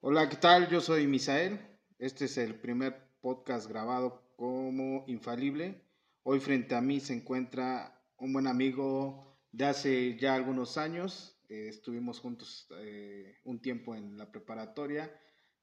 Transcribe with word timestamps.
Hola, 0.00 0.28
¿qué 0.28 0.36
tal? 0.36 0.68
Yo 0.70 0.80
soy 0.80 1.08
Misael. 1.08 1.58
Este 1.98 2.26
es 2.26 2.38
el 2.38 2.54
primer 2.54 3.18
podcast 3.20 3.68
grabado 3.68 4.32
como 4.36 5.04
infalible. 5.08 5.82
Hoy 6.22 6.38
frente 6.38 6.76
a 6.76 6.80
mí 6.80 7.00
se 7.00 7.14
encuentra 7.14 8.00
un 8.16 8.32
buen 8.32 8.46
amigo 8.46 9.36
de 9.50 9.64
hace 9.64 10.16
ya 10.16 10.36
algunos 10.36 10.78
años. 10.78 11.36
Eh, 11.48 11.66
estuvimos 11.68 12.20
juntos 12.20 12.68
eh, 12.78 13.38
un 13.42 13.60
tiempo 13.60 13.96
en 13.96 14.16
la 14.16 14.30
preparatoria. 14.30 15.12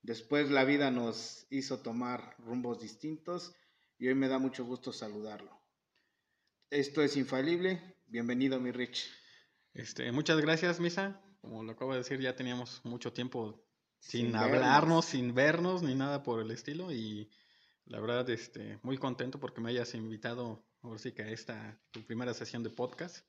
Después 0.01 0.51
la 0.51 0.65
vida 0.65 0.91
nos 0.91 1.47
hizo 1.49 1.79
tomar 1.79 2.35
rumbos 2.39 2.81
distintos 2.81 3.55
y 3.97 4.09
hoy 4.09 4.15
me 4.15 4.27
da 4.27 4.37
mucho 4.37 4.65
gusto 4.65 4.91
saludarlo. 4.91 5.57
Esto 6.69 7.01
es 7.01 7.15
infalible. 7.15 7.95
Bienvenido, 8.07 8.59
mi 8.59 8.71
Rich. 8.71 9.09
Este, 9.73 10.11
muchas 10.11 10.41
gracias, 10.41 10.81
Misa. 10.81 11.21
Como 11.39 11.63
lo 11.63 11.71
acabo 11.71 11.93
de 11.93 11.99
decir, 11.99 12.19
ya 12.19 12.35
teníamos 12.35 12.81
mucho 12.83 13.13
tiempo 13.13 13.64
sin, 14.07 14.27
Sin 14.27 14.35
hablarnos, 14.35 15.05
sin 15.05 15.33
vernos, 15.33 15.81
ni 15.81 15.95
nada 15.95 16.21
por 16.23 16.39
el 16.41 16.51
estilo. 16.51 16.91
Y 16.91 17.29
la 17.85 17.99
verdad, 17.99 18.29
este, 18.29 18.79
muy 18.83 18.97
contento 18.97 19.39
porque 19.39 19.61
me 19.61 19.69
hayas 19.71 19.93
invitado, 19.95 20.63
ahora 20.81 20.99
sí 20.99 21.11
que 21.11 21.23
a 21.23 21.29
esta 21.31 21.79
tu 21.91 22.03
primera 22.05 22.33
sesión 22.33 22.61
de 22.63 22.69
podcast. 22.69 23.25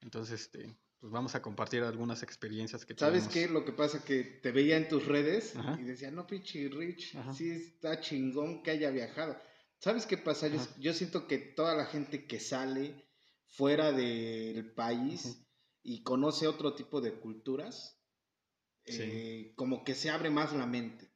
Entonces, 0.00 0.42
este, 0.42 0.76
pues 0.98 1.12
vamos 1.12 1.34
a 1.34 1.42
compartir 1.42 1.82
algunas 1.82 2.22
experiencias 2.22 2.84
que 2.86 2.94
¿Sabes 2.94 3.28
tuvimos. 3.28 3.34
qué? 3.48 3.52
Lo 3.52 3.64
que 3.64 3.72
pasa 3.72 4.04
que 4.04 4.22
te 4.22 4.52
veía 4.52 4.76
en 4.76 4.88
tus 4.88 5.04
redes 5.06 5.56
Ajá. 5.56 5.76
y 5.80 5.84
decía, 5.84 6.10
no, 6.10 6.26
pinche 6.26 6.68
Rich, 6.68 7.16
Ajá. 7.16 7.34
sí 7.34 7.50
está 7.50 8.00
chingón 8.00 8.62
que 8.62 8.70
haya 8.70 8.90
viajado. 8.90 9.36
¿Sabes 9.78 10.06
qué 10.06 10.16
pasa? 10.16 10.46
Yo, 10.48 10.58
yo 10.78 10.92
siento 10.94 11.26
que 11.26 11.38
toda 11.38 11.74
la 11.74 11.86
gente 11.86 12.26
que 12.26 12.38
sale 12.38 13.04
fuera 13.46 13.92
del 13.92 14.72
país 14.74 15.42
y 15.82 16.02
conoce 16.02 16.46
otro 16.46 16.74
tipo 16.74 17.00
de 17.00 17.14
culturas, 17.14 17.99
Sí. 18.84 19.02
eh, 19.02 19.52
como 19.56 19.84
que 19.84 19.94
se 19.94 20.10
abre 20.10 20.30
más 20.30 20.52
la 20.52 20.66
mente 20.66 21.10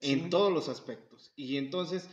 Sí. 0.00 0.12
en 0.12 0.30
todos 0.30 0.52
los 0.52 0.68
aspectos. 0.68 1.32
Y 1.36 1.56
entonces, 1.56 2.08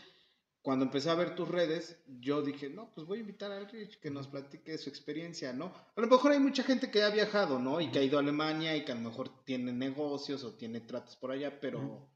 cuando 0.61 0.85
empecé 0.85 1.09
a 1.09 1.15
ver 1.15 1.35
tus 1.35 1.49
redes, 1.49 2.01
yo 2.21 2.41
dije, 2.41 2.69
no, 2.69 2.93
pues 2.95 3.05
voy 3.05 3.17
a 3.17 3.21
invitar 3.21 3.51
al 3.51 3.69
Rich 3.69 3.99
que 3.99 4.09
nos 4.09 4.27
platique 4.27 4.77
su 4.77 4.89
experiencia, 4.89 5.51
¿no? 5.51 5.65
A 5.95 5.99
lo 6.01 6.07
mejor 6.07 6.31
hay 6.31 6.39
mucha 6.39 6.63
gente 6.63 6.89
que 6.89 7.03
ha 7.03 7.09
viajado, 7.09 7.59
¿no? 7.59 7.81
Y 7.81 7.91
que 7.91 7.99
ha 7.99 8.03
ido 8.03 8.17
a 8.17 8.21
Alemania 8.21 8.75
y 8.77 8.85
que 8.85 8.93
a 8.93 8.95
lo 8.95 9.01
mejor 9.01 9.43
tiene 9.43 9.73
negocios 9.73 10.45
o 10.45 10.53
tiene 10.55 10.79
tratos 10.79 11.17
por 11.17 11.31
allá, 11.31 11.59
pero 11.59 12.09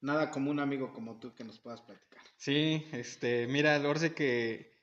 nada 0.00 0.30
como 0.32 0.50
un 0.50 0.58
amigo 0.58 0.92
como 0.92 1.20
tú 1.20 1.34
que 1.34 1.44
nos 1.44 1.60
puedas 1.60 1.80
platicar. 1.80 2.22
Sí, 2.36 2.84
este, 2.92 3.46
mira, 3.46 3.78
sí 3.78 4.14
que 4.14 4.73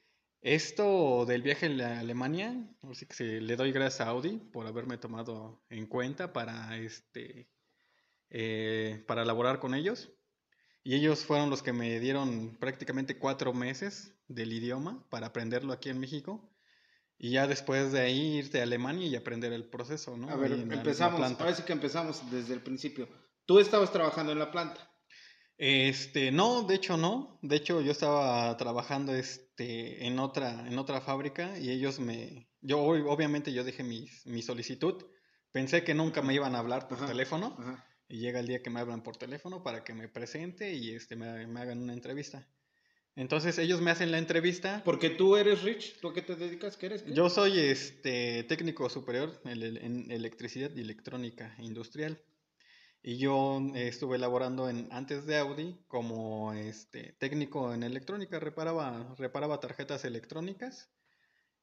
esto 0.41 1.25
del 1.25 1.41
viaje 1.41 1.67
a 1.83 1.99
Alemania, 1.99 2.55
ahora 2.81 2.95
sí 2.95 3.05
que 3.05 3.13
se- 3.13 3.41
le 3.41 3.55
doy 3.55 3.71
gracias 3.71 4.01
a 4.01 4.09
Audi 4.09 4.37
por 4.37 4.65
haberme 4.67 4.97
tomado 4.97 5.63
en 5.69 5.85
cuenta 5.85 6.33
para 6.33 6.77
este, 6.77 7.47
eh, 8.29 9.03
para 9.07 9.25
laborar 9.25 9.59
con 9.59 9.75
ellos. 9.75 10.11
Y 10.83 10.95
ellos 10.95 11.25
fueron 11.25 11.49
los 11.51 11.61
que 11.61 11.73
me 11.73 11.99
dieron 11.99 12.57
prácticamente 12.59 13.17
cuatro 13.19 13.53
meses 13.53 14.15
del 14.27 14.51
idioma 14.51 15.05
para 15.09 15.27
aprenderlo 15.27 15.73
aquí 15.73 15.89
en 15.89 15.99
México. 15.99 16.49
Y 17.19 17.29
ya 17.31 17.45
después 17.45 17.91
de 17.91 17.99
ahí 18.01 18.37
irte 18.37 18.59
a 18.61 18.63
Alemania 18.63 19.07
y 19.07 19.15
aprender 19.15 19.53
el 19.53 19.65
proceso, 19.69 20.17
¿no? 20.17 20.27
A 20.27 20.35
ver, 20.37 20.51
empezamos, 20.79 21.19
ahora 21.43 21.55
sí 21.55 21.61
que 21.63 21.73
empezamos 21.73 22.31
desde 22.31 22.55
el 22.55 22.61
principio. 22.61 23.07
Tú 23.45 23.59
estabas 23.59 23.91
trabajando 23.91 24.31
en 24.31 24.39
la 24.39 24.49
planta. 24.49 24.90
Este, 25.63 26.31
no, 26.31 26.63
de 26.63 26.73
hecho 26.73 26.97
no. 26.97 27.37
De 27.43 27.55
hecho, 27.55 27.81
yo 27.81 27.91
estaba 27.91 28.57
trabajando 28.57 29.13
este, 29.13 30.07
en 30.07 30.17
otra, 30.17 30.67
en 30.67 30.79
otra 30.79 31.01
fábrica 31.01 31.59
y 31.59 31.69
ellos 31.69 31.99
me. 31.99 32.49
Yo, 32.61 32.79
ob- 32.83 33.05
obviamente, 33.07 33.53
yo 33.53 33.63
dejé 33.63 33.83
mi, 33.83 34.07
mi 34.25 34.41
solicitud. 34.41 35.05
Pensé 35.51 35.83
que 35.83 35.93
nunca 35.93 36.23
me 36.23 36.33
iban 36.33 36.55
a 36.55 36.59
hablar 36.59 36.87
por 36.87 36.97
Ajá, 36.97 37.05
teléfono 37.05 37.55
Ajá. 37.59 37.85
y 38.09 38.17
llega 38.17 38.39
el 38.39 38.47
día 38.47 38.63
que 38.63 38.71
me 38.71 38.79
hablan 38.79 39.03
por 39.03 39.17
teléfono 39.17 39.61
para 39.61 39.83
que 39.83 39.93
me 39.93 40.07
presente 40.07 40.73
y 40.73 40.95
este, 40.95 41.15
me, 41.15 41.45
me 41.45 41.61
hagan 41.61 41.77
una 41.83 41.93
entrevista. 41.93 42.47
Entonces, 43.15 43.59
ellos 43.59 43.81
me 43.81 43.91
hacen 43.91 44.09
la 44.09 44.17
entrevista. 44.17 44.81
Porque 44.83 45.11
tú 45.11 45.35
eres 45.35 45.61
Rich, 45.61 45.99
¿tú 45.99 46.07
a 46.07 46.13
qué 46.15 46.23
te 46.23 46.35
dedicas? 46.35 46.75
¿Qué 46.75 46.87
eres? 46.87 47.03
¿Qué? 47.03 47.13
Yo 47.13 47.29
soy 47.29 47.59
este, 47.59 48.45
técnico 48.45 48.89
superior 48.89 49.39
en, 49.45 49.61
en 49.77 50.09
electricidad 50.11 50.71
y 50.75 50.81
electrónica 50.81 51.53
industrial. 51.59 52.19
Y 53.03 53.17
yo 53.17 53.59
eh, 53.73 53.87
estuve 53.87 54.17
laborando 54.19 54.69
en, 54.69 54.87
antes 54.91 55.25
de 55.25 55.37
Audi 55.37 55.75
como 55.87 56.53
este, 56.53 57.13
técnico 57.13 57.73
en 57.73 57.81
electrónica, 57.83 58.39
reparaba, 58.39 59.15
reparaba 59.17 59.59
tarjetas 59.59 60.05
electrónicas 60.05 60.89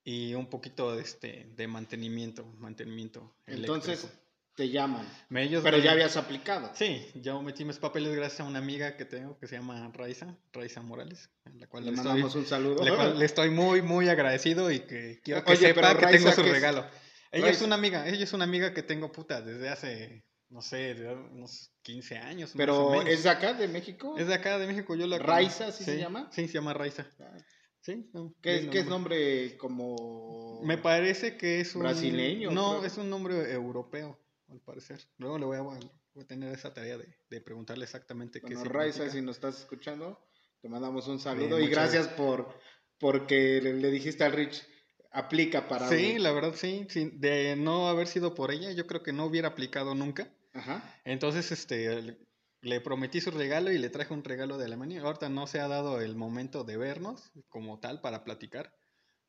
y 0.02 0.34
un 0.34 0.50
poquito 0.50 0.96
de, 0.96 1.02
este, 1.02 1.46
de 1.54 1.68
mantenimiento, 1.68 2.44
mantenimiento 2.58 3.36
Entonces 3.46 4.00
eléctrico. 4.00 4.24
te 4.56 4.68
llaman. 4.70 5.06
Me- 5.28 5.44
ellos 5.44 5.62
Pero 5.62 5.76
me- 5.76 5.84
ya 5.84 5.92
habías 5.92 6.16
aplicado. 6.16 6.72
Sí, 6.74 7.06
yo 7.14 7.40
metí 7.42 7.64
mis 7.64 7.78
papeles 7.78 8.16
gracias 8.16 8.40
a 8.40 8.44
una 8.44 8.58
amiga 8.58 8.96
que 8.96 9.04
tengo 9.04 9.38
que 9.38 9.46
se 9.46 9.56
llama 9.56 9.92
Raiza, 9.94 10.36
Raiza 10.52 10.82
Morales, 10.82 11.30
a 11.44 11.50
la 11.50 11.68
cual 11.68 11.84
Le 11.84 11.92
le 11.92 11.96
estoy, 11.98 12.08
mandamos 12.10 12.34
un 12.34 12.46
saludo. 12.46 12.82
le 12.84 12.92
cual 12.96 13.16
le 13.18 13.24
estoy 13.24 13.50
muy, 13.50 13.80
muy 13.82 14.08
agradecido 14.08 14.72
y 14.72 14.80
que 14.80 15.20
quiero 15.22 15.44
que 15.44 15.52
Oye, 15.52 15.68
sepa 15.68 15.96
que 15.96 16.06
tengo 16.06 16.32
su 16.32 16.42
regalo. 16.42 16.84
Ella 17.30 17.50
es 17.50 17.62
una 17.62 17.76
amiga, 17.76 18.08
ella 18.08 18.24
es 18.24 18.32
una 18.32 18.42
amiga 18.44 18.72
que 18.74 18.82
tengo 18.82 19.12
puta 19.12 19.40
desde 19.42 19.68
hace, 19.68 20.24
no 20.50 20.62
sé, 20.62 20.94
de 20.94 21.14
unos 21.14 21.72
15 21.82 22.18
años. 22.18 22.52
Pero 22.56 23.02
es 23.02 23.22
de 23.24 23.30
acá, 23.30 23.54
de 23.54 23.68
México. 23.68 24.16
Es 24.18 24.26
de 24.26 24.34
acá, 24.34 24.58
de 24.58 24.66
México, 24.66 24.94
yo 24.96 25.06
la 25.06 25.18
¿Raiza, 25.18 25.68
así 25.68 25.84
se 25.84 25.98
llama? 25.98 26.28
Sí, 26.32 26.46
se 26.48 26.54
llama 26.54 26.74
Raiza. 26.74 27.06
Ah, 27.20 27.36
Sí, 27.80 28.10
no, 28.12 28.34
¿Qué 28.42 28.56
es, 28.58 28.68
qué 28.68 28.80
es 28.80 28.86
nombre. 28.86 29.56
como 29.56 30.60
Me 30.64 30.76
parece 30.78 31.36
que 31.36 31.60
es 31.60 31.74
un... 31.74 31.82
brasileño, 31.82 32.50
No, 32.50 32.78
creo. 32.78 32.84
es 32.84 32.98
un 32.98 33.08
nombre 33.08 33.50
europeo, 33.52 34.18
al 34.48 34.60
parecer. 34.60 35.00
Luego 35.16 35.38
le 35.38 35.46
voy 35.46 35.56
a, 35.56 35.60
voy 35.62 35.80
a 36.20 36.26
tener 36.26 36.52
esa 36.52 36.74
tarea 36.74 36.98
de, 36.98 37.06
de 37.30 37.40
preguntarle 37.40 37.84
exactamente 37.84 38.40
qué 38.40 38.54
Bueno, 38.54 38.70
Raiza, 38.70 39.08
si 39.08 39.22
nos 39.22 39.36
estás 39.36 39.60
escuchando, 39.60 40.18
te 40.60 40.68
mandamos 40.68 41.06
un 41.08 41.18
saludo 41.20 41.60
y 41.60 41.68
gracias 41.68 42.08
por 42.08 42.58
porque 42.98 43.60
le, 43.62 43.74
le 43.74 43.90
dijiste 43.90 44.24
al 44.24 44.32
Rich 44.32 44.66
aplica 45.12 45.68
para 45.68 45.88
Sí, 45.88 46.18
la 46.18 46.32
verdad 46.32 46.54
sí, 46.54 46.86
sí, 46.90 47.10
de 47.14 47.54
no 47.56 47.88
haber 47.88 48.08
sido 48.08 48.34
por 48.34 48.50
ella, 48.50 48.72
yo 48.72 48.86
creo 48.86 49.02
que 49.02 49.12
no 49.12 49.24
hubiera 49.24 49.48
aplicado 49.48 49.94
nunca. 49.94 50.30
Ajá. 50.58 51.00
Entonces, 51.04 51.50
este, 51.52 52.18
le- 52.60 52.80
prometí 52.80 53.20
su 53.20 53.30
regalo 53.30 53.70
y 53.72 53.78
le 53.78 53.88
traje 53.88 54.12
un 54.12 54.24
regalo 54.24 54.58
de 54.58 54.64
Alemania. 54.66 55.00
Ahorita 55.02 55.28
no 55.28 55.46
se 55.46 55.60
ha 55.60 55.68
dado 55.68 56.00
el 56.00 56.16
momento 56.16 56.64
de 56.64 56.76
vernos 56.76 57.30
como 57.48 57.78
tal 57.78 58.00
para 58.00 58.24
platicar, 58.24 58.74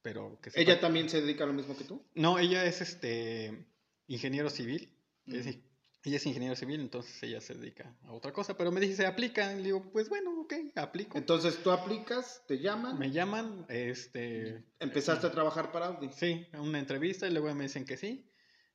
pero 0.01 0.39
que 0.41 0.49
Ella 0.55 0.79
también 0.79 1.09
se 1.09 1.21
dedica 1.21 1.43
a 1.43 1.47
lo 1.47 1.53
mismo 1.53 1.77
que 1.77 1.83
tú. 1.83 2.03
No, 2.15 2.39
ella 2.39 2.65
es 2.65 2.81
este 2.81 3.65
ingeniero 4.07 4.49
civil. 4.49 4.95
es- 5.27 5.45
Ujú. 5.45 5.61
ella 6.05 6.15
es 6.17 6.25
ingeniero 6.25 6.55
civil, 6.55 6.79
entonces 6.79 7.21
ella 7.21 7.39
se 7.41 7.53
dedica 7.53 7.95
a 8.03 8.13
otra 8.13 8.33
cosa. 8.33 8.57
Pero 8.57 8.71
me 8.71 8.79
dice, 8.79 8.95
¿se 8.95 9.05
aplica? 9.05 9.53
Y 9.53 9.61
digo, 9.61 9.91
pues 9.91 10.09
bueno, 10.09 10.41
ok, 10.41 10.53
aplico. 10.75 11.17
Entonces 11.17 11.61
tú 11.61 11.69
aplicas, 11.71 12.41
te 12.47 12.57
llaman, 12.57 12.97
Me 12.97 13.11
llaman, 13.11 13.65
este, 13.69 14.63
empezaste 14.79 15.27
a 15.27 15.31
trabajar 15.31 15.71
para 15.71 15.87
Audi. 15.87 16.09
Sí, 16.13 16.47
una 16.53 16.79
entrevista 16.79 17.27
y 17.27 17.31
luego 17.31 17.53
me 17.53 17.65
dicen 17.65 17.85
que 17.85 17.97
sí. 17.97 18.25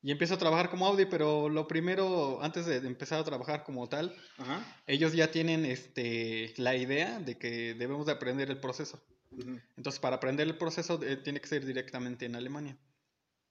Y 0.07 0.11
empiezo 0.11 0.35
a 0.35 0.39
trabajar 0.39 0.69
como 0.69 0.87
Audi, 0.87 1.07
pero 1.07 1.49
lo 1.49 1.67
primero, 1.67 2.39
antes 2.43 2.67
de 2.67 2.77
empezar 2.77 3.19
a 3.21 3.25
trabajar 3.25 3.65
como 3.65 3.89
tal, 3.89 4.15
Ajá. 4.37 4.83
ellos 4.87 5.15
ya 5.15 5.31
tienen 5.31 5.65
este, 5.65 6.53
la 6.59 6.77
idea 6.77 7.21
de 7.21 7.39
que 7.39 7.73
debemos 7.73 8.05
de 8.05 8.13
aprender 8.13 8.51
el 8.51 8.61
proceso. 8.61 9.03
Entonces, 9.79 9.99
para 9.99 10.17
aprender 10.17 10.47
el 10.47 10.59
proceso 10.59 11.03
eh, 11.03 11.17
tiene 11.17 11.41
que 11.41 11.49
ser 11.49 11.65
directamente 11.65 12.27
en 12.27 12.37
Alemania. 12.37 12.77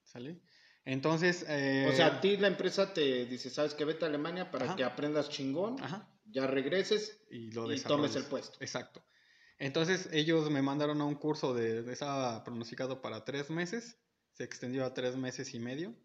¿Sale? 0.03 0.41
Entonces... 0.85 1.43
eh, 1.49 1.87
O 1.91 1.95
sea, 1.95 2.05
a 2.05 2.21
ti 2.21 2.37
la 2.37 2.49
empresa 2.49 2.93
te 2.93 3.25
dice, 3.25 3.49
sabes 3.49 3.73
que 3.73 3.83
vete 3.83 4.05
a 4.05 4.09
Alemania 4.09 4.51
para 4.51 4.65
Ajá. 4.65 4.75
que 4.75 4.83
aprendas 4.83 5.29
chingón, 5.29 5.81
Ajá, 5.81 6.07
ya 6.25 6.45
regreses 6.45 7.19
y 7.31 7.51
lo 7.51 7.73
y 7.73 7.79
tomes 7.81 8.15
el 8.15 8.25
puesto. 8.25 8.59
Exacto. 8.61 9.03
Entonces, 9.57 10.07
ellos 10.11 10.51
me 10.51 10.61
mandaron 10.61 11.01
a 11.01 11.05
un 11.05 11.15
curso 11.15 11.55
de... 11.55 11.91
Estaba 11.91 12.43
pronosticado 12.43 13.01
para 13.01 13.25
tres 13.25 13.49
meses. 13.49 13.97
Se 14.33 14.43
extendió 14.43 14.85
a 14.85 14.93
tres 14.93 15.15
meses 15.15 15.51
y 15.55 15.59
medio. 15.59 15.95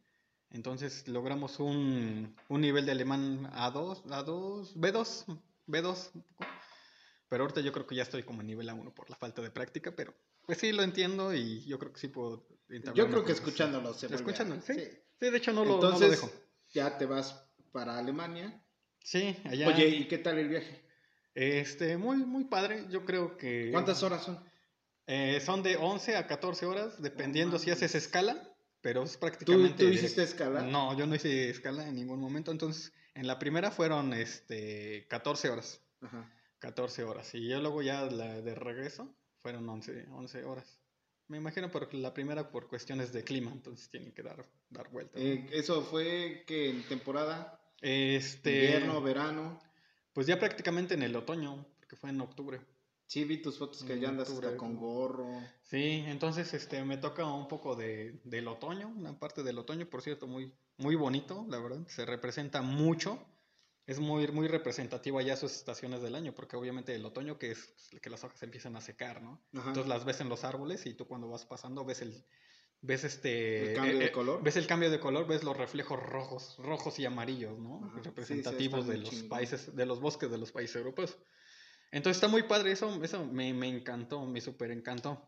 Entonces 0.51 1.07
logramos 1.09 1.61
un, 1.61 2.35
un 2.49 2.61
nivel 2.61 2.87
de 2.87 2.93
alemán 2.93 3.51
A2, 3.53 4.05
A2, 4.05 4.75
B2, 4.75 5.27
B2. 5.67 6.11
un 6.15 6.23
poco. 6.23 6.45
Pero 7.29 7.45
ahorita 7.45 7.61
yo 7.61 7.73
creo 7.73 7.87
que 7.87 7.95
ya 7.95 8.03
estoy 8.05 8.23
como 8.23 8.41
en 8.41 8.47
nivel 8.47 8.69
A1 8.69 8.93
por 8.95 9.11
la 9.11 9.17
falta 9.17 9.43
de 9.43 9.51
práctica, 9.51 9.93
pero 9.95 10.15
pues 10.47 10.59
sí 10.59 10.73
lo 10.73 10.83
entiendo 10.83 11.35
y 11.35 11.65
yo 11.67 11.79
creo 11.79 11.93
que 11.93 12.01
sí 12.01 12.09
puedo 12.09 12.47
Yo 12.95 13.09
creo 13.09 13.25
que 13.25 13.33
escuchándolo 13.33 13.93
se 13.93 14.07
Escuchándolo, 14.07 14.63
sí. 14.63 14.75
sí. 14.75 14.89
Sí, 15.21 15.31
de 15.31 15.37
hecho 15.37 15.53
no 15.53 15.65
lo, 15.65 15.77
no 15.77 15.83
lo 15.83 15.93
Entonces, 15.95 16.11
dejo. 16.23 16.31
ya 16.71 16.97
te 16.97 17.05
vas 17.05 17.45
para 17.73 17.99
Alemania. 17.99 18.63
Sí, 19.01 19.37
allá. 19.45 19.69
Oye, 19.69 19.89
¿y 19.89 20.09
qué 20.09 20.19
tal 20.19 20.39
el 20.39 20.49
viaje? 20.49 20.85
Este, 21.35 21.97
muy, 21.97 22.19
muy 22.19 22.45
padre. 22.45 22.87
Yo 22.89 23.05
creo 23.05 23.37
que. 23.37 23.71
¿Cuántas 23.73 24.03
horas 24.03 24.25
son? 24.25 24.43
Eh, 25.07 25.41
son 25.41 25.63
de 25.63 25.77
11 25.77 26.17
a 26.17 26.27
14 26.27 26.67
horas, 26.67 27.01
dependiendo 27.03 27.59
si 27.59 27.71
haces 27.71 27.95
escala, 27.95 28.48
pero 28.89 29.03
es 29.03 29.13
¿Tú, 29.13 29.21
prácticamente. 29.21 29.85
tú 29.85 29.91
hiciste 29.91 30.23
escala? 30.23 30.63
No, 30.63 30.97
yo 30.97 31.07
no 31.07 31.15
hice 31.15 31.51
escala 31.51 31.87
en 31.87 31.95
ningún 31.95 32.21
momento. 32.21 32.51
Entonces, 32.51 32.95
en 33.15 33.27
la 33.27 33.39
primera 33.39 33.71
fueron 33.71 34.15
este, 34.15 35.07
14 35.09 35.51
horas. 35.51 35.83
Ajá. 36.01 36.33
14 36.61 37.03
horas. 37.03 37.35
Y 37.35 37.47
yo 37.47 37.61
luego 37.61 37.83
ya 37.83 38.07
la 38.07 38.41
de 38.41 38.55
regreso 38.55 39.15
fueron 39.43 39.69
11, 39.69 40.07
11 40.11 40.45
horas. 40.45 40.81
Me 41.27 41.37
imagino 41.37 41.71
por 41.71 41.93
la 41.93 42.15
primera 42.15 42.51
por 42.51 42.67
cuestiones 42.67 43.13
de 43.13 43.25
clima, 43.25 43.51
entonces 43.53 43.91
tienen 43.91 44.13
que 44.13 44.23
dar, 44.23 44.47
dar 44.71 44.89
vueltas. 44.91 45.21
¿no? 45.21 45.29
Eh, 45.29 45.47
eso 45.53 45.83
fue 45.83 46.45
que 46.47 46.71
en 46.71 46.83
temporada 46.89 47.61
Este. 47.83 48.55
Invierno, 48.55 49.03
verano. 49.03 49.61
Pues 50.15 50.27
ya 50.27 50.39
prácticamente 50.39 50.95
en 50.95 51.03
el 51.03 51.15
otoño, 51.15 51.67
porque 51.79 51.97
fue 51.97 52.09
en 52.09 52.23
octubre. 52.23 52.59
Sí, 53.09 53.25
vi 53.25 53.39
tus 53.39 53.57
fotos 53.57 53.83
que 53.85 53.99
ya 53.99 54.11
andas 54.11 54.29
octubre. 54.29 54.49
hasta 54.49 54.59
con 54.59 54.77
gorro. 54.77 55.27
Sí, 55.63 56.05
entonces 56.07 56.53
este 56.53 56.85
me 56.85 56.99
toca 56.99 57.25
un 57.25 57.49
poco 57.49 57.75
de, 57.75 58.21
del 58.25 58.47
otoño, 58.49 58.89
una 58.89 59.19
parte 59.19 59.43
del 59.43 59.59
otoño, 59.59 59.89
por 59.89 60.03
cierto, 60.03 60.27
muy, 60.27 60.53
muy 60.77 60.95
bonito, 60.95 61.47
la 61.49 61.59
verdad. 61.59 61.81
Se 61.89 62.05
representa 62.05 62.61
mucho. 62.61 63.27
Es 63.87 63.99
muy, 63.99 64.29
muy 64.29 64.47
representativo 64.47 65.19
allá 65.19 65.37
sus 65.37 65.53
estaciones 65.53 66.03
del 66.03 66.15
año, 66.17 66.35
porque 66.35 66.57
obviamente 66.57 66.95
el 66.95 67.07
otoño 67.07 67.39
que 67.39 67.53
es 67.53 67.73
pues, 67.91 68.03
que 68.03 68.11
las 68.11 68.23
hojas 68.25 68.43
empiezan 68.43 68.77
a 68.77 68.83
secar, 68.83 69.23
¿no? 69.23 69.41
Ajá. 69.55 69.69
Entonces 69.69 69.89
las 69.89 70.05
ves 70.05 70.21
en 70.21 70.29
los 70.29 70.45
árboles 70.45 70.85
y 70.85 70.93
tú 70.93 71.07
cuando 71.07 71.31
vas 71.31 71.47
pasando 71.47 71.87
ves 71.87 72.03
el 72.03 72.27
ves 72.83 73.05
este 73.05 73.71
El 73.71 73.75
cambio 73.75 73.95
eh, 73.95 73.99
de 74.01 74.05
eh, 74.05 74.13
color. 74.13 74.43
ves 74.43 74.57
el 74.57 74.67
cambio 74.67 74.91
de 74.91 75.01
color, 75.01 75.27
ves 75.27 75.43
los 75.45 75.57
reflejos 75.57 75.99
rojos, 75.99 76.57
rojos 76.59 76.99
y 76.99 77.07
amarillos, 77.07 77.59
¿no? 77.59 77.81
Ajá. 77.87 77.95
Sí, 77.95 78.01
sí, 78.03 78.09
Representativos 78.11 78.87
de 78.87 78.99
los 78.99 79.15
países, 79.23 79.75
de 79.75 79.87
los 79.87 79.99
bosques 79.99 80.31
de 80.31 80.37
los 80.37 80.53
países 80.53 80.77
europeos. 80.77 81.17
Entonces 81.91 82.17
está 82.19 82.29
muy 82.29 82.43
padre, 82.43 82.73
eso, 82.73 83.03
eso 83.03 83.25
me, 83.25 83.53
me 83.55 83.69
encantó, 83.69 84.25
me 84.27 84.41
súper 84.41 84.71
encantó. 84.71 85.27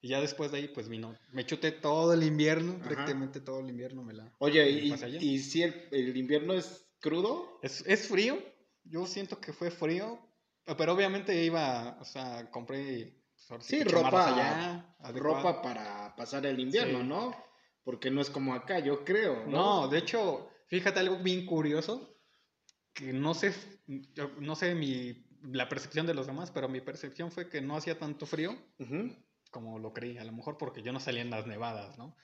Y 0.00 0.08
ya 0.08 0.20
después 0.20 0.52
de 0.52 0.58
ahí, 0.58 0.68
pues 0.68 0.88
vino, 0.88 1.16
me 1.32 1.44
chuté 1.44 1.72
todo 1.72 2.12
el 2.14 2.22
invierno, 2.22 2.76
Ajá. 2.80 2.88
prácticamente 2.88 3.40
todo 3.40 3.60
el 3.60 3.68
invierno 3.70 4.02
me 4.04 4.14
la... 4.14 4.32
Oye, 4.38 4.64
me 4.64 4.70
¿y, 4.70 4.92
allá. 4.92 5.18
y 5.20 5.38
si 5.40 5.62
el, 5.62 5.88
el 5.90 6.16
invierno 6.16 6.54
es 6.54 6.86
crudo? 7.00 7.58
Es, 7.62 7.84
es 7.86 8.06
frío, 8.08 8.38
yo 8.84 9.06
siento 9.06 9.40
que 9.40 9.52
fue 9.52 9.70
frío, 9.72 10.18
pero 10.76 10.92
obviamente 10.92 11.44
iba, 11.44 11.98
o 12.00 12.04
sea, 12.04 12.48
compré 12.50 13.18
pues, 13.48 13.64
Sí, 13.66 13.82
ropa, 13.82 14.84
adecuadas. 15.00 15.18
ropa 15.20 15.62
para 15.62 16.14
pasar 16.14 16.46
el 16.46 16.60
invierno, 16.60 17.00
Sí. 17.00 17.06
¿no? 17.06 17.34
Porque 17.82 18.10
no 18.10 18.20
es 18.20 18.30
como 18.30 18.54
acá, 18.54 18.78
yo 18.78 19.04
creo. 19.04 19.46
No, 19.46 19.82
No, 19.82 19.88
de 19.88 19.98
hecho, 19.98 20.48
fíjate 20.68 21.00
algo 21.00 21.18
bien 21.18 21.44
curioso, 21.46 22.14
que 22.92 23.12
no 23.12 23.32
sé, 23.34 23.52
no 24.38 24.54
sé 24.54 24.74
mi, 24.74 25.24
la 25.42 25.68
percepción 25.68 26.06
de 26.06 26.14
los 26.14 26.26
demás, 26.26 26.50
pero 26.50 26.68
mi 26.68 26.80
percepción 26.80 27.30
fue 27.30 27.48
que 27.48 27.60
no 27.60 27.76
hacía 27.76 27.98
tanto 27.98 28.26
frío 28.26 28.56
como 29.50 29.78
lo 29.78 29.92
creí, 29.92 30.18
a 30.18 30.24
lo 30.24 30.32
mejor 30.32 30.58
porque 30.58 30.82
yo 30.82 30.92
no 30.92 31.00
salía 31.00 31.22
en 31.22 31.30
las 31.30 31.46
nevadas, 31.46 31.98
¿no? 31.98 32.16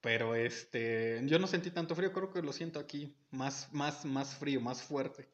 Pero 0.00 0.34
este, 0.34 1.20
yo 1.26 1.38
no 1.38 1.46
sentí 1.46 1.70
tanto 1.70 1.94
frío, 1.94 2.12
creo 2.12 2.32
que 2.32 2.42
lo 2.42 2.52
siento 2.52 2.80
aquí, 2.80 3.16
más, 3.30 3.72
más, 3.72 4.04
más 4.04 4.34
frío, 4.34 4.60
más 4.60 4.82
fuerte. 4.82 5.28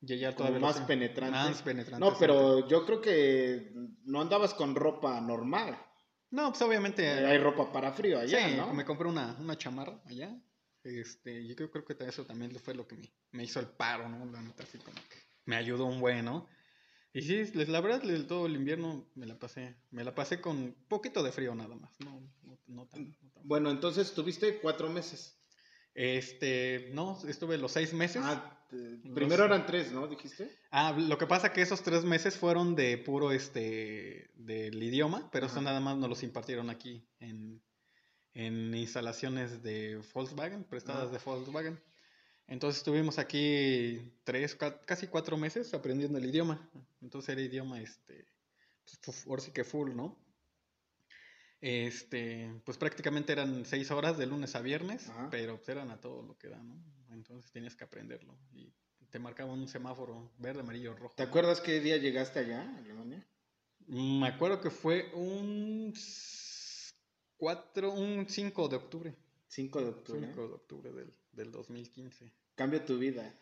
Y 0.00 0.16
ya 0.16 0.28
Como 0.28 0.48
todavía 0.48 0.60
más 0.60 0.80
penetrante. 0.80 1.36
Más 1.36 1.62
penetrante. 1.62 2.04
No, 2.04 2.16
pero 2.18 2.66
yo 2.68 2.86
creo 2.86 3.00
que 3.00 3.72
no 4.04 4.20
andabas 4.20 4.54
con 4.54 4.74
ropa 4.74 5.20
normal. 5.20 5.78
No, 6.30 6.50
pues 6.50 6.62
obviamente... 6.62 7.06
Hay 7.06 7.38
ropa 7.38 7.70
para 7.70 7.92
frío 7.92 8.18
allá, 8.18 8.48
sí, 8.48 8.56
¿no? 8.56 8.72
me 8.72 8.84
compré 8.84 9.08
una, 9.08 9.36
una 9.40 9.58
chamarra 9.58 10.00
allá. 10.06 10.34
Este, 10.84 11.46
yo 11.46 11.54
creo, 11.56 11.70
creo 11.70 11.84
que 11.84 11.96
eso 12.06 12.24
también 12.24 12.54
fue 12.60 12.74
lo 12.74 12.86
que 12.86 12.96
me, 12.96 13.12
me 13.32 13.44
hizo 13.44 13.60
el 13.60 13.66
paro, 13.66 14.08
¿no? 14.08 14.24
La 14.30 14.40
neta, 14.40 14.62
así 14.62 14.78
como 14.78 14.96
que 14.96 15.18
me 15.44 15.56
ayudó 15.56 15.84
un 15.84 16.00
buen, 16.00 16.24
¿no? 16.24 16.46
Y 17.18 17.22
sí, 17.22 17.50
les- 17.54 17.68
la 17.68 17.80
verdad, 17.80 18.02
todo 18.26 18.46
el 18.46 18.54
invierno 18.56 19.08
me 19.14 19.26
la 19.26 19.38
pasé, 19.38 19.76
me 19.90 20.04
la 20.04 20.14
pasé 20.14 20.40
con 20.40 20.74
poquito 20.88 21.22
de 21.22 21.32
frío 21.32 21.54
nada 21.54 21.74
más, 21.74 21.98
no, 22.00 22.20
no, 22.42 22.58
no 22.66 22.86
tan, 22.86 23.16
no 23.20 23.30
tan- 23.30 23.42
Bueno, 23.46 23.70
entonces 23.70 24.12
tuviste 24.14 24.58
cuatro 24.60 24.88
meses. 24.90 25.34
Este, 25.94 26.90
no, 26.94 27.18
estuve 27.26 27.58
los 27.58 27.72
seis 27.72 27.92
meses. 27.92 28.22
Ah, 28.24 28.42
Ah, 28.44 28.66
te- 28.70 29.10
primero 29.14 29.44
eran 29.44 29.66
tres, 29.66 29.90
¿no? 29.92 30.06
Dijiste. 30.06 30.48
lo 30.98 31.18
que 31.18 31.26
pasa 31.26 31.52
que 31.52 31.62
esos 31.62 31.82
tres 31.82 32.04
meses 32.04 32.36
fueron 32.36 32.76
de 32.76 32.98
puro, 32.98 33.32
este, 33.32 34.30
del 34.34 34.80
idioma, 34.82 35.28
pero 35.32 35.46
eso 35.46 35.56
Ajá. 35.56 35.64
nada 35.64 35.80
más 35.80 35.96
nos 35.96 36.08
los 36.08 36.22
impartieron 36.22 36.68
aquí 36.70 37.04
en, 37.18 37.60
en 38.34 38.74
instalaciones 38.74 39.62
de 39.62 40.00
Volkswagen, 40.14 40.64
prestadas 40.64 41.08
Ah. 41.08 41.12
de 41.12 41.18
Volkswagen. 41.24 41.80
Entonces 42.48 42.78
estuvimos 42.78 43.18
aquí 43.18 44.12
tres, 44.24 44.54
ca- 44.54 44.80
casi 44.80 45.06
cuatro 45.06 45.36
meses 45.36 45.72
aprendiendo 45.74 46.18
el 46.18 46.24
idioma. 46.26 46.68
Entonces 47.02 47.28
era 47.30 47.42
idioma, 47.42 47.80
este, 47.80 48.26
pues, 49.04 49.26
ahora 49.26 49.42
sí 49.42 49.50
que 49.52 49.64
full, 49.64 49.94
¿no? 49.94 50.18
Este, 51.60 52.60
pues 52.64 52.78
prácticamente 52.78 53.32
eran 53.32 53.64
seis 53.64 53.90
horas 53.90 54.16
de 54.16 54.26
lunes 54.26 54.54
a 54.54 54.60
viernes, 54.62 55.08
Ajá. 55.08 55.28
pero 55.30 55.56
pues 55.56 55.68
eran 55.68 55.90
a 55.90 56.00
todo 56.00 56.22
lo 56.22 56.38
que 56.38 56.48
da, 56.48 56.62
¿no? 56.62 56.80
Entonces 57.10 57.50
tenías 57.50 57.74
que 57.74 57.84
aprenderlo 57.84 58.38
y 58.52 58.72
te 59.10 59.18
marcaba 59.18 59.52
un 59.52 59.66
semáforo 59.66 60.30
verde, 60.38 60.60
amarillo, 60.60 60.94
rojo. 60.94 61.14
¿Te 61.16 61.24
acuerdas 61.24 61.60
qué 61.60 61.80
día 61.80 61.96
llegaste 61.96 62.38
allá, 62.38 62.62
a 62.62 62.76
Alemania? 62.78 63.26
Mm, 63.88 64.20
Me 64.20 64.28
acuerdo 64.28 64.60
que 64.60 64.70
fue 64.70 65.10
un 65.14 65.92
4, 67.38 67.92
un 67.92 68.26
5 68.28 68.68
de 68.68 68.76
octubre. 68.76 69.14
5 69.48 69.80
de 69.80 69.88
octubre. 69.88 70.20
5 70.26 70.48
de 70.48 70.54
octubre 70.54 70.92
del, 70.92 71.12
del 71.38 71.50
2015. 71.50 72.30
Cambia 72.54 72.84
tu 72.84 72.98
vida. 72.98 73.32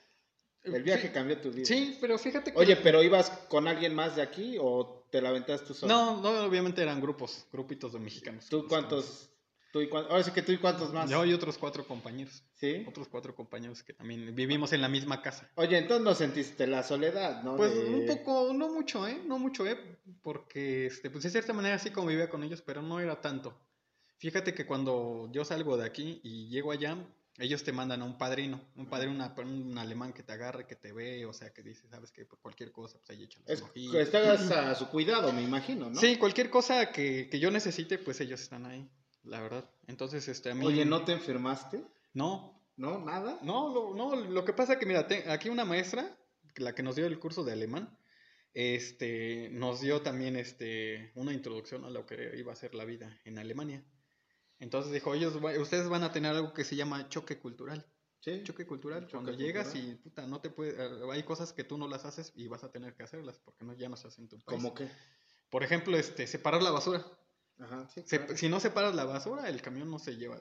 El 0.62 0.74
Eh, 0.76 0.78
viaje 0.82 1.08
sí, 1.08 1.12
cambió 1.12 1.40
tu 1.40 1.50
vida. 1.50 1.64
Sí, 1.66 1.96
pero 2.00 2.18
fíjate 2.18 2.52
que... 2.52 2.58
Oye, 2.58 2.76
pero 2.76 3.02
ibas 3.02 3.30
con 3.48 3.66
alguien 3.66 3.94
más 3.94 4.14
de 4.16 4.22
aquí 4.22 4.56
o 4.60 5.06
te 5.10 5.20
la 5.20 5.30
aventas 5.30 5.64
tú 5.64 5.74
solo? 5.74 5.92
No, 5.92 6.20
no, 6.20 6.44
obviamente 6.44 6.82
eran 6.82 7.00
grupos, 7.00 7.46
grupitos 7.52 7.92
de 7.92 7.98
mexicanos. 8.00 8.46
¿Tú 8.48 8.66
cuántos? 8.68 9.30
¿Tú 9.72 9.80
y 9.80 9.88
cuántos? 9.88 10.10
Ahora 10.10 10.24
sí 10.24 10.30
que 10.32 10.42
tú 10.42 10.52
y 10.52 10.58
cuántos 10.58 10.92
más. 10.92 11.08
Yo 11.08 11.24
y 11.24 11.32
otros 11.32 11.56
cuatro 11.58 11.86
compañeros. 11.86 12.42
¿Sí? 12.54 12.84
Otros 12.88 13.06
cuatro 13.08 13.34
compañeros 13.34 13.82
que 13.82 13.92
también 13.92 14.34
vivimos 14.34 14.72
en 14.72 14.80
la 14.80 14.88
misma 14.88 15.22
casa. 15.22 15.48
Oye, 15.54 15.78
entonces 15.78 16.04
no 16.04 16.14
sentiste 16.14 16.66
la 16.66 16.82
soledad, 16.82 17.42
¿no? 17.42 17.56
Pues 17.56 17.72
De- 17.74 17.94
un 17.94 18.06
poco, 18.06 18.52
no 18.54 18.68
mucho, 18.72 19.06
¿eh? 19.06 19.20
No 19.24 19.38
mucho, 19.38 19.66
¿eh? 19.66 19.78
Porque, 20.22 20.86
este, 20.86 21.10
pues 21.10 21.22
de 21.24 21.30
cierta 21.30 21.52
manera 21.52 21.78
sí 21.78 21.90
convivía 21.90 22.28
con 22.28 22.42
ellos, 22.42 22.60
pero 22.62 22.82
no 22.82 22.98
era 23.00 23.20
tanto. 23.20 23.54
Fíjate 24.18 24.54
que 24.54 24.66
cuando 24.66 25.28
yo 25.32 25.44
salgo 25.44 25.76
de 25.76 25.84
aquí 25.86 26.20
y 26.24 26.48
llego 26.48 26.72
allá, 26.72 26.96
ellos 27.38 27.62
te 27.64 27.72
mandan 27.72 28.02
a 28.02 28.04
un 28.04 28.16
padrino, 28.18 28.60
un 28.76 28.86
padrino, 28.86 29.12
una- 29.14 29.34
un 29.38 29.76
alemán 29.78 30.12
que 30.12 30.22
te 30.22 30.32
agarre, 30.32 30.66
que 30.66 30.76
te 30.76 30.92
ve, 30.92 31.26
o 31.26 31.32
sea, 31.32 31.52
que 31.52 31.62
dice, 31.62 31.88
sabes 31.88 32.10
que 32.12 32.24
por 32.24 32.38
cualquier 32.40 32.72
cosa, 32.72 32.98
pues 32.98 33.10
ahí 33.10 33.24
échale 33.24 33.44
Es, 33.48 33.60
un 33.62 33.68
ojito. 33.68 33.98
estás 33.98 34.50
a 34.50 34.74
su 34.74 34.88
cuidado, 34.88 35.32
me 35.32 35.42
imagino, 35.42 35.90
¿no? 35.90 36.00
Sí, 36.00 36.16
cualquier 36.16 36.48
cosa 36.50 36.90
que, 36.92 37.28
que 37.30 37.38
yo 37.38 37.50
necesite, 37.50 37.98
pues 37.98 38.20
ellos 38.20 38.40
están 38.40 38.64
ahí, 38.66 38.88
la 39.24 39.40
verdad. 39.40 39.68
Entonces, 39.86 40.26
este, 40.28 40.50
a 40.50 40.54
mí... 40.54 40.64
Oye, 40.66 40.84
¿no 40.84 41.04
te 41.04 41.12
enfermaste? 41.12 41.82
No, 42.14 42.54
¿No? 42.76 43.04
¿Nada? 43.04 43.38
no, 43.42 43.72
lo, 43.72 43.94
no, 43.94 44.14
lo 44.16 44.44
que 44.44 44.52
pasa 44.52 44.78
que, 44.78 44.84
mira, 44.86 45.06
te- 45.06 45.30
aquí 45.30 45.48
una 45.48 45.64
maestra, 45.64 46.14
la 46.56 46.74
que 46.74 46.82
nos 46.82 46.96
dio 46.96 47.06
el 47.06 47.18
curso 47.18 47.42
de 47.44 47.52
alemán, 47.52 47.96
este, 48.54 49.48
nos 49.50 49.80
dio 49.82 50.00
también 50.02 50.36
este, 50.36 51.10
una 51.14 51.32
introducción 51.34 51.84
a 51.84 51.90
lo 51.90 52.06
que 52.06 52.32
iba 52.38 52.52
a 52.52 52.56
ser 52.56 52.74
la 52.74 52.84
vida 52.86 53.18
en 53.24 53.38
Alemania. 53.38 53.84
Entonces 54.58 54.92
dijo, 54.92 55.14
ellos, 55.14 55.42
va- 55.44 55.58
ustedes 55.60 55.88
van 55.88 56.02
a 56.02 56.12
tener 56.12 56.32
algo 56.34 56.52
que 56.54 56.64
se 56.64 56.76
llama 56.76 57.08
choque 57.08 57.38
cultural. 57.38 57.84
Sí. 58.20 58.42
Choque 58.42 58.66
cultural, 58.66 59.02
Choque 59.02 59.12
cuando 59.12 59.32
llegas 59.32 59.74
y 59.76 59.94
puta, 59.94 60.26
no 60.26 60.40
te 60.40 60.50
puede, 60.50 60.72
eh, 60.72 60.98
hay 61.12 61.22
cosas 61.22 61.52
que 61.52 61.62
tú 61.62 61.78
no 61.78 61.86
las 61.86 62.04
haces 62.04 62.32
y 62.34 62.48
vas 62.48 62.64
a 62.64 62.72
tener 62.72 62.94
que 62.94 63.02
hacerlas 63.04 63.38
porque 63.38 63.64
no, 63.64 63.72
ya 63.74 63.88
no 63.88 63.96
se 63.96 64.08
hacen 64.08 64.24
en 64.24 64.28
tu 64.30 64.36
país. 64.36 64.44
¿Cómo 64.46 64.74
qué? 64.74 64.88
Por 65.50 65.62
ejemplo, 65.62 65.96
este, 65.96 66.26
separar 66.26 66.62
la 66.62 66.70
basura. 66.72 67.04
Ajá, 67.58 67.88
sí. 67.88 68.02
Se- 68.04 68.18
claro. 68.18 68.36
si 68.36 68.48
no 68.48 68.58
separas 68.58 68.94
la 68.94 69.04
basura, 69.04 69.48
el 69.48 69.62
camión 69.62 69.90
no 69.90 69.98
se 70.00 70.16
lleva 70.16 70.38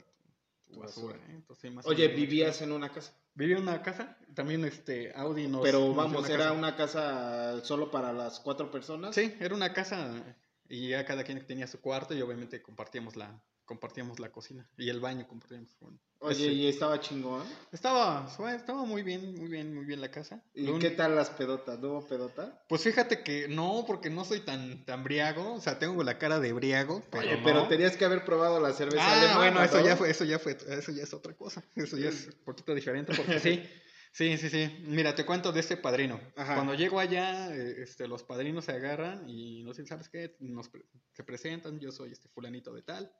tu, 0.65 0.79
basura. 0.79 1.17
basura. 1.17 1.31
¿eh? 1.31 1.35
Entonces, 1.35 1.71
más 1.73 1.85
Oye, 1.85 2.07
vivías 2.07 2.61
en 2.61 2.71
una 2.71 2.89
casa. 2.91 3.13
Vivía 3.35 3.57
en 3.57 3.63
una 3.63 3.81
casa, 3.83 4.17
también 4.33 4.63
este 4.65 5.13
Audi 5.15 5.47
nos 5.47 5.61
Pero 5.61 5.81
nos 5.87 5.95
vamos, 5.95 6.27
era 6.29 6.45
casa. 6.45 6.51
una 6.53 6.75
casa 6.75 7.63
solo 7.63 7.91
para 7.91 8.13
las 8.13 8.39
cuatro 8.39 8.71
personas. 8.71 9.13
Sí, 9.13 9.35
era 9.39 9.53
una 9.53 9.73
casa 9.73 10.23
y 10.67 10.89
ya 10.89 11.05
cada 11.05 11.23
quien 11.23 11.45
tenía 11.45 11.67
su 11.67 11.79
cuarto 11.81 12.15
y 12.15 12.21
obviamente 12.21 12.61
compartíamos 12.63 13.15
la 13.15 13.39
compartíamos 13.65 14.19
la 14.19 14.31
cocina 14.31 14.67
y 14.77 14.89
el 14.89 14.99
baño 14.99 15.27
compartíamos. 15.27 15.75
Bueno, 15.79 15.99
Oye, 16.19 16.45
ese- 16.45 16.53
y 16.53 16.67
estaba 16.67 16.99
chingón. 16.99 17.43
estaba 17.71 18.27
estaba 18.55 18.83
muy 18.85 19.03
bien, 19.03 19.35
muy 19.35 19.47
bien, 19.49 19.73
muy 19.75 19.85
bien 19.85 20.01
la 20.01 20.09
casa. 20.11 20.43
¿Y 20.53 20.65
Lo 20.65 20.79
qué 20.79 20.91
tal 20.91 21.15
las 21.15 21.29
pedotas? 21.31 21.79
¿No 21.79 21.89
hubo 21.89 22.07
pedota? 22.07 22.63
Pues 22.69 22.83
fíjate 22.83 23.21
que 23.23 23.47
no, 23.47 23.83
porque 23.85 24.09
no 24.09 24.23
soy 24.25 24.39
tan 24.41 24.85
tan 24.85 25.03
briago, 25.03 25.53
o 25.55 25.59
sea, 25.61 25.77
tengo 25.79 26.03
la 26.03 26.17
cara 26.17 26.39
de 26.39 26.53
briago, 26.53 27.03
pero 27.11 27.27
Oye, 27.27 27.37
no. 27.37 27.43
pero 27.43 27.67
tenías 27.67 27.97
que 27.97 28.05
haber 28.05 28.23
probado 28.23 28.59
la 28.59 28.71
cerveza 28.73 29.03
Ah, 29.05 29.17
alemana, 29.19 29.37
bueno, 29.37 29.63
eso 29.63 29.79
¿no? 29.79 29.85
ya 29.85 29.95
fue, 29.97 30.09
eso 30.09 30.23
ya 30.23 30.39
fue, 30.39 30.57
eso 30.69 30.91
ya 30.91 31.03
es 31.03 31.13
otra 31.13 31.33
cosa. 31.35 31.63
Eso 31.75 31.97
ya 31.97 32.09
es 32.09 32.27
un 32.27 32.43
poquito 32.45 32.73
diferente 32.73 33.13
porque 33.15 33.39
sí. 33.39 33.61
Sí, 34.15 34.37
sí, 34.37 34.49
sí. 34.49 34.73
Mira, 34.87 35.13
te 35.13 35.25
cuento 35.25 35.51
de 35.51 35.59
este 35.59 35.75
padrino. 35.75 36.21
Ajá. 36.37 36.55
Cuando 36.55 36.73
llego 36.73 37.01
allá, 37.01 37.53
eh, 37.53 37.83
este, 37.83 38.07
los 38.07 38.23
padrinos 38.23 38.63
se 38.63 38.71
agarran 38.71 39.27
y 39.27 39.61
nos 39.63 39.75
dicen, 39.75 39.87
¿sabes 39.87 40.07
qué? 40.07 40.37
Nos 40.39 40.69
pre- 40.69 40.85
se 41.11 41.25
presentan, 41.25 41.81
yo 41.81 41.91
soy 41.91 42.13
este 42.13 42.29
fulanito 42.29 42.73
de 42.73 42.81
tal. 42.81 43.11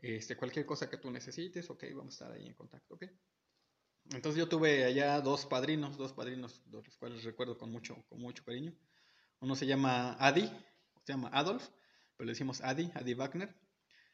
Este, 0.00 0.36
cualquier 0.36 0.66
cosa 0.66 0.88
que 0.90 0.98
tú 0.98 1.10
necesites, 1.10 1.68
ok, 1.70 1.84
vamos 1.94 2.20
a 2.20 2.24
estar 2.24 2.32
ahí 2.32 2.46
en 2.46 2.54
contacto, 2.54 2.94
ok. 2.94 3.04
Entonces 4.12 4.38
yo 4.38 4.48
tuve 4.48 4.84
allá 4.84 5.20
dos 5.22 5.46
padrinos, 5.46 5.96
dos 5.96 6.12
padrinos, 6.12 6.62
de 6.70 6.82
los 6.82 6.96
cuales 6.98 7.24
recuerdo 7.24 7.56
con 7.56 7.70
mucho, 7.70 8.04
con 8.08 8.20
mucho 8.20 8.44
cariño. 8.44 8.74
Uno 9.40 9.56
se 9.56 9.66
llama 9.66 10.12
Adi, 10.20 10.46
se 11.04 11.12
llama 11.12 11.30
Adolf, 11.32 11.68
pero 12.16 12.26
le 12.26 12.32
decimos 12.32 12.60
Adi, 12.60 12.90
Adi 12.94 13.14
Wagner. 13.14 13.54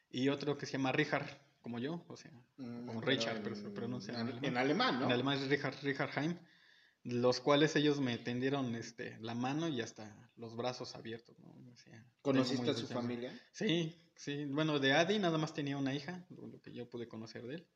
Y 0.09 0.29
otro 0.29 0.57
que 0.57 0.65
se 0.65 0.73
llama 0.73 0.91
Richard, 0.93 1.27
como 1.61 1.77
yo, 1.79 2.03
o 2.07 2.15
sea, 2.17 2.31
Mm, 2.57 2.85
como 2.85 2.99
pero 3.01 3.11
Richard, 3.11 3.37
en- 3.37 3.43
pero 3.43 3.55
se 3.55 3.69
pronuncia 3.69 4.13
en 4.13 4.19
en, 4.19 4.27
alemán. 4.27 4.45
en 4.45 4.57
alemán, 4.57 4.99
¿no? 4.99 5.05
En 5.07 5.11
alemán 5.11 5.37
es 5.39 5.47
Richard, 5.49 5.75
Richard 5.83 6.11
Heim, 6.17 6.37
los 7.03 7.39
cuales 7.39 7.75
ellos 7.75 7.99
me 7.99 8.17
tendieron 8.17 8.75
este, 8.75 9.17
la 9.21 9.33
mano 9.33 9.67
y 9.67 9.81
hasta 9.81 10.31
los 10.35 10.55
brazos 10.55 10.95
abiertos. 10.95 11.37
¿no? 11.39 11.49
O 11.49 11.75
sea, 11.75 11.93
tengo 11.93 12.21
¿Conociste 12.21 12.69
a 12.69 12.73
su 12.73 12.87
familia? 12.87 13.39
Sí, 13.51 13.95
sí. 14.15 14.45
Bueno, 14.45 14.79
de 14.79 14.93
Adi 14.93 15.19
nada 15.19 15.37
más 15.37 15.53
tenía 15.53 15.77
una 15.77 15.93
hija, 15.93 16.25
lo, 16.29 16.47
lo 16.47 16.61
que 16.61 16.73
yo 16.73 16.89
pude 16.89 17.07
conocer 17.07 17.45
de 17.47 17.55
él. 17.55 17.67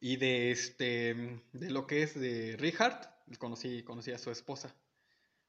Y 0.00 0.16
de 0.16 0.52
este, 0.52 1.42
de 1.52 1.70
lo 1.70 1.86
que 1.86 2.02
es 2.02 2.18
de 2.18 2.56
Richard, 2.56 3.18
conocí, 3.38 3.82
conocí 3.82 4.12
a 4.12 4.18
su 4.18 4.30
esposa, 4.30 4.74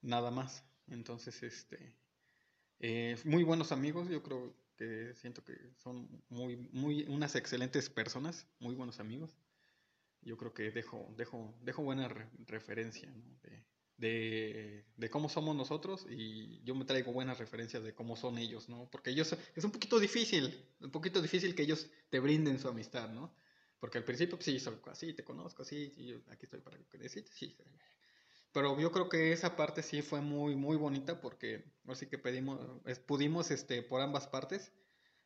nada 0.02 0.32
más. 0.32 0.64
Entonces, 0.88 1.44
este, 1.44 1.96
eh, 2.80 3.16
muy 3.26 3.44
buenos 3.44 3.72
amigos, 3.72 4.10
yo 4.10 4.24
creo 4.24 4.56
que 4.76 5.14
siento 5.16 5.44
que 5.44 5.56
son 5.78 6.24
muy, 6.30 6.58
muy, 6.72 7.04
unas 7.04 7.36
excelentes 7.36 7.90
personas, 7.90 8.48
muy 8.60 8.74
buenos 8.74 9.00
amigos. 9.00 9.36
Yo 10.22 10.38
creo 10.38 10.54
que 10.54 10.72
dejo, 10.72 11.14
dejo, 11.18 11.56
dejo 11.62 11.84
buena 11.84 12.08
referencia 12.46 13.12
de, 13.98 14.86
de, 14.96 15.10
cómo 15.10 15.30
somos 15.30 15.56
nosotros 15.56 16.06
y 16.10 16.62
yo 16.64 16.76
me 16.76 16.86
traigo 16.86 17.12
buenas 17.12 17.38
referencias 17.38 17.84
de 17.84 17.94
cómo 17.94 18.16
son 18.16 18.38
ellos, 18.38 18.70
¿no? 18.70 18.90
Porque 18.92 19.10
ellos, 19.12 19.36
es 19.56 19.64
un 19.64 19.72
poquito 19.72 20.00
difícil, 20.00 20.66
un 20.80 20.92
poquito 20.92 21.22
difícil 21.22 21.56
que 21.56 21.64
ellos 21.64 21.90
te 22.10 22.20
brinden 22.20 22.60
su 22.60 22.68
amistad, 22.68 23.10
¿no? 23.10 23.34
Porque 23.80 23.98
al 23.98 24.04
principio, 24.04 24.38
pues, 24.38 24.46
sí, 24.46 24.60
soy 24.60 24.76
así, 24.88 25.14
te 25.14 25.24
conozco, 25.24 25.64
así, 25.64 25.94
y 25.98 26.14
aquí 26.32 26.46
estoy 26.46 26.60
para 26.62 26.78
que 26.78 26.98
necesites, 26.98 27.34
sí. 27.34 27.56
Pero 28.52 28.80
yo 28.80 28.92
creo 28.92 29.10
que 29.10 29.32
esa 29.32 29.56
parte 29.56 29.84
sí 29.84 30.02
fue 30.02 30.22
muy, 30.22 30.56
muy 30.56 30.76
bonita 30.76 31.22
porque 31.22 31.64
así 31.88 32.08
que 32.08 32.18
pedimos, 32.18 32.60
pudimos, 33.06 33.52
este, 33.52 33.84
por 33.84 34.02
ambas 34.02 34.28
partes, 34.28 34.72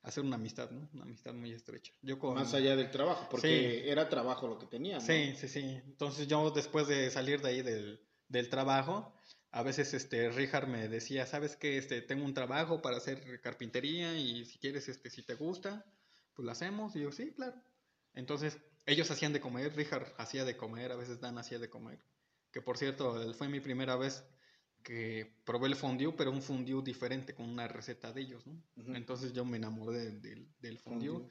hacer 0.03 0.24
una 0.24 0.36
amistad, 0.36 0.69
¿no? 0.69 0.88
Una 0.93 1.03
amistad 1.03 1.33
muy 1.33 1.51
estrecha. 1.51 1.93
Yo 2.01 2.17
Más 2.17 2.53
allá 2.53 2.75
del 2.75 2.91
trabajo, 2.91 3.27
porque 3.31 3.89
era 3.89 4.10
trabajo 4.10 4.48
lo 4.48 4.60
que 4.60 4.67
tenía, 4.67 4.95
¿no? 4.95 5.01
Sí, 5.01 5.33
sí, 5.38 5.48
sí. 5.48 5.81
Entonces 5.86 6.27
yo 6.27 6.51
después 6.51 6.88
de 6.88 7.10
salir 7.10 7.41
de 7.41 7.50
ahí 7.50 7.62
del, 7.62 8.01
del 8.27 8.50
trabajo, 8.50 9.13
a 9.51 9.63
veces 9.63 9.93
este 9.93 10.29
Richard 10.29 10.67
me 10.67 10.89
decía, 10.89 11.25
¿sabes 11.25 11.55
qué? 11.55 11.77
Este, 11.77 12.01
tengo 12.01 12.25
un 12.25 12.33
trabajo 12.33 12.81
para 12.81 12.98
hacer 12.98 13.39
carpintería 13.41 14.17
y 14.17 14.45
si 14.45 14.60
quieres, 14.60 14.89
este, 14.89 15.10
si 15.10 15.24
te 15.24 15.36
gusta, 15.36 15.86
pues 16.33 16.45
lo 16.45 16.51
hacemos. 16.51 16.95
Y 16.95 17.01
yo, 17.01 17.12
sí, 17.12 17.31
claro. 17.31 17.55
Entonces, 18.13 18.60
ellos 18.86 19.10
hacían 19.10 19.31
de 19.31 19.39
comer, 19.39 19.75
Richard 19.75 20.13
hacía 20.17 20.43
de 20.43 20.57
comer, 20.57 20.91
a 20.91 20.95
veces 20.95 21.22
Dan 21.22 21.38
hacía 21.38 21.60
de 21.60 21.69
comer. 21.69 22.00
Que 22.51 22.62
por 22.62 22.77
cierto, 22.77 23.33
fue 23.33 23.48
mi 23.48 23.62
primera 23.62 23.95
vez 23.95 24.24
que 24.84 25.36
probé 25.46 25.68
el 25.68 25.75
fondue, 25.75 26.13
pero 26.16 26.32
un 26.32 26.42
fondue 26.42 26.84
diferente, 26.84 27.34
con 27.34 27.50
una 27.50 27.68
receta 27.68 28.12
de 28.12 28.22
ellos, 28.22 28.46
¿no? 28.46 28.62
Entonces 28.96 29.34
yo 29.34 29.46
me 29.46 29.58
enamoré 29.58 30.12
del 30.12 30.80
fondue. 30.80 31.30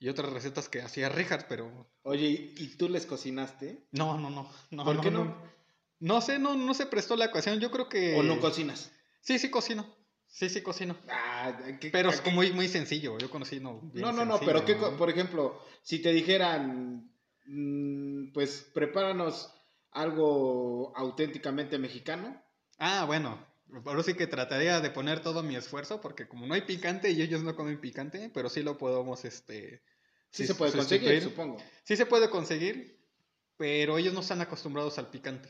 Y 0.00 0.08
otras 0.08 0.32
recetas 0.32 0.68
que 0.68 0.82
hacía 0.82 1.08
Richard, 1.08 1.46
pero... 1.48 1.88
Oye, 2.02 2.52
¿y 2.56 2.68
tú 2.76 2.88
les 2.88 3.06
cocinaste? 3.06 3.86
No, 3.92 4.18
no, 4.18 4.28
no. 4.28 4.50
no 4.70 4.84
¿Por 4.84 5.00
qué 5.00 5.10
no? 5.10 5.40
no? 6.00 6.20
sé, 6.20 6.38
no, 6.38 6.56
no 6.56 6.74
se 6.74 6.86
prestó 6.86 7.16
la 7.16 7.26
ocasión. 7.26 7.60
Yo 7.60 7.70
creo 7.70 7.88
que... 7.88 8.14
¿O 8.16 8.22
no 8.22 8.40
cocinas? 8.40 8.90
Sí, 9.20 9.38
sí 9.38 9.50
cocino. 9.50 9.86
Sí, 10.26 10.48
sí 10.50 10.62
cocino. 10.62 10.96
Ah, 11.08 11.56
pero 11.92 12.10
es 12.10 12.22
muy, 12.32 12.52
muy 12.52 12.68
sencillo. 12.68 13.16
Yo 13.18 13.30
conocí, 13.30 13.60
no. 13.60 13.80
No, 13.94 14.12
no, 14.12 14.24
no, 14.24 14.40
pero 14.40 14.64
¿qué, 14.64 14.74
por 14.74 15.08
ejemplo, 15.08 15.62
si 15.82 16.00
te 16.00 16.12
dijeran, 16.12 17.10
mm, 17.46 18.32
pues 18.32 18.68
prepáranos 18.74 19.54
algo 19.94 20.92
auténticamente 20.96 21.78
mexicano. 21.78 22.42
Ah, 22.84 23.06
bueno. 23.06 23.38
Por 23.82 24.04
sí 24.04 24.12
que 24.12 24.26
trataría 24.26 24.80
de 24.80 24.90
poner 24.90 25.20
todo 25.20 25.42
mi 25.42 25.56
esfuerzo, 25.56 26.02
porque 26.02 26.28
como 26.28 26.46
no 26.46 26.52
hay 26.52 26.60
picante 26.60 27.10
y 27.10 27.22
ellos 27.22 27.42
no 27.42 27.56
comen 27.56 27.80
picante, 27.80 28.30
pero 28.32 28.50
sí 28.50 28.62
lo 28.62 28.76
podemos, 28.76 29.24
este... 29.24 29.82
Sí, 30.30 30.46
se 30.46 30.54
puede 30.54 30.72
conseguir, 30.72 31.22
supongo. 31.22 31.56
Sí 31.82 31.96
se 31.96 32.04
puede 32.04 32.28
conseguir, 32.28 33.00
pero 33.56 33.96
ellos 33.96 34.12
no 34.12 34.20
están 34.20 34.42
acostumbrados 34.42 34.98
al 34.98 35.08
picante. 35.08 35.48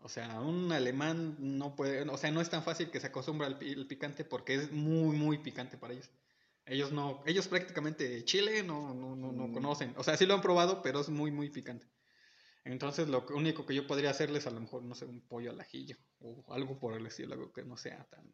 O 0.00 0.10
sea, 0.10 0.40
un 0.40 0.70
alemán 0.70 1.36
no 1.38 1.74
puede, 1.74 2.02
o 2.02 2.18
sea, 2.18 2.30
no 2.30 2.42
es 2.42 2.50
tan 2.50 2.62
fácil 2.62 2.90
que 2.90 3.00
se 3.00 3.06
acostumbre 3.06 3.46
al 3.46 3.58
picante 3.58 4.24
porque 4.24 4.54
es 4.54 4.70
muy, 4.70 5.16
muy 5.16 5.38
picante 5.38 5.78
para 5.78 5.94
ellos. 5.94 6.10
Ellos 6.66 6.92
no, 6.92 7.22
ellos 7.26 7.48
prácticamente 7.48 8.24
Chile 8.24 8.62
no, 8.62 8.92
no, 8.92 9.16
no, 9.16 9.32
no 9.32 9.48
mm. 9.48 9.52
conocen. 9.54 9.94
O 9.96 10.04
sea, 10.04 10.16
sí 10.18 10.26
lo 10.26 10.34
han 10.34 10.42
probado, 10.42 10.82
pero 10.82 11.00
es 11.00 11.08
muy, 11.08 11.30
muy 11.30 11.48
picante. 11.48 11.86
Entonces, 12.68 13.08
lo 13.08 13.24
único 13.30 13.64
que 13.64 13.74
yo 13.74 13.86
podría 13.86 14.10
hacerles, 14.10 14.46
a 14.46 14.50
lo 14.50 14.60
mejor, 14.60 14.82
no 14.82 14.94
sé, 14.94 15.06
un 15.06 15.22
pollo 15.22 15.50
al 15.50 15.60
ajillo 15.60 15.96
o 16.20 16.44
algo 16.52 16.78
por 16.78 16.94
el 16.94 17.06
estilo, 17.06 17.32
algo 17.32 17.50
que 17.50 17.62
no 17.62 17.78
sea 17.78 18.04
tan, 18.04 18.30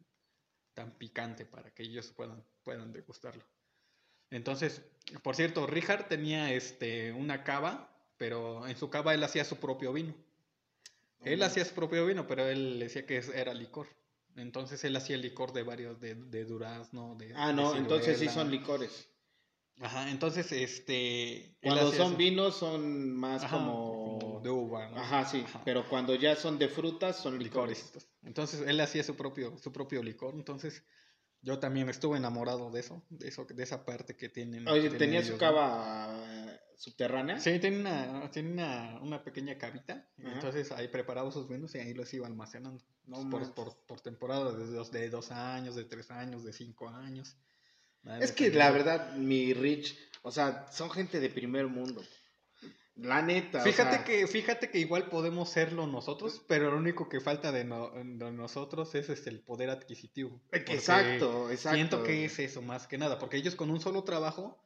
tan 0.73 0.91
picante 0.97 1.45
para 1.45 1.73
que 1.73 1.83
ellos 1.83 2.11
puedan, 2.11 2.43
puedan 2.61 2.91
degustarlo. 2.91 3.45
Entonces, 4.29 4.81
por 5.23 5.37
cierto, 5.37 5.65
Richard 5.67 6.09
tenía 6.09 6.51
este, 6.51 7.13
una 7.13 7.45
cava, 7.45 7.89
pero 8.17 8.67
en 8.67 8.75
su 8.75 8.89
cava 8.89 9.13
él 9.13 9.23
hacía 9.23 9.45
su 9.45 9.55
propio 9.55 9.93
vino. 9.93 10.13
Él 11.23 11.41
hacía 11.41 11.63
su 11.63 11.73
propio 11.73 12.05
vino, 12.05 12.27
pero 12.27 12.45
él 12.45 12.79
decía 12.79 13.05
que 13.05 13.23
era 13.33 13.53
licor. 13.53 13.87
Entonces 14.35 14.83
él 14.83 14.97
hacía 14.97 15.15
licor 15.15 15.53
de 15.53 15.63
varios, 15.63 16.01
de, 16.01 16.15
de 16.15 16.43
durazno, 16.43 17.15
de... 17.15 17.33
Ah, 17.35 17.53
no, 17.53 17.73
entonces 17.77 18.19
sí 18.19 18.27
son 18.27 18.51
licores. 18.51 19.07
Ajá, 19.79 20.09
entonces, 20.09 20.51
este... 20.51 21.55
Cuando 21.61 21.91
son 21.91 22.17
vinos 22.17 22.57
son 22.57 23.13
más 23.15 23.43
como... 23.45 24.04
De 24.41 24.49
uva, 24.49 24.89
¿no? 24.89 24.97
Ajá, 24.97 25.25
sí, 25.25 25.45
pero 25.63 25.87
cuando 25.89 26.15
ya 26.15 26.35
son 26.35 26.57
de 26.57 26.67
frutas 26.67 27.17
son 27.17 27.37
licores. 27.39 27.93
Entonces 28.23 28.61
él 28.67 28.79
hacía 28.79 29.03
su 29.03 29.15
propio, 29.15 29.57
su 29.57 29.71
propio 29.71 30.01
licor, 30.03 30.33
entonces 30.35 30.83
yo 31.45 31.59
también 31.59 31.87
estuve 31.89 32.17
enamorado 32.17 32.71
de 32.71 32.79
eso, 32.79 33.03
de 33.09 33.27
eso, 33.27 33.45
de 33.45 33.63
esa 33.63 33.85
parte 33.85 34.15
que 34.15 34.29
tienen. 34.29 34.67
Oye, 34.67 34.89
tenía 34.89 35.23
su 35.23 35.37
cava 35.37 36.59
subterránea. 36.75 37.39
Sí, 37.39 37.59
tiene 37.59 37.81
una, 37.81 38.31
tiene 38.31 38.51
una, 38.51 38.99
una 39.01 39.23
pequeña 39.23 39.57
cavita. 39.57 40.09
Entonces 40.17 40.71
ahí 40.71 40.87
preparaba 40.87 41.31
sus 41.31 41.47
vinos 41.47 41.75
y 41.75 41.77
ahí 41.77 41.93
los 41.93 42.11
iba 42.15 42.25
almacenando. 42.25 42.83
por, 43.29 43.53
por, 43.53 43.77
por, 43.85 44.01
temporada, 44.01 44.53
de 44.53 44.65
dos, 44.65 44.91
de 44.91 45.07
dos 45.09 45.31
años, 45.31 45.75
de 45.75 45.85
tres 45.85 46.09
años, 46.09 46.43
de 46.43 46.51
cinco 46.51 46.89
años. 46.89 47.37
es 48.19 48.31
que 48.31 48.51
la 48.51 48.71
verdad, 48.71 49.15
mi 49.15 49.53
Rich, 49.53 49.97
o 50.23 50.31
sea, 50.31 50.67
son 50.71 50.89
gente 50.89 51.19
de 51.19 51.29
primer 51.29 51.67
mundo. 51.67 52.03
La 52.95 53.21
neta. 53.21 53.61
Fíjate 53.61 54.03
que, 54.05 54.25
fíjate 54.25 54.69
que 54.69 54.79
igual 54.79 55.09
podemos 55.09 55.49
serlo 55.49 55.85
nosotros, 55.85 56.41
pero 56.47 56.71
lo 56.71 56.77
único 56.77 57.09
que 57.09 57.19
falta 57.19 57.51
de, 57.51 57.65
nosotros 57.65 58.95
es 58.95 59.09
este, 59.09 59.29
el 59.29 59.41
poder 59.41 59.69
adquisitivo. 59.69 60.41
Exacto, 60.51 61.51
exacto. 61.51 61.75
Siento 61.75 62.03
que 62.03 62.25
es 62.25 62.39
eso 62.39 62.61
más 62.61 62.87
que 62.87 62.97
nada, 62.97 63.19
porque 63.19 63.37
ellos 63.37 63.55
con 63.55 63.69
un 63.69 63.81
solo 63.81 64.03
trabajo 64.03 64.61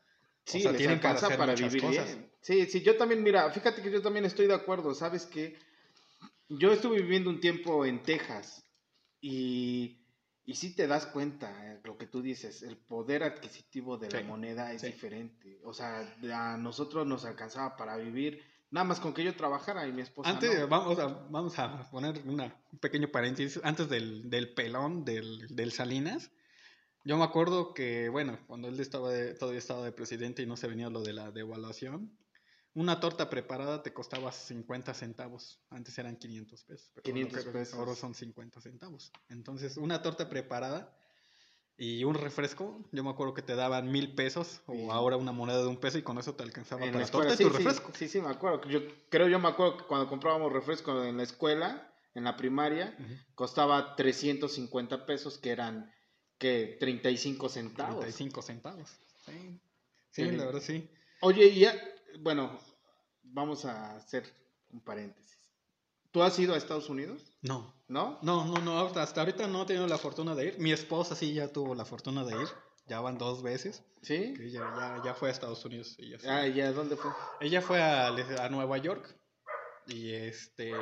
Sí, 0.46 0.66
o 0.66 0.74
tienen 0.74 1.00
para, 1.00 1.20
para 1.38 1.54
vivir 1.54 1.86
bien. 1.90 2.32
Sí, 2.42 2.66
sí, 2.66 2.82
yo 2.82 2.98
también, 2.98 3.22
mira, 3.22 3.52
fíjate 3.52 3.82
que 3.82 3.92
yo 3.92 4.02
también 4.02 4.26
estoy 4.26 4.48
de 4.48 4.56
acuerdo, 4.56 4.96
¿sabes 4.96 5.26
qué? 5.26 5.56
Yo 6.48 6.72
estuve 6.72 7.02
viviendo 7.02 7.30
un 7.30 7.40
tiempo 7.40 7.86
en 7.86 8.02
Texas 8.02 8.66
y, 9.22 10.00
y 10.50 10.56
sí 10.56 10.76
te 10.76 10.88
das 10.88 11.06
cuenta, 11.06 11.54
eh, 11.68 11.80
lo 11.84 11.96
que 11.96 12.08
tú 12.08 12.24
dices, 12.24 12.64
el 12.64 12.76
poder 12.76 13.22
adquisitivo 13.22 14.00
de 14.00 14.10
la 14.10 14.24
moneda 14.24 14.74
es 14.74 14.82
diferente. 14.82 15.62
O 15.64 15.74
sea, 15.74 16.12
a 16.34 16.58
nosotros 16.58 17.06
nos 17.06 17.24
alcanzaba 17.24 17.78
para 17.78 17.98
vivir, 17.98 18.42
nada 18.72 18.84
más 18.84 19.00
con 19.00 19.14
que 19.14 19.24
yo 19.24 19.36
trabajara 19.36 19.88
y 19.88 19.92
mi 19.92 20.02
esposa. 20.02 20.28
Antes, 20.28 20.68
vamos, 20.68 20.98
a, 20.98 21.06
vamos 21.30 21.60
a 21.60 21.88
poner 21.92 22.24
una, 22.26 22.46
un 22.72 22.80
pequeño 22.80 23.10
paréntesis, 23.10 23.62
antes 23.64 23.90
del, 23.90 24.28
del 24.32 24.52
pelón 24.56 25.06
del, 25.06 25.56
del 25.56 25.72
Salinas 25.72 26.32
yo 27.06 27.18
me 27.18 27.24
acuerdo 27.24 27.74
que, 27.74 28.10
bueno, 28.10 28.38
cuando 28.48 28.68
él 28.68 28.80
estaba 28.80 29.10
todavía 29.40 29.60
estaba 29.60 29.86
de 29.86 29.92
presidente 29.92 30.44
y 30.44 30.46
no 30.46 30.58
se 30.58 30.68
venía 30.68 30.90
lo 30.90 31.02
de 31.02 31.14
la 31.14 31.32
devaluación, 31.32 32.12
una 32.74 33.00
torta 33.00 33.30
preparada 33.30 33.84
te 33.84 33.94
costaba 33.94 34.32
50 34.32 34.94
centavos. 34.94 35.60
Antes 35.70 35.98
eran 35.98 36.18
500 36.18 36.64
pesos. 36.64 36.92
500 37.04 37.46
pesos. 37.46 37.80
Ahora 37.80 37.96
son 37.96 38.14
50 38.14 38.62
centavos. 38.62 39.12
Entonces, 39.30 39.78
una 39.78 40.02
torta 40.02 40.30
preparada 40.30 40.96
y 41.78 42.04
un 42.04 42.14
refresco, 42.14 42.86
yo 42.92 43.04
me 43.04 43.10
acuerdo 43.10 43.34
que 43.34 43.42
te 43.42 43.56
daban 43.56 43.90
mil 43.90 44.14
pesos 44.14 44.62
o 44.66 44.92
ahora 44.92 45.16
una 45.16 45.32
moneda 45.32 45.62
de 45.62 45.68
un 45.68 45.78
peso 45.78 45.98
y 45.98 46.04
con 46.04 46.18
eso 46.18 46.36
te 46.36 46.44
alcanzaba 46.44 46.82
para 46.82 47.00
la 47.00 47.08
torta 47.08 47.34
y 47.34 47.38
tu 47.38 47.50
refresco. 47.50 47.92
Sí, 47.96 48.10
sí, 48.10 48.22
me 48.22 48.30
acuerdo. 48.30 48.68
Yo 48.68 48.82
creo, 49.10 49.30
yo 49.30 49.40
me 49.40 49.48
acuerdo 49.48 49.78
que 49.78 49.84
cuando 49.86 50.10
comprábamos 50.10 50.52
refresco 50.52 51.04
en 51.06 51.18
la 51.18 51.24
escuela, 51.24 51.94
en 52.16 52.26
la 52.26 52.36
primaria, 52.36 52.98
costaba 53.34 53.96
350 53.96 55.06
pesos, 55.06 55.38
que 55.38 55.52
eran 55.52 55.90
que 56.38 56.78
35 56.80 57.50
centavos. 57.50 58.00
35 58.00 58.42
centavos. 58.42 58.90
Sí, 59.26 59.60
sí, 60.12 60.32
la 60.32 60.46
verdad 60.46 60.62
sí. 60.62 60.90
Oye, 61.22 61.54
ya, 61.58 61.74
bueno, 62.20 62.60
vamos 63.24 63.66
a 63.66 63.96
hacer 63.96 64.24
un 64.72 64.82
paréntesis. 64.82 65.38
¿Tú 66.12 66.24
has 66.24 66.38
ido 66.40 66.54
a 66.54 66.58
Estados 66.58 66.90
Unidos? 66.90 67.22
No. 67.42 67.74
¿No? 67.88 68.20
No, 68.22 68.46
no, 68.46 68.60
no, 68.62 68.80
hasta 68.80 69.22
ahorita 69.22 69.48
no 69.48 69.64
he 69.64 69.66
tenido 69.66 69.88
la 69.88 69.98
fortuna 69.98 70.36
de 70.36 70.48
ir. 70.48 70.60
Mi 70.60 70.72
esposa 70.72 71.16
sí 71.16 71.34
ya 71.34 71.52
tuvo 71.52 71.76
la 71.76 71.86
fortuna 71.86 72.24
de 72.24 72.42
ir. 72.42 72.48
Ya 72.88 73.00
van 73.02 73.20
dos 73.20 73.44
veces. 73.44 73.84
¿Sí? 74.02 74.34
Que 74.34 74.50
ya, 74.50 75.02
ya, 75.04 75.14
fue 75.14 75.30
a 75.30 75.32
Estados 75.32 75.64
Unidos. 75.66 75.96
Ella 76.00 76.18
ah, 76.28 76.48
¿ya 76.48 76.72
dónde 76.72 76.96
fue? 76.96 77.12
Ella 77.40 77.62
fue 77.62 77.82
a, 77.82 78.08
a 78.08 78.50
Nueva 78.50 78.78
York 78.78 79.16
y 79.86 80.14
este 80.14 80.74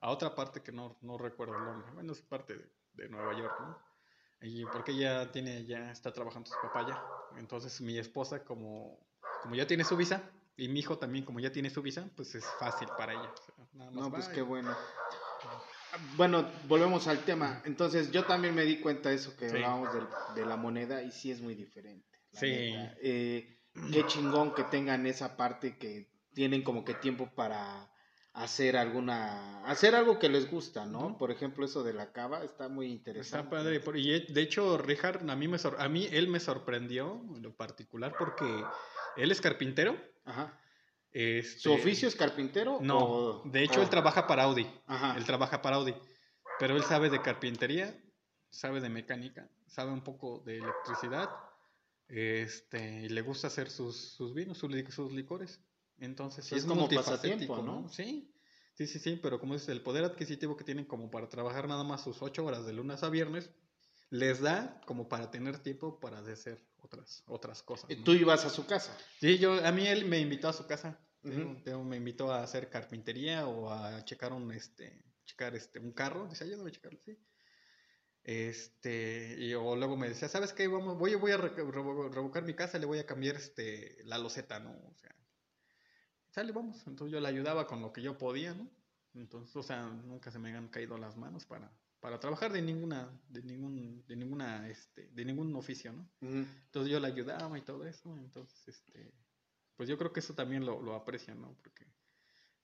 a 0.00 0.10
otra 0.10 0.34
parte 0.34 0.62
que 0.62 0.72
no, 0.72 0.98
no 1.00 1.16
recuerdo 1.16 1.56
el 1.56 1.64
nombre. 1.64 1.90
Bueno, 1.92 2.12
es 2.12 2.20
parte 2.20 2.56
de, 2.56 2.70
de 2.94 3.08
Nueva 3.08 3.38
York, 3.38 3.54
¿no? 3.60 3.78
Y 4.42 4.64
porque 4.66 4.92
ella 4.92 5.30
tiene, 5.30 5.64
ya 5.64 5.92
está 5.92 6.12
trabajando 6.12 6.50
su 6.50 6.56
papá 6.60 6.86
ya. 6.86 7.02
Entonces 7.38 7.80
mi 7.80 7.98
esposa, 7.98 8.44
como, 8.44 8.98
como 9.42 9.54
ya 9.54 9.66
tiene 9.66 9.84
su 9.84 9.96
visa, 9.96 10.22
y 10.56 10.68
mi 10.68 10.80
hijo 10.80 10.98
también, 10.98 11.24
como 11.24 11.40
ya 11.40 11.50
tiene 11.50 11.70
su 11.70 11.82
visa, 11.82 12.08
pues 12.16 12.34
es 12.34 12.44
fácil 12.58 12.88
para 12.96 13.14
ella. 13.14 13.32
no, 13.92 14.10
pues 14.10 14.28
qué 14.28 14.42
bueno. 14.42 14.74
Bueno, 16.16 16.50
volvemos 16.68 17.06
al 17.06 17.24
tema. 17.24 17.62
Entonces 17.64 18.10
yo 18.10 18.24
también 18.24 18.54
me 18.54 18.64
di 18.64 18.80
cuenta 18.80 19.10
de 19.10 19.16
eso 19.16 19.36
que 19.36 19.50
hablábamos 19.50 19.88
de, 20.34 20.46
la 20.46 20.56
moneda 20.56 21.02
y 21.02 21.10
sí 21.10 21.30
es 21.30 21.40
muy 21.40 21.54
diferente. 21.54 22.18
Sí. 22.32 22.48
Eh, 23.02 23.58
qué 23.92 24.06
chingón 24.06 24.54
que 24.54 24.64
tengan 24.64 25.06
esa 25.06 25.36
parte 25.36 25.76
que 25.76 26.10
tienen 26.34 26.62
como 26.62 26.84
que 26.84 26.94
tiempo 26.94 27.30
para 27.34 27.90
hacer 28.34 28.76
alguna, 28.78 29.64
hacer 29.66 29.94
algo 29.94 30.18
que 30.18 30.30
les 30.30 30.50
gusta, 30.50 30.86
¿no? 30.86 31.18
Por 31.18 31.30
ejemplo, 31.30 31.66
eso 31.66 31.82
de 31.82 31.92
la 31.92 32.12
cava 32.12 32.42
está 32.44 32.68
muy 32.68 32.86
Está 32.86 32.98
interesante. 32.98 33.50
padre. 33.50 33.80
por- 33.80 33.98
Y 33.98 34.20
de 34.32 34.40
hecho, 34.40 34.78
Richard, 34.78 35.28
a 35.28 35.36
mí, 35.36 35.48
me 35.48 35.58
sor- 35.58 35.76
a 35.78 35.88
mí 35.88 36.08
él 36.10 36.28
me 36.28 36.40
sorprendió 36.40 37.20
en 37.34 37.42
lo 37.42 37.54
particular 37.54 38.16
porque 38.18 38.64
él 39.16 39.30
es 39.30 39.40
carpintero. 39.40 39.96
Ajá. 40.24 40.58
este, 41.10 41.60
¿Su 41.60 41.72
oficio 41.72 42.08
es 42.08 42.16
carpintero? 42.16 42.78
No, 42.80 42.98
o- 42.98 43.42
de 43.44 43.62
hecho 43.64 43.82
él 43.82 43.88
trabaja 43.90 44.26
para 44.26 44.44
Audi. 44.44 44.66
Ajá. 44.86 45.16
Él 45.16 45.24
trabaja 45.24 45.60
para 45.62 45.76
Audi. 45.76 45.94
Pero 46.58 46.76
él 46.76 46.84
sabe 46.84 47.10
de 47.10 47.20
carpintería, 47.20 47.96
sabe 48.50 48.80
de 48.80 48.88
mecánica, 48.88 49.48
sabe 49.66 49.92
un 49.92 50.02
poco 50.02 50.42
de 50.46 50.58
electricidad. 50.58 51.30
Este, 52.08 53.02
y 53.04 53.08
le 53.08 53.22
gusta 53.22 53.46
hacer 53.46 53.70
sus, 53.70 53.96
sus 53.96 54.34
vinos, 54.34 54.58
sus, 54.58 54.70
sus 54.94 55.12
licores. 55.12 55.60
Entonces, 55.98 56.44
sí 56.44 56.56
Es 56.56 56.62
es 56.62 56.68
como 56.68 56.88
pasatiempo, 56.88 57.56
¿no? 57.58 57.82
¿no? 57.82 57.88
Sí, 57.88 58.30
sí, 58.74 58.86
sí, 58.86 58.98
sí, 58.98 59.18
pero 59.22 59.40
como 59.40 59.54
es 59.54 59.68
el 59.68 59.80
poder 59.82 60.04
adquisitivo 60.04 60.56
que 60.56 60.64
tienen 60.64 60.84
como 60.84 61.10
para 61.10 61.28
trabajar 61.28 61.68
nada 61.68 61.84
más 61.84 62.02
sus 62.02 62.20
ocho 62.22 62.44
horas 62.44 62.66
de 62.66 62.72
lunes 62.72 63.02
a 63.02 63.08
viernes, 63.08 63.50
les 64.12 64.40
da 64.42 64.78
como 64.84 65.08
para 65.08 65.30
tener 65.30 65.58
tiempo 65.60 65.98
para 65.98 66.18
hacer 66.18 66.62
otras, 66.82 67.22
otras 67.26 67.62
cosas. 67.62 67.88
¿no? 67.96 68.04
Tú 68.04 68.12
ibas 68.12 68.44
a 68.44 68.50
su 68.50 68.66
casa. 68.66 68.94
Sí, 69.18 69.38
yo, 69.38 69.54
a 69.64 69.72
mí 69.72 69.86
él 69.86 70.04
me 70.04 70.18
invitó 70.18 70.48
a 70.48 70.52
su 70.52 70.66
casa. 70.66 71.00
Tengo- 71.64 71.82
me 71.84 71.96
invitó 71.96 72.30
a 72.30 72.42
hacer 72.42 72.68
carpintería 72.68 73.46
o 73.46 73.70
a 73.72 74.04
checar 74.04 74.34
un, 74.34 74.52
este, 74.52 75.02
checar 75.24 75.54
este, 75.56 75.78
un 75.78 75.92
carro. 75.92 76.26
Dice, 76.28 76.44
ayúdame 76.44 76.68
a 76.68 76.72
checarlo, 76.72 77.00
sí. 77.06 77.16
Este, 78.24 79.34
y 79.38 79.54
o 79.54 79.74
luego 79.76 79.96
me 79.96 80.08
decía, 80.08 80.28
¿sabes 80.28 80.52
qué? 80.52 80.68
Vamos, 80.68 80.98
voy, 80.98 81.14
voy 81.14 81.32
a 81.32 81.38
re- 81.38 81.56
revo- 81.56 82.10
revocar 82.12 82.44
mi 82.44 82.54
casa, 82.54 82.78
le 82.78 82.86
voy 82.86 82.98
a 82.98 83.06
cambiar 83.06 83.36
este, 83.36 83.96
la 84.04 84.18
loseta, 84.18 84.60
¿no? 84.60 84.72
O 84.72 84.94
sea, 84.94 85.14
sale, 86.30 86.52
vamos. 86.52 86.86
Entonces 86.86 87.12
yo 87.12 87.20
le 87.20 87.28
ayudaba 87.28 87.66
con 87.66 87.80
lo 87.80 87.92
que 87.92 88.02
yo 88.02 88.18
podía, 88.18 88.52
¿no? 88.54 88.70
Entonces, 89.14 89.56
o 89.56 89.62
sea, 89.62 89.86
nunca 89.86 90.30
se 90.30 90.38
me 90.38 90.54
han 90.54 90.68
caído 90.68 90.98
las 90.98 91.16
manos 91.16 91.46
para, 91.46 91.72
para 92.02 92.18
trabajar 92.18 92.52
de 92.52 92.60
ninguna, 92.60 93.08
de 93.28 93.42
ningún, 93.44 94.04
de 94.08 94.16
ninguna, 94.16 94.68
este, 94.68 95.08
de 95.12 95.24
ningún 95.24 95.54
oficio, 95.54 95.92
¿no? 95.92 96.08
Entonces 96.20 96.90
yo 96.90 96.98
le 96.98 97.06
ayudaba 97.06 97.56
y 97.56 97.62
todo 97.62 97.86
eso. 97.86 98.12
Entonces, 98.18 98.66
este, 98.66 99.12
pues 99.76 99.88
yo 99.88 99.96
creo 99.96 100.12
que 100.12 100.18
eso 100.18 100.34
también 100.34 100.66
lo, 100.66 100.82
lo 100.82 100.96
aprecian, 100.96 101.40
¿no? 101.40 101.54
Porque 101.62 101.86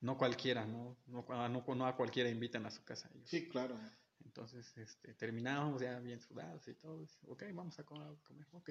no 0.00 0.18
cualquiera, 0.18 0.66
¿no? 0.66 0.96
No, 1.06 1.24
a- 1.28 1.48
no, 1.48 1.64
no 1.72 1.86
a 1.86 1.94
cualquiera 1.96 2.28
invitan 2.28 2.66
a 2.66 2.70
su 2.72 2.82
casa. 2.82 3.08
ellos. 3.14 3.30
Sí, 3.30 3.48
claro. 3.48 3.78
Entonces, 4.24 4.76
este, 4.76 5.14
terminábamos 5.14 5.80
ya 5.80 6.00
bien 6.00 6.20
sudados 6.20 6.66
y 6.66 6.74
todo. 6.74 7.06
Ok, 7.28 7.44
vamos 7.52 7.78
a 7.78 7.84
co- 7.84 7.94
a 7.94 8.16
comer, 8.24 8.46
ok. 8.50 8.70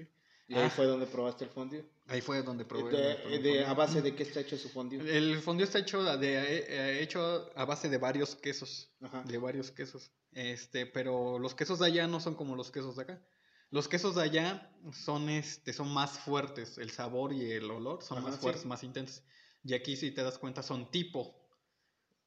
Y 0.49 0.55
ahí 0.55 0.65
Ah. 0.65 0.69
fue 0.69 0.85
donde 0.85 1.07
probaste 1.07 1.45
el 1.45 1.49
fondue. 1.49 1.85
Ahí 2.07 2.19
fue 2.19 2.43
donde 2.43 2.65
probé. 2.65 2.91
De- 2.91 3.11
el- 3.23 3.33
el 3.35 3.43
de-. 3.43 3.65
¿A 3.65 3.73
base 3.73 4.01
de 4.01 4.13
qué 4.13 4.23
está 4.23 4.41
hecho 4.41 4.57
su 4.57 4.67
fondue? 4.67 4.99
El 5.17 5.39
fondue 5.41 5.63
está 5.63 5.79
hecho, 5.79 6.03
de, 6.17 6.57
eh, 6.67 7.01
hecho 7.01 7.49
a 7.55 7.63
base 7.63 7.87
de 7.87 7.97
varios 7.97 8.35
quesos. 8.35 8.89
Ajá. 8.99 9.23
de 9.23 9.37
varios 9.37 9.71
quesos. 9.71 10.11
Este, 10.37 10.85
pero 10.85 11.39
los 11.39 11.55
quesos 11.55 11.79
de 11.79 11.87
allá 11.87 12.05
no 12.05 12.19
son 12.19 12.35
como 12.35 12.55
los 12.55 12.69
quesos 12.69 12.95
de 12.95 13.01
acá. 13.01 13.27
Los 13.71 13.87
quesos 13.87 14.13
de 14.13 14.21
allá 14.21 14.71
son, 14.93 15.29
este, 15.29 15.73
son 15.73 15.91
más 15.91 16.19
fuertes, 16.19 16.77
el 16.77 16.91
sabor 16.91 17.33
y 17.33 17.51
el 17.51 17.71
olor 17.71 18.03
son 18.03 18.19
Ajá, 18.19 18.27
más 18.27 18.35
sí. 18.35 18.41
fuertes, 18.41 18.65
más 18.67 18.83
intensos. 18.83 19.23
Y 19.63 19.73
aquí, 19.73 19.97
si 19.97 20.11
te 20.11 20.21
das 20.21 20.37
cuenta, 20.37 20.61
son 20.61 20.91
tipo. 20.91 21.49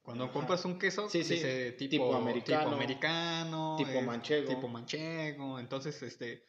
Cuando 0.02 0.25
Ajá. 0.25 0.33
compras 0.33 0.64
un 0.64 0.76
queso, 0.81 1.09
Sí, 1.09 1.23
sí, 1.23 1.35
dice 1.35 1.73
tipo, 1.73 1.90
tipo 2.07 2.14
americano, 2.17 2.62
tipo 2.64 2.75
americano, 2.75 3.75
tipo 3.79 3.90
eh, 4.00 4.02
manchego. 4.02 4.49
tipo 4.49 4.67
manchego. 4.69 5.59
Entonces, 5.61 6.02
este, 6.02 6.45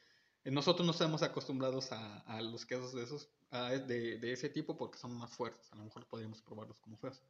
nosotros 0.45 0.83
no 0.83 0.93
estamos 0.93 1.21
acostumbrados 1.21 1.91
a, 1.91 2.21
a 2.21 2.41
los 2.41 2.65
quesos 2.65 2.91
de 2.93 3.03
esos, 3.03 3.29
a- 3.51 3.69
de, 3.69 4.17
de 4.17 4.33
ese 4.33 4.49
tipo 4.49 4.75
porque 4.77 4.97
son 4.97 5.13
más 5.15 5.29
fuertes. 5.35 5.71
A 5.71 5.75
lo 5.75 5.83
mejor 5.83 6.07
podríamos 6.07 6.41
probarlos 6.41 6.79
como 6.79 6.97
feos. 6.97 7.21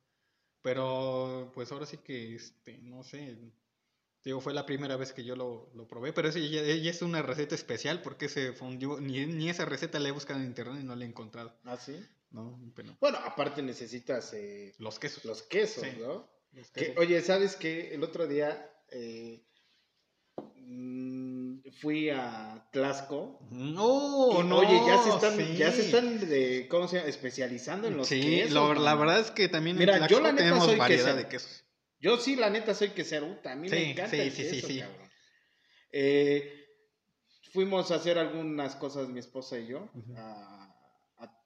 Pero, 0.61 1.51
pues 1.53 1.71
ahora 1.71 1.85
sí 1.85 1.97
que, 1.97 2.35
este, 2.35 2.77
no 2.77 3.03
sé, 3.03 3.37
digo, 4.23 4.39
fue 4.41 4.53
la 4.53 4.65
primera 4.65 4.95
vez 4.97 5.13
que 5.13 5.23
yo 5.23 5.35
lo, 5.35 5.71
lo 5.73 5.87
probé, 5.87 6.13
pero 6.13 6.29
ese 6.29 6.47
ya, 6.49 6.61
ya 6.63 6.91
es 6.91 7.01
una 7.01 7.21
receta 7.21 7.55
especial 7.55 8.01
porque 8.01 8.29
se 8.29 8.53
fundió, 8.53 8.99
ni, 8.99 9.25
ni 9.25 9.49
esa 9.49 9.65
receta 9.65 9.99
la 9.99 10.09
he 10.09 10.11
buscado 10.11 10.39
en 10.39 10.45
internet 10.45 10.79
y 10.81 10.85
no 10.85 10.95
la 10.95 11.05
he 11.05 11.07
encontrado, 11.07 11.55
¿Ah, 11.65 11.77
sí? 11.77 11.99
¿no? 12.31 12.59
Pero 12.75 12.95
Bueno, 12.99 13.17
aparte 13.23 13.61
necesitas 13.61 14.33
eh, 14.33 14.73
los 14.77 14.99
quesos. 14.99 15.25
los 15.25 15.41
quesos, 15.43 15.83
Sí. 15.83 15.97
¿no? 15.99 16.29
los 16.53 16.69
Que, 16.71 16.79
quesos. 16.87 16.97
oye, 16.97 17.21
¿sabes 17.21 17.55
qué? 17.55 17.93
El 17.95 18.03
otro 18.03 18.27
día 18.27 18.69
eh, 18.91 19.43
mm, 20.55 21.59
fui 21.81 22.09
a 22.09 22.67
Tlaxco. 22.71 23.39
No, 23.51 24.39
y, 24.39 24.43
no, 24.43 24.57
oye, 24.59 24.79
ya 24.85 25.01
se 25.03 25.09
están, 25.09 25.55
ya 25.55 25.71
se 25.71 25.81
sí. 25.81 25.87
están 25.87 26.19
de, 26.29 26.67
¿cómo 26.69 26.87
se 26.87 26.97
llama? 26.97 27.09
especializando 27.09 27.87
en 27.87 27.97
los 27.97 28.07
Sí, 28.07 28.21
quesos. 28.21 28.51
lo- 28.53 28.73
la 28.73 28.95
verdad 28.95 29.19
es 29.19 29.31
que 29.31 29.47
también 29.49 29.77
Mira, 29.77 29.97
en 29.97 30.07
yo 30.07 30.19
la 30.21 30.31
neta 30.31 30.43
tenemos 30.43 30.65
soy 30.65 30.77
variedad 30.77 31.15
de 31.15 31.27
quesos. 31.27 31.63
Yo 32.01 32.17
sí, 32.17 32.35
la 32.35 32.49
neta, 32.49 32.73
soy 32.73 32.89
queseruta. 32.89 33.51
A 33.51 33.55
mí 33.55 33.69
Sí, 33.69 33.75
me 33.75 33.91
encanta 33.91 34.11
sí, 34.11 34.19
el 34.21 34.31
sí, 34.31 34.43
sí, 34.43 34.55
queso, 34.55 34.67
sí. 34.67 34.79
cabrón. 34.79 35.09
Eh, 35.91 36.65
fuimos 37.53 37.91
a 37.91 37.95
hacer 37.95 38.17
algunas 38.17 38.75
cosas, 38.75 39.07
mi 39.09 39.19
esposa 39.19 39.59
y 39.59 39.67
yo, 39.67 39.89
a, 40.17 40.73
a, 41.17 41.43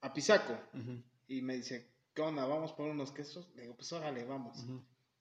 a 0.00 0.12
Pisaco. 0.12 0.58
Y 1.28 1.42
me 1.42 1.56
dice, 1.56 1.92
¿qué 2.14 2.22
onda? 2.22 2.44
¿Vamos 2.46 2.72
por 2.72 2.88
unos 2.88 3.12
quesos? 3.12 3.50
Le 3.54 3.62
digo, 3.62 3.76
pues 3.76 3.92
órale, 3.92 4.24
vamos. 4.24 4.58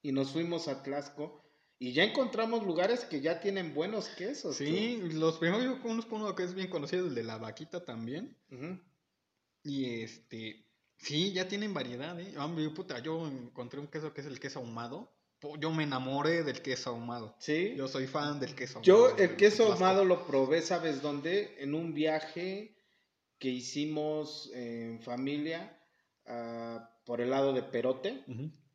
Y 0.01 0.11
nos 0.11 0.31
fuimos 0.31 0.67
a 0.67 0.81
Tlaxco 0.83 1.43
y 1.77 1.93
ya 1.93 2.03
encontramos 2.03 2.63
lugares 2.65 3.05
que 3.05 3.21
ya 3.21 3.39
tienen 3.39 3.73
buenos 3.73 4.07
quesos. 4.09 4.55
Sí, 4.57 4.97
los 5.13 5.37
primeros 5.37 5.63
yo 5.65 5.81
conozco 5.81 6.15
uno 6.15 6.35
que 6.35 6.43
es 6.43 6.53
bien 6.53 6.69
conocido, 6.69 7.07
el 7.07 7.15
de 7.15 7.23
la 7.23 7.37
vaquita 7.37 7.83
también. 7.83 8.37
Y 9.63 10.01
este, 10.01 10.65
sí, 11.01 11.33
ya 11.33 11.47
tienen 11.47 11.73
variedad, 11.73 12.19
¿eh? 12.19 12.37
Hombre, 12.37 12.69
puta, 12.69 12.99
yo 12.99 13.27
encontré 13.27 13.79
un 13.79 13.87
queso 13.87 14.13
que 14.13 14.21
es 14.21 14.27
el 14.27 14.39
queso 14.39 14.59
ahumado. 14.59 15.11
Yo 15.59 15.71
me 15.71 15.83
enamoré 15.83 16.43
del 16.43 16.61
queso 16.61 16.91
ahumado. 16.91 17.35
Sí. 17.39 17.73
Yo 17.75 17.87
soy 17.87 18.05
fan 18.05 18.39
del 18.39 18.55
queso 18.55 18.77
ahumado. 18.77 18.85
Yo 18.85 19.17
el 19.17 19.35
queso 19.35 19.71
ahumado 19.71 20.05
lo 20.05 20.27
probé, 20.27 20.61
¿sabes 20.61 21.01
dónde? 21.01 21.55
En 21.59 21.73
un 21.73 21.93
viaje 21.93 22.77
que 23.39 23.49
hicimos 23.49 24.51
en 24.53 25.01
familia 25.01 25.75
ah, 26.27 26.87
por 27.05 27.21
el 27.21 27.31
lado 27.31 27.53
de 27.53 27.63
Perote. 27.63 28.23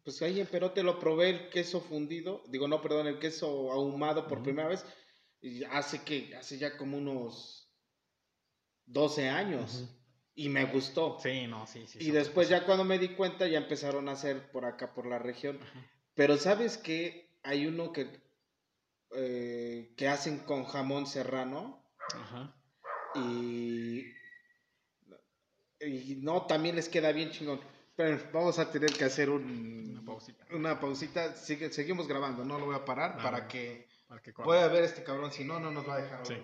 Pues 0.02 0.20
ahí 0.22 0.40
en 0.40 0.46
Perote 0.46 0.82
lo 0.82 0.98
probé 0.98 1.30
el 1.30 1.48
queso 1.50 1.80
fundido, 1.80 2.42
digo, 2.48 2.66
no, 2.68 2.82
perdón, 2.82 3.06
el 3.06 3.18
queso 3.20 3.72
ahumado 3.72 4.26
por 4.26 4.42
primera 4.42 4.68
vez. 4.68 4.84
Y 5.40 5.62
hace 5.64 6.02
que, 6.02 6.34
hace 6.34 6.58
ya 6.58 6.76
como 6.76 6.98
unos 6.98 7.72
12 8.86 9.28
años. 9.28 9.82
Ujú. 9.82 10.05
Y 10.38 10.48
me 10.50 10.66
gustó. 10.66 11.18
Sí, 11.20 11.46
no, 11.46 11.66
sí, 11.66 11.86
sí. 11.86 11.98
y 12.00 12.10
después 12.10 12.48
cosas. 12.48 12.60
ya 12.60 12.66
cuando 12.66 12.84
me 12.84 12.98
di 12.98 13.08
cuenta 13.14 13.48
ya 13.48 13.56
empezaron 13.58 14.08
a 14.08 14.12
hacer 14.12 14.50
por 14.52 14.66
acá, 14.66 14.92
por 14.92 15.06
la 15.06 15.18
región. 15.18 15.58
Ajá. 15.62 15.80
Pero 16.14 16.36
sabes 16.36 16.76
que 16.76 17.30
hay 17.42 17.66
uno 17.66 17.90
que, 17.92 18.20
eh, 19.14 19.94
que 19.96 20.08
hacen 20.08 20.38
con 20.40 20.64
jamón 20.64 21.06
serrano 21.06 21.82
Ajá. 22.14 22.54
y, 23.14 24.04
y 25.80 26.16
no, 26.20 26.44
también 26.46 26.76
les 26.76 26.88
queda 26.90 27.12
bien 27.12 27.30
chingón. 27.30 27.60
Pero 27.96 28.20
vamos 28.30 28.58
a 28.58 28.70
tener 28.70 28.92
que 28.92 29.04
hacer 29.04 29.30
un, 29.30 29.88
Una 29.92 30.04
pausita. 30.04 30.46
una 30.50 30.78
pausita. 30.80 31.34
Sigue- 31.34 31.72
seguimos 31.72 32.06
grabando, 32.06 32.44
no 32.44 32.58
lo 32.58 32.66
voy 32.66 32.74
a 32.76 32.84
parar 32.84 33.16
Ah, 33.18 33.22
para 33.22 33.48
que 33.48 33.88
Para 34.06 34.20
que 34.20 34.34
pueda 34.34 34.68
ver 34.68 34.84
este 34.84 35.02
cabrón. 35.02 35.32
Si 35.32 35.44
no, 35.44 35.58
no 35.58 35.70
nos 35.70 35.88
va 35.88 35.94
a 35.94 36.02
dejar. 36.02 36.26
Sí. 36.26 36.36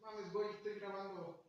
Mames, 0.00 0.32
güey, 0.32 0.50
estoy 0.50 0.74
grabando. 0.80 1.42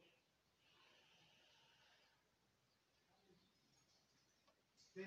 Sí. 4.95 5.01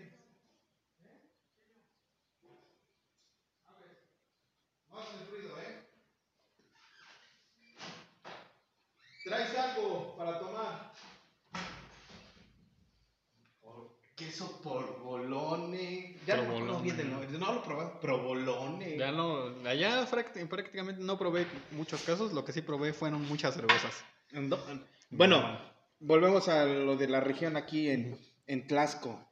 No 4.91 4.99
haces 4.99 5.31
ruido, 5.31 5.59
¿eh? 5.61 5.87
¿Traes 9.25 9.57
algo 9.57 10.17
para 10.17 10.39
tomar? 10.39 10.93
Por- 13.61 13.99
queso 14.37 14.61
porbolone. 14.63 16.17
Ya 16.27 16.37
no 16.37 16.43
me 16.43 16.49
acuerdo 16.49 16.67
Provolone. 16.67 16.83
bien 16.83 16.97
del 16.97 17.11
nombre. 17.11 17.29
No 17.39 17.53
lo 17.55 17.63
probé. 17.63 17.91
Provolone. 18.01 18.97
Ya 18.99 19.13
no, 19.13 19.47
allá 19.67 20.07
práct- 20.11 20.47
prácticamente 20.49 21.03
no 21.03 21.19
probé 21.19 21.47
muchos 21.73 22.03
casos, 22.03 22.33
lo 22.33 22.45
que 22.45 22.53
sí 22.53 22.61
probé 22.63 22.93
fueron 22.93 23.23
muchas 23.27 23.55
cervezas. 23.55 24.05
No, 24.33 24.59
Bueno, 25.11 25.59
volvemos 26.01 26.49
a 26.49 26.65
lo 26.67 26.97
de 26.97 27.09
la 27.09 27.21
región 27.21 27.57
aquí 27.57 27.89
en, 27.89 28.19
en 28.47 28.67
Tlaxco. 28.67 29.27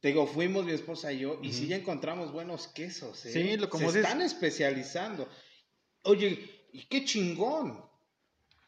Te 0.00 0.08
digo, 0.08 0.26
fuimos 0.26 0.64
mi 0.64 0.72
esposa 0.72 1.12
y 1.12 1.20
yo, 1.20 1.38
y 1.42 1.52
sí 1.52 1.62
Ujú. 1.62 1.70
ya 1.70 1.76
encontramos 1.76 2.32
buenos 2.32 2.68
quesos. 2.68 3.24
¿eh? 3.26 3.32
Sí, 3.32 3.56
lo- 3.56 3.68
como 3.68 3.90
Se 3.90 3.98
dices- 3.98 4.04
están 4.04 4.22
especializando. 4.22 5.28
Oye, 6.02 6.68
y 6.72 6.86
qué 6.86 7.04
chingón. 7.04 7.84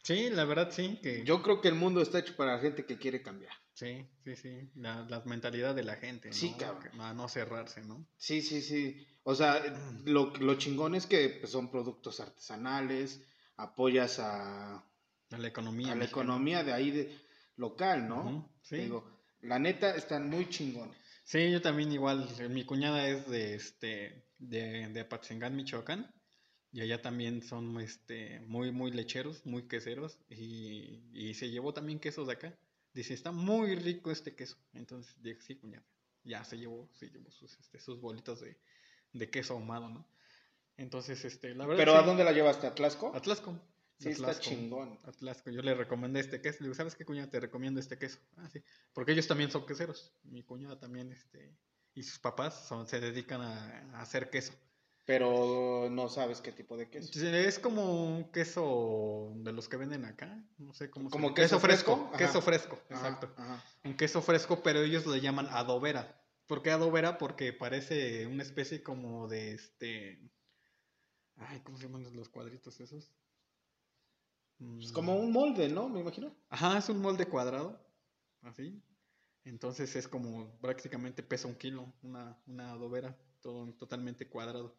Sí, 0.03 0.31
la 0.31 0.45
verdad 0.45 0.71
sí, 0.73 0.99
que 1.03 1.23
Yo 1.25 1.43
creo 1.43 1.61
que 1.61 1.69
el 1.69 1.75
mundo 1.77 2.01
está 2.03 2.19
hecho 2.19 2.35
para 2.37 2.57
la 2.57 2.61
gente 2.61 2.85
que 2.85 2.99
quiere 2.99 3.23
cambiar. 3.23 3.53
Sí, 3.75 4.07
sí, 4.25 4.37
sí, 4.37 4.71
la, 4.77 5.03
la 5.09 5.21
mentalidad 5.25 5.75
de 5.75 5.83
la 5.85 5.97
gente, 5.97 6.29
¿no? 6.29 6.35
Sí, 6.35 6.55
cabrón. 6.59 7.01
A 7.01 7.13
no 7.15 7.29
cerrarse, 7.29 7.83
¿no? 7.83 8.07
Sí, 8.17 8.43
sí, 8.43 8.61
sí. 8.63 9.07
O 9.25 9.35
sea, 9.35 9.63
lo, 10.05 10.33
lo 10.37 10.55
chingón 10.57 10.95
es 10.95 11.07
que 11.07 11.29
pues, 11.41 11.53
son 11.53 11.71
productos 11.71 12.21
artesanales, 12.21 13.21
apoyas 13.57 14.19
a, 14.19 14.77
A 14.77 15.39
la 15.39 15.49
economía. 15.49 15.93
a 15.93 15.97
la 15.97 16.05
economía 16.05 16.65
de 16.65 16.73
ahí 16.73 16.91
de, 16.91 17.19
local, 17.57 18.09
¿no? 18.09 18.51
Sí. 18.63 18.77
Digo, 18.77 19.09
la 19.43 19.59
neta 19.59 19.95
están 19.95 20.29
muy 20.29 20.49
chingones. 20.49 20.97
Sí, 21.25 21.51
yo 21.51 21.63
también 21.63 21.93
igual. 21.93 22.29
eh, 22.41 22.49
Mi 22.49 22.65
cuñada 22.65 23.07
es 23.09 23.29
de 23.29 23.55
este 23.55 24.27
de, 24.39 24.89
de 24.89 25.01
Apatzingán, 25.01 25.55
Michoacán. 25.57 26.13
Y 26.73 26.81
allá 26.81 27.03
también 27.03 27.43
son 27.43 27.79
este 27.81 28.41
muy, 28.41 28.73
muy 28.73 28.91
lecheros, 28.91 29.45
muy 29.47 29.69
queseros. 29.69 30.19
Y, 30.31 31.03
y 31.13 31.35
se 31.35 31.51
llevó 31.51 31.73
también 31.75 32.01
quesos 32.01 32.27
de 32.27 32.33
acá. 32.33 32.59
Dice, 32.93 33.15
está 33.15 33.33
muy 33.33 33.75
rico 33.75 34.11
este 34.11 34.35
queso. 34.35 34.57
Entonces 34.75 35.15
dije, 35.23 35.41
sí, 35.41 35.57
cuñada. 35.57 35.87
Ya 36.25 36.45
se 36.45 36.57
llevó, 36.59 36.89
se 36.93 37.09
llevó 37.09 37.31
sus, 37.31 37.59
este, 37.59 37.81
sus 37.81 38.01
bolitas 38.01 38.41
de, 38.41 38.59
de 39.13 39.31
queso 39.31 39.55
ahumado, 39.55 39.89
¿no? 39.89 40.07
Entonces, 40.77 41.25
este, 41.25 41.55
la 41.55 41.67
verdad. 41.67 41.83
¿Pero 41.83 41.97
a 41.97 42.03
dónde 42.03 42.25
la 42.25 42.33
llevaste? 42.33 42.67
¿A 42.67 42.75
Tlaxco? 42.75 43.15
A 43.15 43.21
Tlaxco. 43.21 43.61
Sí, 43.99 44.11
está 44.11 44.39
chingón. 44.39 44.99
A 45.05 45.13
Tlaxco. 45.13 45.51
Yo 45.51 45.63
le 45.63 45.75
recomendé 45.75 46.21
este 46.21 46.41
queso. 46.41 46.59
Le 46.61 46.67
digo, 46.67 46.75
¿sabes 46.75 46.95
qué, 46.95 47.05
cuñada? 47.05 47.31
Te 47.31 47.41
recomiendo 47.41 47.81
este 47.81 47.99
queso. 47.99 48.19
Ah, 48.37 48.49
sí. 48.49 48.63
Porque 48.93 49.13
ellos 49.13 49.27
también 49.27 49.51
son 49.51 49.67
queseros. 49.67 50.13
Mi 50.25 50.43
cuñada 50.43 50.79
también, 50.79 51.13
este, 51.13 51.57
y 51.95 52.03
sus 52.03 52.19
papás 52.19 52.67
son, 52.67 52.87
se 52.87 53.01
dedican 53.01 53.41
a, 53.43 53.97
a 53.97 54.03
hacer 54.03 54.31
queso. 54.31 54.53
Pero 55.05 55.89
no 55.91 56.09
sabes 56.09 56.41
qué 56.41 56.53
tipo 56.53 56.77
de 56.77 56.89
queso. 56.89 57.11
Es 57.27 57.59
como 57.59 58.05
un 58.17 58.31
queso 58.31 59.33
de 59.37 59.53
los 59.53 59.69
que 59.69 59.77
venden 59.77 60.05
acá. 60.05 60.45
No 60.59 60.73
sé 60.75 60.91
cómo 60.91 61.09
se 61.09 61.13
¿Como 61.13 61.29
llama. 61.29 61.35
queso 61.35 61.59
fresco? 61.59 62.07
Ajá. 62.09 62.19
Queso 62.19 62.41
fresco, 62.41 62.79
Ajá, 62.89 63.09
exacto. 63.09 63.35
ajá. 63.37 63.65
Un 63.83 63.97
queso 63.97 64.23
fresco, 64.23 64.63
pero 64.63 64.81
ellos 64.81 65.05
le 65.07 65.21
llaman 65.21 65.49
adobera. 65.51 66.23
¿Por 66.47 66.63
qué 66.63 66.71
adobera? 66.71 67.19
Porque 67.19 67.53
parece 67.53 68.27
una 68.27 68.43
especie 68.45 68.83
como 68.83 69.27
de 69.27 69.53
este. 69.55 70.21
Ay, 71.37 71.61
¿cómo 71.65 71.79
se 71.79 71.85
llaman 71.87 72.05
los 72.15 72.29
cuadritos 72.29 72.81
esos? 72.81 73.05
Es 74.79 74.91
Mm. 74.91 74.93
como 74.93 75.17
un 75.17 75.33
molde, 75.33 75.69
¿no? 75.69 75.89
Me 75.89 75.99
imagino. 76.01 76.33
Ajá, 76.49 76.79
es 76.79 76.89
un 76.89 77.01
molde 77.01 77.27
cuadrado, 77.27 77.85
así. 78.43 78.81
Entonces 79.45 79.97
es 79.97 80.07
como 80.07 80.57
prácticamente 80.61 81.25
pesa 81.25 81.49
un 81.49 81.57
kilo, 81.57 81.93
una, 82.03 82.39
una 82.47 82.71
adobera, 82.71 83.19
todo 83.41 83.73
totalmente 83.75 84.29
cuadrado. 84.29 84.77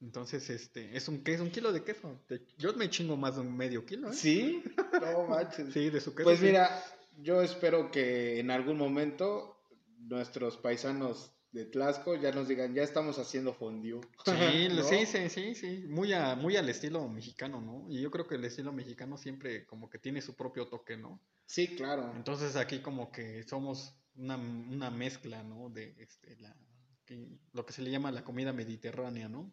Entonces, 0.00 0.48
este, 0.50 0.96
es 0.96 1.08
un 1.08 1.22
queso, 1.22 1.42
un 1.42 1.50
kilo 1.50 1.72
de 1.72 1.84
queso. 1.84 2.18
Yo 2.58 2.72
me 2.74 2.88
chingo 2.88 3.16
más 3.16 3.34
de 3.36 3.42
un 3.42 3.56
medio 3.56 3.84
kilo, 3.84 4.10
¿eh? 4.10 4.14
Sí, 4.14 4.62
no 5.00 5.26
manches. 5.26 5.72
Sí, 5.72 5.90
de 5.90 6.00
su 6.00 6.14
queso. 6.14 6.24
Pues 6.24 6.38
sí. 6.38 6.46
mira, 6.46 6.82
yo 7.18 7.42
espero 7.42 7.90
que 7.90 8.40
en 8.40 8.50
algún 8.50 8.78
momento 8.78 9.62
nuestros 9.98 10.56
paisanos 10.56 11.32
de 11.52 11.64
Tlaxco 11.66 12.14
ya 12.14 12.30
nos 12.32 12.48
digan, 12.48 12.72
ya 12.74 12.82
estamos 12.82 13.18
haciendo 13.18 13.52
fondue. 13.52 14.00
Sí, 14.24 14.68
¿No? 14.74 14.82
sí, 14.84 15.04
sí, 15.04 15.28
sí, 15.28 15.54
sí, 15.54 15.84
muy, 15.88 16.12
a, 16.12 16.34
muy 16.36 16.56
al 16.56 16.68
estilo 16.68 17.06
mexicano, 17.08 17.60
¿no? 17.60 17.86
Y 17.90 18.00
yo 18.00 18.10
creo 18.10 18.26
que 18.26 18.36
el 18.36 18.44
estilo 18.44 18.72
mexicano 18.72 19.18
siempre 19.18 19.66
como 19.66 19.90
que 19.90 19.98
tiene 19.98 20.22
su 20.22 20.34
propio 20.34 20.66
toque, 20.68 20.96
¿no? 20.96 21.20
Sí, 21.46 21.74
claro. 21.76 22.12
Entonces 22.16 22.54
aquí 22.56 22.78
como 22.78 23.10
que 23.10 23.42
somos 23.42 23.96
una, 24.14 24.36
una 24.36 24.90
mezcla, 24.90 25.42
¿no? 25.42 25.68
De 25.68 25.94
este, 25.98 26.36
la, 26.36 26.56
que- 27.04 27.28
lo 27.52 27.66
que 27.66 27.72
se 27.72 27.82
le 27.82 27.90
llama 27.90 28.12
la 28.12 28.22
comida 28.24 28.52
mediterránea, 28.52 29.28
¿no? 29.28 29.52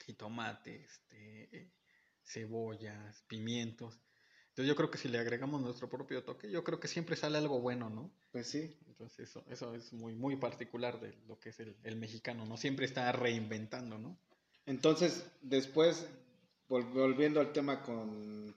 Jitomate, 0.00 0.84
este, 0.84 1.70
cebollas, 2.22 3.22
pimientos. 3.28 4.00
Entonces 4.48 4.68
yo 4.68 4.76
creo 4.76 4.90
que 4.90 4.98
si 4.98 5.08
le 5.08 5.18
agregamos 5.18 5.60
nuestro 5.60 5.90
propio 5.90 6.22
toque, 6.22 6.48
yo 6.50 6.62
creo 6.62 6.78
que 6.78 6.86
siempre 6.86 7.16
sale 7.16 7.38
algo 7.38 7.60
bueno, 7.60 7.90
¿no? 7.90 8.12
Pues 8.30 8.46
sí. 8.48 8.78
Entonces 8.86 9.28
eso, 9.28 9.44
eso 9.48 9.74
es 9.74 9.92
muy, 9.92 10.14
muy 10.14 10.36
particular 10.36 11.00
de 11.00 11.12
lo 11.26 11.38
que 11.40 11.48
es 11.48 11.58
el, 11.58 11.76
el 11.82 11.96
mexicano, 11.96 12.46
¿no? 12.46 12.56
Siempre 12.56 12.86
está 12.86 13.10
reinventando, 13.10 13.98
¿no? 13.98 14.16
Entonces, 14.66 15.26
después, 15.42 16.06
vol- 16.68 16.92
volviendo 16.92 17.40
al 17.40 17.52
tema 17.52 17.82
con, 17.82 18.54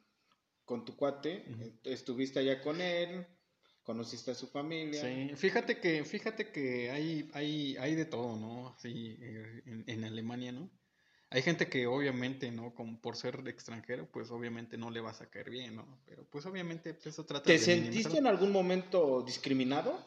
con 0.65 0.85
tu 0.85 0.95
cuate, 0.95 1.43
eh, 1.47 1.73
estuviste 1.85 2.39
allá 2.39 2.61
con 2.61 2.79
él, 2.79 3.25
conociste 3.81 4.31
a 4.31 4.35
su 4.35 4.47
familia. 4.47 5.01
Sí, 5.01 5.35
fíjate 5.35 5.79
que, 5.79 6.05
fíjate 6.05 6.51
que 6.51 6.91
hay, 6.91 7.29
hay, 7.33 7.75
hay 7.77 7.95
de 7.95 8.05
todo, 8.05 8.37
¿no? 8.37 8.69
Así, 8.69 9.17
eh, 9.19 9.63
en, 9.65 9.83
en 9.87 10.03
Alemania, 10.03 10.51
¿no? 10.51 10.69
Hay 11.29 11.41
gente 11.41 11.67
que 11.67 11.87
obviamente, 11.87 12.51
¿no? 12.51 12.73
Como 12.73 13.01
por 13.01 13.17
ser 13.17 13.43
extranjero, 13.47 14.09
pues 14.11 14.31
obviamente 14.31 14.77
no 14.77 14.89
le 14.89 15.01
vas 15.01 15.21
a 15.21 15.29
caer 15.29 15.49
bien, 15.49 15.75
¿no? 15.75 15.99
Pero 16.05 16.25
pues 16.29 16.45
obviamente 16.45 16.93
pues, 16.93 17.07
eso 17.07 17.25
trata 17.25 17.43
¿Te 17.43 17.53
de 17.53 17.59
sentiste 17.59 17.89
minimizarlo. 17.89 18.19
en 18.19 18.27
algún 18.27 18.51
momento 18.51 19.23
discriminado? 19.23 20.05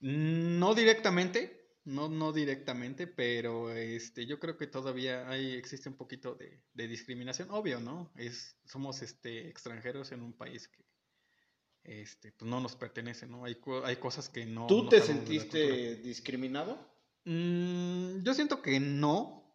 No 0.00 0.74
directamente, 0.74 1.76
no, 1.84 2.08
no 2.08 2.32
directamente, 2.32 3.06
pero 3.06 3.72
este, 3.72 4.26
yo 4.26 4.38
creo 4.38 4.56
que 4.56 4.66
todavía 4.66 5.28
hay, 5.28 5.54
existe 5.54 5.88
un 5.88 5.96
poquito 5.96 6.34
de, 6.34 6.60
de 6.74 6.88
discriminación, 6.88 7.50
obvio, 7.50 7.80
¿no? 7.80 8.12
Es, 8.16 8.56
somos 8.64 9.02
este, 9.02 9.48
extranjeros 9.48 10.12
en 10.12 10.22
un 10.22 10.32
país 10.32 10.68
que 10.68 10.84
este, 11.84 12.32
pues 12.32 12.50
no 12.50 12.60
nos 12.60 12.76
pertenece, 12.76 13.26
¿no? 13.26 13.44
Hay, 13.44 13.56
hay 13.84 13.96
cosas 13.96 14.28
que 14.28 14.44
no... 14.44 14.66
¿Tú 14.66 14.84
no 14.84 14.88
te 14.88 15.00
sentiste 15.00 15.96
discriminado? 15.96 16.78
Mm, 17.24 18.22
yo 18.22 18.34
siento 18.34 18.60
que 18.60 18.78
no, 18.78 19.47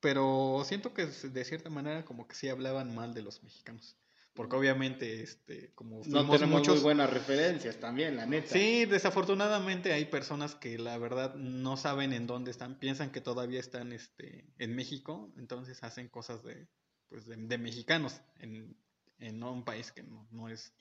pero 0.00 0.62
siento 0.64 0.94
que 0.94 1.06
de 1.06 1.44
cierta 1.44 1.70
manera 1.70 2.04
como 2.04 2.26
que 2.26 2.34
sí 2.34 2.48
hablaban 2.48 2.94
mal 2.94 3.14
de 3.14 3.22
los 3.22 3.42
mexicanos. 3.42 3.96
Porque 4.32 4.56
obviamente, 4.56 5.22
este, 5.22 5.72
como 5.74 6.02
No 6.06 6.24
tenemos 6.30 6.60
muchos... 6.60 6.76
muy 6.76 6.84
buenas 6.84 7.10
referencias 7.10 7.78
también, 7.78 8.16
la 8.16 8.26
neta. 8.26 8.48
Sí, 8.48 8.86
desafortunadamente 8.86 9.92
hay 9.92 10.04
personas 10.04 10.54
que 10.54 10.78
la 10.78 10.96
verdad 10.98 11.34
no 11.34 11.76
saben 11.76 12.12
en 12.12 12.26
dónde 12.26 12.50
están, 12.52 12.78
piensan 12.78 13.10
que 13.10 13.20
todavía 13.20 13.58
están 13.58 13.92
este, 13.92 14.46
en 14.58 14.74
México, 14.76 15.32
entonces 15.36 15.82
hacen 15.82 16.08
cosas 16.08 16.44
de, 16.44 16.68
pues 17.08 17.26
de, 17.26 17.36
de 17.36 17.58
mexicanos 17.58 18.20
en, 18.38 18.76
en 19.18 19.42
un 19.42 19.64
país 19.64 19.90
que 19.90 20.04
no, 20.04 20.26
no 20.30 20.48
es... 20.48 20.72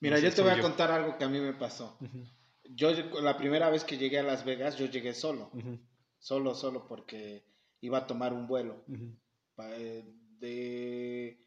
Mira, 0.00 0.18
yo 0.20 0.32
te 0.32 0.42
voy 0.42 0.52
a 0.52 0.60
contar 0.60 0.92
algo 0.92 1.18
que 1.18 1.24
a 1.24 1.28
mí 1.28 1.40
me 1.40 1.54
pasó. 1.54 1.98
Yo 2.70 2.92
la 3.20 3.36
primera 3.36 3.70
vez 3.70 3.82
que 3.82 3.96
llegué 3.96 4.18
a 4.18 4.22
Las 4.22 4.44
Vegas, 4.44 4.76
yo 4.76 4.86
llegué 4.86 5.14
solo, 5.14 5.50
solo, 6.18 6.54
solo 6.54 6.86
porque 6.86 7.42
iba 7.80 7.98
a 7.98 8.06
tomar 8.06 8.32
un 8.32 8.46
vuelo. 8.46 8.84
eh, 9.58 10.04
De, 10.40 11.44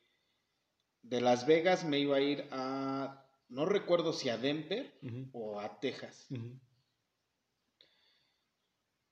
de 1.01 1.21
Las 1.21 1.45
Vegas 1.45 1.85
me 1.85 1.99
iba 1.99 2.17
a 2.17 2.21
ir 2.21 2.45
a, 2.51 3.25
no 3.49 3.65
recuerdo 3.65 4.11
si 4.13 4.29
a 4.29 4.37
Denver 4.37 4.93
o 5.33 5.59
a 5.59 5.79
Texas. 5.79 6.27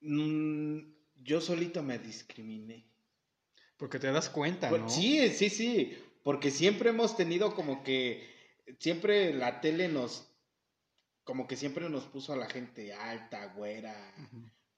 Mm, 0.02 0.80
yo 1.24 1.42
solito 1.42 1.84
me 1.84 2.00
discriminé. 2.00 2.86
Porque 3.78 4.00
te 4.00 4.12
das 4.12 4.30
cuenta, 4.30 4.70
¿no? 4.70 4.90
Sí, 4.90 5.30
sí, 5.30 5.50
sí, 5.50 5.98
porque 6.24 6.52
siempre 6.52 6.90
hemos 6.90 7.16
tenido 7.16 7.56
como 7.56 7.84
que, 7.84 8.28
siempre 8.80 9.34
la 9.34 9.62
tele 9.62 9.88
nos, 9.88 10.30
como 11.24 11.48
que 11.48 11.56
siempre 11.56 11.90
nos 11.90 12.04
puso 12.06 12.34
a 12.34 12.38
la 12.38 12.48
gente 12.48 12.94
alta, 12.94 13.54
güera, 13.54 14.14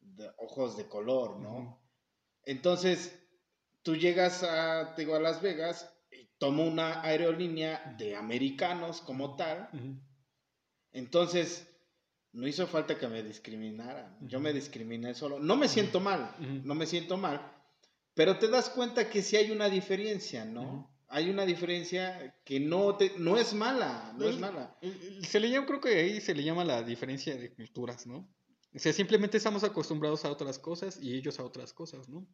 de 0.02 0.30
ojos 0.38 0.78
de 0.78 0.88
color, 0.88 1.40
¿no? 1.40 1.80
Entonces, 2.46 3.18
tú 3.84 3.96
llegas 3.96 4.44
a, 4.44 4.94
te 4.96 5.02
digo, 5.04 5.16
a 5.16 5.20
Las 5.20 5.42
Vegas, 5.42 5.92
y 6.12 6.28
tomo 6.38 6.66
una 6.66 7.02
aerolínea 7.02 7.96
de 7.98 8.16
americanos 8.16 9.02
como 9.02 9.36
tal, 9.36 9.70
entonces 10.92 11.68
no 12.34 12.48
hizo 12.48 12.68
falta 12.68 12.98
que 12.98 13.08
me 13.08 13.24
discriminaran, 13.24 14.18
yo 14.22 14.40
me 14.40 14.54
discriminé 14.54 15.14
solo, 15.14 15.40
no 15.40 15.56
me 15.58 15.68
siento 15.68 16.00
mal, 16.00 16.34
no 16.64 16.76
me 16.76 16.86
siento 16.86 17.18
mal, 17.18 17.42
pero 18.14 18.38
te 18.40 18.48
das 18.48 18.70
cuenta 18.70 19.10
que 19.10 19.22
sí 19.22 19.36
hay 19.38 19.52
una 19.52 19.70
diferencia, 19.70 20.46
¿no? 20.46 20.90
Hay 21.14 21.30
una 21.30 21.46
diferencia 21.46 22.38
que 22.46 22.60
no, 22.62 22.96
te, 22.96 23.12
no 23.18 23.38
es 23.38 23.54
mala, 23.54 24.14
no 24.18 24.26
es 24.26 24.36
El- 24.36 24.40
mala. 24.42 24.78
el- 24.82 25.26
Se 25.26 25.42
le 25.42 25.50
llama, 25.50 25.66
creo 25.68 25.82
que 25.82 25.90
ahí 25.90 26.22
se 26.22 26.34
le 26.34 26.42
llama 26.44 26.64
la 26.64 26.84
diferencia 26.84 27.36
de 27.36 27.54
culturas, 27.54 28.08
¿no? 28.08 28.34
O 28.74 28.80
sea, 28.80 28.94
simplemente 28.94 29.38
estamos 29.38 29.64
acostumbrados 29.64 30.24
a 30.24 30.32
otras 30.32 30.58
cosas 30.58 30.98
y 31.02 31.16
ellos 31.16 31.40
a 31.40 31.44
otras 31.44 31.74
cosas, 31.74 32.08
¿no? 32.08 32.26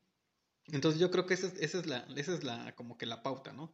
Entonces 0.68 1.00
yo 1.00 1.10
creo 1.10 1.26
que 1.26 1.34
esa 1.34 1.48
es, 1.48 1.56
esa 1.56 1.80
es 1.80 1.88
la, 1.88 2.06
esa 2.16 2.34
es 2.34 2.44
la, 2.44 2.76
como 2.76 2.98
que 2.98 3.06
la 3.06 3.24
pauta, 3.24 3.54
¿no? 3.54 3.74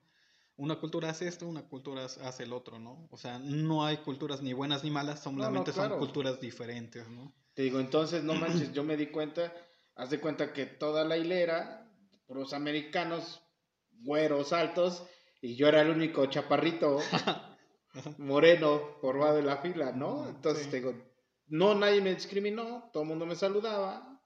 Una 0.55 0.79
cultura 0.79 1.09
hace 1.09 1.27
esto, 1.27 1.47
una 1.47 1.67
cultura 1.67 2.05
hace 2.05 2.43
el 2.43 2.53
otro, 2.53 2.79
¿no? 2.79 3.07
O 3.09 3.17
sea, 3.17 3.39
no 3.39 3.83
hay 3.85 3.97
culturas 3.97 4.41
ni 4.41 4.53
buenas 4.53 4.83
ni 4.83 4.91
malas, 4.91 5.21
solamente 5.21 5.71
claro. 5.71 5.95
son 5.95 5.99
culturas 5.99 6.39
diferentes, 6.39 7.09
¿no? 7.09 7.33
Te 7.55 7.63
digo, 7.63 7.79
entonces, 7.79 8.23
no 8.23 8.33
manches, 8.35 8.71
yo 8.71 8.83
me 8.83 8.95
di 8.95 9.07
cuenta, 9.07 9.53
haz 9.95 10.11
de 10.11 10.19
cuenta 10.19 10.53
que 10.53 10.65
toda 10.65 11.03
la 11.03 11.17
hilera, 11.17 11.91
puros 12.27 12.53
americanos, 12.53 13.41
güeros 13.91 14.53
altos, 14.53 15.03
y 15.41 15.55
yo 15.55 15.67
era 15.67 15.81
el 15.81 15.89
único 15.89 16.25
chaparrito 16.27 16.99
moreno 18.19 18.95
formado 19.01 19.39
en 19.39 19.47
la 19.47 19.57
fila, 19.57 19.91
¿no? 19.91 20.29
Entonces 20.29 20.65
sí. 20.65 20.69
te 20.69 20.77
digo, 20.77 20.93
no 21.47 21.75
nadie 21.75 22.01
me 22.01 22.13
discriminó, 22.13 22.89
todo 22.91 23.03
el 23.03 23.09
mundo 23.09 23.25
me 23.25 23.35
saludaba, 23.35 24.21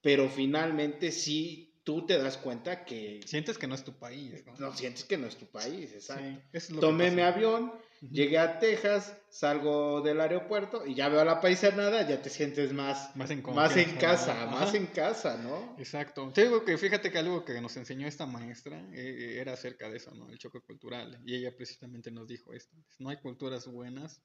pero 0.00 0.28
finalmente 0.28 1.12
sí 1.12 1.80
tú 1.84 2.06
te 2.06 2.18
das 2.18 2.36
cuenta 2.36 2.84
que 2.84 3.20
Sientes 3.26 3.58
que 3.58 3.66
no 3.66 3.74
es 3.74 3.84
tu 3.84 3.98
país, 3.98 4.44
¿no? 4.46 4.54
no 4.58 4.76
sientes 4.76 5.04
que 5.04 5.16
no 5.16 5.26
es 5.26 5.36
tu 5.36 5.46
país, 5.46 5.92
exacto. 5.92 6.24
Sí, 6.24 6.48
es 6.52 6.68
Tomé 6.68 7.10
mi 7.10 7.22
avión, 7.22 7.72
Llegué 8.00 8.38
a 8.38 8.58
Texas, 8.58 9.14
salgo 9.28 10.00
del 10.00 10.22
aeropuerto 10.22 10.86
y 10.86 10.94
ya 10.94 11.10
veo 11.10 11.22
la 11.22 11.38
paisanada, 11.38 12.08
ya 12.08 12.22
te 12.22 12.30
sientes 12.30 12.72
más, 12.72 13.14
Más 13.14 13.30
en 13.30 13.42
más 13.42 13.76
en 13.76 13.84
confianza, 13.84 13.98
casa, 14.00 14.44
¿no? 14.46 14.50
más 14.52 14.74
en 14.74 14.86
casa, 14.86 15.36
¿no? 15.36 15.76
Exacto. 15.78 16.32
Te 16.32 16.44
digo 16.44 16.64
que 16.64 16.78
fíjate 16.78 17.10
que 17.10 17.18
algo 17.18 17.44
que 17.44 17.60
nos 17.60 17.76
enseñó 17.76 18.06
esta 18.06 18.24
maestra 18.24 18.88
eh, 18.94 19.36
era 19.38 19.52
acerca 19.52 19.90
de 19.90 19.98
eso, 19.98 20.14
¿no? 20.14 20.30
El 20.30 20.38
choque 20.38 20.60
cultural. 20.62 21.20
Y 21.26 21.36
ella 21.36 21.54
precisamente 21.54 22.10
nos 22.10 22.26
dijo 22.26 22.54
esto. 22.54 22.74
No 22.98 23.10
hay 23.10 23.18
culturas 23.18 23.66
buenas 23.66 24.22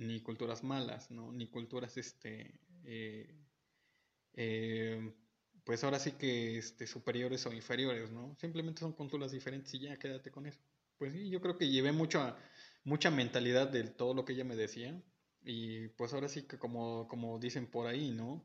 ni 0.00 0.20
culturas 0.22 0.64
malas, 0.64 1.10
¿no? 1.10 1.30
Ni 1.30 1.46
culturas, 1.46 1.96
este, 1.98 2.58
eh, 2.84 3.36
eh, 4.32 5.12
pues 5.64 5.84
ahora 5.84 5.98
sí 5.98 6.12
que 6.12 6.56
este, 6.56 6.86
superiores 6.86 7.44
o 7.46 7.52
inferiores, 7.52 8.10
¿no? 8.10 8.34
Simplemente 8.40 8.80
son 8.80 8.92
culturas 8.94 9.30
diferentes 9.30 9.74
y 9.74 9.80
ya 9.80 9.98
quédate 9.98 10.30
con 10.30 10.46
eso. 10.46 10.58
Pues 10.96 11.12
sí, 11.12 11.28
yo 11.28 11.40
creo 11.42 11.58
que 11.58 11.68
llevé 11.68 11.92
mucha, 11.92 12.36
mucha 12.82 13.10
mentalidad 13.10 13.68
de 13.68 13.84
todo 13.84 14.14
lo 14.14 14.24
que 14.24 14.32
ella 14.32 14.44
me 14.44 14.56
decía. 14.56 15.02
Y 15.42 15.88
pues 15.88 16.14
ahora 16.14 16.28
sí 16.28 16.42
que 16.42 16.58
como, 16.58 17.06
como 17.08 17.38
dicen 17.38 17.66
por 17.66 17.86
ahí, 17.86 18.10
¿no? 18.10 18.42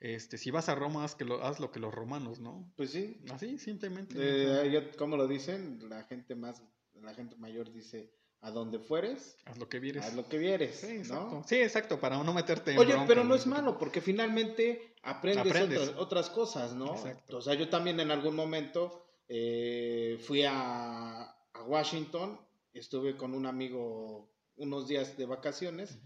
Este, 0.00 0.36
si 0.36 0.50
vas 0.50 0.68
a 0.68 0.74
Roma, 0.74 1.04
haz, 1.04 1.14
que 1.14 1.24
lo, 1.24 1.42
haz 1.44 1.60
lo 1.60 1.70
que 1.70 1.80
los 1.80 1.94
romanos, 1.94 2.40
¿no? 2.40 2.70
Pues 2.76 2.90
sí. 2.90 3.22
Así, 3.30 3.58
simplemente. 3.58 4.14
Eh, 4.18 4.46
o 4.46 4.54
sea, 4.62 4.66
yo- 4.66 4.96
¿Cómo 4.98 5.16
lo 5.16 5.26
dicen? 5.26 5.78
La 5.88 6.02
gente 6.04 6.34
más, 6.34 6.62
la 6.94 7.14
gente 7.14 7.36
mayor 7.36 7.72
dice, 7.72 8.12
a 8.44 8.50
donde 8.50 8.78
fueres, 8.78 9.36
haz 9.46 9.56
lo 9.58 9.68
que 9.68 9.78
vieres. 9.80 10.04
haz 10.04 10.14
lo 10.14 10.28
que 10.28 10.36
vieres, 10.38 10.76
Sí, 10.76 10.86
¿no? 10.86 10.92
exacto. 11.00 11.42
Sí, 11.46 11.56
exacto, 11.56 11.98
para 11.98 12.22
no 12.22 12.32
meterte 12.34 12.72
en 12.72 12.78
Oye, 12.78 12.94
pero 13.06 13.24
no 13.24 13.34
es 13.34 13.46
malo, 13.46 13.78
porque 13.78 14.00
finalmente 14.00 14.94
aprendes, 15.02 15.46
Aprendes. 15.46 15.78
Otras, 15.80 15.96
otras 15.98 16.30
cosas, 16.30 16.74
¿no? 16.74 16.94
Exacto. 16.94 17.38
O 17.38 17.42
sea, 17.42 17.54
yo 17.54 17.68
también 17.68 18.00
en 18.00 18.10
algún 18.10 18.36
momento 18.36 19.02
eh, 19.28 20.18
fui 20.26 20.44
a, 20.44 21.22
a 21.22 21.62
Washington, 21.66 22.38
estuve 22.74 23.16
con 23.16 23.34
un 23.34 23.46
amigo 23.46 24.30
unos 24.56 24.88
días 24.88 25.16
de 25.16 25.24
vacaciones 25.26 25.98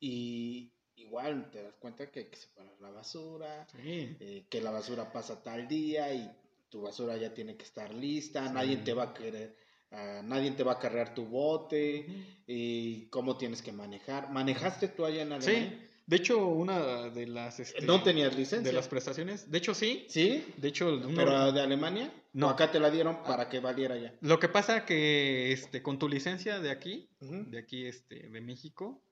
y 0.00 0.72
igual 0.94 1.50
te 1.50 1.62
das 1.62 1.74
cuenta 1.76 2.10
que 2.10 2.20
hay 2.20 2.26
que 2.26 2.36
separar 2.36 2.74
la 2.80 2.90
basura, 2.90 3.66
Sí, 3.72 4.16
eh, 4.20 4.46
que 4.48 4.60
la 4.60 4.70
basura 4.70 5.12
pasa 5.12 5.42
tal 5.42 5.66
día 5.68 6.12
y 6.14 6.30
tu 6.68 6.82
basura 6.82 7.16
ya 7.16 7.34
tiene 7.34 7.56
que 7.56 7.64
estar 7.64 7.92
lista, 7.92 8.46
Sí. 8.46 8.54
nadie 8.54 8.76
te 8.78 8.92
va 8.94 9.04
a 9.04 9.14
querer, 9.14 9.56
ah, 9.92 10.22
nadie 10.24 10.50
te 10.52 10.62
va 10.62 10.72
a 10.72 10.78
cargar 10.78 11.14
tu 11.14 11.24
bote 11.26 12.06
y 12.46 13.06
cómo 13.06 13.36
tienes 13.36 13.62
que 13.62 13.72
manejar. 13.72 14.30
¿Manejaste 14.32 14.88
tú 14.88 15.04
allá 15.04 15.22
en 15.22 15.40
Sí, 15.42 15.50
Alemania? 15.50 15.88
de 16.06 16.16
hecho, 16.16 16.46
una 16.46 17.08
de 17.10 17.26
las... 17.26 17.58
este, 17.60 17.84
No 17.86 18.02
tenías 18.02 18.36
licencia. 18.36 18.70
De 18.70 18.72
las 18.76 18.88
prestaciones. 18.88 19.50
De 19.50 19.58
hecho, 19.58 19.74
sí. 19.74 20.06
¿Sí? 20.08 20.44
De 20.56 20.68
hecho, 20.68 20.88
uno- 20.96 21.10
¿Pero 21.16 21.52
de 21.52 21.60
Alemania? 21.60 22.12
No. 22.32 22.48
¿O 22.48 22.50
acá 22.50 22.70
te 22.70 22.78
la 22.78 22.90
dieron 22.90 23.22
para 23.22 23.48
que 23.48 23.60
valiera 23.60 23.96
ya? 23.96 24.14
lo 24.20 24.38
que 24.38 24.48
pasa 24.48 24.84
que 24.84 25.52
este, 25.52 25.82
con 25.82 25.98
tu 25.98 26.08
licencia 26.08 26.60
de 26.60 26.70
aquí, 26.70 27.08
de 27.20 27.58
aquí 27.58 27.86
este, 27.86 28.28
de 28.28 28.40
México, 28.40 29.02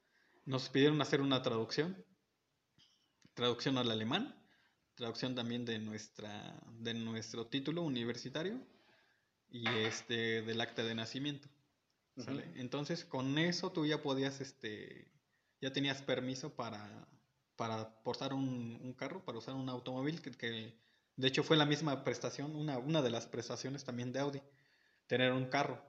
nos 0.45 0.69
pidieron 0.69 1.01
hacer 1.01 1.21
una 1.23 1.41
traducción. 1.43 2.05
Traducción 3.33 3.79
al 3.79 3.91
alemán, 3.91 4.33
traducción 4.95 5.35
también 5.35 5.65
de 5.65 5.79
nuestra 5.81 6.55
de 6.79 6.95
nuestro 6.95 7.47
título 7.47 7.83
universitario 7.83 8.61
y 9.55 9.69
este 9.69 10.43
del 10.43 10.61
acta 10.61 10.83
de 10.85 10.95
nacimiento. 10.97 11.49
¿sale? 12.19 12.45
Entonces, 12.57 13.05
con 13.05 13.39
eso 13.39 13.73
tú 13.73 13.87
ya 13.87 14.03
podías 14.03 14.41
este 14.41 15.13
ya 15.61 15.73
tenías 15.73 16.03
permiso 16.03 16.55
para 16.55 17.09
para 17.57 18.03
portar 18.03 18.35
un, 18.35 18.81
un 18.83 18.95
carro, 18.95 19.25
para 19.25 19.39
usar 19.39 19.55
un 19.55 19.69
automóvil 19.69 20.21
que, 20.23 20.33
que, 20.33 20.75
de 21.17 21.29
hecho 21.29 21.45
fue 21.45 21.57
la 21.57 21.67
misma 21.67 22.03
prestación, 22.05 22.57
una, 22.57 22.79
una 22.79 23.03
de 23.03 23.11
las 23.11 23.27
prestaciones 23.29 23.85
también 23.85 24.13
de 24.13 24.21
Audi, 24.21 24.43
tener 25.07 25.33
un 25.33 25.47
carro. 25.47 25.81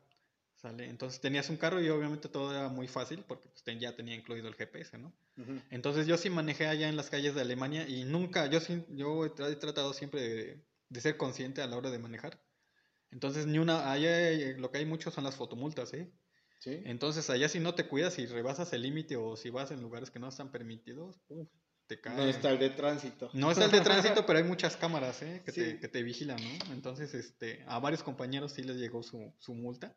¿Sale? 0.56 0.90
Entonces 0.90 1.22
tenías 1.22 1.50
un 1.50 1.58
carro 1.58 1.82
y 1.82 1.90
obviamente 1.90 2.30
todo 2.30 2.52
era 2.52 2.70
muy 2.70 2.88
fácil 2.88 3.24
porque 3.28 3.50
pues, 3.50 3.64
ten- 3.64 3.80
ya 3.80 3.96
tenía 3.96 4.16
incluido 4.16 4.48
el 4.48 4.56
GPS, 4.56 4.98
¿no? 4.98 5.14
Entonces 5.70 6.08
yo 6.08 6.18
sí 6.18 6.30
manejé 6.30 6.68
allá 6.68 6.90
en 6.90 6.98
las 6.98 7.10
calles 7.10 7.36
de 7.36 7.42
Alemania 7.42 7.88
y 7.88 8.04
nunca, 8.06 8.48
yo 8.48 8.60
sí, 8.62 8.86
yo 8.90 9.26
he 9.26 9.56
tratado 9.58 9.94
siempre 9.94 10.22
de, 10.22 10.66
de 10.90 11.02
ser 11.02 11.18
consciente 11.18 11.62
a 11.62 11.68
la 11.68 11.78
hora 11.78 11.92
de 11.92 12.00
manejar. 12.00 12.45
Entonces 13.12 13.46
ni 13.48 13.58
una, 13.60 13.92
allá 13.92 14.16
hay- 14.16 14.58
lo 14.58 14.72
que 14.72 14.80
hay 14.80 14.86
mucho 14.86 15.12
son 15.12 15.24
las 15.24 15.36
fotomultas, 15.36 15.94
¿eh? 15.94 16.12
¿Sí? 16.60 16.82
Entonces 16.86 17.30
allá 17.30 17.48
si 17.48 17.60
no 17.60 17.76
te 17.76 17.88
cuidas 17.88 18.18
y 18.20 18.26
rebasas 18.26 18.74
el 18.74 18.82
límite 18.82 19.18
o 19.18 19.36
si 19.36 19.50
vas 19.50 19.72
en 19.72 19.82
lugares 19.82 20.10
que 20.10 20.20
no 20.20 20.28
están 20.30 20.52
permitidos, 20.52 21.22
uf, 21.28 21.48
te 21.88 22.02
cae. 22.02 22.16
No 22.18 22.24
está 22.24 22.50
el 22.52 22.60
de 22.60 22.72
tránsito. 22.72 23.30
No 23.34 23.52
es 23.52 23.58
el 23.60 23.70
de 23.72 23.82
tránsito, 23.82 24.26
pero 24.26 24.40
hay 24.40 24.46
muchas 24.46 24.76
cámaras, 24.76 25.22
¿eh? 25.22 25.44
Que, 25.46 25.52
Sí. 25.54 25.62
te, 25.62 25.80
que 25.80 25.88
te 25.88 26.02
vigilan, 26.04 26.38
¿no? 26.38 26.74
Entonces, 26.74 27.14
este, 27.14 27.64
a 27.68 27.80
varios 27.80 28.02
compañeros 28.04 28.54
sí 28.54 28.64
les 28.64 28.78
llegó 28.78 29.04
su, 29.04 29.34
su 29.40 29.54
multa 29.54 29.96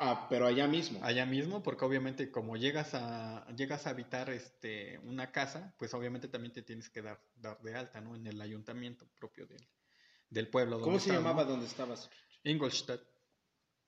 Ah, 0.00 0.28
pero 0.30 0.46
allá 0.46 0.68
mismo. 0.68 1.00
allá 1.02 1.26
mismo, 1.26 1.60
porque 1.64 1.84
obviamente 1.84 2.30
como 2.30 2.56
llegas 2.56 2.94
a, 2.94 3.44
llegas 3.56 3.86
a 3.86 3.90
habitar 3.90 4.30
este, 4.30 4.98
una 5.00 5.32
casa, 5.32 5.74
pues 5.76 5.92
obviamente 5.92 6.28
también 6.28 6.52
te 6.52 6.62
tienes 6.62 6.88
que 6.88 7.02
dar, 7.02 7.20
dar 7.34 7.60
de 7.62 7.74
alta, 7.74 8.00
¿no? 8.00 8.14
En 8.14 8.24
el 8.28 8.40
ayuntamiento 8.40 9.08
propio 9.18 9.46
del, 9.48 9.66
del 10.30 10.48
pueblo. 10.48 10.80
¿Cómo 10.80 11.00
se 11.00 11.10
llamaba 11.10 11.42
¿no? 11.42 11.50
donde 11.50 11.66
estabas? 11.66 12.08
Ingolstadt. 12.44 13.00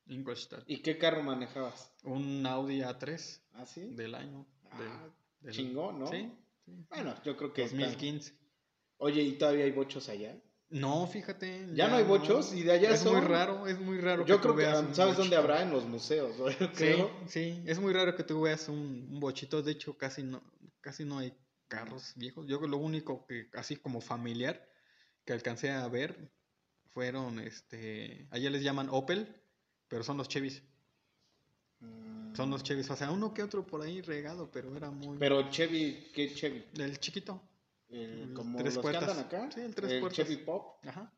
Ingolstadt. 0.06 0.64
¿Y 0.66 0.78
qué 0.78 0.98
carro 0.98 1.22
manejabas? 1.22 1.92
Un 2.04 2.44
Audi 2.46 2.80
A3 2.80 3.40
¿Ah, 3.54 3.66
sí? 3.66 3.82
del 3.94 4.14
año. 4.14 4.46
Ah, 4.70 5.08
del- 5.40 5.54
chingón, 5.54 6.00
¿no? 6.00 6.06
Sí. 6.08 6.30
sí. 6.64 6.72
Bueno, 6.88 7.14
yo 7.24 7.36
creo 7.36 7.52
que... 7.52 7.64
está- 7.64 7.76
2015. 7.76 8.34
Oye, 8.98 9.22
¿y 9.22 9.32
todavía 9.38 9.64
hay 9.64 9.70
bochos 9.72 10.08
allá? 10.08 10.36
No, 10.68 11.06
fíjate. 11.06 11.68
¿Ya 11.74 11.88
no 11.88 11.96
hay 11.96 12.04
bochos? 12.04 12.52
¿Y 12.54 12.62
de 12.62 12.72
allá 12.72 12.90
es 12.94 13.04
muy 13.04 13.20
raro, 13.20 13.66
es 13.66 13.80
muy 13.80 13.98
raro. 13.98 14.24
Yo 14.24 14.36
tú 14.36 14.42
creo 14.42 14.56
que, 14.56 14.62
veas 14.62 14.78
ah, 14.78 14.86
un 14.86 14.94
¿sabes 14.94 15.16
dónde 15.16 15.34
habrá? 15.34 15.62
En 15.62 15.70
los 15.70 15.84
museos, 15.84 16.38
¿no? 16.38 16.48
Yo 16.48 16.68
Sí, 16.74 16.94
sí, 17.26 17.62
es 17.66 17.80
muy 17.80 17.92
raro 17.92 18.14
que 18.14 18.22
tú 18.22 18.42
veas 18.42 18.68
un, 18.68 19.08
un 19.10 19.18
bochito, 19.20 19.62
de 19.62 19.72
hecho 19.72 19.96
casi 19.96 20.22
no, 20.22 20.42
casi 20.80 21.04
no 21.04 21.18
hay 21.18 21.34
carros 21.66 22.12
viejos. 22.14 22.46
Yo 22.46 22.60
lo 22.60 22.76
único 22.76 23.26
que 23.26 23.48
así 23.54 23.76
como 23.76 24.00
familiar 24.00 24.68
que 25.24 25.32
alcancé 25.32 25.70
a 25.70 25.88
ver 25.88 26.30
fueron, 26.92 27.38
este, 27.40 28.26
allá 28.30 28.50
les 28.50 28.62
llaman 28.62 28.88
Opel, 28.90 29.34
pero 29.88 30.02
son 30.02 30.16
los 30.16 30.28
Chevys, 30.28 30.62
Mm, 31.80 32.34
son 32.36 32.50
los 32.50 32.62
Chevys, 32.62 32.90
o 32.90 32.96
sea, 32.96 33.10
uno 33.10 33.32
que 33.32 33.42
otro 33.42 33.66
por 33.66 33.80
ahí 33.80 34.02
regado, 34.02 34.50
pero 34.50 34.76
era 34.76 34.90
muy... 34.90 35.16
Pero 35.18 35.48
Chevy, 35.50 36.10
¿qué 36.14 36.34
Chevy? 36.34 36.62
el 36.76 36.98
chiquito, 37.00 37.42
El- 37.88 38.20
El 38.28 38.32
como 38.34 38.58
tres 38.58 38.74
los 38.74 38.82
puertas. 38.82 39.04
que 39.04 39.10
andan 39.10 39.26
acá. 39.26 39.50
Sí, 39.54 39.60
el 39.62 39.74
tres 39.74 39.98
puertas. 40.00 40.16
Chevy 40.28 40.36
Pop. 40.44 40.76
ajá. 40.86 41.10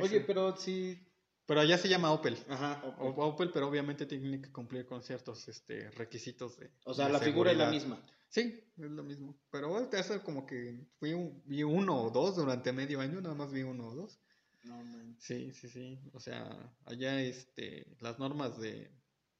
Oye, 0.00 0.20
pero 0.22 0.56
sí. 0.56 0.98
pero 1.46 1.60
allá 1.60 1.78
se 1.78 1.88
llama 1.88 2.10
Opel. 2.12 2.36
Ajá. 2.50 2.82
O- 2.98 3.24
Opel. 3.28 3.50
Pero 3.52 3.66
obviamente 3.68 4.04
tiene 4.04 4.42
que 4.42 4.50
cumplir 4.52 4.84
con 4.84 5.02
ciertos 5.02 5.46
este, 5.48 5.88
requisitos 5.92 6.58
de. 6.58 6.70
O 6.84 6.92
sea, 6.92 7.06
de 7.06 7.12
la 7.12 7.18
figura 7.20 7.50
es 7.52 7.56
la 7.56 7.70
misma. 7.70 7.98
Sí, 8.28 8.62
es 8.76 8.90
lo 8.90 9.02
mismo. 9.04 9.34
Pero 9.50 9.68
ahorita 9.74 9.98
hace 10.00 10.20
como 10.20 10.44
que 10.44 10.84
fui 10.98 11.14
un- 11.14 11.40
vi 11.46 11.62
uno 11.62 12.02
o 12.02 12.10
dos 12.10 12.36
durante 12.36 12.72
medio 12.72 13.00
año, 13.00 13.20
nada 13.22 13.34
más 13.36 13.52
vi 13.52 13.62
uno 13.62 13.86
o 13.86 13.94
dos. 13.94 14.18
No, 14.66 14.76
man. 14.84 15.16
Sí, 15.18 15.52
sí, 15.52 15.68
sí. 15.68 15.98
O 16.12 16.20
sea, 16.20 16.74
allá 16.84 17.20
este, 17.20 17.86
las 18.00 18.18
normas 18.18 18.58
de, 18.58 18.90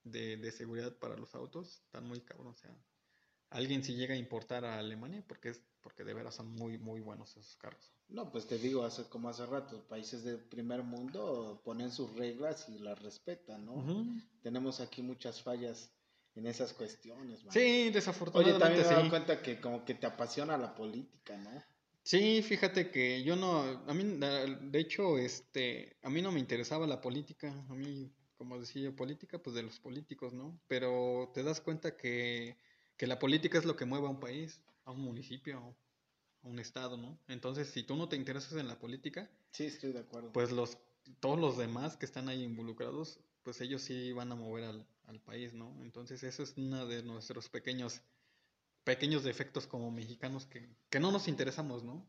de, 0.04 0.36
de 0.36 0.52
seguridad 0.52 0.96
para 0.98 1.16
los 1.16 1.34
autos 1.34 1.82
están 1.84 2.04
muy 2.04 2.20
cabrón. 2.20 2.48
O 2.48 2.54
sea, 2.54 2.74
alguien 3.50 3.82
si 3.82 3.94
llega 3.94 4.14
a 4.14 4.18
importar 4.18 4.64
a 4.64 4.78
Alemania 4.78 5.24
porque 5.26 5.50
es 5.50 5.60
porque 5.86 6.02
de 6.02 6.14
veras 6.14 6.34
son 6.34 6.48
muy, 6.48 6.78
muy 6.78 7.00
buenos 7.00 7.30
esos 7.36 7.54
carros. 7.58 7.92
No, 8.08 8.32
pues 8.32 8.48
te 8.48 8.58
digo, 8.58 8.82
hace 8.82 9.04
como 9.04 9.28
hace 9.28 9.46
rato, 9.46 9.86
países 9.86 10.24
del 10.24 10.40
primer 10.40 10.82
mundo 10.82 11.62
ponen 11.64 11.92
sus 11.92 12.12
reglas 12.16 12.68
y 12.68 12.80
las 12.80 13.00
respetan, 13.00 13.64
¿no? 13.64 13.84
Tenemos 14.42 14.80
aquí 14.80 15.02
muchas 15.02 15.40
fallas 15.40 15.92
en 16.34 16.48
esas 16.48 16.72
cuestiones, 16.72 17.44
man. 17.44 17.52
Sí, 17.52 17.60
Oye, 17.60 17.90
desafortunadamente 17.92 18.58
también 18.64 18.82
me 18.82 18.88
he 18.88 18.90
dado 18.90 19.04
sí. 19.04 19.10
cuenta 19.10 19.40
que 19.40 19.60
como 19.60 19.84
que 19.84 19.94
te 19.94 20.06
apasiona 20.06 20.58
la 20.58 20.74
política, 20.74 21.36
¿no? 21.36 21.64
Sí, 22.06 22.40
fíjate 22.42 22.92
que 22.92 23.24
yo 23.24 23.34
no, 23.34 23.62
a 23.62 23.92
mí, 23.92 24.04
de 24.04 24.78
hecho, 24.78 25.18
este, 25.18 25.98
a 26.02 26.08
mí 26.08 26.22
no 26.22 26.30
me 26.30 26.38
interesaba 26.38 26.86
la 26.86 27.00
política, 27.00 27.48
a 27.68 27.74
mí, 27.74 28.14
como 28.36 28.60
decía 28.60 28.82
yo, 28.82 28.94
política, 28.94 29.42
pues 29.42 29.56
de 29.56 29.64
los 29.64 29.80
políticos, 29.80 30.32
¿no? 30.32 30.62
Pero 30.68 31.32
te 31.34 31.42
das 31.42 31.60
cuenta 31.60 31.96
que, 31.96 32.58
que 32.96 33.08
la 33.08 33.18
política 33.18 33.58
es 33.58 33.64
lo 33.64 33.74
que 33.74 33.86
mueve 33.86 34.06
a 34.06 34.10
un 34.10 34.20
país, 34.20 34.62
a 34.84 34.92
un 34.92 35.00
municipio, 35.00 35.76
a 36.42 36.48
un 36.48 36.58
estado, 36.60 36.96
¿no? 36.96 37.20
Entonces, 37.28 37.70
si 37.70 37.82
tú 37.82 37.96
no 37.96 38.08
te 38.08 38.16
interesas 38.16 38.52
en 38.54 38.68
la 38.68 38.78
política, 38.78 39.28
Sí, 39.52 39.64
estoy 39.64 39.92
de 39.92 40.00
acuerdo. 40.00 40.32
pues 40.32 40.52
los, 40.52 40.78
todos 41.20 41.38
los 41.40 41.56
demás 41.56 41.96
que 41.96 42.06
están 42.06 42.28
ahí 42.28 42.42
involucrados, 42.44 43.20
pues 43.42 43.60
ellos 43.60 43.82
sí 43.82 44.12
van 44.12 44.32
a 44.32 44.36
mover 44.36 44.64
al, 44.64 44.88
al 45.04 45.20
país, 45.20 45.54
¿no? 45.54 45.82
Entonces, 45.82 46.22
eso 46.22 46.42
es 46.42 46.56
uno 46.56 46.86
de 46.86 47.02
nuestros 47.02 47.48
pequeños 47.48 48.02
pequeños 48.86 49.22
defectos 49.22 49.66
como 49.66 49.90
mexicanos 49.90 50.46
que, 50.46 50.66
que 50.88 51.00
no 51.00 51.12
nos 51.12 51.28
interesamos, 51.28 51.84
¿no? 51.84 52.06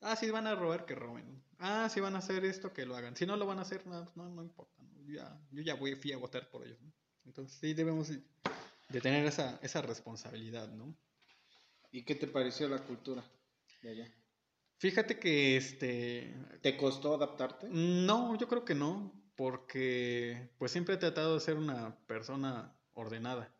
Ah, 0.00 0.14
si 0.14 0.30
van 0.30 0.46
a 0.46 0.54
robar, 0.54 0.86
que 0.86 0.94
roben. 0.94 1.42
Ah, 1.58 1.88
si 1.92 1.98
van 1.98 2.14
a 2.14 2.18
hacer 2.18 2.44
esto, 2.44 2.72
que 2.72 2.86
lo 2.86 2.94
hagan. 2.94 3.16
Si 3.16 3.26
no 3.26 3.36
lo 3.36 3.46
van 3.46 3.58
a 3.58 3.62
hacer, 3.62 3.84
no, 3.86 4.06
no, 4.14 4.28
no 4.28 4.42
importa. 4.42 4.80
¿no? 4.84 5.02
Yo 5.02 5.14
ya, 5.14 5.40
yo 5.50 5.62
ya 5.62 5.74
voy, 5.74 5.96
fui 5.96 6.12
a 6.12 6.18
votar 6.18 6.48
por 6.50 6.64
ellos, 6.64 6.80
¿no? 6.80 6.92
Entonces 7.24 7.58
sí 7.58 7.74
debemos 7.74 8.08
de 8.08 8.22
de 8.88 9.00
tener 9.00 9.26
esa, 9.26 9.58
esa 9.62 9.82
responsabilidad, 9.82 10.68
¿no? 10.68 10.96
¿Y 11.90 12.02
qué 12.04 12.14
te 12.14 12.26
pareció 12.26 12.68
la 12.68 12.78
cultura 12.78 13.24
de 13.82 13.90
allá? 13.90 14.14
Fíjate 14.78 15.18
que 15.18 15.56
este... 15.56 16.34
¿Te 16.62 16.76
costó 16.76 17.14
adaptarte? 17.14 17.68
No, 17.70 18.36
yo 18.38 18.48
creo 18.48 18.64
que 18.64 18.74
no, 18.74 19.12
porque 19.36 20.50
pues 20.58 20.72
siempre 20.72 20.94
he 20.94 20.98
tratado 20.98 21.34
de 21.34 21.40
ser 21.40 21.56
una 21.56 21.98
persona 22.06 22.74
ordenada. 22.92 23.52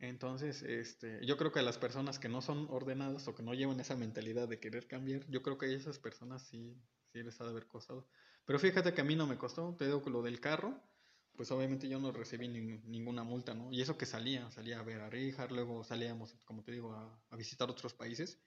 Entonces, 0.00 0.62
este, 0.62 1.24
yo 1.26 1.36
creo 1.36 1.50
que 1.50 1.60
las 1.62 1.76
personas 1.76 2.18
que 2.18 2.28
no 2.28 2.40
son 2.40 2.68
ordenadas 2.70 3.26
o 3.26 3.34
que 3.34 3.42
no 3.42 3.54
llevan 3.54 3.80
esa 3.80 3.96
mentalidad 3.96 4.48
de 4.48 4.60
querer 4.60 4.86
cambiar, 4.86 5.26
yo 5.28 5.42
creo 5.42 5.58
que 5.58 5.66
a 5.66 5.70
esas 5.70 5.98
personas 5.98 6.42
sí, 6.42 6.76
sí 7.12 7.22
les 7.22 7.40
ha 7.40 7.44
de 7.44 7.50
haber 7.50 7.66
costado. 7.66 8.06
Pero 8.44 8.58
fíjate 8.60 8.94
que 8.94 9.00
a 9.00 9.04
mí 9.04 9.16
no 9.16 9.26
me 9.26 9.36
costó, 9.36 9.74
te 9.76 9.86
digo 9.86 10.02
que 10.02 10.10
lo 10.10 10.22
del 10.22 10.40
carro, 10.40 10.80
pues 11.36 11.50
obviamente 11.50 11.88
yo 11.88 11.98
no 11.98 12.12
recibí 12.12 12.48
ninguna 12.48 13.24
multa, 13.24 13.54
¿no? 13.54 13.72
Y 13.72 13.80
eso 13.80 13.98
que 13.98 14.06
salía, 14.06 14.50
salía 14.50 14.78
a 14.78 14.82
ver 14.82 15.00
a 15.00 15.10
Richard, 15.10 15.52
luego 15.52 15.84
salíamos, 15.84 16.34
como 16.44 16.62
te 16.62 16.72
digo, 16.72 16.92
a, 16.92 17.36
visitar 17.36 17.70
otros 17.70 17.92
países. 17.94 18.38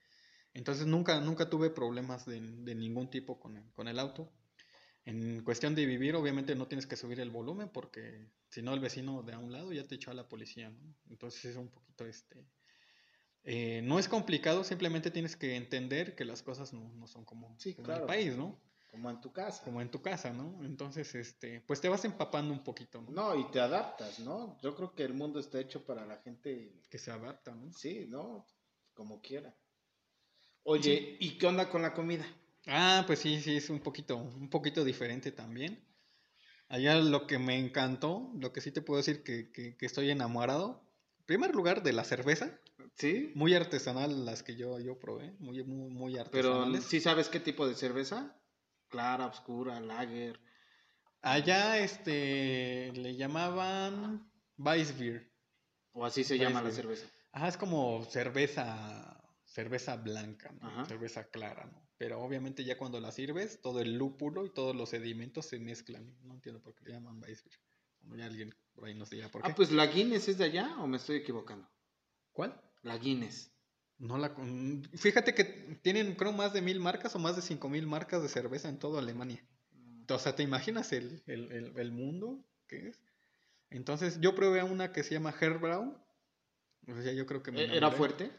Entonces 0.53 0.85
nunca, 0.87 1.19
nunca 1.21 1.49
tuve 1.49 1.69
problemas 1.69 2.25
de, 2.25 2.41
de 2.41 2.75
ningún 2.75 3.09
tipo 3.09 3.39
con 3.39 3.61
con 3.73 3.87
el 3.87 3.99
auto. 3.99 4.31
En 5.05 5.43
cuestión 5.43 5.73
de 5.73 5.85
vivir, 5.85 6.15
obviamente 6.15 6.55
no 6.55 6.67
tienes 6.67 6.85
que 6.85 6.95
subir 6.95 7.19
el 7.19 7.31
volumen 7.31 7.69
porque 7.69 8.29
si 8.49 8.61
no 8.61 8.73
el 8.73 8.79
vecino 8.79 9.23
de 9.23 9.33
a 9.33 9.39
un 9.39 9.51
lado 9.51 9.73
ya 9.73 9.87
te 9.87 9.95
echó 9.95 10.11
a 10.11 10.13
la 10.13 10.27
policía, 10.27 10.69
¿no? 10.69 10.95
Entonces 11.09 11.45
es 11.45 11.55
un 11.55 11.69
poquito 11.69 12.05
este... 12.05 12.45
Eh, 13.43 13.81
no 13.83 13.97
es 13.97 14.07
complicado, 14.07 14.63
simplemente 14.63 15.09
tienes 15.09 15.35
que 15.35 15.55
entender 15.55 16.15
que 16.15 16.25
las 16.25 16.43
cosas 16.43 16.73
no, 16.73 16.93
no 16.93 17.07
son 17.07 17.25
como, 17.25 17.57
en 17.65 17.91
el 17.91 18.01
país, 18.03 18.35
¿no? 18.37 18.59
Como 18.91 19.09
en 19.09 19.19
tu 19.19 19.31
casa. 19.31 19.63
Como 19.63 19.81
en 19.81 19.89
tu 19.89 20.01
casa, 20.01 20.31
¿no? 20.31 20.63
Entonces, 20.63 21.15
este, 21.15 21.61
pues 21.61 21.81
te 21.81 21.89
vas 21.89 22.05
empapando 22.05 22.53
un 22.53 22.63
poquito, 22.63 23.01
¿no? 23.01 23.09
No, 23.09 23.39
y 23.39 23.49
te 23.49 23.59
adaptas, 23.59 24.19
¿no? 24.19 24.59
Yo 24.61 24.75
creo 24.75 24.93
que 24.93 25.03
el 25.03 25.15
mundo 25.15 25.39
está 25.39 25.59
hecho 25.59 25.83
para 25.83 26.05
la 26.05 26.17
gente... 26.17 26.79
Que 26.89 26.99
se 26.99 27.09
adapta, 27.09 27.55
¿no? 27.55 27.71
Sí, 27.73 28.05
¿no? 28.07 28.45
Como 28.93 29.21
quiera. 29.21 29.55
Oye, 30.63 31.17
¿y 31.19 31.37
qué 31.37 31.47
onda 31.47 31.69
con 31.69 31.81
la 31.81 31.93
comida? 31.93 32.25
Ah, 32.67 33.04
pues 33.08 33.19
sí, 33.19 33.41
sí, 33.41 33.58
es 33.58 33.69
un 33.69 33.80
poquito, 33.80 34.17
un 34.17 34.50
poquito 34.50 34.84
diferente 34.84 35.32
también. 35.32 35.84
Allá 36.69 36.95
lo 36.95 37.28
que 37.28 37.38
me 37.38 37.58
encantó, 37.58 38.32
lo 38.36 38.54
que 38.54 38.62
sí 38.62 38.71
te 38.71 38.82
puedo 38.82 38.97
decir 38.97 39.24
que, 39.24 39.52
que, 39.52 39.76
estoy 39.86 40.10
enamorado, 40.10 40.88
en 41.19 41.26
primer 41.26 41.56
lugar 41.56 41.84
de 41.84 41.93
la 41.93 42.04
cerveza. 42.04 42.60
Sí. 42.95 43.32
Muy 43.36 43.54
artesanal 43.56 44.26
las 44.26 44.43
que 44.43 44.56
yo, 44.56 44.80
yo 44.80 45.00
probé, 45.00 45.34
muy, 45.39 45.63
muy, 45.63 45.89
muy 45.89 46.17
artesanales. 46.17 46.82
Pero, 46.82 46.89
¿sí 46.89 47.02
sabes 47.02 47.30
qué 47.30 47.39
tipo 47.39 47.67
de 47.67 47.76
cerveza? 47.76 48.38
Clara, 48.89 49.28
oscura, 49.28 49.80
lager. 49.80 50.39
Allá, 51.21 51.80
este, 51.80 52.91
le 52.93 53.15
llamaban 53.15 54.32
Weissbier. 54.58 55.32
O 55.93 56.06
así 56.06 56.24
se 56.24 56.38
llama 56.38 56.62
la 56.62 56.71
cerveza. 56.71 57.06
Ajá, 57.32 57.47
es 57.47 57.58
como 57.58 58.04
cerveza, 58.06 59.21
cerveza 59.45 59.95
blanca, 59.97 60.54
cerveza 60.88 61.30
clara, 61.30 61.65
¿no? 61.65 61.90
Pero 62.01 62.19
obviamente 62.19 62.63
ya 62.63 62.79
cuando 62.79 62.99
la 62.99 63.11
sirves, 63.11 63.61
todo 63.61 63.79
el 63.79 63.95
lúpulo 63.95 64.43
y 64.43 64.49
todos 64.49 64.75
los 64.75 64.89
sedimentos 64.89 65.45
se 65.45 65.59
mezclan. 65.59 66.11
No 66.23 66.33
entiendo 66.33 66.59
por 66.59 66.73
qué 66.73 66.85
le 66.85 66.93
llaman 66.93 67.21
Weissbier. 67.21 67.55
Como 67.99 68.15
ya 68.15 68.25
alguien 68.25 68.55
por 68.73 68.85
ahí 68.85 68.95
nos 68.95 69.11
diga 69.11 69.29
por 69.29 69.41
ah, 69.41 69.45
qué. 69.45 69.51
Ah, 69.51 69.55
pues 69.55 69.69
la 69.69 69.85
Guinness 69.85 70.27
es 70.27 70.39
de 70.39 70.45
allá 70.45 70.77
o 70.79 70.87
me 70.87 70.97
estoy 70.97 71.17
equivocando. 71.17 71.69
¿Cuál? 72.31 72.59
La 72.81 72.97
Guinness. 72.97 73.51
No 73.99 74.17
la 74.17 74.35
Fíjate 74.95 75.35
que 75.35 75.43
tienen, 75.83 76.15
creo, 76.15 76.31
más 76.31 76.53
de 76.53 76.63
mil 76.63 76.79
marcas 76.79 77.13
o 77.13 77.19
más 77.19 77.35
de 77.35 77.43
cinco 77.43 77.69
mil 77.69 77.85
marcas 77.85 78.23
de 78.23 78.29
cerveza 78.29 78.67
en 78.67 78.79
toda 78.79 78.99
Alemania. 78.99 79.45
Mm. 79.73 80.05
O 80.09 80.17
sea, 80.17 80.35
¿te 80.35 80.41
imaginas 80.41 80.93
el, 80.93 81.21
el, 81.27 81.71
el, 81.77 81.91
mundo 81.91 82.43
que 82.65 82.87
es? 82.87 83.03
Entonces, 83.69 84.19
yo 84.21 84.33
probé 84.33 84.63
una 84.63 84.91
que 84.91 85.03
se 85.03 85.13
llama 85.13 85.35
Herbrau. 85.39 85.95
O 86.87 87.01
sea, 87.03 87.13
yo 87.13 87.27
creo 87.27 87.43
que 87.43 87.51
me 87.51 87.61
¿E-, 87.61 87.77
¿Era 87.77 87.91
fuerte? 87.91 88.31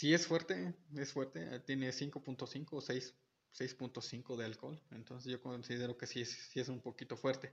Sí, 0.00 0.14
es 0.14 0.26
fuerte, 0.26 0.72
es 0.96 1.12
fuerte. 1.12 1.60
Tiene 1.60 1.90
5.5 1.90 2.68
o 2.70 2.80
6.5 2.80 4.36
de 4.38 4.44
alcohol. 4.46 4.80
Entonces 4.92 5.30
yo 5.30 5.42
considero 5.42 5.98
que 5.98 6.06
sí 6.06 6.22
es, 6.22 6.30
sí 6.30 6.58
es 6.58 6.70
un 6.70 6.80
poquito 6.80 7.18
fuerte. 7.18 7.52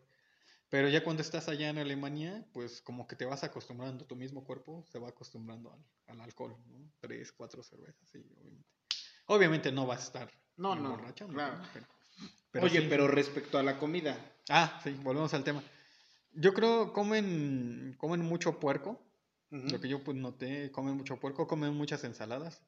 Pero 0.70 0.88
ya 0.88 1.04
cuando 1.04 1.24
estás 1.24 1.50
allá 1.50 1.68
en 1.68 1.78
Alemania, 1.78 2.48
pues 2.54 2.82
como 2.82 3.06
que 3.06 3.18
te 3.18 3.26
vas 3.26 3.44
acostumbrando, 3.44 4.06
tu 4.06 4.16
mismo 4.16 4.46
cuerpo 4.46 4.86
se 4.90 4.98
va 4.98 5.10
acostumbrando 5.10 5.74
al, 5.74 5.84
al 6.08 6.22
alcohol, 6.22 6.56
¿no? 6.68 6.90
Tres, 7.02 7.34
cuatro 7.34 7.62
cervezas, 7.64 8.08
sí, 8.10 8.26
obviamente. 8.40 8.70
Obviamente 9.26 9.72
no 9.74 9.86
vas 9.86 10.00
a 10.00 10.04
estar 10.04 10.32
no, 10.56 10.74
no, 10.74 10.98
claro. 11.14 11.62
pero, 12.50 12.66
Oye, 12.66 12.82
pero 12.84 13.10
respecto 13.10 13.58
a 13.58 13.64
la 13.64 13.78
comida. 13.78 14.18
Ah, 14.48 14.80
sí, 14.82 14.92
volvemos 15.04 15.34
al 15.34 15.44
tema. 15.44 15.62
Yo 16.32 16.54
creo 16.54 16.94
comen 16.94 17.94
comen 17.98 18.22
mucho 18.22 18.58
puerco, 18.58 19.06
lo 19.50 19.80
que 19.80 19.88
yo 19.88 20.04
pues 20.04 20.18
noté, 20.18 20.72
comen 20.72 20.96
mucho 20.96 21.20
puerco, 21.20 21.48
comen 21.48 21.74
muchas 21.74 22.04
ensaladas 22.04 22.62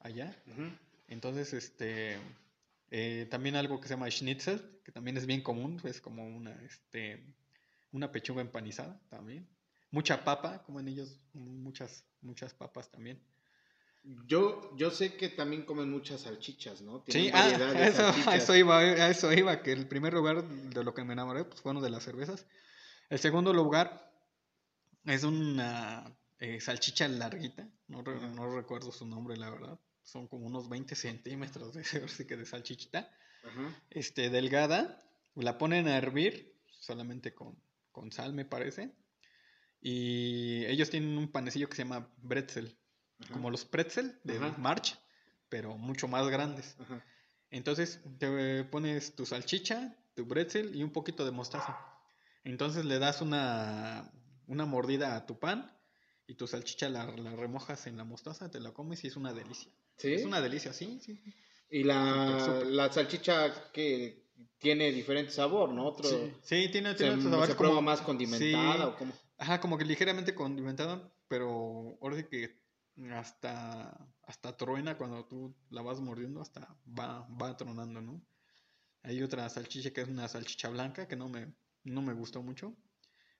allá. 0.00 0.36
Entonces, 1.08 1.54
este, 1.54 2.18
eh, 2.90 3.26
también 3.30 3.56
algo 3.56 3.80
que 3.80 3.88
se 3.88 3.94
llama 3.94 4.10
schnitzel, 4.10 4.80
que 4.84 4.92
también 4.92 5.16
es 5.16 5.26
bien 5.26 5.42
común, 5.42 5.80
es 5.84 6.00
como 6.00 6.26
una, 6.26 6.52
este, 6.64 7.34
una 7.92 8.12
pechuga 8.12 8.42
empanizada 8.42 9.00
también. 9.08 9.48
Mucha 9.90 10.22
papa, 10.24 10.62
comen 10.64 10.88
ellos 10.88 11.18
muchas, 11.32 12.04
muchas 12.20 12.52
papas 12.52 12.90
también. 12.90 13.22
Yo, 14.26 14.74
yo 14.76 14.90
sé 14.90 15.16
que 15.16 15.28
también 15.28 15.64
comen 15.64 15.90
muchas 15.90 16.22
salchichas, 16.22 16.80
¿no? 16.82 17.04
sí, 17.08 17.30
ah, 17.34 17.48
eso, 17.86 18.30
eso, 18.32 18.56
iba, 18.56 18.78
a 18.78 19.10
eso 19.10 19.32
iba, 19.32 19.62
que 19.62 19.72
el 19.72 19.86
primer 19.86 20.14
lugar 20.14 20.46
de 20.46 20.84
lo 20.84 20.94
que 20.94 21.04
me 21.04 21.12
enamoré 21.12 21.44
pues, 21.44 21.60
fue 21.60 21.72
uno 21.72 21.80
de 21.80 21.90
las 21.90 22.04
cervezas. 22.04 22.46
El 23.10 23.18
segundo 23.18 23.52
lugar 23.52 24.12
es 25.04 25.24
una 25.24 26.17
eh, 26.40 26.60
salchicha 26.60 27.08
larguita, 27.08 27.68
no, 27.88 28.02
no, 28.02 28.54
recuerdo 28.54 28.92
su 28.92 29.06
nombre, 29.06 29.36
la 29.36 29.50
verdad. 29.50 29.78
Son 30.02 30.28
como 30.28 30.46
unos 30.46 30.68
20 30.68 30.94
centímetros 30.94 31.74
de, 31.74 31.82
de 32.36 32.46
salchichita. 32.46 33.10
Este, 33.90 34.30
delgada. 34.30 35.02
La 35.34 35.58
ponen 35.58 35.88
a 35.88 35.96
hervir 35.96 36.56
solamente 36.80 37.34
con, 37.34 37.60
con 37.90 38.12
sal, 38.12 38.32
me 38.34 38.44
parece. 38.44 38.94
Y 39.80 40.64
ellos 40.66 40.90
tienen 40.90 41.16
un 41.18 41.30
panecillo 41.30 41.68
que 41.68 41.76
se 41.76 41.82
llama 41.82 42.08
bretzel. 42.18 42.78
Como 43.32 43.50
los 43.50 43.64
pretzel 43.64 44.18
de 44.22 44.38
March, 44.58 44.96
pero 45.48 45.76
mucho 45.76 46.06
más 46.06 46.28
grandes. 46.28 46.76
Entonces 47.50 48.00
te 48.18 48.64
pones 48.64 49.16
tu 49.16 49.26
salchicha, 49.26 49.96
tu 50.14 50.24
bretzel 50.24 50.76
y 50.76 50.84
un 50.84 50.92
poquito 50.92 51.24
de 51.24 51.32
mostaza. 51.32 51.76
Entonces 52.44 52.84
le 52.84 53.00
das 53.00 53.20
una, 53.20 54.12
una 54.46 54.66
mordida 54.66 55.16
a 55.16 55.26
tu 55.26 55.38
pan 55.38 55.77
y 56.28 56.34
tu 56.34 56.46
salchicha 56.46 56.90
la, 56.90 57.06
remojas 57.06 57.86
en 57.86 57.96
la 57.96 58.04
mostaza, 58.04 58.50
te 58.50 58.60
la 58.60 58.72
comes 58.72 59.02
y 59.02 59.08
es 59.08 59.16
una 59.16 59.32
delicia. 59.32 59.72
¿Sí? 59.96 60.12
Es 60.12 60.24
una 60.24 60.42
delicia, 60.42 60.74
sí, 60.74 61.00
sí. 61.02 61.20
Y 61.70 61.84
la, 61.84 62.62
la 62.66 62.92
salchicha 62.92 63.72
que 63.72 64.28
tiene 64.58 64.92
diferente 64.92 65.32
sabor, 65.32 65.70
¿no? 65.70 65.86
Otro, 65.86 66.08
sí, 66.42 66.68
tiene, 66.70 66.94
tiene 66.94 67.14
otro 67.14 67.30
sabor. 67.30 67.46
¿Se 67.46 67.56
como, 67.56 67.80
más 67.80 68.02
condimentada 68.02 68.88
o 68.88 68.96
como? 68.96 69.14
Ajá, 69.38 69.58
como 69.60 69.78
que 69.78 69.86
ligeramente 69.86 70.34
condimentada, 70.34 71.10
pero 71.28 71.98
ahora 72.02 72.16
sí 72.16 72.24
que 72.24 72.60
hasta, 73.14 74.06
hasta 74.22 74.56
truena 74.56 74.98
cuando 74.98 75.24
tú 75.24 75.56
la 75.70 75.80
vas 75.80 75.98
mordiendo, 76.00 76.42
hasta 76.42 76.76
va, 76.86 77.26
va 77.40 77.56
tronando, 77.56 78.02
¿no? 78.02 78.22
Hay 79.02 79.22
otra 79.22 79.48
salchicha 79.48 79.92
que 79.92 80.02
es 80.02 80.08
una 80.08 80.28
salchicha 80.28 80.68
blanca 80.68 81.08
que 81.08 81.16
no 81.16 81.30
me, 81.30 81.54
no 81.84 82.02
me 82.02 82.12
gustó 82.12 82.42
mucho. 82.42 82.76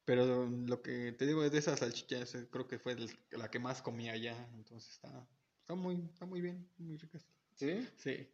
Pero 0.09 0.47
lo 0.47 0.81
que 0.81 1.13
te 1.13 1.27
digo 1.27 1.45
es 1.45 1.53
de 1.53 1.59
esas 1.59 1.81
salchichas, 1.81 2.35
eh, 2.35 2.47
creo 2.51 2.67
que 2.67 2.79
fue 2.79 2.97
la 3.33 3.51
que 3.51 3.59
más 3.59 3.83
comía 3.83 4.13
allá. 4.13 4.35
Entonces 4.57 4.91
está, 4.95 5.29
está, 5.61 5.75
muy, 5.75 6.03
está 6.11 6.25
muy 6.25 6.41
bien, 6.41 6.67
muy 6.79 6.97
ricas. 6.97 7.27
¿Sí? 7.57 7.87
Sí. 7.99 8.27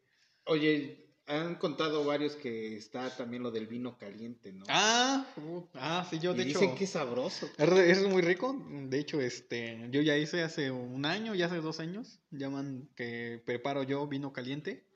Oye, 0.45 1.05
han 1.27 1.57
contado 1.57 2.05
varios 2.05 2.37
que 2.37 2.77
está 2.77 3.11
también 3.17 3.43
lo 3.43 3.51
del 3.51 3.67
vino 3.67 3.99
caliente, 3.99 4.53
¿no? 4.53 4.65
Ah, 4.69 5.27
ah 5.75 6.07
sí, 6.09 6.21
yo 6.21 6.33
de 6.33 6.45
hecho. 6.45 6.61
Dicen 6.61 6.77
que 6.77 6.85
es 6.85 6.91
sabroso. 6.91 7.51
Es, 7.59 8.07
muy 8.07 8.23
rico. 8.23 8.57
De 8.89 9.01
hecho, 9.01 9.21
este, 9.21 9.89
yo 9.91 10.01
ya 10.01 10.17
hice 10.17 10.45
hace 10.45 10.71
un 10.71 11.05
año, 11.05 11.35
ya 11.35 11.47
hace 11.47 11.57
dos 11.57 11.81
años, 11.81 12.21
llaman 12.31 12.89
que 12.95 13.43
preparo 13.45 13.83
yo 13.83 14.07
vino 14.07 14.33
caliente. 14.33 14.87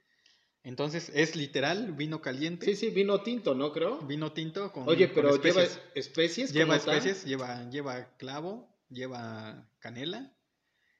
Entonces, 0.68 1.10
es 1.14 1.34
literal 1.34 1.92
vino 1.92 2.20
caliente. 2.20 2.66
Sí, 2.66 2.76
sí, 2.76 2.90
vino 2.90 3.22
tinto, 3.22 3.54
¿no? 3.54 3.72
Creo. 3.72 4.00
Vino 4.00 4.32
tinto 4.32 4.70
con. 4.70 4.86
Oye, 4.86 5.08
pero 5.08 5.40
lleva 5.40 5.62
especies. 5.94 6.52
Lleva 6.52 6.76
especies, 6.76 7.24
lleva, 7.24 7.70
lleva 7.70 8.14
clavo, 8.18 8.68
lleva 8.90 9.66
canela, 9.78 10.36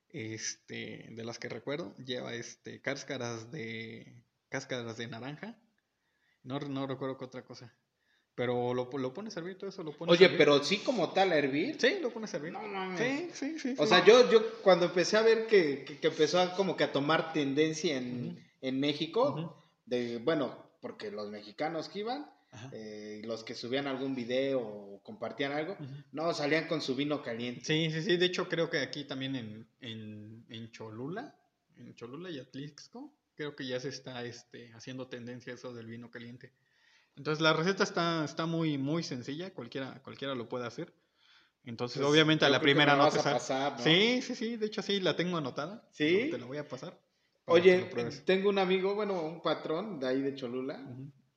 este, 0.08 1.08
de 1.10 1.22
las 1.22 1.38
que 1.38 1.50
recuerdo, 1.50 1.94
lleva 1.98 2.32
este, 2.32 2.80
cáscaras 2.80 3.52
de, 3.52 4.24
cáscaras 4.48 4.96
de 4.96 5.06
naranja. 5.06 5.58
No, 6.44 6.58
no 6.60 6.86
recuerdo 6.86 7.18
qué 7.18 7.26
otra 7.26 7.44
cosa. 7.44 7.76
Pero 8.34 8.72
lo, 8.72 8.88
lo 8.90 9.12
pones 9.12 9.36
a 9.36 9.40
hervir, 9.40 9.58
todo 9.58 9.68
eso 9.68 9.82
lo 9.82 9.92
pones 9.92 10.14
Oye, 10.14 10.30
pero 10.30 10.64
sí 10.64 10.78
como 10.78 11.10
tal 11.10 11.30
a 11.30 11.36
hervir. 11.36 11.78
Sí, 11.78 11.98
lo 12.00 12.10
pones 12.10 12.32
a 12.32 12.38
hervir. 12.38 12.52
No, 12.52 12.66
no, 12.66 12.96
Sí, 12.96 13.28
sí, 13.34 13.58
sí. 13.58 13.74
O 13.76 13.84
sea, 13.84 14.02
yo, 14.02 14.30
yo 14.30 14.62
cuando 14.62 14.86
empecé 14.86 15.18
a 15.18 15.22
ver 15.22 15.46
que, 15.46 15.84
que, 15.84 16.06
empezó 16.06 16.40
a, 16.40 16.54
como 16.54 16.74
que 16.74 16.84
a 16.84 16.92
tomar 16.92 17.34
tendencia 17.34 17.98
en 17.98 18.48
en 18.60 18.80
México, 18.80 19.57
de, 19.88 20.18
bueno, 20.18 20.70
porque 20.80 21.10
los 21.10 21.30
mexicanos 21.30 21.88
que 21.88 22.00
iban, 22.00 22.30
eh, 22.72 23.22
los 23.24 23.44
que 23.44 23.54
subían 23.54 23.86
algún 23.86 24.14
video 24.14 24.60
o 24.60 25.02
compartían 25.02 25.52
algo, 25.52 25.76
no, 26.12 26.32
salían 26.34 26.66
con 26.66 26.80
su 26.80 26.94
vino 26.94 27.22
caliente. 27.22 27.64
Sí, 27.64 27.90
sí, 27.90 28.02
sí, 28.02 28.16
de 28.16 28.26
hecho 28.26 28.48
creo 28.48 28.70
que 28.70 28.78
aquí 28.78 29.04
también 29.04 29.36
en, 29.36 29.68
en, 29.80 30.44
en 30.48 30.70
Cholula, 30.70 31.34
en 31.76 31.94
Cholula 31.94 32.30
y 32.30 32.38
Atlixco, 32.38 33.12
creo 33.34 33.54
que 33.54 33.66
ya 33.66 33.78
se 33.80 33.88
está 33.88 34.24
este, 34.24 34.72
haciendo 34.72 35.08
tendencia 35.08 35.52
eso 35.52 35.72
del 35.72 35.86
vino 35.86 36.10
caliente. 36.10 36.52
Entonces 37.16 37.42
la 37.42 37.52
receta 37.52 37.82
está, 37.82 38.24
está 38.24 38.46
muy, 38.46 38.78
muy 38.78 39.02
sencilla, 39.02 39.52
cualquiera, 39.52 40.00
cualquiera 40.02 40.34
lo 40.34 40.48
puede 40.48 40.66
hacer. 40.66 40.92
Entonces, 41.64 41.98
Pues, 41.98 42.10
obviamente 42.10 42.44
a 42.44 42.48
la 42.48 42.60
primera 42.60 42.96
me 42.96 43.02
no 43.02 43.10
te 43.10 43.18
a 43.18 43.22
pasar, 43.22 43.72
¿no? 43.72 43.84
Sí, 43.84 44.22
sí, 44.22 44.34
sí, 44.34 44.56
de 44.56 44.66
hecho 44.66 44.80
sí, 44.80 45.00
la 45.00 45.16
tengo 45.16 45.36
anotada. 45.36 45.86
¿Sí? 45.92 46.28
Te 46.30 46.38
la 46.38 46.46
voy 46.46 46.58
a 46.58 46.66
pasar. 46.66 46.98
Oye, 47.48 47.90
tengo 48.24 48.48
un 48.48 48.58
amigo, 48.58 48.94
bueno, 48.94 49.22
un 49.22 49.40
patrón 49.40 49.98
de 49.98 50.08
ahí 50.08 50.20
de 50.20 50.34
Cholula, 50.34 50.78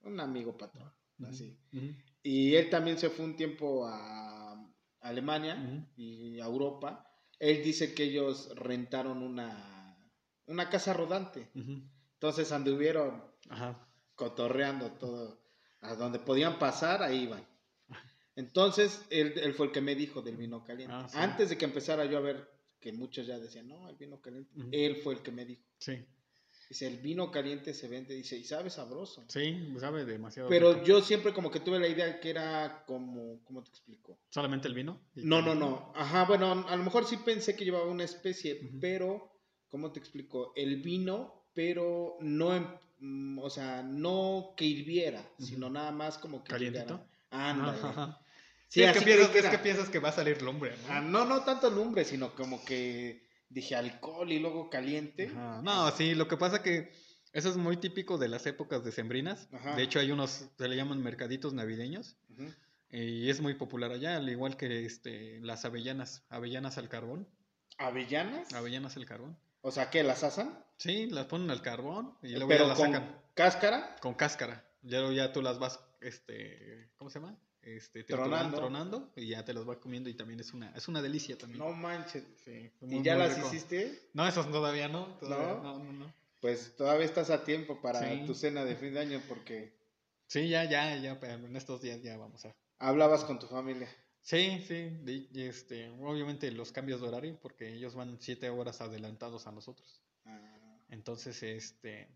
un 0.04 0.20
amigo 0.20 0.58
patrón, 0.58 0.92
así. 1.26 1.58
Y 2.24 2.56
él 2.56 2.70
también 2.70 2.98
se 2.98 3.10
fue 3.10 3.26
un 3.26 3.36
tiempo 3.36 3.88
a 3.88 4.72
Alemania 5.02 5.88
y 5.96 6.40
a 6.40 6.46
Europa. 6.46 7.08
Él 7.40 7.64
dice 7.64 7.94
que 7.96 8.04
ellos 8.04 8.52
rentaron 8.56 9.24
una, 9.24 9.98
una 10.46 10.70
casa 10.70 10.94
rodante. 10.94 11.50
Entonces 12.14 12.52
anduvieron 12.52 13.24
Ajá. 13.50 13.88
cotorreando 14.16 14.92
todo. 14.92 15.42
A 15.82 15.96
donde 15.96 16.20
podían 16.20 16.60
pasar, 16.60 17.02
ahí 17.02 17.24
iban. 17.24 17.44
Entonces, 18.36 19.04
él, 19.10 19.34
él 19.38 19.54
fue 19.56 19.66
el 19.68 19.72
que 19.72 19.82
me 19.82 19.96
dijo 19.96 20.22
del 20.22 20.38
vino 20.38 20.64
caliente. 20.64 20.94
Ah, 20.96 21.08
sí. 21.10 21.18
Antes 21.18 21.50
de 21.50 21.58
que 21.58 21.66
empezara 21.66 22.06
yo 22.06 22.20
a 22.20 22.22
ver 22.22 22.48
que 22.82 22.92
muchos 22.92 23.26
ya 23.28 23.40
decían, 23.40 23.68
no, 23.70 23.88
el 23.88 23.96
vino 23.96 24.20
caliente. 24.20 24.52
Él 24.72 24.98
fue 24.98 25.14
el 25.14 25.22
que 25.22 25.32
me 25.32 25.46
dijo. 25.46 25.62
Sí, 25.78 26.04
Dice, 26.70 26.88
el 26.88 27.00
vino 27.00 27.32
caliente 27.32 27.74
se 27.74 27.90
vende, 27.90 28.14
dice, 28.16 28.38
y 28.38 28.46
sabe 28.46 28.70
sabroso. 28.70 29.26
sí, 29.28 29.74
sabe 29.78 30.06
demasiado. 30.06 30.48
Pero 30.48 30.72
rico. 30.74 30.86
yo 30.86 31.02
siempre 31.02 31.34
como 31.34 31.52
que 31.52 31.60
tuve 31.60 31.80
la 31.80 31.88
idea 31.88 32.20
que 32.22 32.30
era 32.30 32.86
como, 32.88 33.44
¿cómo 33.44 33.62
te 33.62 33.70
explico? 33.70 34.18
¿Solamente 34.30 34.70
el 34.70 34.74
vino? 34.74 35.02
¿Y 35.16 35.24
No, 35.26 35.42
no, 35.42 35.54
no. 35.54 35.92
Ajá, 35.96 36.24
bueno, 36.26 36.66
a 36.68 36.76
lo 36.78 36.84
mejor 36.84 37.06
sí 37.06 37.18
pensé 37.18 37.58
que 37.58 37.66
llevaba 37.66 37.88
una 37.92 38.06
especie, 38.06 38.72
pero, 38.80 39.34
¿cómo 39.68 39.92
te 39.92 40.00
explico? 40.00 40.54
El 40.56 40.82
vino, 40.82 41.46
pero 41.54 42.16
no, 42.22 42.56
en- 42.56 42.68
mm, 43.00 43.40
o 43.40 43.50
sea, 43.50 43.84
no 43.84 44.54
que 44.56 44.64
hirviera, 44.64 45.30
sino 45.40 45.70
nada 45.70 45.92
más 45.92 46.18
como 46.18 46.42
que... 46.42 46.52
¿Calientito? 46.52 46.86
llegara. 46.86 47.08
Ándale. 47.32 48.16
Sí, 48.72 48.82
es, 48.84 48.94
que 48.94 49.02
piensas, 49.02 49.28
que 49.32 49.40
es 49.40 49.44
que 49.44 49.50
era. 49.50 49.62
piensas 49.62 49.90
que 49.90 50.00
va 50.00 50.10
a 50.10 50.14
salir 50.14 50.42
lumbre, 50.42 50.78
¿no? 50.88 50.94
Ah, 50.94 51.02
no, 51.02 51.26
no 51.26 51.44
tanto 51.44 51.70
lumbre, 51.70 52.06
sino 52.06 52.34
como 52.34 52.64
que 52.64 53.28
dije 53.50 53.76
alcohol 53.76 54.32
y 54.32 54.40
luego 54.40 54.70
caliente. 54.70 55.28
Ajá. 55.28 55.62
No, 55.62 55.92
sí, 55.92 56.16
lo 56.16 56.30
que 56.30 56.38
pasa 56.38 56.64
que 56.64 56.90
eso 57.34 57.50
es 57.50 57.58
muy 57.58 57.76
típico 57.76 58.18
de 58.18 58.30
las 58.30 58.46
épocas 58.46 58.82
decembrinas. 58.86 59.50
Ajá. 59.52 59.76
De 59.76 59.84
hecho, 59.84 60.00
hay 60.00 60.12
unos, 60.12 60.46
se 60.58 60.68
le 60.70 60.78
llaman 60.78 61.04
mercaditos 61.04 61.54
navideños. 61.54 62.16
Y 62.90 63.30
es 63.30 63.42
muy 63.42 63.56
popular 63.56 63.92
allá, 63.92 64.16
al 64.16 64.30
igual 64.30 64.56
que 64.56 64.86
este, 64.86 65.42
las 65.42 65.66
avellanas, 65.66 66.24
avellanas 66.30 66.78
al 66.78 66.88
carbón. 66.88 67.28
¿Avellanas? 67.78 68.54
Avellanas 68.54 68.96
al 68.96 69.06
carbón. 69.06 69.38
O 69.62 69.72
sea, 69.72 69.90
¿qué? 69.90 70.02
¿Las 70.04 70.24
asan? 70.24 70.64
Sí, 70.78 71.08
las 71.08 71.26
ponen 71.26 71.52
al 71.52 71.62
carbón 71.62 72.18
y 72.22 72.30
luego 72.30 72.50
ya 72.50 72.56
Pero 72.56 72.68
las 72.68 72.78
con 72.78 72.94
sacan 72.94 73.22
cáscara. 73.34 73.96
con 74.00 74.14
cáscara. 74.14 74.66
Ya, 74.82 75.12
ya 75.12 75.34
tú 75.34 75.42
las 75.42 75.60
vas, 75.60 75.80
este, 76.00 76.90
¿cómo 76.96 77.10
se 77.10 77.20
llama? 77.20 77.38
Este, 77.64 78.04
Tronando. 78.04 78.58
tronando. 78.58 78.98
tronando 78.98 79.14
y 79.16 79.28
ya 79.28 79.46
te 79.46 79.54
las 79.54 79.66
vas 79.66 79.78
comiendo 79.78 80.10
y 80.10 80.16
también 80.16 80.40
es 80.40 80.52
una, 80.54 80.72
es 80.76 80.88
una 80.88 81.02
delicia 81.02 81.38
también. 81.38 81.60
No 81.60 81.72
manches. 81.74 82.24
Sí, 82.44 82.72
¿Y 82.82 83.04
ya 83.04 83.16
las 83.16 83.36
rico. 83.36 83.48
hiciste? 83.50 84.10
No, 84.14 84.28
esas 84.28 84.50
todavía 84.52 84.88
no. 84.88 85.06
todavía 85.20 85.54
¿No? 85.56 85.62
no, 85.64 85.84
no, 85.84 85.92
no. 85.94 86.14
Pues 86.40 86.76
todavía 86.76 87.06
estás 87.06 87.30
a 87.30 87.44
tiempo 87.44 87.80
para 87.82 88.00
Sí. 88.00 88.24
tu 88.26 88.34
cena 88.34 88.66
de 88.66 88.76
fin 88.76 88.94
de 88.96 89.00
año 89.02 89.22
porque 89.30 89.80
Sí, 90.28 90.48
ya, 90.50 90.64
ya, 90.64 90.96
ya, 90.98 91.20
pero 91.20 91.34
en 91.34 91.56
estos 91.56 91.82
días 91.82 92.02
ya 92.02 92.18
vamos 92.18 92.46
a. 92.46 92.52
hablabas 92.80 93.24
con 93.26 93.38
tu 93.38 93.46
familia. 93.48 93.88
Sí, 94.22 94.64
sí, 94.68 95.28
y 95.34 95.42
este, 95.42 95.90
obviamente 95.90 96.50
los 96.52 96.72
cambios 96.72 97.02
de 97.02 97.08
horario, 97.08 97.40
porque 97.42 97.74
ellos 97.74 97.96
van 97.96 98.18
siete 98.22 98.50
horas 98.50 98.80
adelantados 98.82 99.46
a 99.48 99.52
nosotros. 99.52 100.02
Ah, 100.26 100.78
Entonces, 100.90 101.42
este, 101.44 102.08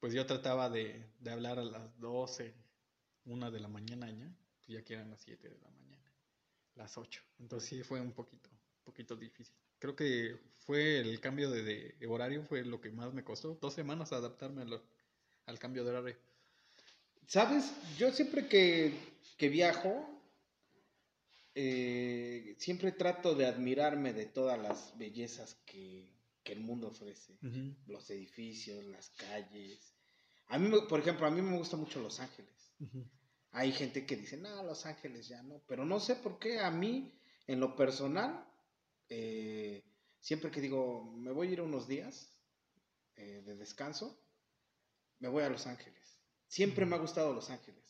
pues 0.00 0.12
yo 0.12 0.26
trataba 0.26 0.68
de, 0.70 1.06
de 1.20 1.30
hablar 1.30 1.58
a 1.60 1.64
las 1.64 1.98
12, 2.00 2.52
una 3.24 3.50
de 3.50 3.60
la 3.60 3.68
mañana 3.68 4.10
ya, 4.10 4.28
ya 4.72 4.82
que 4.84 4.94
eran 4.94 5.10
las 5.10 5.20
7 5.22 5.48
de 5.48 5.58
la 5.58 5.70
mañana, 5.70 6.12
las 6.74 6.96
8. 6.98 7.22
Entonces 7.38 7.68
sí 7.68 7.82
fue 7.82 8.00
un 8.00 8.12
poquito, 8.12 8.48
poquito 8.84 9.16
difícil. 9.16 9.54
Creo 9.78 9.94
que 9.96 10.38
fue 10.58 10.98
el 11.00 11.20
cambio 11.20 11.50
de, 11.50 11.62
de 11.62 12.06
horario, 12.06 12.44
fue 12.44 12.64
lo 12.64 12.80
que 12.80 12.90
más 12.90 13.12
me 13.12 13.24
costó, 13.24 13.58
dos 13.60 13.74
semanas 13.74 14.12
adaptarme 14.12 14.62
a 14.62 14.64
lo- 14.64 14.82
al 15.46 15.58
cambio 15.58 15.84
de 15.84 15.90
horario. 15.90 16.16
¿Sabes? 17.26 17.72
Yo 17.98 18.12
siempre 18.12 18.46
que, 18.48 18.92
que 19.36 19.48
viajo, 19.48 20.08
eh, 21.54 22.54
siempre 22.58 22.92
trato 22.92 23.34
de 23.34 23.46
admirarme 23.46 24.12
de 24.12 24.26
todas 24.26 24.58
las 24.58 24.96
bellezas 24.98 25.54
que, 25.66 26.08
que 26.42 26.52
el 26.52 26.60
mundo 26.60 26.88
ofrece. 26.88 27.36
Los 27.86 28.08
edificios, 28.10 28.84
las 28.86 29.10
calles. 29.10 29.94
A 30.48 30.58
mí, 30.58 30.70
por 30.88 31.00
ejemplo, 31.00 31.26
a 31.26 31.30
mí 31.30 31.40
me 31.42 31.56
gusta 31.56 31.76
mucho 31.76 32.00
Los 32.00 32.20
Ángeles. 32.20 32.72
Hay 33.52 33.72
gente 33.72 34.06
que 34.06 34.16
dice, 34.16 34.36
no, 34.38 34.62
Los 34.62 34.86
Ángeles 34.86 35.28
ya 35.28 35.42
no. 35.42 35.62
Pero 35.68 35.84
no 35.84 36.00
sé 36.00 36.16
por 36.16 36.38
qué 36.38 36.60
a 36.60 36.70
mí, 36.70 37.12
en 37.46 37.60
lo 37.60 37.76
personal, 37.76 38.46
eh, 39.08 39.84
siempre 40.20 40.50
que 40.50 40.60
digo, 40.60 41.12
me 41.16 41.32
voy 41.32 41.48
a 41.48 41.52
ir 41.52 41.60
unos 41.60 41.86
días 41.86 42.30
eh, 43.16 43.42
de 43.44 43.54
descanso, 43.56 44.18
me 45.18 45.28
voy 45.28 45.44
a 45.44 45.50
Los 45.50 45.66
Ángeles. 45.66 46.18
Siempre 46.48 46.86
me 46.86 46.96
ha 46.96 46.98
gustado 46.98 47.32
Los 47.32 47.50
Ángeles. 47.50 47.82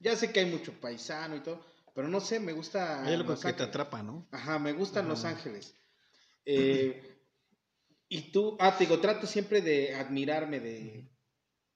Ya 0.00 0.16
sé 0.16 0.32
que 0.32 0.40
hay 0.40 0.46
mucho 0.46 0.72
paisano 0.80 1.36
y 1.36 1.40
todo, 1.40 1.64
pero 1.94 2.08
no 2.08 2.20
sé, 2.20 2.40
me 2.40 2.52
gusta. 2.52 3.04
Hay 3.04 3.14
algo 3.14 3.30
Los 3.30 3.42
que 3.42 3.52
te 3.52 3.62
atrapa, 3.62 4.02
¿no? 4.02 4.28
Ajá, 4.30 4.58
me 4.58 4.72
gustan 4.72 5.08
Los. 5.08 5.24
Ángeles. 5.24 5.74
Eh, 6.44 7.16
y 8.08 8.30
tú, 8.30 8.56
ah, 8.60 8.76
te 8.76 8.84
digo, 8.84 9.00
trato 9.00 9.26
siempre 9.26 9.60
de 9.62 9.94
admirarme 9.94 10.60
de, 10.60 11.10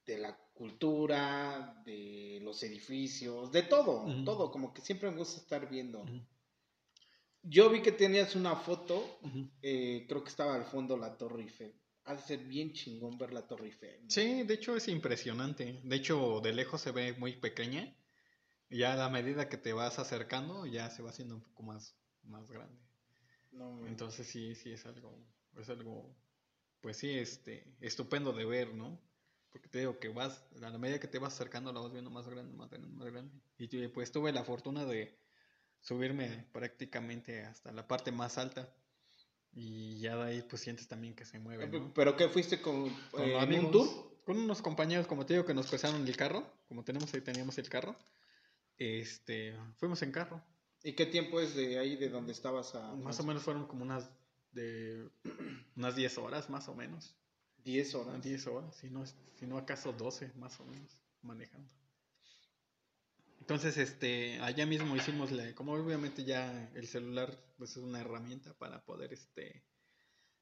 de 0.06 0.18
la 0.18 0.38
cultura, 0.60 1.82
de 1.86 2.38
los 2.42 2.62
edificios, 2.62 3.50
de 3.50 3.62
todo, 3.62 4.04
todo, 4.26 4.50
como 4.50 4.74
que 4.74 4.82
siempre 4.82 5.10
me 5.10 5.16
gusta 5.16 5.40
estar 5.40 5.70
viendo. 5.70 6.04
Yo 7.42 7.70
vi 7.70 7.80
que 7.80 7.92
tenías 7.92 8.36
una 8.36 8.54
foto, 8.54 9.20
eh, 9.62 10.04
creo 10.06 10.22
que 10.22 10.28
estaba 10.28 10.54
al 10.54 10.66
fondo 10.66 10.98
la 10.98 11.16
Torre 11.16 11.44
Eiffel. 11.44 11.72
Ha 12.04 12.14
de 12.14 12.20
ser 12.20 12.40
bien 12.40 12.74
chingón 12.74 13.16
ver 13.16 13.32
la 13.32 13.46
Torre 13.48 13.68
Eiffel. 13.68 14.02
¿no? 14.02 14.10
Sí, 14.10 14.42
de 14.42 14.52
hecho 14.52 14.76
es 14.76 14.86
impresionante. 14.88 15.80
De 15.82 15.96
hecho, 15.96 16.42
de 16.42 16.52
lejos 16.52 16.82
se 16.82 16.90
ve 16.90 17.14
muy 17.14 17.36
pequeña. 17.36 17.96
Y 18.68 18.80
ya 18.80 18.92
a 18.92 18.96
la 18.96 19.08
medida 19.08 19.48
que 19.48 19.56
te 19.56 19.72
vas 19.72 19.98
acercando, 19.98 20.66
ya 20.66 20.90
se 20.90 21.00
va 21.00 21.08
haciendo 21.08 21.36
un 21.36 21.40
poco 21.40 21.62
más, 21.62 21.96
más 22.24 22.50
grande. 22.50 22.78
No. 23.50 23.86
Entonces 23.86 24.26
sí, 24.26 24.54
sí 24.54 24.72
es 24.72 24.84
algo, 24.84 25.26
es 25.56 25.70
algo, 25.70 26.14
pues 26.82 26.98
sí, 26.98 27.08
este, 27.10 27.64
estupendo 27.80 28.34
de 28.34 28.44
ver, 28.44 28.74
¿no? 28.74 29.00
Porque 29.50 29.68
te 29.68 29.80
digo 29.80 29.98
que 29.98 30.08
vas, 30.08 30.44
a 30.62 30.70
la 30.70 30.78
medida 30.78 31.00
que 31.00 31.08
te 31.08 31.18
vas 31.18 31.34
acercando, 31.34 31.72
la 31.72 31.80
vas 31.80 31.92
viendo 31.92 32.10
más 32.10 32.28
grande, 32.28 32.56
más 32.56 32.70
grande, 32.70 32.88
más 32.88 33.10
grande. 33.10 33.32
Y 33.58 33.88
pues 33.88 34.12
tuve 34.12 34.32
la 34.32 34.44
fortuna 34.44 34.84
de 34.84 35.18
subirme 35.80 36.46
prácticamente 36.52 37.42
hasta 37.44 37.72
la 37.72 37.86
parte 37.88 38.12
más 38.12 38.38
alta. 38.38 38.72
Y 39.52 39.98
ya 39.98 40.16
de 40.16 40.22
ahí 40.22 40.42
pues 40.42 40.62
sientes 40.62 40.86
también 40.86 41.14
que 41.14 41.24
se 41.24 41.40
mueve, 41.40 41.66
¿no? 41.66 41.92
¿Pero 41.92 42.16
qué 42.16 42.28
fuiste 42.28 42.62
con, 42.62 42.86
eh, 43.18 43.36
amigos, 43.38 43.64
un 43.64 43.70
tour? 43.72 44.10
Con 44.24 44.38
unos 44.38 44.62
compañeros, 44.62 45.08
como 45.08 45.26
te 45.26 45.34
digo, 45.34 45.44
que 45.44 45.54
nos 45.54 45.66
prestaron 45.66 46.06
el 46.06 46.16
carro. 46.16 46.46
Como 46.68 46.84
tenemos 46.84 47.12
ahí, 47.12 47.20
teníamos 47.20 47.58
el 47.58 47.68
carro. 47.68 47.96
Este, 48.76 49.56
fuimos 49.76 50.02
en 50.02 50.12
carro. 50.12 50.40
¿Y 50.84 50.92
qué 50.92 51.06
tiempo 51.06 51.40
es 51.40 51.56
de 51.56 51.78
ahí, 51.78 51.96
de 51.96 52.08
donde 52.08 52.32
estabas 52.32 52.74
a 52.76 52.94
Más 52.94 53.18
o 53.18 53.24
menos 53.24 53.42
fueron 53.42 53.66
como 53.66 53.82
unas 53.82 54.08
de 54.52 55.10
unas 55.76 55.96
10 55.96 56.18
horas, 56.18 56.48
más 56.48 56.68
o 56.68 56.74
menos. 56.74 57.16
10 57.64 57.94
horas? 57.94 58.22
10 58.22 58.46
horas, 58.46 58.74
si 58.76 58.90
no, 58.90 59.04
si 59.06 59.46
no 59.46 59.58
acaso 59.58 59.92
12, 59.92 60.32
más 60.36 60.58
o 60.60 60.64
menos, 60.64 60.98
manejando. 61.22 61.68
Entonces, 63.40 63.78
este, 63.78 64.38
allá 64.40 64.66
mismo 64.66 64.94
hicimos, 64.96 65.32
la, 65.32 65.54
como 65.54 65.72
obviamente 65.72 66.24
ya 66.24 66.70
el 66.74 66.86
celular 66.86 67.36
pues, 67.58 67.72
es 67.72 67.78
una 67.78 68.00
herramienta 68.00 68.54
para 68.54 68.84
poder 68.84 69.12
este, 69.12 69.64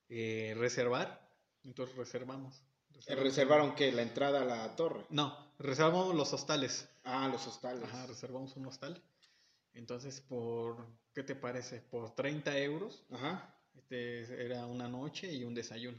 eh, 0.08 0.54
reservar, 0.58 1.28
entonces 1.64 1.96
reservamos. 1.96 2.62
Eh, 3.06 3.14
¿Reservaron 3.14 3.74
qué? 3.74 3.92
¿La 3.92 4.02
entrada 4.02 4.42
a 4.42 4.44
la 4.44 4.76
torre? 4.76 5.06
No, 5.10 5.54
reservamos 5.58 6.14
los 6.14 6.32
hostales. 6.32 6.88
Ah, 7.04 7.28
los 7.28 7.46
hostales. 7.46 7.84
Ajá, 7.84 8.06
reservamos 8.06 8.56
un 8.56 8.66
hostal. 8.66 9.02
Entonces, 9.72 10.20
por, 10.20 10.86
¿qué 11.14 11.22
te 11.22 11.36
parece? 11.36 11.80
Por 11.80 12.14
30 12.14 12.58
euros, 12.58 13.04
Ajá. 13.10 13.54
este, 13.74 14.44
era 14.44 14.66
una 14.66 14.88
noche 14.88 15.32
y 15.32 15.44
un 15.44 15.54
desayuno. 15.54 15.98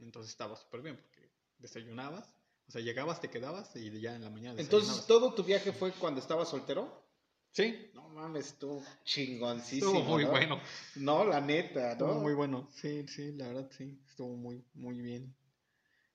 Entonces 0.00 0.30
estaba 0.30 0.56
súper 0.56 0.82
bien 0.82 0.96
porque 0.96 1.30
desayunabas, 1.58 2.28
o 2.68 2.70
sea, 2.70 2.80
llegabas, 2.80 3.20
te 3.20 3.30
quedabas 3.30 3.74
y 3.76 4.00
ya 4.00 4.14
en 4.14 4.22
la 4.22 4.30
mañana 4.30 4.60
Entonces. 4.60 5.06
¿todo 5.06 5.34
tu 5.34 5.44
viaje 5.44 5.72
fue 5.72 5.92
cuando 5.92 6.20
estabas 6.20 6.48
soltero? 6.48 7.02
Sí, 7.50 7.90
No 7.92 8.08
mames, 8.08 8.46
estuvo 8.46 8.82
chingoncísimo. 9.04 9.92
estuvo 9.92 10.04
muy 10.04 10.24
¿no? 10.24 10.30
bueno. 10.30 10.60
No, 10.96 11.24
la 11.24 11.40
neta, 11.40 11.80
¿no? 11.80 11.90
Estuvo 11.92 12.14
muy 12.14 12.32
bueno. 12.34 12.68
Sí, 12.72 13.06
sí, 13.08 13.32
la 13.32 13.48
verdad 13.48 13.70
sí, 13.76 14.00
estuvo 14.08 14.34
muy, 14.34 14.64
muy 14.74 15.00
bien. 15.02 15.34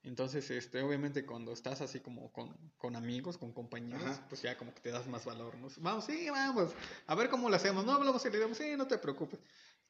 Entonces, 0.01 0.49
este, 0.49 0.81
obviamente 0.81 1.25
cuando 1.25 1.51
estás 1.51 1.81
así 1.81 1.99
como 1.99 2.31
con, 2.31 2.55
con 2.77 2.95
amigos, 2.95 3.37
con 3.37 3.51
compañeros, 3.51 4.03
Ajá. 4.03 4.25
pues 4.29 4.41
ya 4.41 4.57
como 4.57 4.73
que 4.73 4.79
te 4.81 4.89
das 4.89 5.05
más 5.07 5.25
valor, 5.25 5.55
¿no? 5.57 5.67
Vamos, 5.77 6.05
sí, 6.05 6.29
vamos, 6.29 6.71
a 7.05 7.13
ver 7.15 7.29
cómo 7.29 7.49
lo 7.49 7.55
hacemos. 7.55 7.85
No 7.85 7.91
hablamos 7.91 8.25
el 8.25 8.33
idioma, 8.33 8.55
sí, 8.55 8.75
no 8.77 8.87
te 8.87 8.97
preocupes. 8.97 9.39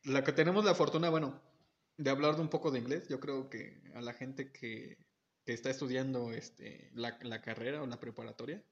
La 0.04 0.24
que 0.24 0.32
tenemos 0.34 0.66
la 0.66 0.74
fortuna, 0.76 1.10
bueno, 1.10 1.40
de 1.98 2.10
hablar 2.10 2.36
de 2.36 2.42
un 2.42 2.50
poco 2.50 2.72
de 2.72 2.80
inglés, 2.80 3.08
yo 3.08 3.20
creo 3.20 3.50
que 3.50 3.82
a 3.96 4.02
la 4.02 4.14
gente 4.14 4.52
que, 4.52 4.98
que 5.46 5.54
está 5.54 5.70
estudiando 5.70 6.32
este, 6.32 6.92
la, 6.94 7.18
la 7.22 7.42
carrera 7.42 7.82
o 7.82 7.88
la 7.88 8.00
preparatoria, 8.00 8.64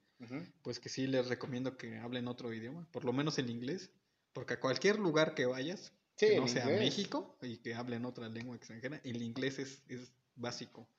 pues 0.61 0.79
que 0.79 0.89
sí 0.89 1.07
les 1.07 1.27
recomiendo 1.27 1.77
que 1.77 1.97
hablen 1.97 2.27
otro 2.27 2.53
idioma, 2.53 2.87
por 2.91 3.03
lo 3.05 3.13
menos 3.13 3.37
el 3.37 3.49
inglés, 3.49 3.91
Porque 4.33 4.53
a 4.55 4.59
cualquier 4.59 4.99
lugar 4.99 5.33
que 5.35 5.45
vayas, 5.45 5.93
Sí, 6.17 6.27
que 6.27 6.39
no 6.39 6.47
sea 6.47 6.63
inglés. 6.63 6.79
México 6.79 7.37
y 7.41 7.57
que 7.57 7.75
hablen 7.75 8.05
otra 8.05 8.29
lengua 8.29 8.55
extranjera, 8.55 9.01
el 9.03 9.21
inglés 9.21 9.59
es, 9.59 9.83
es 9.87 10.13
básico. 10.35 10.89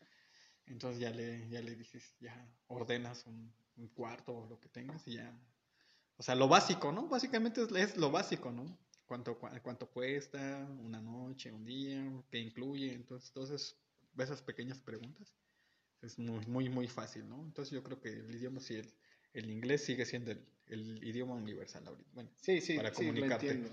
Entonces 0.66 1.00
ya 1.00 1.10
le, 1.10 1.48
ya 1.48 1.60
le 1.62 1.74
dices, 1.76 2.14
ya 2.20 2.34
ordenas 2.66 3.24
un, 3.26 3.54
un 3.76 3.88
cuarto 3.88 4.36
o 4.36 4.46
lo 4.46 4.60
que 4.60 4.68
tengas 4.68 5.06
y 5.08 5.14
ya. 5.14 5.38
O 6.16 6.22
sea, 6.22 6.34
lo 6.34 6.48
básico, 6.48 6.92
¿no? 6.92 7.08
Básicamente 7.08 7.62
es, 7.62 7.70
es 7.72 7.96
lo 7.96 8.10
básico, 8.10 8.50
¿no? 8.52 8.78
Cuánto, 9.06 9.38
cuánto 9.38 9.88
cuesta, 9.88 10.66
una 10.84 11.00
noche, 11.00 11.52
un 11.52 11.64
día, 11.64 12.04
qué 12.30 12.38
incluye. 12.38 12.92
Entonces, 12.92 13.28
entonces, 13.28 13.76
esas 14.18 14.42
pequeñas 14.42 14.80
preguntas 14.80 15.32
es 16.02 16.18
muy, 16.18 16.44
muy, 16.46 16.68
muy 16.68 16.88
fácil, 16.88 17.28
¿no? 17.28 17.42
Entonces 17.44 17.72
yo 17.72 17.82
creo 17.82 18.00
que 18.00 18.08
el 18.08 18.34
idioma, 18.34 18.60
sí, 18.60 18.76
el, 18.76 18.92
el 19.32 19.50
inglés 19.50 19.84
sigue 19.84 20.04
siendo 20.04 20.32
el, 20.32 20.44
el 20.66 21.04
idioma 21.04 21.34
universal 21.34 21.86
ahorita. 21.86 22.10
Bueno, 22.14 22.30
Sí, 22.36 22.60
sí, 22.60 22.76
para 22.76 22.90
sí, 22.90 22.96
comunicarte. 22.96 23.70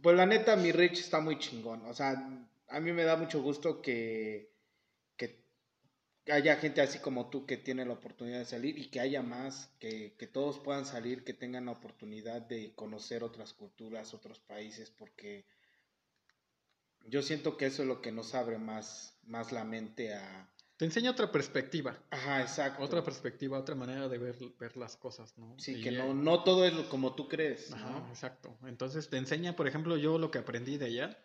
Pues 0.00 0.16
la 0.16 0.26
neta, 0.26 0.56
mi 0.56 0.70
Rich 0.72 1.00
está 1.00 1.20
muy 1.20 1.38
chingón. 1.38 1.82
O 1.86 1.94
sea, 1.94 2.12
a 2.68 2.80
mí 2.80 2.92
me 2.92 3.04
da 3.04 3.16
mucho 3.16 3.42
gusto 3.42 3.82
que 3.82 4.52
haya 6.30 6.56
gente 6.56 6.80
así 6.80 6.98
como 6.98 7.30
tú 7.30 7.46
que 7.46 7.56
tiene 7.56 7.84
la 7.84 7.94
oportunidad 7.94 8.38
de 8.38 8.44
salir 8.44 8.78
y 8.78 8.88
que 8.88 9.00
haya 9.00 9.22
más, 9.22 9.70
que, 9.78 10.14
que 10.18 10.26
todos 10.26 10.58
puedan 10.58 10.86
salir, 10.86 11.24
que 11.24 11.34
tengan 11.34 11.66
la 11.66 11.72
oportunidad 11.72 12.42
de 12.42 12.72
conocer 12.74 13.22
otras 13.22 13.52
culturas, 13.52 14.14
otros 14.14 14.38
países, 14.40 14.90
porque 14.90 15.46
yo 17.06 17.22
siento 17.22 17.56
que 17.56 17.66
eso 17.66 17.82
es 17.82 17.88
lo 17.88 18.02
que 18.02 18.12
nos 18.12 18.34
abre 18.34 18.58
más, 18.58 19.18
más 19.24 19.52
la 19.52 19.64
mente 19.64 20.14
a... 20.14 20.48
te 20.76 20.84
enseña 20.84 21.10
otra 21.10 21.32
perspectiva. 21.32 21.98
Ajá, 22.10 22.42
exacto. 22.42 22.82
Otra 22.82 23.02
perspectiva, 23.02 23.58
otra 23.58 23.74
manera 23.74 24.08
de 24.08 24.18
ver, 24.18 24.36
ver 24.58 24.76
las 24.76 24.96
cosas, 24.96 25.36
¿no? 25.38 25.54
Sí, 25.58 25.76
Y 25.76 25.82
que 25.82 25.92
no, 25.92 26.14
no 26.14 26.44
todo 26.44 26.64
es 26.64 26.74
como 26.88 27.14
tú 27.14 27.28
crees, 27.28 27.72
Ajá, 27.72 27.90
¿no? 27.90 28.08
exacto. 28.08 28.56
Entonces 28.66 29.08
te 29.08 29.16
enseña, 29.16 29.56
por 29.56 29.68
ejemplo, 29.68 29.96
yo 29.96 30.18
lo 30.18 30.30
que 30.30 30.38
aprendí 30.38 30.76
de 30.76 30.86
allá 30.86 31.18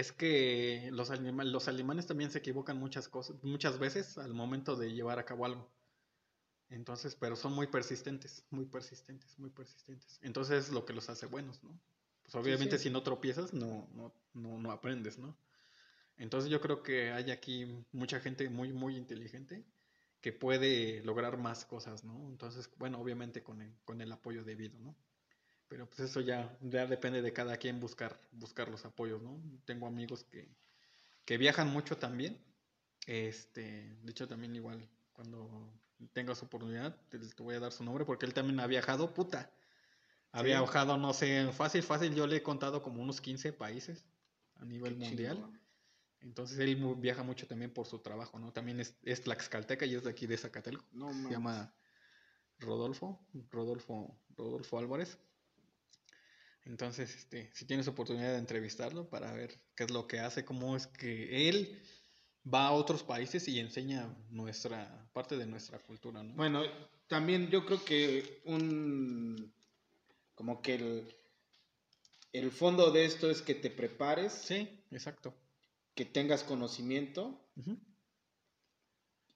es 0.00 0.12
que 0.12 0.88
los, 0.92 1.10
alema- 1.10 1.44
los 1.44 1.68
alemanes 1.68 2.06
también 2.06 2.30
se 2.30 2.38
equivocan 2.38 2.78
muchas 2.78 3.08
cosas, 3.08 3.36
muchas 3.44 3.78
veces 3.78 4.18
al 4.18 4.34
momento 4.34 4.76
de 4.76 4.92
llevar 4.92 5.18
a 5.18 5.24
cabo 5.26 5.44
algo. 5.44 5.70
Entonces, 6.70 7.16
pero 7.16 7.36
son 7.36 7.52
muy 7.52 7.66
persistentes, 7.66 8.44
muy 8.50 8.64
persistentes, 8.64 9.38
muy 9.38 9.50
persistentes. 9.50 10.18
Entonces 10.22 10.66
es 10.66 10.72
lo 10.72 10.84
que 10.86 10.92
los 10.92 11.10
hace 11.10 11.26
buenos, 11.26 11.62
¿no? 11.64 11.78
Pues 12.22 12.34
obviamente 12.34 12.78
sí. 12.78 12.84
si 12.84 12.90
no 12.90 13.02
tropiezas, 13.02 13.52
no, 13.52 13.88
no, 13.94 14.12
no, 14.34 14.58
no 14.58 14.70
aprendes, 14.70 15.18
¿no? 15.18 15.36
Entonces 16.16 16.50
yo 16.50 16.60
creo 16.60 16.82
que 16.82 17.12
hay 17.12 17.30
aquí 17.30 17.84
mucha 17.92 18.20
gente 18.20 18.48
muy, 18.50 18.72
muy 18.72 18.96
inteligente 18.96 19.64
que 20.20 20.32
puede 20.32 21.02
lograr 21.04 21.38
más 21.38 21.64
cosas, 21.64 22.04
¿no? 22.04 22.28
Entonces, 22.28 22.70
bueno, 22.78 23.00
obviamente 23.00 23.42
con 23.42 23.62
el, 23.62 23.72
con 23.84 24.00
el 24.00 24.12
apoyo 24.12 24.44
debido, 24.44 24.78
¿no? 24.80 24.94
Pero 25.70 25.86
pues 25.86 26.00
eso 26.00 26.20
ya, 26.20 26.58
ya 26.62 26.84
depende 26.86 27.22
de 27.22 27.32
cada 27.32 27.56
quien 27.56 27.78
buscar, 27.78 28.20
buscar 28.32 28.68
los 28.68 28.84
apoyos, 28.84 29.22
¿no? 29.22 29.40
Tengo 29.64 29.86
amigos 29.86 30.24
que, 30.24 30.48
que 31.24 31.38
viajan 31.38 31.68
mucho 31.68 31.96
también. 31.96 32.44
Este, 33.06 33.96
de 34.02 34.10
hecho 34.10 34.26
también 34.26 34.54
igual, 34.56 34.90
cuando 35.12 35.72
tengas 36.12 36.42
oportunidad, 36.42 36.96
te, 37.08 37.20
te 37.20 37.42
voy 37.44 37.54
a 37.54 37.60
dar 37.60 37.70
su 37.70 37.84
nombre 37.84 38.04
porque 38.04 38.26
él 38.26 38.34
también 38.34 38.58
ha 38.58 38.66
viajado, 38.66 39.14
puta. 39.14 39.52
Ha 40.32 40.40
Sí. 40.40 40.46
viajado, 40.46 40.96
no 40.96 41.14
sé, 41.14 41.52
fácil, 41.52 41.84
fácil, 41.84 42.16
yo 42.16 42.26
le 42.26 42.36
he 42.36 42.42
contado 42.42 42.82
como 42.82 43.00
unos 43.00 43.20
15 43.20 43.52
países 43.52 44.04
a 44.56 44.64
nivel 44.64 44.94
Qué 44.98 45.04
mundial. 45.04 45.52
Entonces 46.20 46.58
él 46.58 46.76
viaja 46.96 47.22
mucho 47.22 47.46
también 47.46 47.72
por 47.72 47.86
su 47.86 48.00
trabajo, 48.00 48.40
¿no? 48.40 48.52
También 48.52 48.80
es, 48.80 48.96
es 49.04 49.22
tlaxcalteca 49.22 49.86
y 49.86 49.94
es 49.94 50.02
de 50.02 50.10
aquí 50.10 50.26
de 50.26 50.36
Zacatelco. 50.36 50.84
No, 50.90 51.12
Se 51.12 51.30
llama 51.30 51.72
Rodolfo, 52.58 53.24
Rodolfo, 53.50 54.18
Rodolfo 54.36 54.78
Álvarez. 54.78 55.16
Entonces, 56.64 57.14
este, 57.16 57.50
si 57.54 57.64
tienes 57.64 57.88
oportunidad 57.88 58.32
de 58.32 58.38
entrevistarlo 58.38 59.08
para 59.08 59.32
ver 59.32 59.60
qué 59.74 59.84
es 59.84 59.90
lo 59.90 60.06
que 60.06 60.20
hace, 60.20 60.44
cómo 60.44 60.76
es 60.76 60.86
que 60.86 61.48
él 61.48 61.80
va 62.52 62.66
a 62.68 62.72
otros 62.72 63.02
países 63.02 63.46
y 63.48 63.58
enseña 63.58 64.14
nuestra 64.30 65.08
parte 65.12 65.36
de 65.36 65.46
nuestra 65.46 65.78
cultura, 65.78 66.22
¿no? 66.22 66.34
Bueno, 66.34 66.62
también 67.06 67.48
yo 67.50 67.64
creo 67.66 67.84
que 67.84 68.40
un 68.44 69.52
como 70.34 70.62
que 70.62 70.74
el, 70.76 71.14
el 72.32 72.50
fondo 72.50 72.90
de 72.92 73.04
esto 73.04 73.30
es 73.30 73.42
que 73.42 73.54
te 73.54 73.70
prepares, 73.70 74.32
Sí, 74.32 74.82
exacto. 74.90 75.34
que 75.94 76.04
tengas 76.06 76.44
conocimiento 76.44 77.46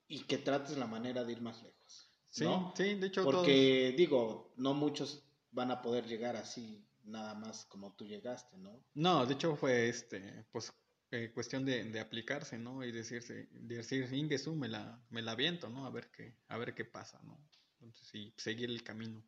y 0.09 0.21
que 0.25 0.39
trates 0.39 0.77
la 0.79 0.87
manera 0.87 1.25
de 1.25 1.33
ir 1.33 1.41
más 1.41 1.63
lejos. 1.63 2.11
Sí, 2.31 2.45
¿no? 2.45 2.73
sí, 2.77 2.95
de 2.95 3.07
hecho 3.07 3.23
todos- 3.23 3.37
Porque 3.37 3.95
digo, 3.97 4.53
no 4.57 4.75
muchos 4.75 5.23
van 5.53 5.71
a 5.71 5.83
poder 5.83 6.07
llegar 6.07 6.37
así 6.37 6.85
nada 7.05 7.35
más 7.35 7.65
como 7.67 7.95
tú 7.95 8.05
llegaste, 8.05 8.57
¿no? 8.59 8.85
No, 8.95 9.27
de 9.27 9.35
hecho 9.35 9.57
fue 9.57 9.89
este, 9.89 10.45
pues 10.53 10.73
eh, 11.11 11.31
cuestión 11.33 11.65
de, 11.65 11.85
de 11.85 12.01
aplicarse, 12.01 12.59
¿no? 12.59 12.85
Y 12.85 12.93
decirse, 12.93 13.49
decir, 13.53 14.13
Ingesu, 14.13 14.55
me 14.55 14.69
la, 14.69 15.05
me 15.11 15.23
la 15.23 15.33
aviento, 15.33 15.69
¿no? 15.69 15.87
A 15.87 15.91
ver 15.91 16.11
qué, 16.11 16.37
a 16.49 16.59
ver 16.59 16.75
qué 16.75 16.85
pasa, 16.85 17.21
¿no? 17.23 17.39
Entonces, 17.81 18.09
sí, 18.09 18.35
seguir 18.37 18.71
el 18.71 18.83
camino. 18.83 19.25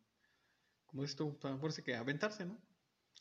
Como 0.85 1.03
dices 1.03 1.17
tú, 1.17 1.37
pa- 1.39 1.59
parece 1.59 1.83
que 1.83 1.95
aventarse, 1.95 2.45
¿no? 2.45 2.57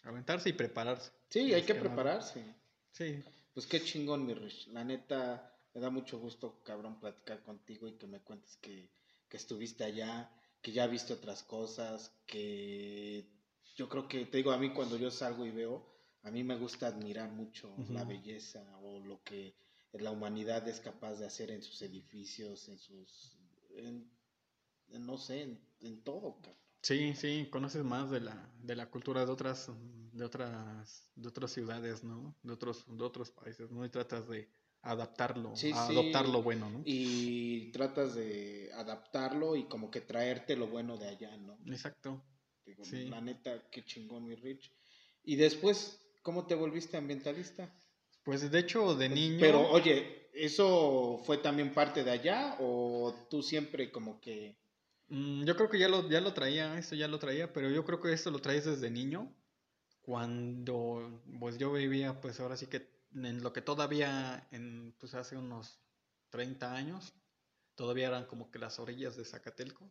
Aventarse 0.05 0.51
y 0.51 0.53
prepararse. 0.55 1.13
Sí, 1.31 1.53
hay 1.55 1.63
que 1.65 1.75
nada. 1.75 1.81
prepararse. 1.89 2.45
Sí, 2.93 3.25
Pues 3.53 3.67
qué 3.67 3.83
chingón, 3.83 4.27
mi 4.27 4.35
Rich. 4.35 4.69
La 4.69 4.85
neta, 4.85 5.59
me 5.75 5.81
da 5.81 5.91
mucho 5.91 6.19
gusto, 6.19 6.63
cabrón, 6.63 7.01
platicar 7.01 7.43
contigo 7.43 7.89
y 7.89 7.97
que 7.99 8.07
me 8.07 8.23
cuentes 8.23 8.57
que, 8.57 8.93
que 9.29 9.37
estuviste 9.37 9.85
allá, 9.85 10.31
que 10.63 10.73
ya 10.73 10.87
viste 10.87 11.13
otras 11.13 11.43
cosas, 11.43 12.23
que 12.27 13.36
yo 13.77 13.89
creo 13.89 14.09
que, 14.09 14.27
te 14.27 14.39
digo, 14.39 14.53
a 14.53 14.59
mí 14.59 14.73
cuando 14.75 14.97
yo 14.97 15.11
salgo 15.11 15.47
y 15.47 15.51
veo, 15.51 15.87
a 16.23 16.31
mí 16.31 16.43
me 16.45 16.57
gusta 16.59 16.89
admirar 16.89 17.31
mucho 17.33 17.87
la 17.91 18.05
belleza 18.05 18.79
o 18.79 19.01
lo 19.01 19.23
que 19.23 19.57
la 19.93 20.11
humanidad 20.11 20.67
es 20.69 20.81
capaz 20.81 21.17
de 21.17 21.27
hacer 21.27 21.51
en 21.51 21.63
sus 21.63 21.81
edificios, 21.83 22.69
en 22.69 22.79
sus, 22.79 23.39
en- 23.71 24.11
en 24.89 25.07
no 25.07 25.19
sé, 25.19 25.43
en, 25.43 25.77
en 25.81 26.05
todo, 26.05 26.41
cabrón. 26.43 26.61
sí, 26.83 27.15
sí, 27.15 27.49
conoces 27.51 27.85
más 27.85 28.11
de 28.11 28.21
la, 28.21 28.51
de 28.59 28.77
la 28.77 28.91
cultura 28.91 29.25
de 29.27 29.33
otras, 29.33 29.71
de 30.13 30.25
otras, 30.25 31.11
de 31.15 31.29
otras 31.29 31.51
ciudades, 31.53 32.05
¿no? 32.05 32.39
De 32.43 32.53
otros, 32.53 32.85
de 32.87 33.05
otros 33.05 33.31
países, 33.33 33.71
¿no? 33.71 33.85
Y 33.85 33.91
tratas 33.91 34.29
de 34.29 34.51
adaptarlo, 34.83 35.51
Sí, 35.55 35.73
a 35.73 35.87
sí. 35.87 35.89
adoptar 35.89 36.29
lo 36.29 36.43
bueno, 36.43 36.71
¿no? 36.71 36.87
Y 36.89 37.73
tratas 37.73 38.15
de 38.15 38.71
adaptarlo 38.73 39.57
y 39.57 39.65
como 39.69 39.91
que 39.91 40.01
traerte 40.03 40.55
lo 40.57 40.69
bueno 40.69 40.97
de 40.97 41.09
allá, 41.09 41.37
¿no? 41.37 41.59
Exacto. 41.67 42.25
Digo, 42.67 42.85
Sí. 42.85 43.07
La 43.07 43.21
neta, 43.21 43.63
qué 43.71 43.85
chingón, 43.85 44.27
mi 44.27 44.35
Rich. 44.35 44.71
Y 45.23 45.37
después, 45.37 46.01
¿cómo 46.23 46.47
te 46.47 46.55
volviste 46.55 46.97
ambientalista? 46.97 47.73
Pues 48.25 48.51
de 48.51 48.59
hecho, 48.59 48.95
de 48.97 49.09
niño. 49.09 49.39
Pero, 49.41 49.71
oye, 49.71 50.29
¿eso 50.35 51.23
fue 51.25 51.39
también 51.39 51.73
parte 51.73 52.03
de 52.03 52.11
allá 52.11 52.57
o 52.61 53.15
tú 53.31 53.43
siempre 53.43 53.91
como 53.91 54.21
que... 54.21 54.59
Mm, 55.09 55.45
yo 55.45 55.57
creo 55.57 55.71
que 55.71 55.79
ya 55.79 55.89
lo, 55.89 56.09
ya 56.11 56.21
lo 56.21 56.35
traía, 56.35 56.77
esto 56.77 56.97
ya 56.97 57.07
lo 57.07 57.21
traía, 57.21 57.53
pero 57.53 57.71
yo 57.71 57.85
creo 57.85 58.01
que 58.01 58.13
esto 58.13 58.33
lo 58.33 58.41
traes 58.41 58.65
desde 58.65 58.91
niño, 58.91 59.33
cuando 60.03 61.23
pues 61.39 61.59
yo 61.59 61.73
vivía, 61.73 62.21
pues 62.21 62.41
ahora 62.41 62.57
sí 62.57 62.67
que 62.67 62.89
en 63.15 63.43
lo 63.43 63.53
que 63.53 63.63
todavía, 63.63 64.49
en, 64.51 64.93
pues 64.99 65.15
hace 65.15 65.37
unos 65.37 65.79
30 66.31 66.75
años, 66.75 67.15
todavía 67.77 68.09
eran 68.09 68.27
como 68.27 68.51
que 68.51 68.59
las 68.59 68.81
orillas 68.81 69.17
de 69.17 69.25
Zacatelco, 69.25 69.89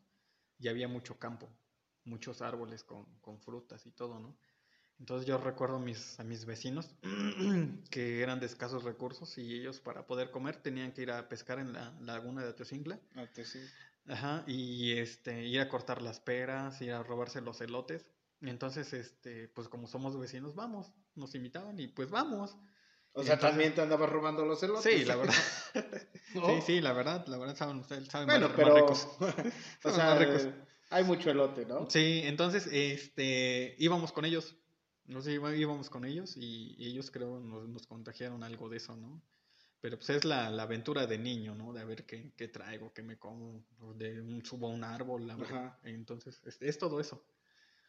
y 0.59 0.67
había 0.67 0.87
mucho 0.87 1.17
campo, 1.17 1.49
muchos 2.05 2.41
árboles 2.41 2.83
con, 2.83 3.05
con 3.21 3.39
frutas 3.39 3.85
y 3.85 3.91
todo, 3.91 4.19
¿no? 4.19 4.35
Entonces 4.99 5.27
yo 5.27 5.37
recuerdo 5.37 5.75
a 5.75 5.79
mis, 5.79 6.19
a 6.19 6.23
mis 6.23 6.45
vecinos 6.45 6.95
que 7.89 8.21
eran 8.21 8.39
de 8.39 8.45
escasos 8.45 8.83
recursos 8.83 9.37
y 9.37 9.59
ellos 9.59 9.79
para 9.81 10.05
poder 10.07 10.31
comer 10.31 10.55
tenían 10.57 10.93
que 10.93 11.01
ir 11.01 11.11
a 11.11 11.27
pescar 11.27 11.59
en 11.59 11.73
la 11.73 11.91
laguna 11.99 12.43
de 12.43 12.49
Ateocingla. 12.49 12.99
Ah. 13.15 13.25
Ajá, 14.07 14.43
y 14.47 14.97
este, 14.97 15.45
ir 15.45 15.59
a 15.59 15.67
cortar 15.67 16.01
las 16.01 16.19
peras, 16.19 16.81
ir 16.81 16.93
a 16.93 17.03
robarse 17.03 17.41
los 17.41 17.59
elotes. 17.59 18.05
Entonces, 18.41 18.93
este, 18.93 19.47
pues 19.49 19.67
como 19.67 19.87
somos 19.87 20.17
vecinos, 20.19 20.55
vamos, 20.55 20.93
nos 21.15 21.33
invitaban 21.35 21.79
y 21.79 21.87
pues 21.87 22.09
vamos. 22.11 22.55
O 23.13 23.23
sea, 23.23 23.33
entonces- 23.33 23.39
también 23.39 23.73
te 23.73 23.81
andabas 23.81 24.09
robando 24.09 24.45
los 24.45 24.61
elotes. 24.61 24.83
Sí, 24.83 25.05
la 25.05 25.15
verdad. 25.15 25.33
¿No? 26.35 26.47
Sí, 26.47 26.61
sí, 26.65 26.81
la 26.81 26.93
verdad, 26.93 27.25
la 27.27 27.37
verdad 27.37 27.55
saben, 27.55 27.77
ustedes 27.77 28.07
saben 28.07 28.27
Bueno, 28.27 28.49
más, 28.49 28.55
pero... 28.55 28.69
más 28.73 28.81
ricos. 28.81 29.07
o 29.83 29.91
sea, 29.91 30.15
ricos. 30.15 30.47
Hay 30.95 31.03
mucho 31.03 31.29
elote, 31.29 31.65
¿no? 31.65 31.89
Sí, 31.89 32.21
entonces, 32.23 32.67
este, 32.71 33.75
íbamos 33.79 34.11
con 34.11 34.23
ellos. 34.25 34.55
Nos 35.07 35.27
iba- 35.27 35.55
íbamos 35.55 35.89
con 35.89 36.05
ellos 36.05 36.35
y, 36.37 36.75
y 36.77 36.87
ellos 36.87 37.11
creo 37.11 37.39
nos, 37.39 37.67
nos 37.67 37.85
contagiaron 37.85 38.43
algo 38.43 38.69
de 38.69 38.77
eso, 38.77 38.95
¿no? 38.95 39.21
Pero 39.81 39.97
pues 39.97 40.09
es 40.09 40.25
la, 40.25 40.49
la 40.49 40.63
aventura 40.63 41.05
de 41.05 41.17
niño, 41.19 41.53
¿no? 41.53 41.73
De 41.73 41.81
a 41.81 41.85
ver 41.85 42.05
qué, 42.05 42.31
qué 42.37 42.47
traigo, 42.47 42.91
qué 42.93 43.03
me 43.03 43.17
como, 43.19 43.63
de 43.97 44.21
un, 44.21 44.43
subo 44.43 44.67
a 44.67 44.71
un 44.71 44.83
árbol, 44.83 45.29
a 45.29 45.35
ver. 45.35 45.45
Ajá. 45.47 45.79
Entonces, 45.83 46.41
es, 46.45 46.59
es 46.61 46.77
todo 46.79 46.99
eso. 46.99 47.21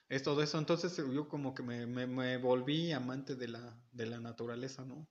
Es 0.09 0.22
todo 0.22 0.42
eso. 0.42 0.59
Entonces 0.59 0.96
yo 0.96 1.28
como 1.28 1.54
que 1.54 1.62
me, 1.62 1.86
me, 1.86 2.07
me 2.07 2.36
volví 2.38 2.92
amante 2.92 3.34
de 3.36 3.48
la, 3.48 3.80
de 3.92 4.07
la 4.07 4.20
naturaleza, 4.20 4.84
¿no? 4.84 5.07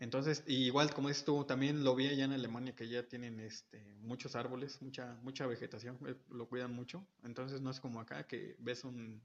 Entonces, 0.00 0.42
igual 0.46 0.94
como 0.94 1.08
dices 1.08 1.26
tú, 1.26 1.44
también 1.44 1.84
lo 1.84 1.94
vi 1.94 2.08
allá 2.08 2.24
en 2.24 2.32
Alemania 2.32 2.74
que 2.74 2.88
ya 2.88 3.06
tienen 3.06 3.38
este, 3.38 3.78
muchos 4.00 4.34
árboles, 4.34 4.80
mucha, 4.80 5.18
mucha 5.22 5.46
vegetación, 5.46 5.98
eh, 6.06 6.16
lo 6.30 6.48
cuidan 6.48 6.74
mucho. 6.74 7.06
Entonces 7.22 7.60
no 7.60 7.70
es 7.70 7.80
como 7.80 8.00
acá 8.00 8.26
que 8.26 8.56
ves 8.60 8.84
un, 8.84 9.20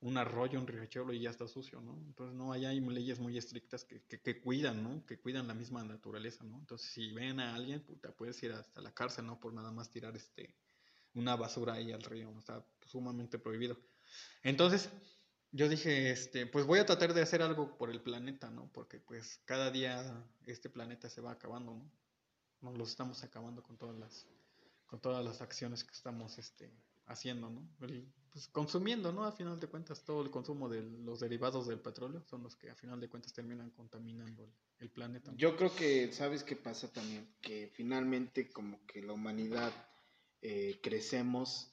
un 0.00 0.16
arroyo, 0.16 0.58
un 0.58 0.66
riachuelo 0.66 1.12
y 1.12 1.20
ya 1.20 1.28
está 1.28 1.46
sucio, 1.46 1.82
¿no? 1.82 1.92
Entonces 2.06 2.34
no 2.34 2.52
hay, 2.52 2.64
hay 2.64 2.80
leyes 2.80 3.20
muy 3.20 3.36
estrictas 3.36 3.84
que, 3.84 4.00
que, 4.04 4.18
que, 4.18 4.40
cuidan, 4.40 4.82
¿no? 4.82 5.04
Que 5.04 5.18
cuidan 5.18 5.46
la 5.46 5.52
misma 5.52 5.84
naturaleza, 5.84 6.42
¿no? 6.42 6.56
Entonces 6.58 6.90
si 6.90 7.12
ven 7.12 7.38
a 7.38 7.54
alguien, 7.54 7.80
puta, 7.80 8.10
puedes 8.10 8.42
ir 8.42 8.52
hasta 8.52 8.80
la 8.80 8.94
cárcel, 8.94 9.26
¿no? 9.26 9.38
Por 9.38 9.52
nada 9.52 9.70
más 9.72 9.90
tirar 9.90 10.16
este 10.16 10.54
una 11.12 11.36
basura 11.36 11.74
ahí 11.74 11.92
al 11.92 12.02
río, 12.02 12.32
está 12.38 12.64
sumamente 12.86 13.38
prohibido. 13.38 13.76
Entonces 14.42 14.88
yo 15.52 15.68
dije, 15.68 16.10
este, 16.10 16.46
pues 16.46 16.66
voy 16.66 16.78
a 16.78 16.86
tratar 16.86 17.14
de 17.14 17.22
hacer 17.22 17.42
algo 17.42 17.76
por 17.76 17.90
el 17.90 18.00
planeta, 18.02 18.50
¿no? 18.50 18.70
Porque 18.72 19.00
pues 19.00 19.40
cada 19.44 19.70
día 19.70 20.24
este 20.46 20.68
planeta 20.68 21.08
se 21.08 21.20
va 21.20 21.32
acabando, 21.32 21.74
¿no? 21.74 21.90
Nos 22.60 22.76
lo 22.76 22.84
estamos 22.84 23.22
acabando 23.22 23.62
con 23.62 23.76
todas 23.76 23.96
las, 23.98 24.26
con 24.86 25.00
todas 25.00 25.24
las 25.24 25.40
acciones 25.40 25.84
que 25.84 25.92
estamos, 25.92 26.38
este, 26.38 26.70
haciendo, 27.08 27.50
¿no? 27.50 27.68
pues 28.30 28.46
consumiendo, 28.48 29.12
¿no? 29.12 29.24
A 29.24 29.32
final 29.32 29.58
de 29.58 29.66
cuentas, 29.66 30.04
todo 30.04 30.22
el 30.22 30.30
consumo 30.30 30.68
de 30.68 30.82
los 30.82 31.20
derivados 31.20 31.66
del 31.66 31.80
petróleo 31.80 32.22
son 32.28 32.42
los 32.42 32.56
que 32.56 32.70
a 32.70 32.74
final 32.74 33.00
de 33.00 33.08
cuentas 33.08 33.32
terminan 33.32 33.70
contaminando 33.70 34.48
el, 34.78 34.90
planeta. 34.90 35.32
Yo 35.36 35.56
creo 35.56 35.74
que, 35.74 36.12
¿sabes 36.12 36.44
qué 36.44 36.54
pasa 36.54 36.92
también? 36.92 37.26
Que 37.40 37.70
finalmente 37.74 38.50
como 38.50 38.84
que 38.86 39.02
la 39.02 39.14
humanidad 39.14 39.72
eh, 40.42 40.78
crecemos 40.82 41.72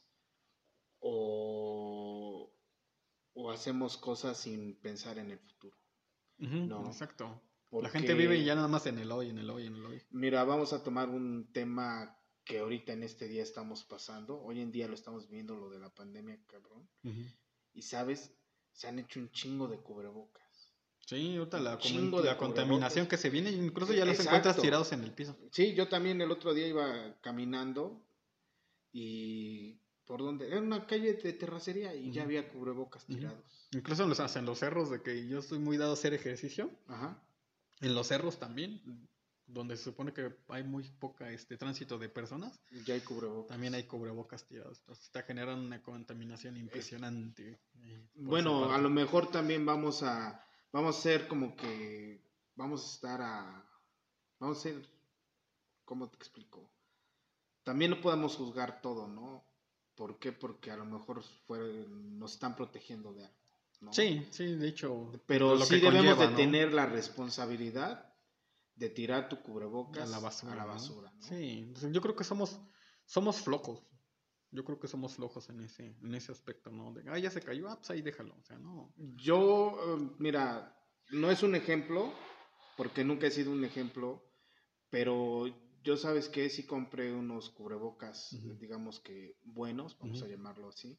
o, 1.00 1.95
o, 3.36 3.52
hacemos 3.52 3.98
cosas 3.98 4.38
sin 4.38 4.76
pensar 4.76 5.18
en 5.20 5.32
el 5.32 5.40
futuro. 5.40 5.78
¿no? 6.38 6.88
Exacto. 6.88 7.42
la 7.72 7.90
gente 7.90 8.14
vive 8.14 8.44
ya 8.44 8.56
nada 8.56 8.68
más 8.68 8.88
en 8.88 8.98
el 9.00 9.12
hoy, 9.12 9.30
en 9.30 9.38
el 9.38 9.50
hoy, 9.50 9.68
en 9.68 9.76
el 9.76 9.86
hoy. 9.86 10.02
Mira, 10.10 10.44
vamos 10.44 10.74
a 10.74 10.84
tomar 10.84 11.10
un 11.10 11.52
tema 11.54 12.18
que 12.44 12.60
ahorita 12.60 12.94
en 12.94 13.04
este 13.04 13.28
día 13.28 13.44
estamos 13.44 13.84
pasando. 13.84 14.42
Hoy 14.42 14.62
en 14.62 14.72
día 14.72 14.88
lo 14.88 14.94
estamos 14.94 15.30
viendo, 15.30 15.56
lo 15.56 15.70
de 15.70 15.80
la 15.80 15.94
pandemia, 15.94 16.40
cabrón. 16.48 16.90
Y 17.74 17.82
sabes, 17.82 18.34
se 18.72 18.88
han 18.88 19.00
hecho 19.00 19.20
un 19.20 19.32
chingo 19.32 19.68
de 19.68 19.78
cubrebocas. 19.78 20.44
Sí, 21.06 21.36
ahorita 21.38 21.60
la, 21.60 21.78
la 22.24 22.38
contaminación 22.38 23.08
que 23.08 23.18
se 23.18 23.30
viene, 23.30 23.52
incluso 23.52 23.94
ya 23.94 24.06
los 24.06 24.20
encuentras 24.20 24.58
tirados 24.60 24.92
en 24.92 25.04
el 25.04 25.14
piso. 25.14 25.38
Sí, 25.52 25.76
yo 25.76 25.88
también 25.88 26.20
el 26.20 26.32
otro 26.32 26.54
día 26.54 26.68
iba 26.68 27.16
caminando 27.22 28.04
y 28.92 29.80
por 30.06 30.20
donde 30.20 30.48
era 30.48 30.60
una 30.62 30.86
calle 30.86 31.14
de 31.14 31.34
terracería 31.34 31.96
y 31.96 32.12
ya 32.12 32.24
había 32.24 32.48
cubrebocas 32.50 33.06
tirados. 33.06 33.68
Incluso 33.72 34.04
en 34.04 34.10
los, 34.10 34.36
en 34.36 34.46
los 34.46 34.60
cerros 34.60 34.90
de 34.90 35.02
que 35.02 35.28
yo 35.28 35.40
estoy 35.40 35.60
muy 35.60 35.78
dado 35.78 35.92
a 35.92 35.94
hacer 35.94 36.14
ejercicio. 36.14 36.70
Ajá. 36.88 37.24
En 37.82 37.94
los 37.96 38.08
cerros 38.08 38.40
también 38.40 38.82
donde 39.48 39.78
se 39.78 39.84
supone 39.84 40.14
que 40.14 40.36
hay 40.50 40.64
muy 40.64 40.84
poca 40.84 41.30
este 41.32 41.58
tránsito 41.58 41.98
de 41.98 42.10
personas. 42.10 42.60
Ya 42.86 42.96
hay 42.96 43.02
cubrebocas. 43.02 43.50
También 43.50 43.76
hay 43.76 43.84
cubrebocas 43.84 44.46
tirados. 44.46 44.80
Entonces 44.80 45.06
está 45.06 45.24
generando 45.24 45.66
una 45.66 45.82
contaminación 45.82 46.58
impresionante. 46.58 47.60
Bueno, 48.16 48.72
a 48.72 48.78
lo 48.78 48.90
mejor 48.90 49.30
también 49.32 49.66
vamos 49.66 50.04
a 50.04 50.44
vamos 50.72 50.98
a 50.98 51.02
ser 51.02 51.28
como 51.28 51.56
que 51.56 52.22
vamos 52.56 52.84
a 52.84 52.96
estar 52.96 53.22
a 53.22 53.70
vamos 54.40 54.58
a 54.58 54.62
ser 54.62 54.90
¿cómo 55.84 56.10
te 56.10 56.16
explico? 56.16 56.72
También 57.64 57.92
no 57.92 58.02
podemos 58.02 58.36
juzgar 58.36 58.82
todo, 58.82 59.08
¿no? 59.08 59.44
¿Por 59.96 60.20
qué? 60.20 60.32
Porque 60.32 60.72
a 60.72 60.78
lo 60.78 60.86
mejor 60.86 61.24
nos 61.48 62.34
están 62.34 62.56
protegiendo 62.56 63.14
de 63.14 63.26
algo. 63.26 63.38
¿no? 63.82 63.94
Sí, 63.94 64.28
sí, 64.32 64.56
de 64.56 64.68
hecho. 64.68 65.12
Pero 65.26 65.60
sí 65.60 65.80
debemos 65.80 66.20
de 66.20 66.28
tener 66.30 66.74
la 66.74 66.86
responsabilidad 66.86 68.14
de 68.76 68.90
tirar 68.90 69.30
tu 69.30 69.42
cubrebocas 69.42 70.04
a 70.04 70.12
la 70.12 70.20
basura. 70.20 70.54
A 70.54 70.56
la 70.56 70.66
basura 70.66 71.14
Sí, 71.20 71.74
yo 71.92 72.02
creo 72.02 72.16
que 72.16 72.24
somos, 72.24 72.60
somos 73.06 73.42
flojos. 73.42 73.82
Yo 74.52 74.64
creo 74.64 74.80
que 74.80 74.88
somos 74.88 75.16
flojos 75.16 75.50
en 75.50 75.62
ese, 75.62 75.98
en 76.02 76.16
ese 76.16 76.32
aspecto, 76.32 76.72
¿no? 76.72 76.94
De, 76.94 77.04
ah, 77.10 77.18
ya 77.18 77.30
se 77.30 77.42
cayó, 77.42 77.68
ah, 77.70 77.78
pues 77.78 77.90
ahí 77.90 78.02
déjalo. 78.02 78.36
O 78.36 78.44
sea, 78.44 78.58
no. 78.58 78.94
Yo, 78.98 79.78
em, 79.94 80.16
mira, 80.20 80.78
no 81.12 81.30
es 81.30 81.44
un 81.44 81.56
ejemplo, 81.56 82.14
porque 82.78 83.04
nunca 83.04 83.28
he 83.28 83.32
sido 83.32 83.52
un 83.52 83.66
ejemplo, 83.66 84.24
pero 84.90 85.46
yo 85.86 85.96
sabes 85.98 86.30
que 86.30 86.50
sí 86.50 86.66
compré 86.66 87.14
unos 87.14 87.52
cubrebocas, 87.52 88.36
digamos 88.60 89.00
que 89.00 89.38
buenos, 89.44 89.96
vamos 90.00 90.24
a 90.24 90.28
llamarlo 90.28 90.70
así. 90.70 90.98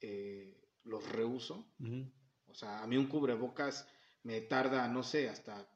Eh, 0.00 0.56
los 0.84 1.06
reuso. 1.10 1.66
O 2.46 2.54
sea, 2.54 2.82
a 2.82 2.86
mí 2.86 2.96
un 2.96 3.08
cubrebocas 3.08 3.88
me 4.22 4.40
tarda, 4.40 4.86
no 4.86 5.02
sé, 5.02 5.28
hasta 5.28 5.68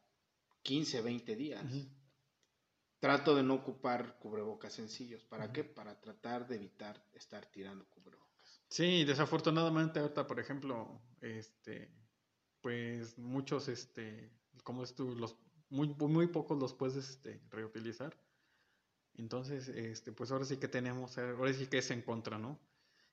15, 0.63 1.01
20 1.01 1.35
días. 1.35 1.65
Trato 3.01 3.35
de 3.35 3.43
no 3.43 3.55
ocupar 3.55 4.21
cubrebocas 4.21 4.73
sencillos. 4.73 5.25
¿Para 5.25 5.53
qué? 5.53 5.65
Para 5.65 6.01
tratar 6.01 6.47
de 6.47 6.55
evitar 6.55 7.05
estar 7.13 7.45
tirando 7.47 7.89
cubrebocas. 7.91 8.63
Sí, 8.69 9.05
desafortunadamente 9.05 9.99
ahorita, 9.99 10.29
por 10.29 10.39
ejemplo, 10.39 11.03
este, 11.21 11.91
pues 12.61 13.19
muchos, 13.19 13.67
este, 13.67 14.31
como 14.63 14.85
es 14.85 14.95
tú, 14.95 15.17
los, 15.17 15.37
muy, 15.77 16.09
muy 16.09 16.27
pocos 16.29 16.59
los 16.59 16.73
puedes 16.75 16.97
este, 16.97 17.41
reutilizar. 17.51 18.17
Entonces, 19.15 19.69
este, 19.69 20.13
pues 20.13 20.31
ahora 20.31 20.45
sí 20.45 20.57
que 20.57 20.69
tenemos, 20.69 21.17
ahora 21.19 21.53
sí 21.53 21.67
que 21.67 21.79
es 21.79 21.91
en 21.91 22.03
contra, 22.03 22.39
¿no? 22.39 22.59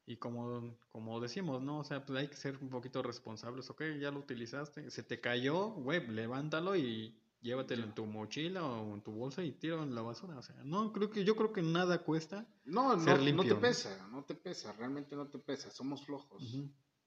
Y 0.05 0.17
como, 0.17 0.75
como 0.91 1.21
decimos, 1.21 1.61
¿no? 1.61 1.79
O 1.79 1.83
sea, 1.83 2.05
pues 2.05 2.19
hay 2.19 2.27
que 2.27 2.35
ser 2.35 2.57
un 2.57 2.69
poquito 2.69 3.01
responsables, 3.01 3.69
ok, 3.69 3.83
ya 3.99 4.11
lo 4.11 4.19
utilizaste, 4.19 4.89
se 4.91 5.03
te 5.03 5.21
cayó, 5.21 5.69
güey, 5.69 6.05
levántalo 6.07 6.75
y 6.75 7.15
llévatelo 7.41 7.83
en 7.83 7.93
tu 7.93 8.05
mochila 8.05 8.65
o 8.65 8.93
en 8.93 9.01
tu 9.01 9.11
bolsa 9.11 9.43
y 9.43 9.53
tíralo 9.53 9.83
en 9.83 9.95
la 9.95 10.01
basura. 10.01 10.37
O 10.37 10.41
sea, 10.41 10.55
no, 10.63 10.91
creo 10.91 11.09
que, 11.09 11.23
yo 11.23 11.37
creo 11.37 11.53
que 11.53 11.61
nada 11.61 11.99
cuesta. 11.99 12.45
No, 12.65 12.97
no, 12.97 13.17
no 13.17 13.43
te 13.43 13.55
pesa, 13.55 14.07
no 14.11 14.23
te 14.25 14.35
pesa, 14.35 14.73
realmente 14.73 15.15
no 15.15 15.27
te 15.27 15.39
pesa, 15.39 15.71
somos 15.71 16.05
flojos. 16.05 16.43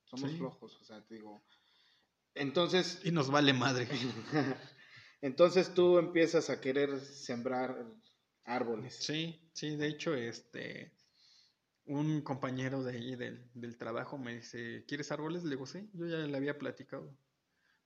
Somos 0.05 0.33
flojos, 0.37 0.79
o 0.81 0.85
sea, 0.85 1.05
te 1.05 1.17
digo. 1.17 1.43
Entonces. 2.35 3.01
Y 3.05 3.11
nos 3.11 3.31
vale 3.31 3.53
madre. 3.53 3.89
entonces 5.21 5.75
tú 5.75 5.99
empiezas 5.99 6.51
a 6.51 6.61
querer 6.61 6.99
sembrar 7.01 7.87
árboles. 8.45 8.97
Sí, 8.97 9.51
sí, 9.53 9.77
de 9.77 9.89
hecho, 9.89 10.15
este. 10.15 10.93
Un 11.85 12.23
compañero 12.23 12.83
de 12.83 12.97
ahí 12.97 13.15
del, 13.15 13.49
del 13.55 13.79
trabajo 13.79 14.19
me 14.19 14.35
dice, 14.35 14.85
¿quieres 14.89 15.13
árboles? 15.13 15.45
Le 15.45 15.51
digo, 15.51 15.67
sí, 15.67 15.89
yo 15.93 16.07
ya 16.07 16.17
le 16.17 16.37
había 16.37 16.59
platicado. 16.59 17.17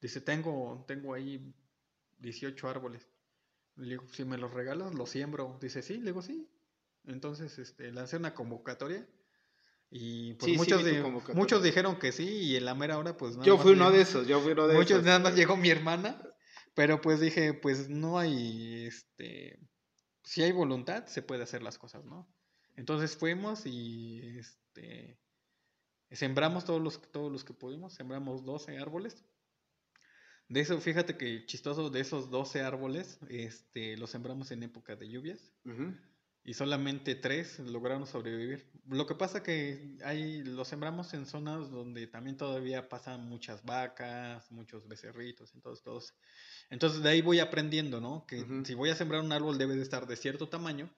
Dice, 0.00 0.22
tengo, 0.22 0.84
tengo 0.88 1.12
ahí 1.12 1.54
18 2.18 2.68
árboles. 2.68 3.06
Le 3.76 3.90
digo, 3.90 4.08
si 4.08 4.24
me 4.24 4.38
los 4.38 4.54
regalas, 4.54 4.94
los 4.94 5.10
siembro. 5.10 5.58
Dice, 5.60 5.82
sí, 5.82 5.98
le 5.98 6.06
digo, 6.06 6.22
sí. 6.22 6.48
Entonces, 7.06 7.58
este, 7.58 7.92
lancé 7.92 8.16
una 8.16 8.34
convocatoria. 8.34 9.06
Y 9.90 10.34
pues 10.34 10.56
muchos, 10.56 10.82
muchos 11.34 11.62
dijeron 11.62 11.98
que 11.98 12.12
sí, 12.12 12.26
y 12.26 12.56
en 12.56 12.64
la 12.64 12.74
mera 12.74 12.96
hora, 12.96 13.16
pues 13.16 13.36
Yo 13.42 13.58
fui 13.58 13.72
uno 13.72 13.90
de 13.90 14.02
esos, 14.02 14.26
yo 14.28 14.40
fui 14.40 14.52
uno 14.52 14.68
de 14.68 14.74
muchos, 14.76 14.92
esos. 14.92 15.04
nada 15.04 15.18
más 15.18 15.34
llegó 15.34 15.56
mi 15.56 15.68
hermana, 15.68 16.22
pero 16.80 16.98
pues 17.02 17.20
dije, 17.20 17.52
pues 17.52 17.90
no 17.90 18.18
hay, 18.18 18.86
este, 18.86 19.60
si 20.24 20.42
hay 20.42 20.50
voluntad, 20.50 21.04
se 21.04 21.20
puede 21.20 21.42
hacer 21.42 21.62
las 21.62 21.76
cosas, 21.76 22.06
¿no? 22.06 22.26
Entonces 22.74 23.18
fuimos 23.18 23.66
y, 23.66 24.38
este, 24.38 25.18
sembramos 26.10 26.64
todos 26.64 26.80
los, 26.80 27.12
todos 27.12 27.30
los 27.30 27.44
que 27.44 27.52
pudimos, 27.52 27.92
sembramos 27.92 28.46
12 28.46 28.78
árboles. 28.78 29.26
De 30.48 30.60
eso, 30.60 30.80
fíjate 30.80 31.18
que 31.18 31.44
chistoso, 31.44 31.90
de 31.90 32.00
esos 32.00 32.30
12 32.30 32.62
árboles, 32.62 33.18
este, 33.28 33.98
los 33.98 34.08
sembramos 34.08 34.50
en 34.50 34.62
época 34.62 34.96
de 34.96 35.10
lluvias. 35.10 35.52
Y 36.42 36.54
solamente 36.54 37.14
tres 37.14 37.58
lograron 37.58 38.06
sobrevivir. 38.06 38.66
Lo 38.88 39.06
que 39.06 39.14
pasa 39.14 39.42
que 39.42 39.98
hay, 40.04 40.42
los 40.42 40.68
sembramos 40.68 41.12
en 41.12 41.26
zonas 41.26 41.70
donde 41.70 42.06
también 42.06 42.36
todavía 42.36 42.88
pasan 42.88 43.28
muchas 43.28 43.64
vacas, 43.64 44.50
muchos 44.50 44.88
becerritos, 44.88 45.54
entonces 45.54 45.84
todos. 45.84 46.14
Entonces 46.70 47.02
de 47.02 47.10
ahí 47.10 47.20
voy 47.20 47.40
aprendiendo, 47.40 48.00
¿no? 48.00 48.26
Que 48.26 48.44
si 48.64 48.74
voy 48.74 48.88
a 48.88 48.96
sembrar 48.96 49.20
un 49.20 49.32
árbol 49.32 49.58
debe 49.58 49.76
de 49.76 49.82
estar 49.82 50.06
de 50.06 50.16
cierto 50.16 50.48
tamaño 50.48 50.90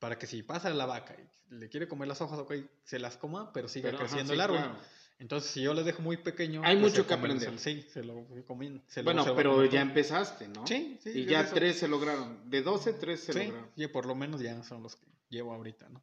para 0.00 0.18
que 0.18 0.26
si 0.26 0.42
pasa 0.42 0.68
la 0.70 0.84
vaca 0.84 1.14
y 1.16 1.54
le 1.54 1.68
quiere 1.68 1.86
comer 1.86 2.08
las 2.08 2.20
hojas, 2.20 2.40
ok, 2.40 2.54
se 2.82 2.98
las 2.98 3.16
coma, 3.16 3.52
pero 3.52 3.68
siga 3.68 3.96
creciendo 3.96 4.32
el 4.32 4.40
árbol. 4.40 4.76
Entonces, 5.22 5.52
si 5.52 5.62
yo 5.62 5.72
lo 5.72 5.84
dejo 5.84 6.02
muy 6.02 6.16
pequeño. 6.16 6.62
Hay 6.64 6.76
pues, 6.76 6.90
mucho 6.90 7.06
que 7.06 7.14
aprender. 7.14 7.56
sí, 7.56 7.86
se 7.88 8.02
lo 8.02 8.26
comen. 8.44 8.82
bueno, 9.04 9.24
pero 9.36 9.64
ya 9.64 9.80
empezaste, 9.80 10.48
¿no? 10.48 10.66
Sí, 10.66 10.98
sí. 11.00 11.10
Y 11.10 11.26
ya 11.26 11.48
tres 11.48 11.78
se 11.78 11.86
lograron. 11.86 12.50
De 12.50 12.60
12, 12.60 12.94
tres 12.94 13.20
se 13.20 13.32
sí, 13.32 13.38
lograron. 13.46 13.70
Y 13.76 13.86
por 13.86 14.04
lo 14.04 14.16
menos 14.16 14.40
ya 14.40 14.60
son 14.64 14.82
los 14.82 14.96
que 14.96 15.06
llevo 15.28 15.54
ahorita, 15.54 15.88
¿no? 15.90 16.02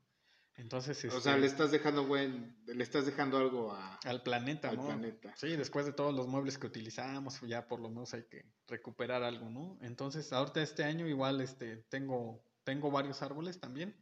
Entonces, 0.55 1.03
o 1.03 1.19
sea, 1.19 1.33
este 1.33 1.41
le 1.41 1.47
estás 1.47 1.71
dejando 1.71 2.05
güey, 2.05 2.29
le 2.65 2.81
estás 2.81 3.05
dejando 3.05 3.37
algo 3.37 3.77
al 4.05 4.23
planeta, 4.23 4.69
al 4.69 4.77
planeta. 4.77 5.33
Sí, 5.35 5.55
después 5.57 5.85
de 5.85 5.91
todos 5.91 6.13
los 6.15 6.27
muebles 6.27 6.57
que 6.57 6.67
utilizamos, 6.67 7.41
ya 7.41 7.67
por 7.67 7.81
lo 7.81 7.89
menos 7.89 8.13
hay 8.13 8.23
que 8.23 8.45
recuperar 8.67 9.23
algo, 9.23 9.49
¿no? 9.49 9.77
Entonces, 9.81 10.31
ahorita 10.31 10.61
este 10.61 10.85
año 10.85 11.07
igual 11.07 11.41
este 11.41 11.77
tengo 11.89 12.41
tengo 12.63 12.89
varios 12.89 13.21
árboles 13.21 13.59
también, 13.59 13.95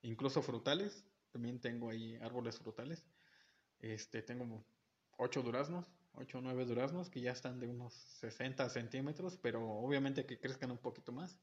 incluso 0.00 0.40
frutales, 0.40 1.04
también 1.30 1.60
tengo 1.60 1.90
ahí 1.90 2.16
árboles 2.22 2.58
frutales. 2.58 3.04
Este, 3.82 4.22
tengo 4.22 4.64
ocho 5.18 5.42
duraznos, 5.42 5.86
ocho 6.14 6.38
o 6.38 6.40
nueve 6.40 6.64
duraznos 6.64 7.10
que 7.10 7.20
ya 7.20 7.32
están 7.32 7.60
de 7.60 7.68
unos 7.68 7.92
60 8.20 8.68
centímetros, 8.70 9.36
pero 9.36 9.68
obviamente 9.68 10.24
que 10.24 10.38
crezcan 10.40 10.70
un 10.70 10.78
poquito 10.78 11.12
más. 11.12 11.38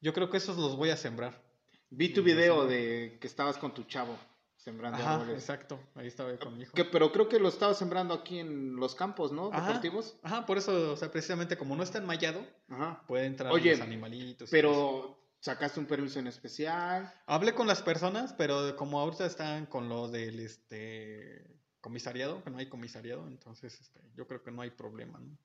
Yo 0.00 0.12
creo 0.12 0.28
que 0.30 0.36
esos 0.36 0.56
los 0.58 0.76
voy 0.76 0.90
a 0.90 0.96
sembrar. 0.96 1.42
Vi 1.90 2.12
tu 2.12 2.22
video 2.22 2.66
de 2.66 3.18
que 3.20 3.26
estabas 3.26 3.56
con 3.56 3.72
tu 3.72 3.84
chavo. 3.84 4.16
sembrando 4.56 4.98
Ajá, 4.98 5.14
árboles. 5.14 5.36
exacto. 5.36 5.80
Ahí 5.94 6.06
estaba 6.08 6.36
con 6.38 6.54
mi 6.54 6.64
hijo. 6.64 6.74
Que- 6.74 6.84
pero 6.84 7.10
creo 7.12 7.30
que 7.30 7.38
lo 7.40 7.48
estaba 7.48 7.72
sembrando 7.72 8.12
aquí 8.12 8.40
en 8.40 8.76
los 8.76 8.94
campos, 8.94 9.32
¿no? 9.32 9.48
Ajá. 9.50 9.68
Deportivos. 9.68 10.18
Ajá, 10.22 10.44
por 10.44 10.58
eso, 10.58 10.92
o 10.92 10.96
sea, 10.98 11.10
precisamente 11.10 11.56
como 11.56 11.74
no 11.76 11.82
está 11.82 11.96
enmallado, 11.96 12.46
Ajá. 12.68 13.02
puede 13.08 13.24
entrar 13.24 13.50
Oye, 13.52 13.70
los 13.70 13.80
animalitos. 13.80 14.50
Pero 14.50 15.18
sacaste 15.40 15.80
un 15.80 15.86
permiso 15.86 16.18
en 16.18 16.26
especial. 16.26 17.10
Hablé 17.24 17.54
con 17.54 17.66
las 17.68 17.80
personas, 17.80 18.34
pero 18.34 18.76
como 18.76 19.00
ahorita 19.00 19.24
están 19.24 19.64
con 19.64 19.88
lo 19.88 20.08
del 20.08 20.40
este 20.40 21.42
comisariado, 21.80 22.42
que 22.42 22.50
no 22.50 22.58
hay 22.58 22.68
comisariado, 22.68 23.26
entonces 23.26 23.80
este, 23.80 24.00
yo 24.14 24.26
creo 24.26 24.42
que 24.42 24.50
no 24.50 24.62
hay 24.62 24.70
problema, 24.70 25.18
¿no? 25.18 25.36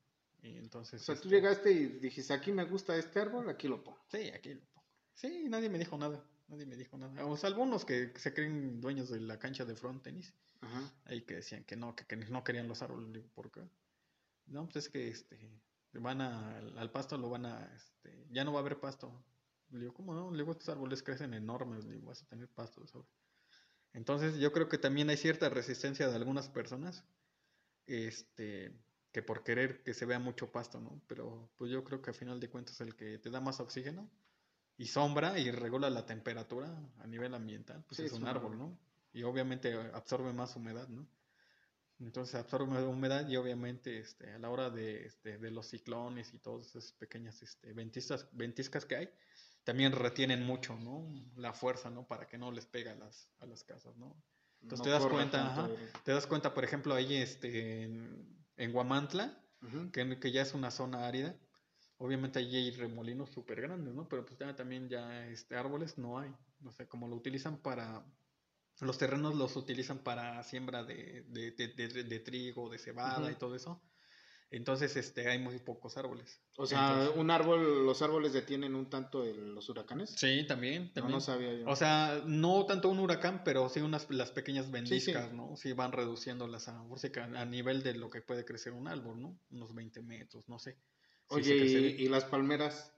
Y 0.41 0.57
entonces. 0.57 1.01
O 1.01 1.05
sea, 1.05 1.15
tú 1.15 1.23
este, 1.23 1.35
llegaste 1.35 1.71
y 1.71 1.85
dijiste, 1.99 2.33
aquí 2.33 2.51
me 2.51 2.65
gusta 2.65 2.95
este 2.95 3.19
árbol, 3.19 3.49
aquí 3.49 3.67
lo 3.67 3.83
pongo. 3.83 3.99
Sí, 4.11 4.29
aquí 4.29 4.53
lo 4.53 4.61
pongo. 4.61 4.85
Sí, 5.13 5.47
nadie 5.49 5.69
me 5.69 5.79
dijo 5.79 5.97
nada. 5.97 6.23
Nadie 6.47 6.65
me 6.65 6.75
dijo 6.75 6.97
nada. 6.97 7.25
O 7.25 7.35
sea, 7.37 7.49
algunos 7.49 7.85
que 7.85 8.13
se 8.17 8.33
creen 8.33 8.79
dueños 8.79 9.09
de 9.09 9.19
la 9.19 9.39
cancha 9.39 9.65
de 9.65 9.75
front 9.75 10.03
tenis, 10.03 10.33
Ajá. 10.61 10.93
ahí 11.05 11.21
que 11.21 11.35
decían 11.35 11.63
que 11.63 11.75
no, 11.75 11.95
que, 11.95 12.05
que 12.05 12.15
no 12.17 12.43
querían 12.43 12.67
los 12.67 12.83
árboles. 12.83 13.09
Le 13.09 13.19
Digo, 13.19 13.29
¿por 13.33 13.51
qué? 13.51 13.61
No, 14.45 14.65
pues 14.65 14.85
es 14.85 14.89
que 14.89 15.07
este 15.07 15.49
van 15.99 16.21
a, 16.21 16.57
al 16.57 16.91
pasto 16.91 17.17
lo 17.17 17.29
van 17.29 17.45
a, 17.45 17.65
este, 17.75 18.27
ya 18.31 18.43
no 18.43 18.51
va 18.53 18.59
a 18.59 18.61
haber 18.61 18.79
pasto. 18.79 19.11
Le 19.71 19.79
digo, 19.79 19.93
¿cómo 19.93 20.13
no? 20.13 20.31
Le 20.31 20.37
digo, 20.37 20.51
estos 20.51 20.69
árboles 20.69 21.01
crecen 21.01 21.33
enormes, 21.33 21.85
le 21.85 21.93
digo, 21.93 22.07
vas 22.07 22.21
a 22.21 22.27
tener 22.27 22.47
pasto 22.49 22.81
de 22.81 22.87
sobra. 22.87 23.07
Entonces 23.95 24.37
yo 24.37 24.51
creo 24.51 24.67
que 24.67 24.77
también 24.77 25.09
hay 25.09 25.15
cierta 25.15 25.47
resistencia 25.49 26.09
de 26.09 26.15
algunas 26.15 26.49
personas, 26.49 27.05
este, 27.87 28.77
que 29.13 29.23
por 29.23 29.43
querer 29.43 29.83
que 29.83 29.93
se 29.93 30.05
vea 30.05 30.19
mucho 30.19 30.51
pasto, 30.51 30.81
¿no? 30.81 31.01
Pero 31.07 31.49
pues 31.55 31.71
yo 31.71 31.83
creo 31.85 32.01
que 32.01 32.09
al 32.09 32.15
final 32.15 32.41
de 32.41 32.49
cuentas 32.49 32.81
el 32.81 32.95
que 32.95 33.17
te 33.19 33.29
da 33.29 33.39
más 33.39 33.61
oxígeno 33.61 34.11
y 34.77 34.87
sombra 34.87 35.39
y 35.39 35.49
regula 35.49 35.89
la 35.89 36.05
temperatura 36.05 36.77
a 36.99 37.07
nivel 37.07 37.33
ambiental, 37.33 37.85
pues 37.87 37.97
Sí, 37.97 38.03
es 38.03 38.11
un 38.11 38.27
árbol. 38.27 38.57
¿no? 38.57 38.77
Y 39.13 39.23
obviamente 39.23 39.73
absorbe 39.93 40.33
más 40.33 40.57
humedad, 40.57 40.89
¿no? 40.89 41.07
Entonces 42.01 42.35
absorbe 42.35 42.83
humedad 42.83 43.25
y 43.29 43.37
obviamente 43.37 43.99
este, 43.99 44.33
a 44.33 44.39
la 44.39 44.49
hora 44.49 44.69
de, 44.69 45.05
este, 45.05 45.37
de 45.37 45.51
los 45.51 45.67
ciclones 45.69 46.33
y 46.33 46.39
todas 46.39 46.67
esas 46.67 46.91
pequeñas 46.91 47.41
este, 47.41 47.71
ventiscas, 47.71 48.27
ventiscas 48.33 48.83
que 48.85 48.97
hay, 48.97 49.09
también 49.65 49.91
retienen 49.91 50.45
mucho, 50.45 50.77
¿no? 50.77 51.05
La 51.35 51.51
fuerza, 51.53 51.89
¿no? 51.89 52.07
Para 52.07 52.27
que 52.27 52.37
no 52.37 52.51
les 52.51 52.65
pegue 52.65 52.91
a 52.91 52.95
las, 52.95 53.29
a 53.39 53.45
las 53.45 53.63
casas, 53.65 53.97
¿no? 53.97 54.15
Entonces 54.61 54.83
te 54.85 54.89
das 54.91 55.01
cuenta, 55.17 55.37
ajá. 55.51 55.67
Te 56.03 56.11
das 56.13 56.27
cuenta, 56.27 56.53
por 56.53 56.63
ejemplo, 56.63 56.93
ahí 56.95 57.15
este, 57.15 57.83
en, 57.83 58.45
en 58.55 58.71
Guamantla, 58.71 59.37
que, 59.91 60.19
que 60.19 60.31
ya 60.31 60.43
es 60.43 60.53
una 60.53 60.71
zona 60.71 61.07
árida, 61.07 61.35
obviamente 61.97 62.39
allí 62.39 62.55
hay 62.55 62.71
remolinos 62.71 63.31
súper 63.31 63.61
grandes, 63.61 63.93
¿no? 63.93 64.07
Pero 64.07 64.25
pues 64.25 64.37
ya 64.39 64.55
también 64.55 64.87
ya 64.87 65.27
este, 65.27 65.55
árboles 65.57 65.97
no 65.97 66.19
hay, 66.19 66.33
no 66.59 66.71
sé, 66.71 66.87
como 66.87 67.07
lo 67.07 67.15
utilizan 67.15 67.57
para, 67.57 68.05
los 68.81 68.97
terrenos 68.97 69.35
los 69.35 69.55
utilizan 69.55 69.99
para 69.99 70.41
siembra 70.43 70.83
de, 70.83 71.23
de, 71.29 71.51
de, 71.51 72.03
de- 72.03 72.19
trigo, 72.19 72.69
de 72.69 72.77
cebada 72.77 73.31
y 73.31 73.35
todo 73.35 73.55
eso, 73.55 73.81
entonces 74.51 74.95
este, 74.95 75.27
hay 75.29 75.39
muy 75.39 75.59
pocos 75.59 75.97
árboles. 75.97 76.41
O 76.57 76.65
sea, 76.65 76.91
Entonces- 76.91 77.15
un 77.17 77.31
árbol, 77.31 77.85
los 77.85 78.01
árboles 78.01 78.31
detienen 78.33 78.75
un 78.75 78.89
tanto 78.89 79.23
el- 79.23 79.53
los 79.55 79.67
huracanes. 79.69 80.11
Sí, 80.11 80.45
también, 80.47 80.85
No, 80.87 80.93
también. 80.93 81.11
no 81.13 81.19
sabía 81.21 81.53
yo. 81.53 81.67
O 81.67 81.75
sea, 81.75 82.21
no 82.25 82.65
tanto 82.65 82.89
un 82.89 82.99
huracán, 82.99 83.43
pero 83.43 83.67
sí 83.69 83.81
unas 83.81 84.09
las 84.09 84.31
pequeñas 84.31 84.67
sí. 84.67 84.71
vendiscas, 84.71 85.33
¿no? 85.33 85.55
Sí 85.57 85.73
van 85.73 85.91
reduciendo 85.91 86.47
las 86.47 86.67
a, 86.69 86.79
a 86.79 87.45
nivel 87.45 87.83
de 87.83 87.95
lo 87.95 88.09
que 88.09 88.21
puede 88.21 88.45
crecer 88.45 88.73
un 88.73 88.87
árbol, 88.87 89.21
¿no? 89.21 89.39
Unos 89.51 89.73
20 89.75 90.01
metros, 90.01 90.47
no 90.47 90.59
sé. 90.59 90.73
Sí 90.73 91.35
Oye, 91.35 91.55
y, 91.99 92.07
las 92.07 92.23
palmeras? 92.25 92.91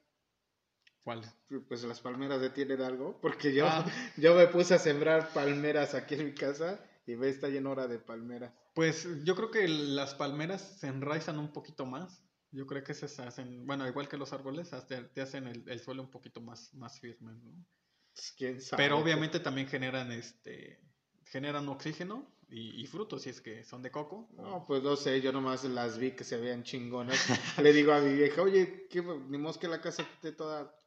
¿Cuál? 1.04 1.22
Pues 1.70 1.84
las 1.86 2.02
palmeras 2.02 2.42
detienen 2.42 2.82
algo, 2.82 3.18
porque 3.22 3.54
yo, 3.54 3.66
Ah. 3.66 3.86
yo 4.18 4.36
me 4.36 4.48
puse 4.48 4.74
a 4.74 4.80
sembrar 4.80 5.30
palmeras 5.34 5.94
aquí 5.96 6.16
en 6.16 6.26
mi 6.26 6.34
casa 6.34 6.84
y 7.06 7.16
ve, 7.16 7.30
está 7.30 7.48
lleno 7.48 7.70
ahora 7.70 7.88
de 7.88 7.98
palmeras. 8.00 8.52
Pues 8.78 9.08
yo 9.24 9.36
creo 9.36 9.50
que 9.50 9.68
las 9.68 10.14
palmeras 10.14 10.62
se 10.62 10.86
enraizan 10.86 11.40
un 11.40 11.52
poquito 11.52 11.88
más. 11.88 12.22
Yo 12.52 12.68
creo 12.68 12.84
que 12.84 12.94
se 12.94 13.06
hacen, 13.24 13.66
bueno, 13.66 13.88
igual 13.88 14.08
que 14.08 14.18
los 14.18 14.34
árboles, 14.34 14.72
hasta 14.72 15.12
te 15.12 15.22
hacen 15.22 15.48
el, 15.48 15.68
el 15.68 15.80
suelo 15.80 16.04
un 16.04 16.12
poquito 16.12 16.42
más, 16.42 16.76
más 16.76 17.00
firme, 17.00 17.34
¿no? 17.34 17.66
Pues, 18.14 18.36
¿Quién 18.38 18.62
sabe? 18.62 18.84
Pero 18.84 19.00
obviamente 19.00 19.40
también 19.40 19.68
generan 19.68 20.12
este 20.12 20.80
generan 21.24 21.68
oxígeno 21.70 22.32
y, 22.50 22.80
y 22.80 22.86
frutos 22.86 23.24
si 23.24 23.32
es 23.32 23.42
que 23.42 23.64
son 23.64 23.82
de 23.82 23.90
coco. 23.90 24.30
No, 24.34 24.64
pues 24.68 24.84
no 24.84 24.96
sé, 24.96 25.22
yo 25.22 25.32
nomás 25.32 25.64
las 25.64 25.98
vi 25.98 26.12
que 26.12 26.24
se 26.24 26.38
veían 26.38 26.62
chingonas. 26.62 27.18
Le 27.60 27.74
digo 27.74 27.94
a 27.94 28.00
mi 28.00 28.14
vieja, 28.14 28.44
oye, 28.44 28.86
¿qué, 28.92 29.02
ni 29.02 29.40
modo 29.40 29.60
que 29.60 29.68
la 29.68 29.82
casa 29.82 30.04
esté 30.04 30.34
toda, 30.34 30.80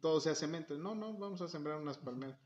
todo 0.00 0.20
sea 0.20 0.36
cemento. 0.36 0.78
No, 0.78 0.94
no, 0.94 1.12
vamos 1.18 1.40
a 1.40 1.48
sembrar 1.48 1.80
unas 1.80 1.98
palmeras. 1.98 2.38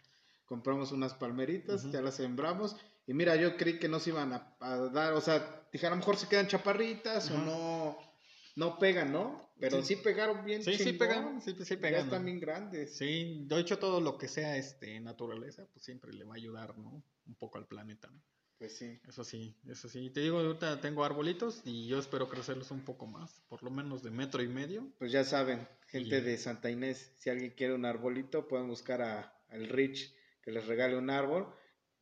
Compramos 0.47 0.91
unas 0.91 1.12
palmeritas, 1.12 1.91
ya 1.91 2.01
las 2.01 2.15
sembramos. 2.15 2.77
Y 3.07 3.15
mira, 3.15 3.37
yo 3.37 3.57
creí 3.57 3.79
que 3.79 3.89
no 3.89 4.01
se 4.01 4.11
iban 4.11 4.33
a, 4.33 4.57
a 4.61 4.77
dar, 4.91 5.13
o 5.13 5.21
sea, 5.21 5.67
dije, 5.73 5.87
a 5.87 5.91
lo 5.91 5.97
mejor 5.97 6.17
se 6.17 6.29
quedan 6.29 6.49
chaparritas 6.49 7.31
o 7.31 7.39
no, 7.39 7.99
no 8.57 8.79
pegan, 8.79 9.13
¿no? 9.13 9.53
Pero 9.61 9.83
sí, 9.83 9.95
Sí. 9.95 10.01
pegaron 10.03 10.45
bien 10.45 10.63
Sí, 10.65 10.73
sí 10.73 10.85
chingón. 10.85 10.99
pegan, 10.99 11.43
sí, 11.43 11.55
sí 11.65 11.75
Ya 11.75 11.81
pegan. 11.81 12.05
están 12.05 12.23
¿no? 12.23 12.27
bien 12.27 12.41
grandes. 12.41 12.97
Sí, 12.97 13.45
de 13.47 13.61
hecho 13.61 13.79
todo 13.79 14.01
lo 14.01 14.17
que 14.19 14.27
sea 14.29 14.57
este 14.57 14.99
naturaleza, 15.01 15.67
pues 15.73 15.85
siempre 15.85 16.13
le 16.13 16.25
va 16.25 16.33
a 16.35 16.37
ayudar, 16.37 16.77
¿no? 16.79 17.05
Un 17.27 17.35
poco 17.37 17.59
al 17.59 17.67
planeta, 17.67 18.09
¿no? 18.11 18.21
Pues 18.59 18.77
sí. 18.79 18.99
Eso 19.07 19.25
sí, 19.25 19.55
eso 19.69 19.89
sí. 19.89 20.11
Te 20.11 20.21
digo, 20.21 20.39
ahorita 20.39 20.81
tengo 20.81 21.05
arbolitos 21.05 21.61
y 21.65 21.87
yo 21.89 21.99
espero 21.99 22.29
crecerlos 22.29 22.71
un 22.71 22.85
poco 22.85 23.07
más, 23.07 23.43
por 23.49 23.63
lo 23.63 23.71
menos 23.71 24.03
de 24.03 24.11
metro 24.11 24.43
y 24.43 24.49
medio. 24.49 24.89
Pues 24.99 25.13
ya 25.13 25.25
saben, 25.25 25.69
gente 25.89 26.19
Y- 26.19 26.21
de 26.23 26.39
Santa 26.39 26.71
Inés, 26.71 27.13
si 27.19 27.29
alguien 27.31 27.51
quiere 27.53 27.75
un 27.75 27.85
arbolito, 27.85 28.49
pueden 28.49 28.69
buscar 28.69 29.03
a, 29.03 29.37
al 29.51 29.69
Rich 29.69 30.15
que 30.43 30.53
les 30.53 30.67
regale 30.67 30.97
un 30.97 31.11
árbol 31.11 31.53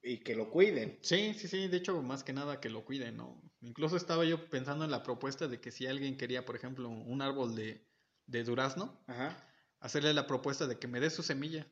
y 0.03 0.19
que 0.19 0.35
lo 0.35 0.51
cuiden. 0.51 0.99
Sí, 1.03 1.35
sí, 1.35 1.49
sí, 1.49 1.69
de 1.69 1.77
hecho, 1.77 2.03
más 2.03 2.25
que 2.25 2.33
nada 2.33 2.61
que 2.61 2.69
lo 2.69 2.85
cuiden, 2.85 3.17
¿no? 3.17 3.41
Incluso 3.61 3.97
estaba 3.97 4.25
yo 4.25 4.49
pensando 4.51 4.85
en 4.85 4.91
la 4.91 5.03
propuesta 5.03 5.47
de 5.49 5.61
que 5.61 5.71
si 5.71 5.87
alguien 5.87 6.17
quería, 6.17 6.45
por 6.45 6.57
ejemplo, 6.57 6.89
un 6.89 7.23
árbol 7.23 7.55
de, 7.55 7.87
de 8.27 8.45
durazno, 8.45 8.99
Ajá. 9.07 9.37
hacerle 9.81 10.13
la 10.15 10.27
propuesta 10.27 10.67
de 10.67 10.79
que 10.79 10.89
me 10.89 10.99
dé 11.01 11.11
su 11.11 11.23
semilla, 11.23 11.67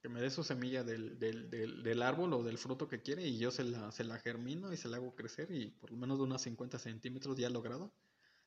que 0.00 0.08
me 0.08 0.20
dé 0.20 0.30
su 0.30 0.44
semilla 0.44 0.84
del, 0.84 1.18
del, 1.18 1.50
del, 1.50 1.82
del 1.82 2.02
árbol 2.02 2.32
o 2.34 2.42
del 2.44 2.58
fruto 2.58 2.88
que 2.88 3.02
quiere 3.02 3.26
y 3.26 3.38
yo 3.38 3.50
se 3.50 3.64
la, 3.64 3.90
se 3.90 4.04
la 4.04 4.18
germino 4.18 4.72
y 4.72 4.76
se 4.76 4.88
la 4.88 4.98
hago 4.98 5.14
crecer 5.16 5.50
y 5.50 5.70
por 5.70 5.90
lo 5.90 5.96
menos 5.96 6.18
de 6.18 6.24
unos 6.24 6.42
50 6.42 6.78
centímetros 6.78 7.36
ya 7.38 7.50
logrado, 7.50 7.92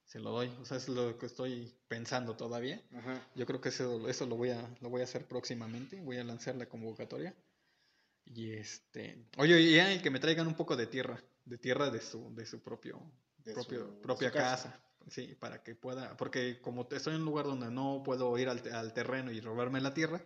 se 0.06 0.20
lo 0.20 0.32
doy. 0.32 0.50
O 0.62 0.66
sea, 0.66 0.78
es 0.78 0.88
lo 0.88 1.18
que 1.18 1.26
estoy 1.26 1.74
pensando 1.90 2.38
todavía. 2.38 2.82
Ajá. 2.96 3.28
Yo 3.36 3.46
creo 3.46 3.60
que 3.60 3.70
eso, 3.70 4.08
eso 4.08 4.26
lo, 4.26 4.38
voy 4.38 4.52
a, 4.52 4.78
lo 4.82 4.90
voy 4.90 5.02
a 5.02 5.06
hacer 5.06 5.28
próximamente, 5.28 6.00
voy 6.02 6.18
a 6.18 6.24
lanzar 6.24 6.56
la 6.56 6.70
convocatoria. 6.70 7.36
Y 8.34 8.54
este, 8.54 9.26
oye, 9.38 9.60
y 9.62 9.80
y 9.80 10.00
que 10.02 10.10
me 10.12 10.20
traigan 10.20 10.48
un 10.48 10.56
poco 10.56 10.76
de 10.76 10.88
tierra, 10.88 11.22
de 11.46 11.58
tierra 11.58 11.90
de 11.90 12.02
su, 12.02 12.34
de 12.36 12.46
su 12.46 12.62
propio, 12.62 13.02
De 13.44 13.54
propio, 13.54 13.86
su- 13.88 14.02
propia 14.02 14.30
su 14.30 14.36
casa. 14.36 14.72
casa. 14.72 14.84
Sí, 15.10 15.36
para 15.40 15.64
que 15.64 15.74
pueda, 15.74 16.18
porque 16.18 16.60
como 16.62 16.86
estoy 16.92 17.14
en 17.16 17.22
un 17.22 17.26
lugar 17.26 17.46
donde 17.46 17.72
no 17.72 18.02
puedo 18.04 18.38
ir 18.38 18.50
al, 18.50 18.62
al 18.74 18.94
terreno 18.94 19.32
y 19.32 19.40
robarme 19.40 19.80
la 19.80 19.94
tierra, 19.94 20.22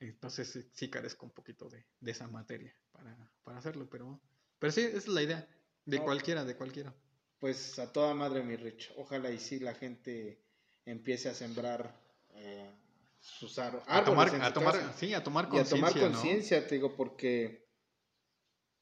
entonces 0.00 0.48
sí, 0.50 0.68
sí 0.72 0.90
carezco 0.90 1.24
un 1.26 1.32
poquito 1.32 1.68
de, 1.68 1.86
de 2.00 2.10
esa 2.10 2.26
materia 2.26 2.74
para, 2.90 3.16
para 3.44 3.58
hacerlo, 3.58 3.88
pero, 3.88 4.20
pero 4.58 4.72
sí, 4.72 4.80
esa 4.80 4.96
es 4.98 5.08
la 5.08 5.22
idea, 5.22 5.48
de 5.84 5.98
No. 5.98 6.04
cualquiera, 6.04 6.44
de 6.44 6.56
cualquiera. 6.56 6.92
Pues 7.38 7.78
a 7.78 7.92
toda 7.92 8.14
madre, 8.14 8.42
mi 8.42 8.56
Rich. 8.56 8.92
Ojalá 8.96 9.30
y 9.30 9.38
sí 9.38 9.60
la 9.60 9.74
gente 9.74 10.42
empiece 10.84 11.28
a 11.28 11.34
sembrar 11.34 11.94
eh, 12.34 12.68
sus 13.28 13.58
A 13.58 14.04
tomar, 14.04 14.34
en 14.34 14.42
a 14.42 14.48
su 14.48 14.54
tomar, 14.54 14.74
casa. 14.74 14.92
sí, 14.94 15.14
a 15.14 15.22
tomar 15.22 15.48
y 15.52 15.58
a 15.58 15.64
tomar 15.64 15.92
conciencia, 15.92 16.00
¿no? 16.08 16.12
conciencia, 16.12 16.66
te 16.66 16.74
digo, 16.76 16.96
porque 16.96 17.68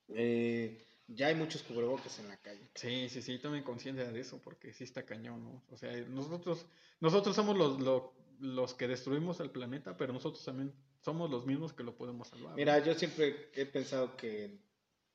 eh, 0.08 0.86
ya 1.08 1.28
hay 1.28 1.34
muchos 1.34 1.62
cubrebocas 1.62 2.18
en 2.18 2.28
la 2.28 2.36
calle. 2.38 2.70
Sí, 2.74 3.08
sí, 3.08 3.22
sí, 3.22 3.38
tomen 3.38 3.62
conciencia 3.62 4.10
de 4.10 4.20
eso, 4.20 4.40
porque 4.42 4.72
sí 4.72 4.84
está 4.84 5.04
cañón, 5.04 5.44
¿no? 5.44 5.64
O 5.70 5.76
sea, 5.76 5.92
nosotros, 6.08 6.66
nosotros 7.00 7.34
somos 7.36 7.56
los, 7.56 7.80
lo- 7.80 8.14
los 8.38 8.74
que 8.74 8.86
destruimos 8.86 9.40
el 9.40 9.50
planeta, 9.50 9.96
pero 9.96 10.12
nosotros 10.12 10.44
también 10.44 10.74
somos 11.02 11.30
los 11.30 11.46
mismos 11.46 11.72
que 11.72 11.82
lo 11.84 11.96
podemos 11.96 12.28
salvar. 12.28 12.50
¿no? 12.50 12.56
Mira, 12.56 12.78
yo 12.84 12.94
siempre 12.94 13.50
he 13.54 13.64
pensado 13.66 14.16
que 14.16 14.58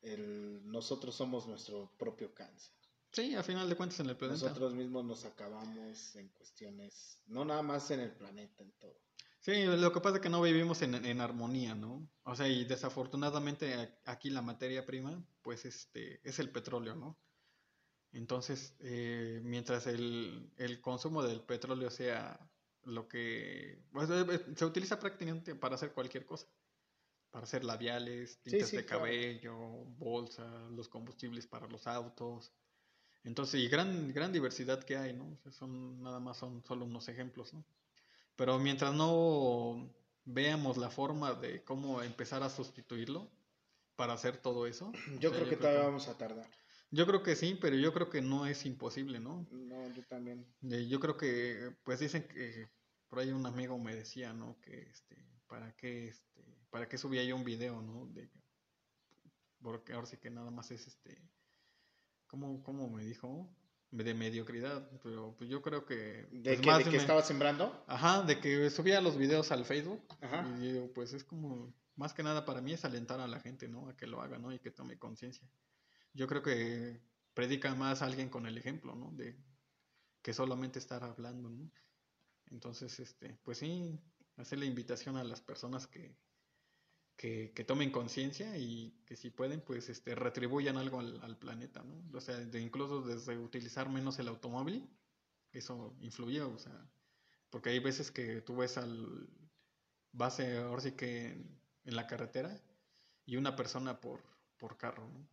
el- 0.02 0.62
nosotros 0.66 1.16
somos 1.16 1.48
nuestro 1.48 1.92
propio 1.98 2.34
cáncer. 2.34 2.74
Sí, 3.12 3.36
a 3.36 3.44
final 3.44 3.68
de 3.68 3.76
cuentas 3.76 4.00
en 4.00 4.10
el 4.10 4.16
planeta. 4.16 4.46
Nosotros 4.46 4.74
mismos 4.74 5.04
nos 5.04 5.26
acabamos 5.26 6.16
en 6.16 6.30
cuestiones, 6.30 7.20
no 7.28 7.44
nada 7.44 7.62
más 7.62 7.92
en 7.92 8.00
el 8.00 8.12
planeta, 8.12 8.64
en 8.64 8.72
todo. 8.80 8.98
Sí, 9.42 9.66
lo 9.66 9.92
que 9.92 10.02
pasa 10.02 10.18
es 10.18 10.22
que 10.22 10.30
no 10.30 10.42
vivimos 10.42 10.82
en, 10.84 10.94
en 11.04 11.20
armonía, 11.20 11.74
¿no? 11.76 12.08
O 12.24 12.36
sea, 12.36 12.48
y 12.48 12.64
desafortunadamente 12.66 14.00
aquí 14.06 14.30
la 14.30 14.42
materia 14.44 14.86
prima, 14.86 15.26
pues 15.42 15.66
este, 15.66 16.22
es 16.28 16.38
el 16.40 16.52
petróleo, 16.52 16.96
¿no? 16.96 17.20
Entonces, 18.12 18.76
eh, 18.80 19.42
mientras 19.44 19.88
el, 19.88 20.54
el 20.58 20.82
consumo 20.82 21.24
del 21.24 21.42
petróleo 21.44 21.90
sea 21.90 22.52
lo 22.84 23.08
que... 23.08 23.84
pues, 23.92 24.10
eh, 24.12 24.26
eh, 24.30 24.54
se 24.56 24.66
utiliza 24.66 25.00
prácticamente 25.00 25.56
para 25.56 25.76
hacer 25.76 25.94
cualquier 25.94 26.26
cosa. 26.26 26.48
Para 27.32 27.46
hacer 27.46 27.64
labiales, 27.64 28.42
tintas 28.44 28.70
sí, 28.70 28.78
de 28.78 28.86
claro. 28.86 29.04
cabello, 29.04 29.58
bolsas, 29.98 30.72
los 30.72 30.90
combustibles 30.90 31.48
para 31.48 31.68
los 31.68 31.88
autos. 31.88 32.54
Entonces, 33.24 33.62
y 33.62 33.70
gran, 33.70 34.14
gran 34.14 34.32
diversidad 34.34 34.84
que 34.84 34.98
hay, 34.98 35.14
¿no? 35.14 35.32
O 35.34 35.38
sea, 35.38 35.52
son, 35.52 36.02
nada 36.04 36.20
más 36.20 36.38
son 36.38 36.64
solo 36.66 36.86
unos 36.86 37.08
ejemplos, 37.10 37.54
¿no? 37.54 37.66
Pero 38.42 38.58
mientras 38.58 38.92
no 38.92 39.88
veamos 40.26 40.76
la 40.76 40.90
forma 40.90 41.36
de 41.36 41.64
cómo 41.64 42.02
empezar 42.02 42.42
a 42.42 42.50
sustituirlo, 42.50 43.30
para 43.96 44.14
hacer 44.14 44.38
todo 44.38 44.66
eso. 44.66 44.92
Yo 45.20 45.30
O 45.30 45.34
sea, 45.34 45.42
creo 45.42 45.50
que 45.52 45.58
todavía 45.58 45.84
vamos 45.84 46.08
a 46.08 46.18
tardar. 46.18 46.50
Yo 46.90 47.06
creo 47.06 47.22
que 47.22 47.36
sí, 47.36 47.56
pero 47.62 47.76
yo 47.76 47.94
creo 47.94 48.10
que 48.10 48.24
no 48.24 48.48
es 48.48 48.66
imposible, 48.66 49.20
¿no? 49.20 49.48
No, 49.52 49.88
yo 49.94 50.02
también. 50.08 50.48
Yo 50.60 51.00
creo 51.00 51.18
que, 51.18 51.76
pues 51.84 52.00
dicen 52.00 52.28
que, 52.28 52.68
por 53.10 53.20
ahí 53.20 53.32
un 53.32 53.46
amigo 53.46 53.78
me 53.78 53.96
decía, 53.96 54.34
¿no? 54.34 54.60
Que, 54.60 54.90
este, 54.90 55.24
¿para 55.46 55.76
qué, 55.76 56.08
este, 56.08 56.42
para 56.72 56.90
qué 56.90 56.98
subía 56.98 57.24
yo 57.24 57.36
un 57.36 57.44
video, 57.44 57.80
¿no? 57.84 58.08
De, 58.08 58.28
porque 59.62 59.94
ahora 59.94 60.08
sí 60.08 60.18
que 60.18 60.32
nada 60.32 60.50
más 60.50 60.72
es, 60.72 60.88
este, 60.88 61.30
¿cómo, 62.26 62.64
cómo 62.64 62.90
me 62.90 63.06
dijo? 63.06 63.56
De 63.92 64.14
mediocridad, 64.14 64.90
pero 65.04 65.36
pues 65.38 65.50
yo 65.50 65.62
creo 65.62 65.86
que... 65.86 66.26
¿De 66.32 66.42
pues, 66.44 66.62
que, 66.62 66.66
más 66.66 66.78
de 66.80 66.84
que 66.86 66.92
me- 66.92 66.98
estaba 66.98 67.22
sembrando? 67.24 67.84
Ajá, 67.88 68.22
de 68.24 68.40
que 68.40 68.70
subía 68.70 69.02
los 69.02 69.18
videos 69.18 69.52
al 69.52 69.66
Facebook. 69.66 70.02
Ajá. 70.22 70.48
Y 70.58 70.72
digo, 70.72 70.94
pues 70.94 71.12
es 71.12 71.26
como, 71.26 71.74
más 71.98 72.14
que 72.14 72.24
nada 72.24 72.46
para 72.46 72.62
mí 72.62 72.72
es 72.72 72.86
alentar 72.86 73.20
a 73.20 73.28
la 73.28 73.42
gente, 73.42 73.68
¿no? 73.68 73.90
A 73.90 73.98
que 73.98 74.08
lo 74.08 74.22
haga, 74.22 74.38
¿no? 74.38 74.54
Y 74.54 74.60
que 74.60 74.72
tome 74.72 74.98
conciencia. 74.98 75.46
Yo 76.14 76.26
creo 76.28 76.42
que 76.42 77.02
predica 77.34 77.76
más 77.76 78.02
alguien 78.02 78.30
con 78.30 78.46
el 78.46 78.58
ejemplo, 78.58 78.96
¿no? 78.96 79.12
De 79.12 79.38
que 80.22 80.34
solamente 80.34 80.80
estar 80.80 81.04
hablando, 81.04 81.50
¿no? 81.50 81.70
Entonces, 82.50 82.98
este, 83.00 83.38
pues 83.44 83.58
sí, 83.58 84.00
hacer 84.38 84.60
la 84.60 84.66
invitación 84.66 85.18
a 85.18 85.24
las 85.24 85.42
personas 85.42 85.88
que, 85.88 86.16
que, 87.22 87.52
que 87.54 87.64
tomen 87.64 87.92
conciencia 87.92 88.58
y 88.58 89.04
que 89.06 89.16
si 89.16 89.30
pueden, 89.30 89.62
pues 89.62 89.90
este, 89.90 90.16
retribuyan 90.16 90.76
algo 90.78 91.00
al, 91.00 91.22
al 91.22 91.38
planeta, 91.38 91.84
¿no? 91.84 92.18
O 92.18 92.20
sea, 92.20 92.36
de 92.36 92.60
incluso 92.60 93.02
desde 93.04 93.38
utilizar 93.38 93.88
menos 93.90 94.18
el 94.18 94.28
automóvil, 94.28 94.90
eso 95.52 95.96
influye, 96.00 96.42
o 96.42 96.58
sea, 96.58 96.74
porque 97.52 97.70
hay 97.70 97.80
veces 97.80 98.10
que 98.10 98.42
tú 98.42 98.56
ves 98.56 98.76
al 98.78 99.30
base, 100.12 100.58
ahora 100.58 100.82
sí 100.82 100.94
que 100.94 101.28
en, 101.28 101.62
en 101.84 101.96
la 101.96 102.08
carretera, 102.08 102.60
y 103.28 103.36
una 103.38 103.56
persona 103.56 104.02
por, 104.02 104.24
por 104.58 104.76
carro, 104.78 105.08
¿no? 105.08 105.28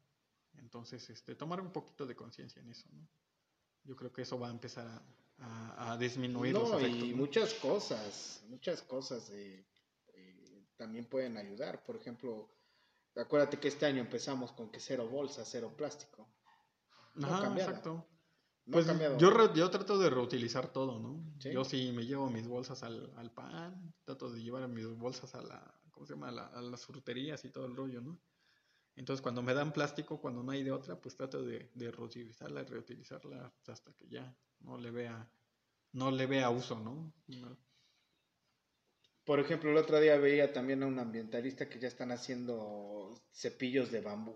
Entonces, 0.61 1.09
este, 1.09 1.34
tomar 1.36 1.59
un 1.62 1.72
poquito 1.72 2.05
de 2.05 2.14
conciencia 2.14 2.61
en 2.61 2.68
eso, 2.68 2.86
¿no? 2.93 3.09
Yo 3.84 3.97
creo 3.97 4.12
que 4.12 4.22
eso 4.22 4.39
va 4.39 4.49
a 4.49 4.51
empezar 4.51 4.86
a, 4.86 5.03
a- 5.39 5.93
a 5.93 5.97
disminuir 5.97 6.53
los 6.53 6.70
No, 6.70 6.78
efectos. 6.78 7.09
y 7.09 7.12
¿no? 7.12 7.16
muchas 7.16 7.55
cosas, 7.55 8.43
muchas 8.49 8.82
cosas 8.82 9.30
eh, 9.30 9.61
eh, 9.61 9.64
también 10.79 11.05
pueden 11.05 11.37
ayudar. 11.37 11.83
Por 11.85 11.97
ejemplo, 11.97 12.49
acuérdate 13.14 13.59
que 13.61 13.68
este 13.68 13.85
año 13.85 14.01
empezamos 14.01 14.53
con 14.53 14.70
que 14.70 14.81
cero 14.81 15.07
bolsa, 15.09 15.45
cero 15.45 15.74
plástico. 15.76 16.26
No 17.14 17.26
Ajá, 17.29 17.53
exacto. 17.55 18.07
No 18.64 18.72
Pues 18.72 18.87
yo, 19.18 19.31
re- 19.31 19.51
yo 19.55 19.70
trato 19.70 19.99
de 19.99 20.11
reutilizar 20.11 20.72
todo, 20.72 20.99
¿no? 21.01 21.24
Sí. 21.41 21.51
Yo 21.53 21.64
sí 21.64 21.91
me 21.93 22.05
llevo 22.05 22.31
mis 22.31 22.47
bolsas 22.47 22.83
al, 22.83 23.12
al 23.16 23.33
pan, 23.33 23.95
trato 24.05 24.31
de 24.31 24.43
llevar 24.43 24.68
mis 24.68 24.87
bolsas 24.97 25.35
a 25.35 25.43
la, 25.43 25.81
¿cómo 25.91 26.07
se 26.07 26.12
llama? 26.14 26.29
A, 26.29 26.33
la- 26.33 26.47
a 26.47 26.61
las 26.62 26.85
fruterías 26.85 27.45
y 27.45 27.51
todo 27.51 27.66
el 27.66 27.74
rollo, 27.74 28.01
¿no? 28.01 28.20
Entonces 28.95 29.22
cuando 29.22 29.43
me 29.43 29.55
dan 29.55 29.72
plástico, 29.72 30.20
cuando 30.20 30.43
no 30.43 30.53
hay 30.53 30.62
de 30.64 30.72
otra, 30.72 31.01
pues 31.01 31.16
trato 31.16 31.43
de, 31.43 31.70
de 31.74 31.91
reutilizarla, 31.91 32.62
reutilizarla 32.64 33.53
hasta 33.68 33.93
que 33.95 34.09
ya 34.09 34.37
no 34.61 34.76
le 34.76 34.91
vea, 34.91 35.31
no 35.93 36.11
le 36.11 36.26
vea 36.26 36.51
uso, 36.51 36.79
¿no? 36.79 37.12
No. 37.29 37.57
Por 39.29 39.41
ejemplo, 39.41 39.70
el 39.70 39.76
otro 39.76 40.01
día 40.01 40.16
veía 40.16 40.55
también 40.55 40.83
a 40.83 40.87
un 40.87 40.99
ambientalista 40.99 41.68
que 41.68 41.79
ya 41.79 41.87
están 41.87 42.12
haciendo 42.12 43.12
cepillos 43.31 43.93
de 43.93 44.01
bambú. 44.01 44.35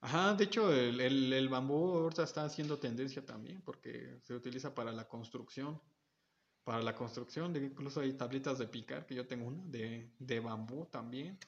Ajá, 0.00 0.34
de 0.34 0.42
hecho 0.42 0.72
el, 0.72 1.00
el, 1.00 1.32
el 1.32 1.48
bambú 1.48 1.94
ahorita 1.94 2.24
está 2.24 2.44
haciendo 2.44 2.76
tendencia 2.76 3.24
también 3.24 3.62
porque 3.62 4.18
se 4.24 4.34
utiliza 4.34 4.74
para 4.74 4.90
la 4.90 5.06
construcción. 5.06 5.80
Para 6.64 6.82
la 6.82 6.96
construcción, 6.96 7.52
de- 7.52 7.60
incluso 7.66 8.00
hay 8.00 8.14
tablitas 8.14 8.58
de 8.58 8.66
picar, 8.66 9.06
que 9.06 9.14
yo 9.14 9.28
tengo 9.28 9.46
una, 9.46 9.62
de, 9.66 10.10
de 10.18 10.40
bambú 10.40 10.86
también. 10.86 11.38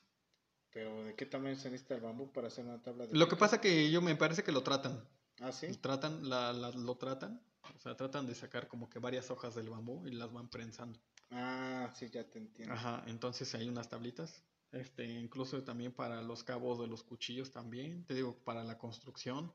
Pero 0.72 1.02
¿de 1.02 1.16
qué 1.16 1.26
tamaño 1.26 1.56
se 1.56 1.72
necesita 1.72 1.96
el 1.96 2.02
bambú 2.02 2.32
para 2.32 2.46
hacer 2.46 2.64
una 2.64 2.80
tabla 2.80 3.08
de 3.08 3.16
Lo 3.18 3.26
que 3.28 3.34
pasa 3.34 3.60
que 3.60 3.90
yo 3.90 4.00
me 4.02 4.14
parece 4.14 4.44
que 4.44 4.52
lo 4.52 4.62
tratan. 4.62 5.04
Ah, 5.40 5.50
sí. 5.50 5.66
Tratan, 5.78 6.28
la, 6.28 6.52
la- 6.52 6.70
lo 6.70 6.96
tratan, 6.96 7.40
o 7.76 7.80
sea, 7.80 7.96
tratan 7.96 8.28
de 8.28 8.36
sacar 8.36 8.68
como 8.68 8.88
que 8.88 9.00
varias 9.00 9.32
hojas 9.32 9.56
del 9.56 9.68
bambú 9.68 10.06
y 10.06 10.12
las 10.12 10.32
van 10.32 10.48
prensando. 10.48 11.00
Ah, 11.30 11.90
sí, 11.94 12.08
ya 12.10 12.28
te 12.28 12.38
entiendo. 12.38 12.74
Ajá, 12.74 13.04
entonces 13.06 13.54
hay 13.54 13.68
unas 13.68 13.88
tablitas, 13.88 14.42
este, 14.72 15.04
incluso 15.04 15.62
también 15.64 15.92
para 15.92 16.22
los 16.22 16.42
cabos 16.44 16.78
de 16.80 16.86
los 16.86 17.02
cuchillos 17.02 17.50
también, 17.52 18.04
te 18.04 18.14
digo, 18.14 18.42
para 18.44 18.64
la 18.64 18.78
construcción. 18.78 19.52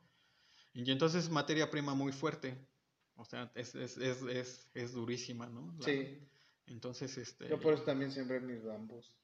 Y 0.74 0.89
entonces 0.91 1.26
es 1.26 1.30
materia 1.32 1.71
prima 1.71 1.95
muy 1.95 2.11
fuerte, 2.11 2.67
o 3.15 3.26
sea, 3.26 3.51
es, 3.55 3.76
es, 3.76 3.97
es, 3.97 4.21
es, 4.24 4.71
es 4.74 4.93
durísima, 4.93 5.47
¿no? 5.47 5.74
La- 5.80 5.89
Sí, 5.89 6.30
Entonces, 6.68 7.18
este... 7.18 7.49
yo 7.49 7.59
por 7.59 7.74
eso 7.74 7.84
también 7.84 8.11
sembré 8.11 8.39
mis 8.39 8.64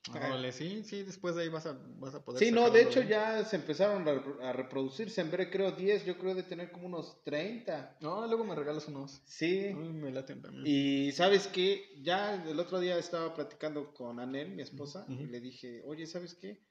órale, 0.10 0.52
sí, 0.52 0.84
sí, 0.84 1.04
después 1.04 1.36
de 1.36 1.44
ahí 1.44 1.50
vas 1.50 1.66
a, 1.66 1.80
vas 1.98 2.14
a 2.14 2.24
poder 2.24 2.44
Sí, 2.44 2.52
no, 2.52 2.70
de 2.70 2.82
hecho 2.82 3.02
ya 3.02 3.44
se 3.46 3.56
empezaron 3.56 4.08
a, 4.08 4.14
repro- 4.14 4.42
a 4.44 4.52
reproducir. 4.54 5.10
Sembré 5.10 5.50
creo 5.50 5.72
10, 5.72 6.06
yo 6.06 6.18
creo 6.18 6.36
de 6.36 6.44
tener 6.44 6.72
como 6.72 6.88
unos 6.88 7.24
30. 7.24 7.98
No, 8.02 8.28
luego 8.28 8.44
me 8.44 8.56
regalas 8.56 8.88
unos. 8.88 9.22
Sí. 9.26 9.74
Uy, 9.74 9.94
me 9.94 10.12
laten 10.12 10.42
también. 10.42 10.64
Y 10.68 11.12
sabes 11.14 11.48
qué, 11.48 12.02
ya 12.02 12.36
el 12.44 12.60
otro 12.60 12.80
día 12.80 12.98
estaba 12.98 13.34
platicando 13.34 13.94
con 13.94 14.20
Anel, 14.20 14.52
mi 14.52 14.62
esposa, 14.62 15.06
y 15.08 15.28
le 15.28 15.40
dije, 15.40 15.82
oye, 15.86 16.06
¿sabes 16.08 16.36
qué? 16.36 16.62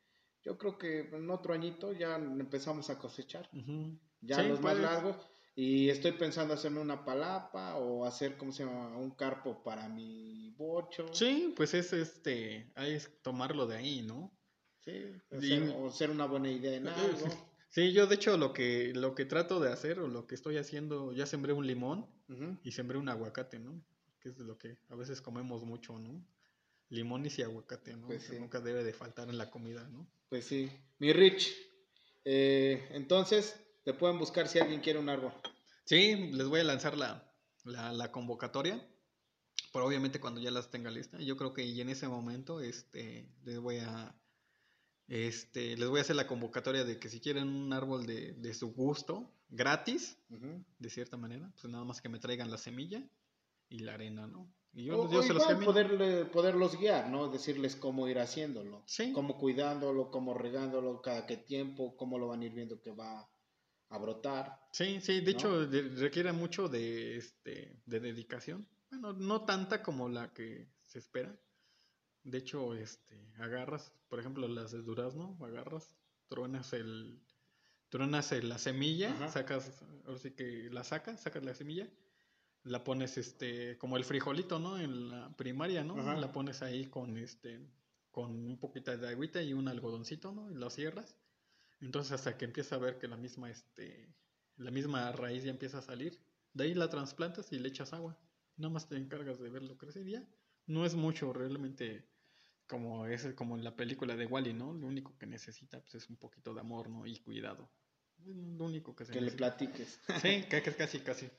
Yo 0.45 0.57
creo 0.59 0.79
que 0.79 1.01
en 1.01 1.31
otro 1.31 1.55
añito 1.55 1.93
ya 1.93 2.17
empezamos 2.17 2.91
a 2.91 2.99
cosechar, 2.99 3.49
ya 4.21 4.37
Sí, 4.43 4.49
los 4.49 4.61
más 4.61 4.79
largos, 4.79 5.17
y 5.61 5.91
estoy 5.91 6.13
pensando 6.13 6.55
hacerme 6.55 6.79
una 6.79 7.05
palapa 7.05 7.75
o 7.79 8.05
hacer, 8.05 8.37
¿cómo 8.37 8.53
se 8.53 8.65
llama? 8.65 8.97
Un 8.97 9.11
carpo 9.11 9.61
para 9.65 9.89
mi 9.89 10.55
bocho. 10.57 11.13
Sí, 11.13 11.53
pues 11.57 11.75
es 11.75 11.93
este, 11.93 12.71
hay 12.77 12.93
es 12.93 13.21
tomarlo 13.23 13.67
de 13.67 13.77
ahí, 13.77 14.03
¿no? 14.03 14.33
Sí, 14.85 14.93
Y- 15.43 15.59
o 15.75 15.91
ser 15.91 16.11
una 16.11 16.27
buena 16.27 16.49
idea 16.49 16.77
en 16.77 16.87
algo. 17.27 17.27
Sí, 17.71 17.93
yo 17.93 18.07
de 18.07 18.15
hecho 18.15 18.37
lo 18.37 18.53
que, 18.53 18.93
lo 18.95 19.17
que 19.17 19.25
trato 19.25 19.59
de 19.59 19.73
hacer 19.73 19.99
o 19.99 20.07
lo 20.07 20.29
que 20.29 20.37
estoy 20.37 20.59
haciendo, 20.59 21.13
ya 21.13 21.27
sembré 21.27 21.53
un 21.53 21.67
limón 21.67 22.07
y 22.63 22.71
sembré 22.71 22.97
un 22.97 23.09
aguacate, 23.09 23.59
¿no? 23.59 23.85
Que 24.21 24.29
es 24.29 24.39
de 24.39 24.45
lo 24.45 24.59
que 24.59 24.79
a 24.89 24.95
veces 24.95 25.21
comemos 25.21 25.65
mucho, 25.65 25.99
¿no? 25.99 26.25
Limones 26.89 27.37
y 27.41 27.43
aguacate, 27.43 27.97
¿no? 27.97 28.07
Pues 28.07 28.23
sí. 28.23 28.39
nunca 28.39 28.61
debe 28.61 28.85
de 28.85 28.93
faltar 28.93 29.29
en 29.29 29.39
la 29.39 29.51
comida, 29.51 29.89
¿no? 29.89 30.09
Pues 30.29 30.45
sí. 30.45 30.71
Mi 31.01 31.13
Rich, 31.13 31.53
eh, 32.25 32.87
entonces 32.93 33.65
te 33.89 33.95
pueden 33.95 34.19
buscar 34.19 34.49
si 34.49 34.59
alguien 34.59 34.83
quiere 34.83 34.99
un 34.99 35.09
árbol. 35.09 35.33
Sí, 35.85 36.15
les 36.33 36.47
voy 36.47 36.61
a 36.61 36.65
lanzar 36.65 36.95
la, 36.99 37.27
la, 37.65 37.91
la 37.91 38.13
convocatoria, 38.13 38.87
pero 39.73 39.87
obviamente 39.87 40.21
cuando 40.21 40.43
ya 40.43 40.51
las 40.51 40.71
tenga 40.71 40.91
lista, 40.91 41.17
yo 41.23 41.39
creo 41.39 41.55
que 41.55 41.65
y 41.65 41.81
en 41.81 41.89
ese 41.89 42.07
momento 42.07 42.61
este, 42.61 43.33
les 43.45 43.59
voy 43.59 43.79
a 43.79 44.15
este, 45.07 45.75
les 45.79 45.89
voy 45.89 46.01
a 46.01 46.03
hacer 46.03 46.17
la 46.17 46.27
convocatoria 46.27 46.85
de 46.85 46.99
que 46.99 47.09
si 47.09 47.19
quieren 47.19 47.49
un 47.49 47.73
árbol 47.73 48.05
de, 48.05 48.35
de 48.35 48.53
su 48.53 48.75
gusto, 48.75 49.33
gratis, 49.49 50.19
Ujú. 50.29 50.63
de 50.79 50.91
cierta 50.91 51.17
manera, 51.17 51.51
pues 51.59 51.73
nada 51.73 51.85
más 51.87 52.03
que 52.03 52.11
me 52.11 52.19
traigan 52.19 52.51
la 52.51 52.59
semilla 52.59 53.03
y 53.71 53.79
la 53.79 53.95
arena, 53.95 54.27
¿no? 54.27 54.53
Y 54.75 54.91
O, 54.91 55.05
yo, 55.07 55.11
yo 55.11 55.19
o 55.21 55.23
se 55.23 55.33
los 55.33 55.49
igual 55.49 55.65
poderle- 55.65 56.27
poderlos 56.27 56.77
guiar, 56.79 57.09
¿no? 57.09 57.29
Decirles 57.29 57.75
cómo 57.75 58.07
ir 58.07 58.19
haciéndolo. 58.19 58.83
Sí. 58.85 59.15
Cómo 59.15 59.39
cuidándolo, 59.39 60.11
cómo 60.11 60.35
regándolo, 60.35 61.01
cada 61.01 61.25
qué 61.25 61.39
tiempo, 61.39 61.97
cómo 61.97 62.19
lo 62.19 62.29
van 62.29 62.43
a 62.43 62.45
ir 62.45 62.53
viendo 62.53 62.83
que 62.83 62.91
va 62.91 63.27
a 63.91 63.99
brotar. 63.99 64.61
Sí, 64.73 65.01
sí, 65.01 65.21
de 65.21 65.33
¿no? 65.33 65.39
hecho 65.39 65.67
requiere 66.01 66.33
mucho 66.33 66.69
de, 66.69 67.17
este, 67.17 67.81
de 67.87 68.01
dedicación. 68.01 68.67
Bueno, 68.91 69.13
no 69.13 69.45
tanta 69.45 69.83
como 69.83 70.09
la 70.09 70.33
que 70.33 70.69
se 70.83 70.99
espera. 70.99 71.35
De 72.25 72.39
hecho, 72.39 72.75
este, 72.75 73.33
agarras, 73.39 73.93
por 74.09 74.21
ejemplo, 74.21 74.47
las 74.49 74.73
de 74.73 74.83
durazno, 74.83 75.39
agarras, 75.43 75.95
truenas 76.29 76.73
el, 76.73 77.21
truenas 77.89 78.33
el- 78.33 78.49
la 78.49 78.59
semilla, 78.59 79.13
Ajá. 79.13 79.29
sacas, 79.29 79.83
ahora 80.07 80.19
sí 80.19 80.33
que 80.33 80.69
la 80.71 80.85
sacas, 80.85 81.23
sacas 81.23 81.43
la 81.45 81.55
semilla, 81.55 81.89
la 82.65 82.85
pones, 82.85 83.17
este, 83.17 83.79
como 83.79 83.97
el 83.97 84.05
frijolito, 84.05 84.59
¿no? 84.59 84.79
En 84.79 85.09
la 85.09 85.31
primaria, 85.37 85.85
¿no? 85.85 85.99
Ajá. 85.99 86.17
La 86.17 86.33
pones 86.33 86.61
ahí 86.61 86.87
con, 86.87 87.17
este, 87.17 87.61
con 88.11 88.31
un 88.33 88.59
poquito 88.59 88.95
de 88.95 89.09
agüita 89.09 89.41
y 89.43 89.55
un 89.55 89.69
algodoncito, 89.69 90.33
¿no? 90.33 90.51
Y 90.51 90.55
lo 90.55 90.69
cierras. 90.69 91.17
Entonces 91.81 92.13
hasta 92.13 92.37
que 92.37 92.45
empieza 92.45 92.75
a 92.75 92.79
ver 92.79 92.99
que 92.99 93.09
la 93.09 93.17
misma, 93.17 93.51
este, 93.51 94.09
la 94.57 94.71
misma 94.71 95.13
raíz 95.13 95.45
ya 95.45 95.51
empieza 95.51 95.79
a 95.79 95.83
salir, 95.83 96.19
de 96.55 96.65
ahí 96.65 96.75
la 96.75 96.89
trasplantas 96.89 97.53
y 97.53 97.59
le 97.59 97.69
echas 97.69 97.93
agua. 97.93 98.19
Nada 98.57 98.73
más 98.73 98.89
te 98.89 98.97
encargas 98.97 99.39
de 99.39 99.49
verlo 99.49 99.79
crecer 99.79 100.07
y 100.09 100.13
ya. 100.13 100.29
No 100.67 100.85
es 100.85 100.95
mucho 100.95 101.33
realmente 101.33 102.09
como 102.67 103.07
es 103.07 103.27
como 103.35 103.57
en 103.57 103.65
la 103.65 103.77
película 103.77 104.15
de 104.17 104.27
Wally, 104.27 104.53
¿no? 104.53 104.73
Lo 104.73 104.87
único 104.87 105.17
que 105.17 105.27
necesita 105.27 105.81
pues, 105.81 105.95
es 105.95 106.11
un 106.11 106.17
poquito 106.17 106.53
de 106.53 106.61
amor, 106.61 106.91
¿no? 106.91 107.07
Y 107.07 107.19
cuidado. 107.21 107.71
Lo 108.27 108.65
único 108.65 108.95
que 108.95 109.05
se 109.05 109.13
Que 109.13 109.21
le 109.21 109.31
platiques. 109.31 110.01
Sí, 110.21 110.45
casi, 110.79 111.01
casi. 111.01 111.31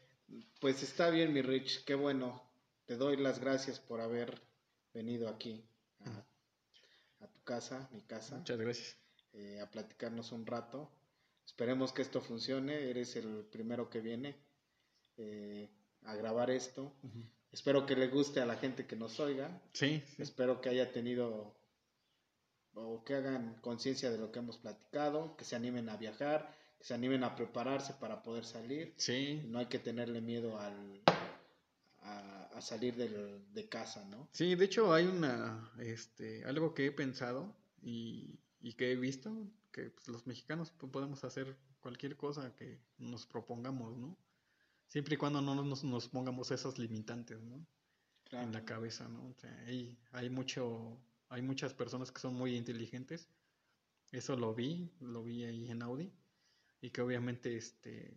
Pues 0.60 0.82
está 0.82 1.10
bien, 1.10 1.34
mi 1.34 1.42
Rich, 1.42 1.84
qué 1.84 1.96
bueno. 1.96 2.42
Te 2.86 2.96
doy 2.98 3.18
las 3.18 3.40
gracias 3.40 3.80
por 3.80 4.02
haber 4.02 4.42
venido 4.94 5.30
aquí 5.30 5.64
a, 6.06 6.26
a 7.24 7.28
tu 7.28 7.44
casa, 7.44 7.90
mi 7.92 8.02
casa, 8.02 8.38
Muchas 8.38 8.58
gracias. 8.58 9.09
Eh, 9.34 9.60
a 9.62 9.70
platicarnos 9.70 10.32
un 10.32 10.46
rato. 10.46 10.92
Esperemos 11.46 11.94
que 11.94 12.02
esto 12.02 12.22
funcione. 12.22 12.90
Eres 12.90 13.16
el 13.16 13.46
primero 13.52 13.90
que 13.90 14.02
viene 14.02 14.36
eh, 15.18 15.70
a 16.04 16.16
grabar 16.16 16.50
esto. 16.50 16.94
Espero 17.52 17.86
que 17.86 17.96
le 17.96 18.08
guste 18.08 18.40
a 18.40 18.46
la 18.46 18.58
gente 18.58 18.86
que 18.86 18.96
nos 18.96 19.20
oiga. 19.20 19.62
Sí, 19.74 20.04
sí. 20.16 20.22
Espero 20.22 20.62
que 20.62 20.70
haya 20.70 20.92
tenido 20.92 21.56
o 22.74 23.04
que 23.04 23.16
hagan 23.16 23.56
conciencia 23.62 24.12
de 24.12 24.18
lo 24.18 24.32
que 24.32 24.40
hemos 24.40 24.58
platicado, 24.58 25.36
que 25.36 25.44
se 25.44 25.56
animen 25.56 25.90
a 25.90 25.98
viajar, 25.98 26.56
que 26.78 26.86
se 26.86 26.94
animen 26.94 27.24
a 27.24 27.36
prepararse 27.36 27.94
para 27.94 28.22
poder 28.24 28.46
salir. 28.46 28.94
Sí. 28.98 29.42
No 29.48 29.60
hay 29.60 29.66
que 29.66 29.80
tenerle 29.80 30.22
miedo 30.22 30.60
al, 30.60 31.02
a, 32.04 32.62
salir 32.62 32.96
de 32.96 33.70
casa, 33.70 34.06
¿no? 34.06 34.28
Sí, 34.32 34.56
de 34.56 34.66
hecho 34.66 34.94
hay 34.94 35.06
una, 35.06 35.72
este, 35.80 36.44
algo 36.46 36.74
que 36.74 36.88
he 36.88 36.92
pensado 36.92 37.56
y, 37.82 38.40
y 38.62 38.74
que 38.74 38.92
he 38.92 38.96
visto, 38.96 39.32
que 39.72 39.90
pues, 39.92 40.08
los 40.08 40.28
mexicanos 40.28 40.72
podemos 40.72 41.24
hacer 41.24 41.58
cualquier 41.80 42.18
cosa 42.18 42.56
que 42.56 42.80
nos 42.98 43.26
propongamos, 43.26 43.98
¿no? 43.98 44.18
Siempre 44.88 45.16
y 45.16 45.18
cuando 45.18 45.42
no 45.42 45.56
nos, 45.56 45.84
nos 45.84 46.10
pongamos 46.10 46.52
esas 46.52 46.80
limitantes, 46.80 47.42
¿no? 47.42 47.66
En 48.32 48.52
la 48.52 48.66
cabeza, 48.66 49.08
¿no? 49.08 49.28
O 49.28 49.34
sea, 49.34 49.56
hay, 49.66 49.98
hay 50.12 50.30
mucho 50.30 51.00
hay 51.30 51.44
muchas 51.44 51.74
personas 51.74 52.12
que 52.12 52.20
son 52.20 52.34
muy 52.34 52.56
inteligentes. 52.56 53.30
Eso 54.12 54.36
lo 54.36 54.54
vi, 54.54 54.92
lo 55.00 55.24
vi 55.24 55.44
ahí 55.44 55.70
en 55.70 55.84
Audi. 55.84 56.12
Y 56.82 56.90
que 56.90 57.02
obviamente 57.02 57.56
este, 57.56 58.12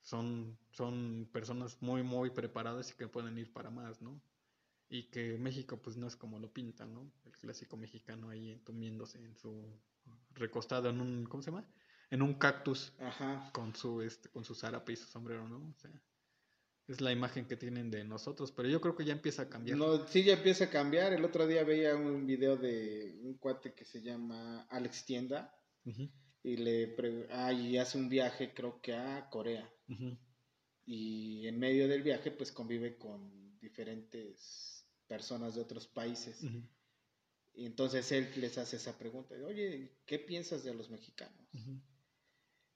son, 0.00 0.58
son 0.72 1.28
personas 1.32 1.76
muy, 1.82 2.02
muy 2.02 2.30
preparadas 2.30 2.90
y 2.90 2.94
que 2.94 3.08
pueden 3.08 3.36
ir 3.36 3.52
para 3.52 3.70
más, 3.70 4.00
¿no? 4.00 4.20
Y 4.88 5.10
que 5.10 5.36
México 5.38 5.80
pues 5.82 5.96
no 5.96 6.06
es 6.06 6.16
como 6.16 6.38
lo 6.38 6.52
pintan, 6.52 6.94
¿no? 6.94 7.12
El 7.24 7.32
clásico 7.32 7.76
mexicano 7.76 8.30
ahí 8.30 8.52
entumiéndose 8.52 9.18
en 9.18 9.36
su 9.36 9.80
recostado 10.34 10.90
en 10.90 11.00
un, 11.00 11.26
¿cómo 11.26 11.42
se 11.42 11.50
llama? 11.50 11.68
En 12.10 12.22
un 12.22 12.34
cactus 12.34 12.92
Ajá. 13.00 13.50
con 13.52 13.74
su 13.74 14.00
este, 14.02 14.28
con 14.28 14.44
su 14.44 14.54
zarape 14.54 14.92
y 14.92 14.96
su 14.96 15.06
sombrero, 15.06 15.48
¿no? 15.48 15.56
O 15.56 15.74
sea, 15.74 15.90
es 16.86 17.00
la 17.00 17.10
imagen 17.10 17.46
que 17.46 17.56
tienen 17.56 17.90
de 17.90 18.04
nosotros, 18.04 18.52
pero 18.52 18.68
yo 18.68 18.80
creo 18.80 18.94
que 18.94 19.04
ya 19.04 19.12
empieza 19.12 19.42
a 19.42 19.48
cambiar. 19.48 19.76
No, 19.76 20.06
sí, 20.06 20.22
ya 20.22 20.34
empieza 20.34 20.66
a 20.66 20.70
cambiar. 20.70 21.12
El 21.12 21.24
otro 21.24 21.46
día 21.46 21.64
veía 21.64 21.96
un 21.96 22.26
video 22.26 22.56
de 22.56 23.18
un 23.22 23.38
cuate 23.38 23.74
que 23.74 23.84
se 23.84 24.02
llama 24.02 24.62
Alex 24.70 25.04
Tienda 25.04 25.52
y 26.42 26.56
le 26.56 26.94
ah, 27.32 27.52
y 27.52 27.76
hace 27.76 27.98
un 27.98 28.08
viaje, 28.08 28.54
creo 28.54 28.80
que 28.80 28.94
a 28.94 29.28
Corea. 29.30 29.68
Y 30.84 31.48
en 31.48 31.58
medio 31.58 31.88
del 31.88 32.02
viaje, 32.02 32.30
pues 32.30 32.52
convive 32.52 32.96
con 32.96 33.58
diferentes 33.58 34.75
personas 35.08 35.54
de 35.54 35.60
otros 35.60 35.86
países. 35.86 36.42
Y 37.54 37.64
entonces 37.64 38.10
él 38.12 38.30
les 38.36 38.58
hace 38.58 38.76
esa 38.76 38.98
pregunta: 38.98 39.34
Oye, 39.46 39.98
¿qué 40.06 40.18
piensas 40.18 40.64
de 40.64 40.74
los 40.74 40.90
mexicanos? 40.90 41.48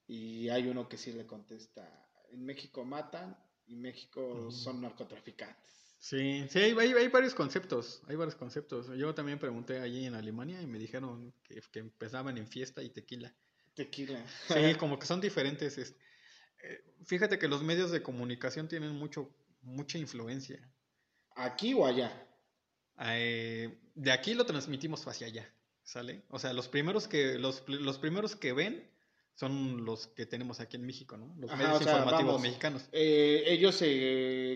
Y 0.07 0.49
hay 0.49 0.67
uno 0.67 0.89
que 0.89 0.97
sí 0.97 1.11
le 1.13 1.25
contesta: 1.25 2.09
En 2.31 2.45
México 2.45 2.83
matan 2.83 3.37
y 3.67 3.75
México 3.75 4.51
son 4.51 4.81
narcotraficantes. 4.81 5.71
Sí, 5.99 6.47
sí, 6.49 6.57
hay, 6.57 6.73
hay, 6.73 7.07
varios 7.09 7.35
conceptos, 7.35 8.01
hay 8.07 8.15
varios 8.15 8.35
conceptos. 8.35 8.87
Yo 8.97 9.13
también 9.13 9.37
pregunté 9.37 9.79
allí 9.79 10.07
en 10.07 10.15
Alemania 10.15 10.59
y 10.59 10.65
me 10.65 10.79
dijeron 10.79 11.31
que, 11.43 11.61
que 11.71 11.79
empezaban 11.79 12.39
en 12.39 12.47
fiesta 12.47 12.81
y 12.81 12.89
tequila. 12.89 13.35
Tequila. 13.75 14.25
Sí, 14.47 14.53
como 14.79 14.97
que 14.97 15.05
son 15.05 15.21
diferentes. 15.21 15.77
Eh, 15.77 16.83
fíjate 17.05 17.37
que 17.37 17.47
los 17.47 17.63
medios 17.63 17.91
de 17.91 18.01
comunicación 18.01 18.67
tienen 18.67 18.95
mucho, 18.95 19.31
mucha 19.61 19.99
influencia. 19.99 20.67
¿Aquí 21.43 21.73
o 21.73 21.85
allá? 21.85 22.11
Eh, 23.03 23.77
de 23.95 24.11
aquí 24.11 24.33
lo 24.33 24.45
transmitimos 24.45 25.07
hacia 25.07 25.27
allá, 25.27 25.53
¿sale? 25.83 26.23
O 26.29 26.39
sea, 26.39 26.53
los 26.53 26.67
primeros 26.67 27.07
que, 27.07 27.39
los, 27.39 27.63
los 27.67 27.97
primeros 27.97 28.35
que 28.35 28.53
ven 28.53 28.89
son 29.35 29.85
los 29.85 30.07
que 30.07 30.25
tenemos 30.25 30.59
aquí 30.59 30.77
en 30.77 30.85
México, 30.85 31.17
¿no? 31.17 31.33
Los 31.39 31.55
medios 31.57 31.81
informativos 31.81 32.41
mexicanos. 32.41 32.87
Eh, 32.91 33.43
ellos 33.47 33.81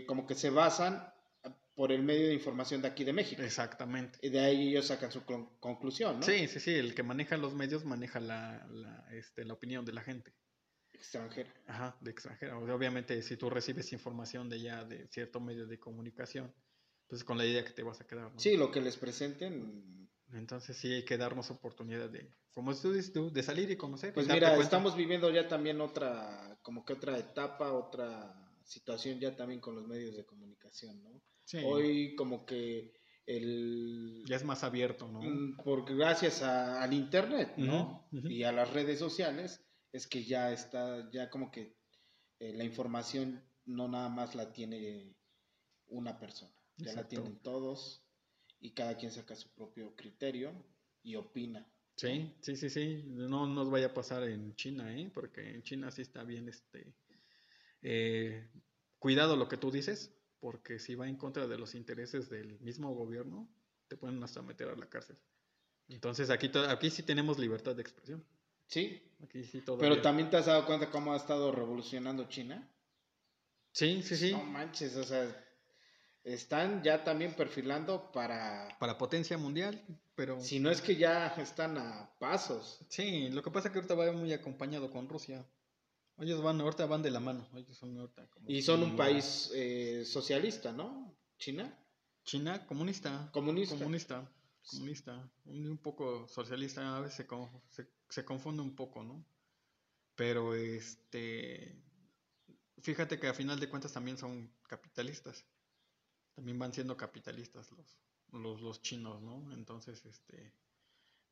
como 0.06 0.28
que 0.28 0.36
se 0.36 0.50
basan 0.50 1.12
por 1.76 1.92
el 1.92 2.04
medio 2.04 2.28
de 2.28 2.34
información 2.34 2.82
de 2.82 2.88
aquí 2.88 3.04
de 3.04 3.14
México. 3.14 3.42
Exactamente. 3.42 4.18
Y 4.22 4.30
de 4.30 4.40
ahí 4.40 4.70
ellos 4.70 4.88
sacan 4.88 5.12
su 5.12 5.24
conclusión, 5.60 6.20
¿no? 6.20 6.26
Sí, 6.26 6.48
sí, 6.48 6.60
sí, 6.60 6.74
el 6.74 6.96
que 6.96 7.04
maneja 7.04 7.36
los 7.38 7.54
medios 7.54 7.84
maneja 7.84 8.20
la, 8.20 8.66
la, 8.70 9.08
este, 9.12 9.44
la 9.44 9.54
opinión 9.54 9.86
de 9.86 9.94
la 9.94 10.02
gente. 10.02 10.34
Extranjera. 10.94 11.54
Ajá, 11.68 11.98
de 12.00 12.12
extranjera. 12.12 12.58
Obviamente, 12.58 13.22
si 13.22 13.36
tú 13.36 13.50
recibes 13.50 13.92
información 13.92 14.50
de 14.50 14.62
ya 14.62 14.86
de 14.86 15.08
cierto 15.08 15.42
medio 15.42 15.68
de 15.68 15.78
comunicación, 15.78 16.54
pues 17.08 17.24
con 17.24 17.38
la 17.38 17.46
idea 17.46 17.64
que 17.64 17.72
te 17.72 17.84
vas 17.84 18.02
a 18.02 18.08
quedar, 18.08 18.32
¿no? 18.32 18.40
Sí, 18.40 18.58
lo 18.58 18.72
que 18.72 18.82
les 18.82 18.98
presenten. 18.98 20.10
Entonces 20.34 20.78
sí 20.78 20.92
hay 20.92 21.06
que 21.06 21.18
darnos 21.18 21.52
oportunidad 21.52 22.10
de, 22.10 22.30
como 22.52 22.76
tú 22.76 22.94
dices 22.94 23.14
tú, 23.14 23.32
de 23.32 23.44
salir 23.44 23.70
y 23.72 23.78
conocer. 23.78 24.14
Pues 24.14 24.28
mira, 24.28 24.56
estamos 24.58 24.96
viviendo 24.96 25.30
ya 25.30 25.48
también 25.48 25.82
otra, 25.82 26.58
como 26.62 26.84
que 26.84 26.94
otra 26.94 27.18
etapa, 27.18 27.72
otra 27.72 28.34
situación 28.64 29.20
ya 29.20 29.36
también 29.36 29.62
con 29.62 29.76
los 29.76 29.88
medios 29.88 30.16
de 30.16 30.26
comunicación, 30.26 31.02
¿no? 31.04 31.22
Hoy 31.64 32.16
como 32.16 32.46
que 32.46 32.94
el... 33.26 34.24
Ya 34.26 34.36
es 34.36 34.44
más 34.44 34.64
abierto, 34.64 35.08
¿no? 35.08 35.22
Mm, 35.22 35.58
porque 35.64 35.96
gracias 35.96 36.42
al 36.42 36.94
Internet, 36.94 37.54
¿no? 37.58 38.08
Y 38.12 38.44
a 38.44 38.52
las 38.52 38.74
redes 38.74 39.00
sociales 39.00 39.64
es 39.92 40.08
que 40.08 40.24
ya 40.24 40.52
está, 40.52 41.10
ya 41.12 41.30
como 41.30 41.52
que 41.52 41.78
eh, 42.40 42.54
la 42.54 42.64
información 42.64 43.44
no 43.66 43.88
nada 43.88 44.10
más 44.10 44.36
la 44.36 44.52
tiene 44.52 45.16
una 45.88 46.20
persona, 46.20 46.54
ya 46.78 46.94
la 46.94 47.08
tienen 47.08 47.38
todos 47.40 48.04
y 48.60 48.72
cada 48.72 48.98
quien 48.98 49.12
saca 49.12 49.36
su 49.36 49.50
propio 49.50 49.96
criterio 49.96 50.54
y 51.04 51.16
opina. 51.16 51.68
Sí, 51.96 52.34
sí, 52.42 52.56
sí, 52.56 52.70
sí. 52.70 53.04
No 53.06 53.48
nos 53.48 53.70
vaya 53.70 53.88
a 53.88 53.94
pasar 53.94 54.24
en 54.24 54.56
China, 54.56 54.94
¿eh? 54.96 55.10
Porque 55.14 55.56
en 55.56 55.64
China 55.64 55.92
sí 55.92 56.02
está 56.02 56.24
bien, 56.24 56.50
este... 56.50 56.94
Eh, 57.82 58.50
cuidado 59.00 59.36
lo 59.36 59.48
que 59.48 59.58
tú 59.58 59.70
dices, 59.72 60.12
porque 60.40 60.80
si 60.80 60.96
va 60.96 61.08
en 61.08 61.16
contra 61.16 61.48
de 61.48 61.58
los 61.58 61.76
intereses 61.76 62.30
del 62.30 62.60
mismo 62.60 62.94
gobierno, 62.94 63.48
te 63.88 63.96
pueden 63.96 64.22
hasta 64.24 64.42
meter 64.42 64.70
a 64.70 64.76
la 64.76 64.90
cárcel. 64.90 65.18
Entonces 65.88 66.30
aquí, 66.30 66.52
aquí 66.68 66.90
sí 66.90 67.04
tenemos 67.04 67.38
libertad 67.38 67.76
de 67.76 67.84
expresión. 67.84 68.26
Sí. 68.68 69.02
Aquí 69.24 69.44
sí 69.44 69.62
todo. 69.62 69.78
Pero 69.78 70.02
también 70.02 70.30
te 70.30 70.38
has 70.38 70.48
dado 70.48 70.66
cuenta 70.66 70.90
cómo 70.90 71.14
ha 71.14 71.18
estado 71.18 71.52
revolucionando 71.52 72.28
China. 72.28 72.68
Sí, 73.72 74.02
sí, 74.04 74.16
sí. 74.16 74.32
No 74.32 74.44
manches, 74.44 74.96
o 74.96 75.04
sea, 75.04 75.46
están 76.26 76.84
ya 76.84 77.04
también 77.04 77.34
perfilando 77.36 78.12
para... 78.12 78.68
Para 78.80 78.98
potencia 78.98 79.38
mundial, 79.38 79.82
pero... 80.16 80.42
Si 80.42 80.60
no 80.60 80.72
es 80.72 80.82
que 80.82 80.96
ya 80.96 81.28
están 81.38 81.78
a 81.78 82.12
pasos. 82.20 82.80
Sí, 82.90 83.30
lo 83.30 83.44
que 83.44 83.52
pasa 83.52 83.68
es 83.68 83.72
que 83.72 83.80
ahorita 83.80 83.94
va 83.94 84.12
muy 84.12 84.34
acompañado 84.34 84.90
con 84.90 85.08
Rusia. 85.08 85.46
Ellos 86.18 86.42
van, 86.42 86.60
ahorita 86.60 86.88
van 86.88 87.04
de 87.04 87.12
la 87.12 87.20
mano. 87.20 87.48
y 88.48 88.62
son 88.64 88.84
un 88.84 88.96
país 88.96 89.52
eh, 89.54 90.04
socialista, 90.06 90.72
¿no? 90.72 91.16
¿China? 91.38 91.78
China, 92.24 92.66
comunista. 92.66 93.30
Comunista. 93.32 93.76
Comunista. 93.76 94.32
Comunista. 94.68 95.32
Un, 95.46 95.78
poco 95.78 96.28
socialista, 96.28 96.98
a 96.98 97.02
veces 97.02 97.28
se, 97.70 97.88
se, 98.10 98.26
confunde 98.26 98.64
un 98.64 98.76
poco, 98.76 99.04
¿no? 99.04 99.24
Pero 100.16 100.56
este. 100.56 101.84
Fíjate 102.82 103.20
que 103.20 103.28
a 103.28 103.34
final 103.34 103.60
de 103.60 103.70
cuentas 103.70 103.94
también 103.94 104.18
son 104.18 104.52
capitalistas. 104.68 105.46
También 106.36 106.60
van 106.60 106.74
siendo 106.74 106.98
capitalistas 106.98 107.72
los, 107.72 107.98
los, 108.32 108.62
los 108.62 108.82
chinos, 108.82 109.22
¿no? 109.22 109.52
Entonces, 109.54 110.06
este. 110.06 110.54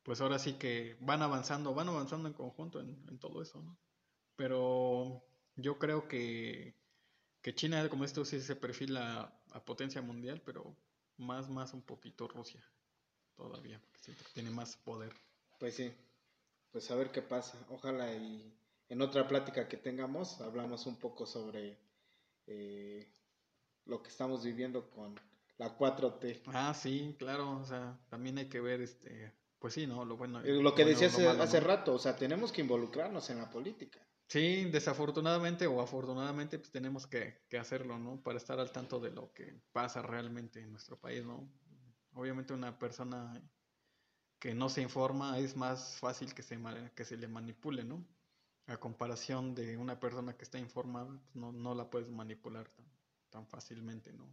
Pues 0.01 0.20
ahora 0.20 0.38
sí 0.39 0.54
que 0.54 0.97
van 0.99 1.22
avanzando, 1.22 1.74
van 1.74 1.88
avanzando 1.88 2.28
en 2.28 2.34
conjunto 2.34 2.82
en, 2.82 2.89
en 3.08 3.20
todo 3.20 3.41
eso, 3.41 3.62
¿no? 3.62 3.78
Pero 4.36 5.24
yo 5.56 5.78
creo 5.78 6.08
que, 6.08 6.76
que 7.41 7.56
China, 7.56 7.88
como 7.89 8.04
esto, 8.04 8.26
sí 8.26 8.41
se 8.41 8.56
perfila 8.56 9.34
a 9.51 9.64
potencia 9.64 10.01
mundial, 10.01 10.41
pero 10.45 10.76
más, 11.18 11.49
más 11.49 11.74
un 11.74 11.82
poquito 11.84 12.28
Rusia 12.28 12.64
todavía, 13.36 13.80
porque 13.80 13.99
siento 13.99 14.24
que 14.24 14.34
tiene 14.34 14.49
más 14.49 14.78
poder. 14.78 15.14
Pues 15.60 15.76
sí, 15.76 15.93
pues 16.72 16.89
a 16.91 16.95
ver 16.95 17.12
qué 17.12 17.22
pasa. 17.22 17.58
Ojalá 17.70 18.14
y 18.14 18.54
en 18.89 19.01
otra 19.01 19.28
plática 19.28 19.68
que 19.68 19.78
tengamos 19.78 20.41
hablamos 20.41 20.86
un 20.86 20.97
poco 20.97 21.26
sobre 21.26 21.78
eh, 22.47 23.12
lo 23.86 24.02
que 24.02 24.10
estamos 24.10 24.44
viviendo 24.44 24.90
con 24.90 25.20
la 25.58 25.78
4T. 25.78 26.42
Ah, 26.48 26.74
sí, 26.74 27.16
claro, 27.18 27.60
o 27.60 27.66
sea, 27.66 28.00
también 28.10 28.38
hay 28.38 28.50
que 28.50 28.60
ver 28.60 28.82
este 28.82 29.34
pues 29.64 29.76
sí, 29.76 29.88
¿no? 29.88 30.04
Lo 30.04 30.18
bueno. 30.18 30.42
Eh, 30.42 30.62
lo 30.62 30.76
que 30.76 30.84
decías 30.84 31.18
hace, 31.18 31.62
rato, 31.62 31.94
o 31.94 31.98
sea, 31.98 32.18
tenemos 32.18 32.52
que 32.52 32.60
involucrarnos 32.60 33.30
en 33.30 33.38
la 33.38 33.50
política. 33.50 34.06
Sí, 34.28 34.66
desafortunadamente 34.66 35.68
o 35.68 35.80
afortunadamente, 35.80 36.60
pues 36.60 36.70
tenemos 36.70 37.08
que, 37.08 37.46
que, 37.48 37.58
hacerlo, 37.58 37.98
¿no? 37.98 38.22
Para 38.22 38.38
estar 38.38 38.60
al 38.60 38.74
tanto 38.74 39.00
de 39.00 39.12
lo 39.12 39.32
que 39.32 39.56
pasa 39.72 40.02
realmente 40.02 40.60
en 40.60 40.70
nuestro 40.70 41.00
país, 41.00 41.24
¿no? 41.24 41.50
Obviamente 42.14 42.54
una 42.54 42.78
persona 42.78 43.42
que 44.38 44.54
no 44.54 44.68
se 44.68 44.82
informa 44.82 45.40
es 45.40 45.56
más 45.56 45.96
fácil 45.98 46.34
que 46.34 46.44
se, 46.44 46.60
que 46.94 47.06
se 47.06 47.16
le 47.16 47.30
manipule, 47.30 47.86
¿no? 47.86 48.06
A 48.68 48.76
comparación 48.76 49.56
de 49.56 49.78
una 49.78 49.98
persona 49.98 50.36
que 50.36 50.44
está 50.44 50.60
informada, 50.60 51.08
pues 51.24 51.38
no, 51.38 51.54
no 51.54 51.74
la 51.74 51.90
puedes 51.90 52.10
manipular 52.10 52.70
tan 53.34 53.48
fácilmente, 53.48 54.14
¿no? 54.14 54.32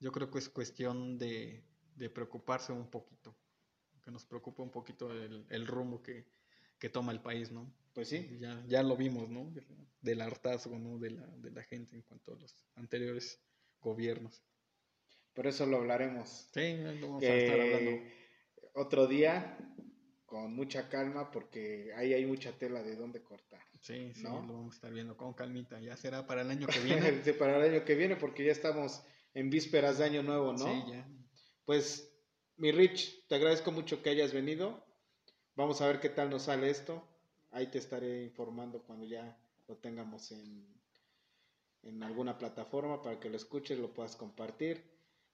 Yo 0.00 0.10
creo 0.12 0.30
que 0.30 0.38
es 0.38 0.48
cuestión 0.48 1.18
de, 1.18 1.62
de 1.94 2.08
preocuparse 2.08 2.72
un 2.72 2.88
poquito 2.88 3.36
que 4.02 4.10
nos 4.10 4.24
preocupa 4.24 4.62
un 4.62 4.70
poquito 4.70 5.12
el, 5.12 5.44
el 5.50 5.66
rumbo 5.66 6.02
que, 6.02 6.24
que, 6.78 6.88
toma 6.88 7.12
el 7.12 7.20
país, 7.20 7.52
¿no? 7.52 7.70
Pues 7.92 8.08
sí. 8.08 8.38
Ya, 8.40 8.64
ya 8.66 8.82
lo 8.82 8.96
vimos, 8.96 9.28
¿no? 9.28 9.52
Del 10.00 10.22
hartazgo, 10.22 10.78
¿no? 10.78 10.98
De 10.98 11.10
la, 11.10 11.26
de 11.26 11.50
la 11.50 11.62
gente 11.62 11.96
en 11.96 12.02
cuanto 12.02 12.32
a 12.32 12.36
los 12.38 12.64
anteriores 12.76 13.38
gobiernos. 13.82 14.42
Por 15.34 15.46
eso 15.46 15.66
lo 15.66 15.76
hablaremos. 15.76 16.48
Sí, 16.54 16.78
lo 16.78 17.08
vamos 17.08 17.22
a 17.22 17.34
estar 17.34 17.60
hablando. 17.60 18.02
Otro 18.72 19.06
día, 19.06 19.58
con 20.30 20.54
mucha 20.54 20.88
calma 20.88 21.28
porque 21.28 21.92
ahí 21.96 22.14
hay 22.14 22.24
mucha 22.24 22.52
tela 22.52 22.84
de 22.84 22.94
dónde 22.94 23.20
cortar. 23.20 23.60
Sí, 23.80 24.12
sí, 24.14 24.22
¿no? 24.22 24.40
lo 24.46 24.52
vamos 24.54 24.74
a 24.74 24.76
estar 24.76 24.92
viendo 24.92 25.16
con 25.16 25.34
calmita. 25.34 25.80
Ya 25.80 25.96
será 25.96 26.24
para 26.24 26.42
el 26.42 26.50
año 26.50 26.68
que 26.68 26.78
viene. 26.84 27.24
Sí, 27.24 27.32
para 27.32 27.56
el 27.56 27.74
año 27.74 27.84
que 27.84 27.96
viene 27.96 28.14
porque 28.14 28.44
ya 28.44 28.52
estamos 28.52 29.02
en 29.34 29.50
vísperas 29.50 29.98
de 29.98 30.04
año 30.04 30.22
nuevo, 30.22 30.52
¿no? 30.52 30.58
Sí, 30.58 30.84
ya. 30.88 31.04
Pues, 31.64 32.14
mi 32.58 32.70
Rich, 32.70 33.26
te 33.26 33.34
agradezco 33.34 33.72
mucho 33.72 34.04
que 34.04 34.10
hayas 34.10 34.32
venido. 34.32 34.86
Vamos 35.56 35.80
a 35.80 35.88
ver 35.88 35.98
qué 35.98 36.10
tal 36.10 36.30
nos 36.30 36.42
sale 36.42 36.70
esto. 36.70 37.02
Ahí 37.50 37.66
te 37.66 37.78
estaré 37.78 38.22
informando 38.22 38.84
cuando 38.84 39.06
ya 39.06 39.36
lo 39.66 39.78
tengamos 39.78 40.30
en, 40.30 40.64
en 41.82 42.04
alguna 42.04 42.38
plataforma 42.38 43.02
para 43.02 43.18
que 43.18 43.30
lo 43.30 43.36
escuches, 43.36 43.80
lo 43.80 43.92
puedas 43.92 44.14
compartir. 44.14 44.80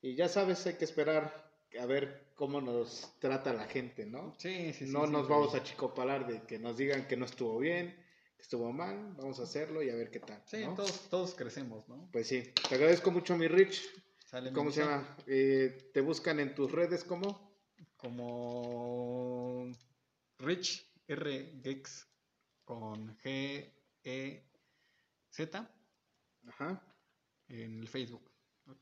Y 0.01 0.15
ya 0.15 0.31
sabes, 0.31 0.67
hay 0.67 0.77
que 0.77 0.87
esperar 0.87 1.55
a 1.81 1.87
ver 1.87 2.33
cómo 2.35 2.61
nos 2.61 3.15
trata 3.19 3.53
la 3.53 3.67
gente, 3.67 4.07
¿no? 4.07 4.35
Sí, 4.39 4.73
sí, 4.73 4.87
sí. 4.87 4.93
no 4.93 5.07
sí, 5.07 5.13
nos 5.13 5.27
sí. 5.27 5.33
vamos 5.33 5.55
a 5.55 5.63
chicopalar 5.63 6.27
de 6.27 6.43
que 6.43 6.59
nos 6.59 6.77
digan 6.77 7.07
que 7.07 7.17
no 7.17 7.25
estuvo 7.25 7.59
bien, 7.59 7.95
que 8.37 8.43
estuvo 8.43 8.73
mal. 8.73 9.15
Vamos 9.17 9.41
a 9.41 9.45
hacerlo 9.45 9.83
y 9.83 9.91
a 9.91 9.95
ver 9.95 10.11
qué 10.11 10.21
tal. 10.21 10.43
Sí, 10.47 10.65
¿no? 10.65 10.75
todos, 10.75 11.09
todos 11.09 11.35
crecemos, 11.35 11.89
¿no? 11.89 12.09
Pues 12.13 12.29
sí, 12.29 12.53
te 12.69 12.75
agradezco 12.75 13.11
mucho, 13.11 13.37
mi 13.37 13.49
Rich. 13.49 13.83
Sale 14.27 14.53
¿Cómo 14.53 14.71
se 14.73 14.81
llama? 14.81 15.17
Eh, 15.27 15.91
¿Te 15.95 16.01
buscan 16.01 16.41
en 16.41 16.55
tus 16.55 16.73
redes 16.73 17.05
cómo? 17.05 17.57
Como 17.97 19.73
Rich 20.39 20.85
R 21.07 21.61
Geeks 21.63 22.09
con 22.65 23.17
G 23.19 23.73
E 24.03 24.45
Z 25.31 25.71
Ajá. 26.49 26.83
en 27.49 27.81
el 27.81 27.89
Facebook. 27.89 28.26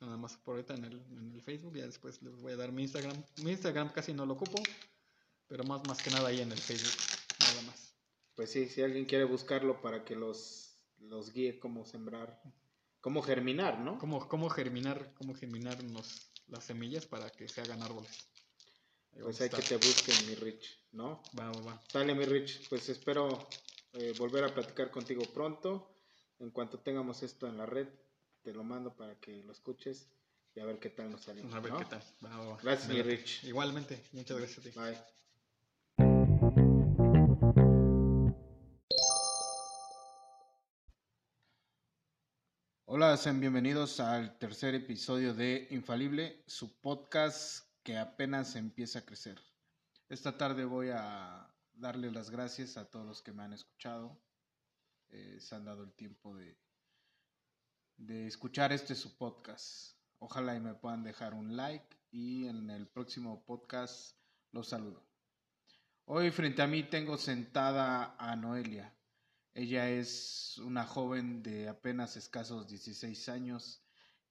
Nada 0.01 0.17
más 0.17 0.37
por 0.39 0.57
ahorita 0.57 0.75
en 0.75 0.85
el, 0.85 1.03
en 1.19 1.33
el 1.35 1.43
Facebook, 1.43 1.77
ya 1.77 1.85
después 1.87 2.23
les 2.23 2.35
voy 2.37 2.53
a 2.53 2.57
dar 2.57 2.73
mi 2.73 2.83
Instagram. 2.83 3.23
Mi 3.43 3.51
Instagram 3.51 3.93
casi 3.93 4.13
no 4.15 4.25
lo 4.25 4.35
ocupo, 4.35 4.63
pero 5.47 5.65
más, 5.65 5.87
más 5.87 6.03
que 6.03 6.11
nada 6.11 6.29
ahí 6.29 6.41
en 6.41 6.53
el 6.53 6.59
Facebook, 6.59 6.93
nada 7.41 7.63
más. 7.63 7.95
Pues 8.35 8.51
sí, 8.51 8.69
si 8.69 8.83
alguien 8.83 9.05
quiere 9.05 9.25
buscarlo 9.25 9.81
para 9.83 10.05
que 10.05 10.17
los, 10.17 10.79
los 10.99 11.33
guíe 11.33 11.59
cómo 11.59 11.85
sembrar, 11.85 12.41
cómo 13.01 13.23
germinar, 13.23 13.79
¿no? 13.79 13.99
¿Cómo, 13.99 14.27
cómo 14.29 14.49
germinar, 14.49 15.13
cómo 15.15 15.35
germinar 15.35 15.83
los- 15.85 16.31
las 16.49 16.65
semillas 16.65 17.07
para 17.07 17.31
que 17.31 17.49
se 17.49 17.61
hagan 17.61 17.83
árboles? 17.83 18.11
Ahí 19.13 19.23
Pues 19.23 19.41
hay 19.43 19.51
que 19.51 19.63
te 19.63 19.77
busquen, 19.77 20.27
mi 20.29 20.35
Rich, 20.35 20.79
¿no? 20.93 21.23
Va, 21.39 21.51
va, 21.53 21.61
va. 21.61 21.83
Dale, 21.93 22.15
mi 22.15 22.25
Rich, 22.25 22.69
pues 22.69 22.89
espero 22.89 23.49
eh, 23.93 24.13
volver 24.19 24.45
a 24.45 24.53
platicar 24.55 24.91
contigo 24.91 25.23
pronto. 25.33 25.91
En 26.41 26.51
cuanto 26.51 26.81
tengamos 26.81 27.23
esto 27.23 27.47
en 27.47 27.57
la 27.57 27.65
red, 27.67 27.87
te 28.45 28.53
lo 28.53 28.63
mando 28.63 28.95
para 28.95 29.19
que 29.19 29.43
lo 29.43 29.53
escuches 29.53 30.07
y 30.55 30.61
a 30.61 30.67
ver 30.67 30.79
qué 30.79 30.91
tal 30.91 31.11
nos 31.11 31.23
sale. 31.23 31.43
A 31.51 31.61
ver 31.61 31.73
¿no? 31.73 31.79
qué 31.79 31.87
tal. 31.87 32.03
Va, 32.23 32.37
va, 32.37 32.45
va. 32.45 32.59
Gracias, 32.63 32.89
mi. 32.89 33.03
Rich. 33.03 33.45
Igualmente, 33.45 34.05
muchas 34.13 34.37
gracias 34.39 34.59
a 34.59 34.71
ti. 34.71 34.79
Bye. 34.79 34.99
Hola, 42.85 43.17
sean 43.17 43.41
bienvenidos 43.41 43.99
al 43.99 44.39
tercer 44.39 44.75
episodio 44.75 45.35
de 45.35 45.67
Infalible, 45.71 46.45
su 46.47 46.81
podcast 46.81 47.67
que 47.83 47.97
apenas 47.97 48.55
empieza 48.57 49.01
a 49.01 49.05
crecer. 49.07 49.41
Esta 50.11 50.37
tarde 50.37 50.65
voy 50.65 50.91
a 50.93 51.51
darle 51.73 52.13
las 52.13 52.31
gracias 52.31 52.77
a 52.77 52.89
todos 52.89 53.07
los 53.07 53.23
que 53.23 53.33
me 53.33 53.43
han 53.43 53.55
escuchado, 53.55 54.21
eh, 55.09 55.39
se 55.41 55.55
han 55.57 55.65
dado 55.65 55.83
el 55.83 55.93
tiempo 55.95 56.37
de, 56.37 56.57
de 57.97 58.27
escuchar 58.27 58.73
este 58.73 58.95
su 58.95 59.17
podcast. 59.17 59.97
Ojalá 60.19 60.55
y 60.57 60.61
me 60.61 60.75
puedan 60.75 61.03
dejar 61.03 61.35
un 61.35 61.57
like 61.57 61.97
y 62.11 62.47
en 62.47 62.71
el 62.71 62.87
próximo 62.87 63.45
podcast 63.45 64.17
los 64.53 64.69
saludo. 64.69 65.03
Hoy 66.07 66.31
frente 66.31 66.63
a 66.63 66.67
mí 66.67 66.83
tengo 66.85 67.17
sentada 67.17 68.17
a 68.19 68.37
Noelia. 68.37 68.95
Ella 69.55 69.89
es 69.89 70.59
una 70.59 70.85
joven 70.85 71.43
de 71.43 71.69
apenas 71.69 72.17
escasos 72.17 72.69
16 72.69 73.29
años 73.29 73.83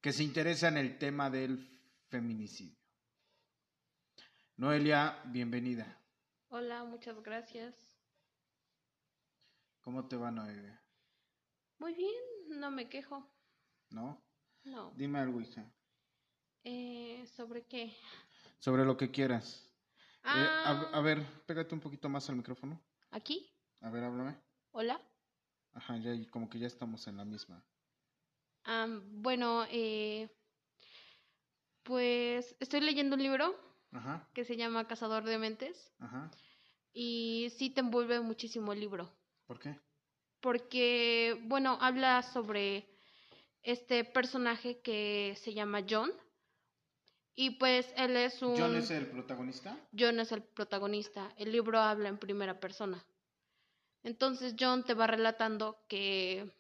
que 0.02 0.14
se 0.14 0.24
interesa 0.24 0.68
en 0.68 0.78
el 0.78 0.98
tema 0.98 1.30
del 1.30 1.80
feminicidio. 2.10 2.78
Noelia, 4.58 5.22
bienvenida. 5.26 5.98
Hola, 6.50 6.84
muchas 6.84 7.22
gracias. 7.24 7.74
¿Cómo 9.82 10.08
te 10.08 10.16
va, 10.16 10.30
Noelia? 10.30 10.82
Muy 11.80 11.94
bien, 11.96 12.14
no 12.50 12.70
me 12.70 12.88
quejo. 12.88 13.33
¿No? 13.94 14.20
No. 14.64 14.92
Dime 14.96 15.20
algo, 15.20 15.40
hija. 15.40 15.64
Eh, 16.64 17.24
¿Sobre 17.36 17.64
qué? 17.68 17.94
Sobre 18.60 18.86
lo 18.86 18.98
que 18.98 19.12
quieras. 19.12 19.70
Eh, 20.24 20.30
a, 20.66 20.72
Ah, 20.72 20.90
a 20.94 21.02
ver, 21.02 21.24
pégate 21.46 21.76
un 21.76 21.80
poquito 21.82 22.10
más 22.10 22.28
al 22.30 22.36
micrófono. 22.38 22.82
¿aquí? 23.12 23.48
A 23.82 23.92
ver, 23.92 24.04
háblame. 24.04 24.36
Hola. 24.72 25.00
Ajá, 25.74 25.98
ya, 25.98 26.14
y 26.16 26.26
como 26.26 26.50
que 26.50 26.58
ya 26.58 26.66
estamos 26.68 27.06
en 27.08 27.18
la 27.18 27.26
misma. 27.26 27.64
Ah, 28.66 28.88
bueno, 29.12 29.66
eh, 29.70 30.28
pues 31.84 32.56
estoy 32.60 32.82
leyendo 32.82 33.16
un 33.16 33.22
libro 33.22 33.56
Ajá, 33.92 34.28
que 34.34 34.44
se 34.46 34.56
llama 34.58 34.88
Cazador 34.88 35.24
de 35.26 35.38
Mentes 35.38 35.94
ajá. 36.00 36.32
y 36.94 37.52
sí 37.58 37.70
te 37.70 37.82
envuelve 37.82 38.22
muchísimo 38.22 38.72
el 38.74 38.80
libro. 38.80 39.12
¿Por 39.46 39.60
qué? 39.60 39.78
Porque, 40.40 41.40
bueno, 41.44 41.78
habla 41.82 42.24
sobre 42.24 42.93
este 43.64 44.04
personaje 44.04 44.80
que 44.80 45.36
se 45.42 45.54
llama 45.54 45.84
John. 45.90 46.12
Y 47.36 47.52
pues 47.52 47.92
él 47.98 48.16
es 48.16 48.42
un... 48.42 48.56
¿John 48.58 48.76
es 48.76 48.92
el 48.92 49.08
protagonista? 49.08 49.78
John 49.98 50.20
es 50.20 50.32
el 50.32 50.44
protagonista. 50.44 51.34
El 51.38 51.52
libro 51.52 51.80
habla 51.80 52.10
en 52.10 52.20
primera 52.20 52.60
persona. 52.60 53.04
Entonces 54.04 54.56
John 54.60 54.84
te 54.84 54.94
va 54.94 55.08
relatando 55.08 55.80
que 55.88 56.52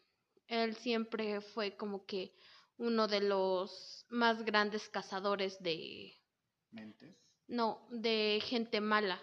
él 0.47 0.75
siempre 0.77 1.41
fue 1.41 1.75
como 1.75 2.05
que 2.05 2.33
uno 2.77 3.07
de 3.07 3.21
los 3.21 4.05
más 4.09 4.43
grandes 4.43 4.89
cazadores 4.89 5.61
de... 5.61 6.13
Mentes. 6.71 7.15
No, 7.47 7.85
de 7.91 8.41
gente 8.43 8.81
mala. 8.81 9.21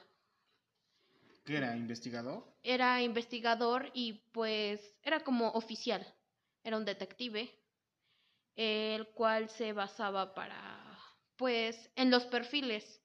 ¿Qué 1.44 1.56
era? 1.56 1.76
¿Investigador? 1.76 2.44
Era 2.62 3.02
investigador 3.02 3.90
y 3.94 4.12
pues 4.32 4.80
era 5.02 5.20
como 5.20 5.48
oficial. 5.48 6.06
Era 6.62 6.76
un 6.76 6.84
detective, 6.84 7.50
el 8.60 9.08
cual 9.14 9.48
se 9.48 9.72
basaba 9.72 10.34
para, 10.34 10.98
pues, 11.36 11.90
en 11.96 12.10
los 12.10 12.26
perfiles. 12.26 13.02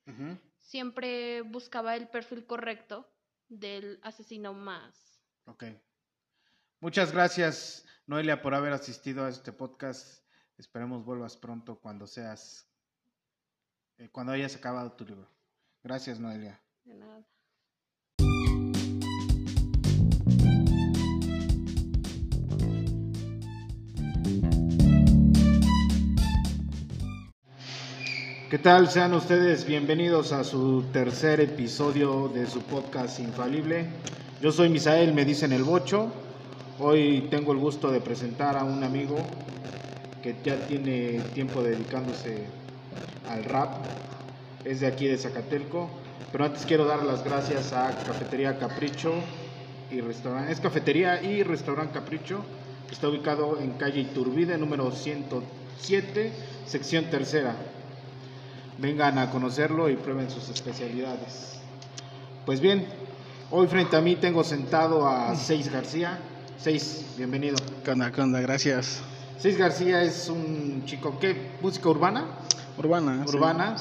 Siempre 0.59 1.43
buscaba 1.43 1.95
el 1.95 2.09
perfil 2.09 2.45
correcto 2.45 3.09
del 3.47 3.97
asesino 4.03 4.53
más. 4.53 5.21
Ok. 5.45 5.63
Muchas 6.81 7.13
gracias, 7.13 7.85
Noelia, 8.05 8.41
por 8.41 8.53
haber 8.53 8.73
asistido 8.73 9.23
a 9.23 9.29
este 9.29 9.53
podcast. 9.53 10.25
Esperemos 10.57 11.05
vuelvas 11.05 11.37
pronto 11.37 11.79
cuando 11.79 12.05
seas, 12.05 12.69
eh, 13.97 14.09
cuando 14.09 14.33
hayas 14.33 14.57
acabado 14.57 14.91
tu 14.91 15.05
libro. 15.05 15.29
Gracias, 15.83 16.19
Noelia. 16.19 16.61
De 16.83 16.95
nada. 16.95 17.25
¿Qué 28.49 28.59
tal? 28.59 28.87
Sean 28.91 29.15
ustedes 29.15 29.65
bienvenidos 29.65 30.31
a 30.31 30.43
su 30.43 30.83
tercer 30.93 31.41
episodio 31.41 32.27
de 32.27 32.45
su 32.45 32.61
podcast 32.61 33.19
Infalible. 33.19 33.87
Yo 34.39 34.51
soy 34.51 34.69
Misael, 34.69 35.15
me 35.15 35.25
dicen 35.25 35.51
el 35.51 35.63
Bocho. 35.63 36.11
Hoy 36.77 37.27
tengo 37.31 37.53
el 37.53 37.57
gusto 37.57 37.89
de 37.89 38.01
presentar 38.01 38.55
a 38.55 38.63
un 38.63 38.83
amigo 38.83 39.17
que 40.21 40.35
ya 40.43 40.57
tiene 40.67 41.21
tiempo 41.33 41.63
dedicándose 41.63 42.45
al 43.27 43.45
rap. 43.45 43.83
Es 44.63 44.79
de 44.81 44.87
aquí 44.87 45.07
de 45.07 45.17
Zacatelco. 45.17 45.89
Pero 46.31 46.45
antes 46.45 46.67
quiero 46.67 46.85
dar 46.85 47.01
las 47.03 47.23
gracias 47.23 47.73
a 47.73 47.97
Cafetería 48.05 48.59
Capricho 48.59 49.11
y 49.89 50.01
Restaurante. 50.01 50.51
Es 50.51 50.59
Cafetería 50.59 51.19
y 51.23 51.41
Restaurante 51.41 51.95
Capricho. 51.95 52.41
Está 52.91 53.09
ubicado 53.09 53.59
en 53.59 53.71
calle 53.71 54.01
Iturbide, 54.01 54.55
número 54.59 54.91
107, 54.91 56.31
sección 56.67 57.05
tercera. 57.05 57.55
Vengan 58.77 59.17
a 59.17 59.31
conocerlo 59.31 59.89
y 59.89 59.95
prueben 59.95 60.29
sus 60.29 60.49
especialidades. 60.49 61.59
Pues 62.45 62.59
bien, 62.59 62.85
hoy 63.51 63.67
frente 63.67 63.95
a 63.95 64.01
mí 64.01 64.17
tengo 64.17 64.43
sentado 64.43 65.07
a 65.07 65.33
Seis 65.35 65.71
García. 65.71 66.19
Seis, 66.57 67.05
bienvenido. 67.17 67.55
¿Qué 67.83 67.91
onda? 67.91 68.11
¿Qué 68.11 68.21
onda? 68.21 68.41
Gracias. 68.41 69.01
Seis 69.39 69.57
García 69.57 70.01
es 70.03 70.27
un 70.27 70.83
chico, 70.85 71.17
¿qué? 71.19 71.51
¿Música 71.61 71.89
urbana? 71.89 72.25
Urbana. 72.77 73.23
sí. 73.25 73.35
Urbana. 73.35 73.75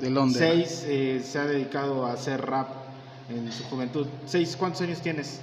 De 0.00 0.10
Londres. 0.10 0.38
Seis 0.38 0.84
eh, 0.86 1.22
se 1.24 1.38
ha 1.38 1.44
dedicado 1.46 2.06
a 2.06 2.12
hacer 2.12 2.40
rap 2.44 2.68
en 3.28 3.50
su 3.52 3.64
juventud. 3.64 4.06
Seis, 4.26 4.56
¿cuántos 4.56 4.80
años 4.82 5.00
tienes? 5.00 5.40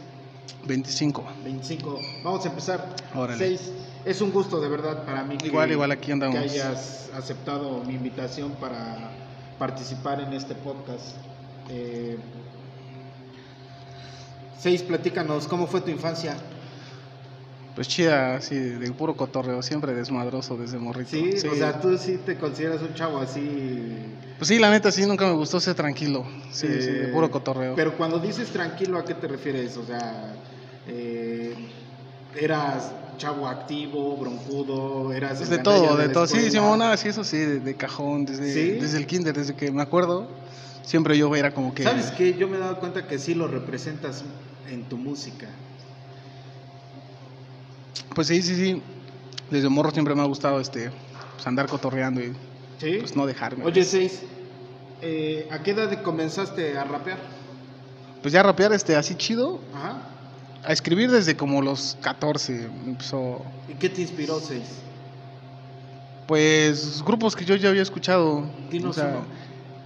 25. 0.66 1.24
25. 1.44 2.00
Vamos 2.24 2.46
a 2.46 2.50
empezar. 2.50 2.96
Órale. 3.14 3.38
Seis, 3.38 3.72
es 4.04 4.22
un 4.22 4.32
gusto 4.32 4.60
de 4.60 4.68
verdad 4.70 5.06
para 5.06 5.24
mí 5.24 5.38
que, 5.38 5.48
Igual, 5.48 5.72
igual, 5.72 5.92
aquí 5.92 6.12
andamos. 6.12 6.36
que 6.38 6.44
hayas 6.44 7.10
aceptado 7.16 7.84
mi 7.84 7.94
invitación 7.96 8.52
para 8.54 9.12
participar 9.60 10.22
en 10.22 10.34
este 10.34 10.56
podcast. 10.56 11.16
Eh, 11.70 12.18
Seis, 14.60 14.82
platícanos, 14.82 15.48
¿cómo 15.48 15.68
fue 15.68 15.82
tu 15.82 15.92
infancia? 15.92 16.36
Pues 17.76 17.90
chida, 17.90 18.38
así, 18.38 18.56
de 18.58 18.90
puro 18.94 19.18
cotorreo, 19.18 19.62
siempre 19.62 19.94
desmadroso 19.94 20.56
desde 20.56 20.78
morrito. 20.78 21.10
Sí, 21.12 21.46
o 21.46 21.56
sea, 21.56 21.82
tú 21.82 21.98
sí 21.98 22.18
te 22.26 22.38
consideras 22.38 22.82
un 22.82 22.94
chavo 22.94 23.20
así. 23.20 23.42
Pues 24.38 24.48
sí, 24.48 24.60
la 24.60 24.72
neta, 24.72 24.94
sí, 24.94 25.06
nunca 25.06 25.26
me 25.26 25.34
gustó 25.34 25.60
ser 25.60 25.76
tranquilo. 25.76 26.26
Sí, 26.52 26.68
sí, 26.68 26.92
de 26.92 27.10
puro 27.10 27.30
cotorreo. 27.30 27.76
Pero 27.76 27.98
cuando 27.98 28.18
dices 28.20 28.50
tranquilo, 28.50 28.98
¿a 28.98 29.04
qué 29.04 29.14
te 29.14 29.28
refieres? 29.28 29.76
O 29.76 29.86
sea, 29.86 30.36
eh, 30.88 31.54
eras 32.40 32.94
chavo 33.18 33.46
activo, 33.46 34.16
broncudo, 34.16 35.12
eras. 35.12 35.40
Pues 35.40 35.50
de 35.50 35.58
todo, 35.58 35.98
de 35.98 36.08
todo. 36.08 36.28
Sí? 36.28 36.50
Simona, 36.50 36.96
sí, 36.96 37.10
eso 37.10 37.26
sí, 37.26 37.38
de, 37.40 37.60
de 37.60 37.76
cajón, 37.76 38.26
desde, 38.26 38.54
¿Sí? 38.54 38.72
desde 38.80 38.98
el 39.00 39.06
kinder, 39.06 39.36
desde 39.36 39.54
que 39.54 39.70
me 39.72 39.82
acuerdo, 39.82 40.30
siempre 40.82 41.18
yo 41.18 41.36
era 41.36 41.54
como 41.54 41.74
que... 41.74 41.84
¿Sabes 41.84 42.12
qué? 42.12 42.36
Yo 42.38 42.48
me 42.48 42.56
he 42.56 42.60
dado 42.62 42.80
cuenta 42.80 43.06
que 43.06 43.20
sí 43.20 43.34
lo 43.34 43.50
representas 43.50 44.24
en 44.70 44.88
tu 44.88 44.98
música. 44.98 45.50
Pues 48.14 48.28
sí, 48.28 48.42
sí, 48.42 48.56
sí. 48.56 48.82
Desde 49.50 49.70
morro 49.70 49.92
siempre 49.92 50.16
me 50.16 50.22
ha 50.22 50.26
gustado 50.26 50.60
este, 50.60 50.92
pues 51.36 51.46
andar 51.48 51.68
cotorreando 51.68 52.22
y 52.22 52.34
¿Sí? 52.80 52.98
pues 53.00 53.16
no 53.16 53.26
dejarme. 53.26 53.64
Oye, 53.66 53.84
Seis, 53.84 54.22
eh, 55.02 55.48
¿a 55.52 55.62
qué 55.62 55.72
edad 55.72 56.02
comenzaste 56.02 56.78
a 56.78 56.84
rapear? 56.84 57.20
Pues 58.22 58.34
ya 58.34 58.42
rapear 58.42 58.74
este, 58.74 58.96
así 58.96 59.16
chido, 59.16 59.60
Ajá. 59.76 60.02
a 60.64 60.74
escribir 60.74 61.12
desde 61.12 61.38
como 61.38 61.62
los 61.62 61.96
14 62.02 62.70
me 62.84 62.92
empezó 62.92 63.46
¿Y 63.70 63.76
qué 63.76 63.88
te 63.90 64.02
inspiró, 64.02 64.40
Seis? 64.40 64.64
pues 66.26 67.04
grupos 67.06 67.36
que 67.36 67.46
yo 67.46 67.56
ya 67.56 67.70
había 67.70 67.84
escuchado 67.84 68.50
Dinos 68.72 68.98
o 68.98 69.00
sea, 69.00 69.10
uno. 69.10 69.26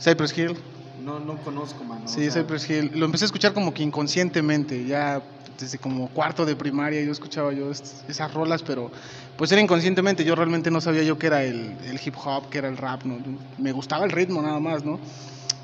Cypress 0.01 0.37
Hill 0.37 0.57
No, 1.03 1.19
no 1.19 1.35
conozco, 1.43 1.83
mano. 1.83 2.07
sí 2.07 2.27
o 2.27 2.31
sea, 2.31 2.41
Cypress 2.43 2.69
Hill 2.69 2.91
lo 2.95 3.05
empecé 3.05 3.25
a 3.25 3.27
escuchar 3.27 3.53
como 3.53 3.73
que 3.73 3.83
inconscientemente 3.83 4.85
ya 4.85 5.21
desde 5.59 5.77
como 5.77 6.09
cuarto 6.09 6.45
de 6.45 6.55
primaria 6.55 7.01
yo 7.01 7.11
escuchaba 7.11 7.53
yo 7.53 7.71
esas 7.71 8.33
rolas 8.33 8.63
pero 8.63 8.91
pues 9.37 9.51
era 9.51 9.61
inconscientemente 9.61 10.23
yo 10.23 10.35
realmente 10.35 10.71
no 10.71 10.81
sabía 10.81 11.03
yo 11.03 11.17
que 11.17 11.27
era 11.27 11.43
el, 11.43 11.75
el 11.85 11.99
hip 12.03 12.15
hop 12.23 12.49
que 12.49 12.59
era 12.59 12.69
el 12.69 12.77
rap 12.77 13.03
no 13.03 13.17
me 13.57 13.71
gustaba 13.71 14.05
el 14.05 14.11
ritmo 14.11 14.41
nada 14.41 14.59
más 14.59 14.83
no 14.85 14.99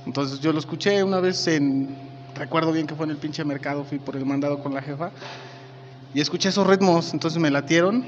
entonces 0.05 0.39
yo 0.39 0.53
lo 0.53 0.59
escuché 0.59 1.03
una 1.03 1.19
vez 1.19 1.47
en 1.47 1.95
recuerdo 2.35 2.71
bien 2.71 2.87
que 2.87 2.95
fue 2.95 3.05
en 3.05 3.11
el 3.11 3.17
pinche 3.17 3.43
mercado 3.43 3.83
fui 3.83 3.99
por 3.99 4.15
el 4.15 4.25
mandado 4.25 4.61
con 4.61 4.73
la 4.73 4.81
jefa 4.81 5.11
y 6.15 6.21
escuché 6.21 6.47
esos 6.47 6.65
ritmos, 6.65 7.13
entonces 7.13 7.41
me 7.41 7.51
latieron 7.51 8.05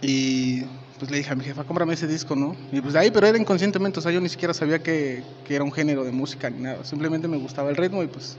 y 0.00 0.62
pues 0.98 1.10
le 1.10 1.18
dije 1.18 1.30
a 1.30 1.34
mi 1.34 1.44
jefa, 1.44 1.62
cómprame 1.62 1.92
ese 1.92 2.06
disco, 2.06 2.34
¿no? 2.34 2.56
Y 2.72 2.80
pues 2.80 2.94
de 2.94 3.00
ahí, 3.00 3.10
pero 3.10 3.26
era 3.26 3.36
inconscientemente, 3.36 3.98
o 3.98 4.02
sea, 4.02 4.10
yo 4.10 4.20
ni 4.22 4.30
siquiera 4.30 4.54
sabía 4.54 4.78
que, 4.78 5.22
que 5.44 5.54
era 5.54 5.62
un 5.62 5.70
género 5.70 6.04
de 6.04 6.10
música 6.10 6.48
ni 6.48 6.62
nada, 6.62 6.82
simplemente 6.84 7.28
me 7.28 7.36
gustaba 7.36 7.68
el 7.68 7.76
ritmo 7.76 8.02
y 8.02 8.06
pues 8.06 8.38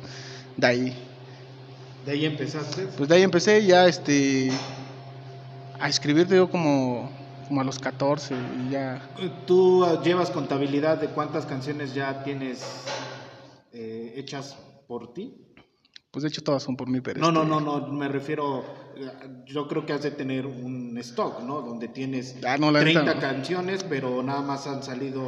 de 0.58 0.66
ahí, 0.66 0.98
De 2.06 2.12
ahí 2.14 2.26
empezaste. 2.26 2.88
pues 2.98 3.10
de 3.10 3.16
ahí 3.16 3.24
empecé 3.24 3.66
ya 3.66 3.88
este 3.88 4.50
a 5.80 5.88
escribir 5.90 6.28
yo 6.28 6.50
como, 6.50 7.12
como 7.48 7.62
a 7.62 7.64
los 7.64 7.80
14 7.80 8.36
y 8.58 8.70
ya, 8.72 9.02
¿Tú 9.46 9.86
llevas 10.04 10.30
contabilidad 10.32 10.98
de 10.98 11.08
cuántas 11.10 11.46
canciones 11.46 11.94
ya 11.94 12.24
tienes 12.24 12.64
eh, 13.74 14.14
hechas 14.18 14.56
por 14.88 15.14
ti? 15.14 15.36
pues 16.12 16.24
de 16.24 16.30
hecho 16.30 16.42
todas 16.42 16.64
son 16.64 16.76
por 16.76 16.90
mí, 16.90 17.02
pero 17.02 17.20
No, 17.20 17.32
no, 17.32 17.42
este, 17.44 17.50
no, 17.52 17.62
no, 17.62 17.88
me 17.94 18.08
refiero, 18.08 18.64
eh, 18.98 19.10
yo 19.46 19.68
creo 19.68 19.86
que 19.86 19.94
has 19.94 20.02
de 20.02 20.10
tener 20.12 20.46
un 20.48 20.98
stock, 20.98 21.42
¿no? 21.44 21.62
Donde 21.62 21.88
tienes 21.88 22.38
Ah, 22.44 22.58
no, 22.58 22.72
la 22.72 22.80
30 22.80 23.14
neta- 23.14 23.20
canciones, 23.20 23.84
pero 23.84 24.24
nada 24.24 24.42
más 24.42 24.66
han 24.66 24.82
salido 24.82 25.22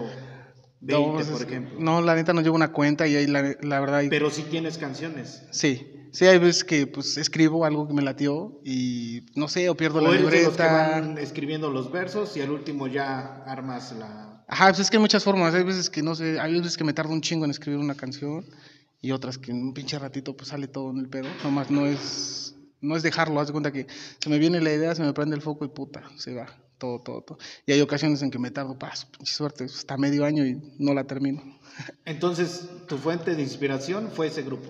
20, 0.79 1.07
no, 1.07 1.13
pues, 1.13 1.27
por 1.29 1.41
ejemplo. 1.43 1.79
no, 1.79 2.01
la 2.01 2.15
neta 2.15 2.33
no 2.33 2.41
llevo 2.41 2.55
una 2.55 2.71
cuenta 2.71 3.07
y 3.07 3.15
ahí 3.15 3.27
la, 3.27 3.55
la 3.61 3.79
verdad... 3.79 3.97
ahí- 3.99 4.09
Pero 4.09 4.31
sí 4.31 4.43
tienes 4.49 4.79
canciones. 4.79 5.43
Sí, 5.51 5.90
sí, 6.11 6.25
hay 6.25 6.37
veces 6.37 6.63
que 6.63 6.87
pues 6.87 7.17
escribo 7.17 7.65
algo 7.65 7.87
que 7.87 7.93
me 7.93 8.01
latió 8.01 8.59
y 8.63 9.25
no 9.35 9.47
sé, 9.47 9.69
o 9.69 9.75
pierdo 9.75 9.99
O 9.99 10.01
la 10.01 10.11
de 10.11 10.19
los 10.19 10.31
que 10.31 10.37
libreta. 10.39 10.71
van 10.71 11.17
escribiendo 11.17 11.69
los 11.71 11.91
versos 11.91 12.35
y 12.37 12.41
al 12.41 12.51
último 12.51 12.87
ya 12.87 13.43
armas 13.45 13.93
la... 13.97 14.43
Ajá, 14.47 14.67
pues 14.67 14.79
es 14.79 14.89
que 14.89 14.97
hay 14.97 15.01
muchas 15.01 15.23
formas, 15.23 15.53
hay 15.53 15.63
veces 15.63 15.89
que 15.89 16.03
no 16.03 16.15
sé, 16.15 16.39
hay 16.39 16.53
veces 16.53 16.77
que 16.77 16.83
me 16.83 16.93
tardo 16.93 17.13
un 17.13 17.21
chingo 17.21 17.45
en 17.45 17.51
escribir 17.51 17.79
una 17.79 17.95
canción 17.95 18.45
y 19.01 19.11
otras 19.11 19.37
que 19.37 19.51
en 19.51 19.61
un 19.61 19.73
pinche 19.73 19.97
ratito 19.97 20.35
pues 20.35 20.49
sale 20.49 20.67
todo 20.67 20.91
en 20.91 20.97
el 20.97 21.09
pedo, 21.09 21.27
nomás 21.43 21.71
no 21.71 21.85
es 21.85 22.55
no 22.81 22.95
es 22.95 23.03
dejarlo, 23.03 23.39
haz 23.39 23.47
de 23.47 23.53
cuenta 23.53 23.71
que 23.71 23.87
se 24.19 24.29
me 24.29 24.39
viene 24.39 24.59
la 24.59 24.73
idea, 24.73 24.95
se 24.95 25.03
me 25.03 25.13
prende 25.13 25.35
el 25.35 25.41
foco 25.41 25.63
y 25.65 25.69
puta, 25.69 26.03
se 26.17 26.33
va, 26.33 26.47
todo, 26.77 26.99
todo, 26.99 27.21
todo. 27.21 27.37
Y 27.65 27.71
hay 27.71 27.81
ocasiones 27.81 28.21
en 28.23 28.31
que 28.31 28.39
me 28.39 28.49
tardo, 28.51 28.77
paso, 28.77 29.07
pinche 29.11 29.31
suerte, 29.31 29.65
hasta 29.65 29.97
medio 29.97 30.25
año 30.25 30.45
y 30.45 30.59
no 30.79 30.93
la 30.93 31.05
termino. 31.05 31.43
Entonces, 32.05 32.67
tu 32.87 32.97
fuente 32.97 33.35
de 33.35 33.41
inspiración 33.43 34.09
fue 34.11 34.27
ese 34.27 34.41
grupo. 34.41 34.67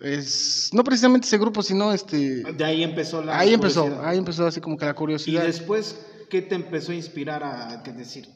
Es, 0.00 0.70
no 0.72 0.84
precisamente 0.84 1.26
ese 1.26 1.38
grupo, 1.38 1.62
sino 1.62 1.92
este... 1.92 2.42
De 2.52 2.64
ahí 2.64 2.82
empezó 2.84 3.22
la... 3.22 3.38
Ahí 3.38 3.52
empezó, 3.52 4.00
ahí 4.02 4.18
empezó 4.18 4.46
así 4.46 4.60
como 4.60 4.76
que 4.76 4.84
la 4.84 4.92
Y 4.92 4.94
curiosidad. 4.94 5.44
después, 5.44 6.00
¿qué 6.30 6.42
te 6.42 6.54
empezó 6.54 6.92
a 6.92 6.94
inspirar 6.94 7.42
a 7.42 7.82
que 7.82 7.92
decir, 7.92 8.28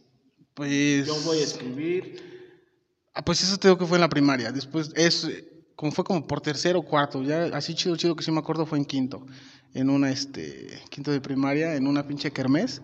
Pues... 0.54 1.06
yo 1.06 1.14
voy 1.22 1.38
a 1.38 1.44
escribir? 1.44 2.32
Ah, 3.14 3.24
pues 3.24 3.42
eso 3.42 3.56
te 3.58 3.68
digo 3.68 3.78
que 3.78 3.86
fue 3.86 3.98
en 3.98 4.00
la 4.00 4.08
primaria. 4.08 4.50
Después, 4.50 4.90
es, 4.96 5.28
como 5.76 5.92
fue 5.92 6.04
como 6.04 6.26
por 6.26 6.40
tercero 6.40 6.80
o 6.80 6.82
cuarto, 6.82 7.22
ya 7.22 7.44
así 7.52 7.74
chido, 7.74 7.96
chido 7.96 8.16
que 8.16 8.24
sí 8.24 8.32
me 8.32 8.38
acuerdo 8.40 8.66
fue 8.66 8.78
en 8.78 8.84
quinto. 8.84 9.24
En 9.74 9.88
una, 9.88 10.10
este, 10.10 10.80
quinto 10.90 11.10
de 11.12 11.20
primaria, 11.20 11.76
en 11.76 11.86
una 11.86 12.06
pinche 12.06 12.30
kermés, 12.30 12.82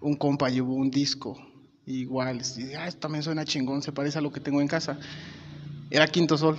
un 0.00 0.16
compa 0.16 0.48
llevó 0.48 0.74
un 0.74 0.90
disco. 0.90 1.36
Igual, 1.84 2.40
y 2.56 2.74
ah, 2.74 2.88
esto 2.88 3.00
también 3.00 3.22
suena 3.22 3.44
chingón, 3.44 3.82
se 3.82 3.92
parece 3.92 4.18
a 4.18 4.20
lo 4.20 4.32
que 4.32 4.40
tengo 4.40 4.60
en 4.60 4.66
casa. 4.68 4.98
Era 5.90 6.08
Quinto 6.08 6.36
Sol. 6.36 6.58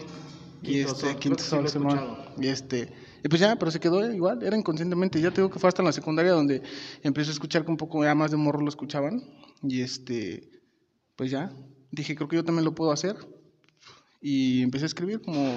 Y 0.62 0.74
Quinto 0.74 0.92
este, 0.92 1.02
Sol, 1.02 1.20
Quinto 1.20 1.44
sí 1.44 1.50
Sol, 1.50 1.66
he 1.66 1.70
Simón. 1.70 2.18
Y 2.38 2.48
este, 2.48 2.94
y 3.24 3.30
pues 3.30 3.42
ya, 3.42 3.56
pero 3.58 3.72
se 3.72 3.80
quedó 3.80 4.10
igual, 4.12 4.44
era 4.44 4.58
inconscientemente. 4.58 5.22
Ya 5.22 5.32
te 5.32 5.42
digo 5.42 5.50
que 5.50 5.60
fue 5.60 5.68
hasta 5.68 5.82
en 5.82 5.88
la 5.88 5.92
secundaria 5.92 6.32
donde 6.32 6.62
empecé 7.04 7.32
a 7.32 7.34
escuchar 7.34 7.66
que 7.66 7.72
un 7.72 7.78
poco 7.78 8.04
ya 8.04 8.16
más 8.16 8.32
de 8.32 8.38
morro 8.38 8.62
lo 8.62 8.70
escuchaban. 8.70 9.24
Y 9.64 9.82
este, 9.82 10.50
pues 11.16 11.32
ya, 11.32 11.52
dije, 11.92 12.16
creo 12.16 12.28
que 12.28 12.36
yo 12.38 12.46
también 12.46 12.66
lo 12.66 12.76
puedo 12.76 12.92
hacer. 12.92 13.18
Y 14.22 14.64
empecé 14.64 14.86
a 14.86 14.88
escribir 14.88 15.22
como, 15.22 15.56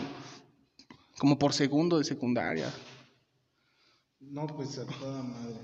como 1.18 1.38
por 1.38 1.52
segundo 1.52 1.98
de 1.98 2.04
secundaria. 2.04 2.72
No, 4.20 4.46
pues 4.46 4.78
a 4.78 4.86
toda 4.86 5.22
madre. 5.22 5.56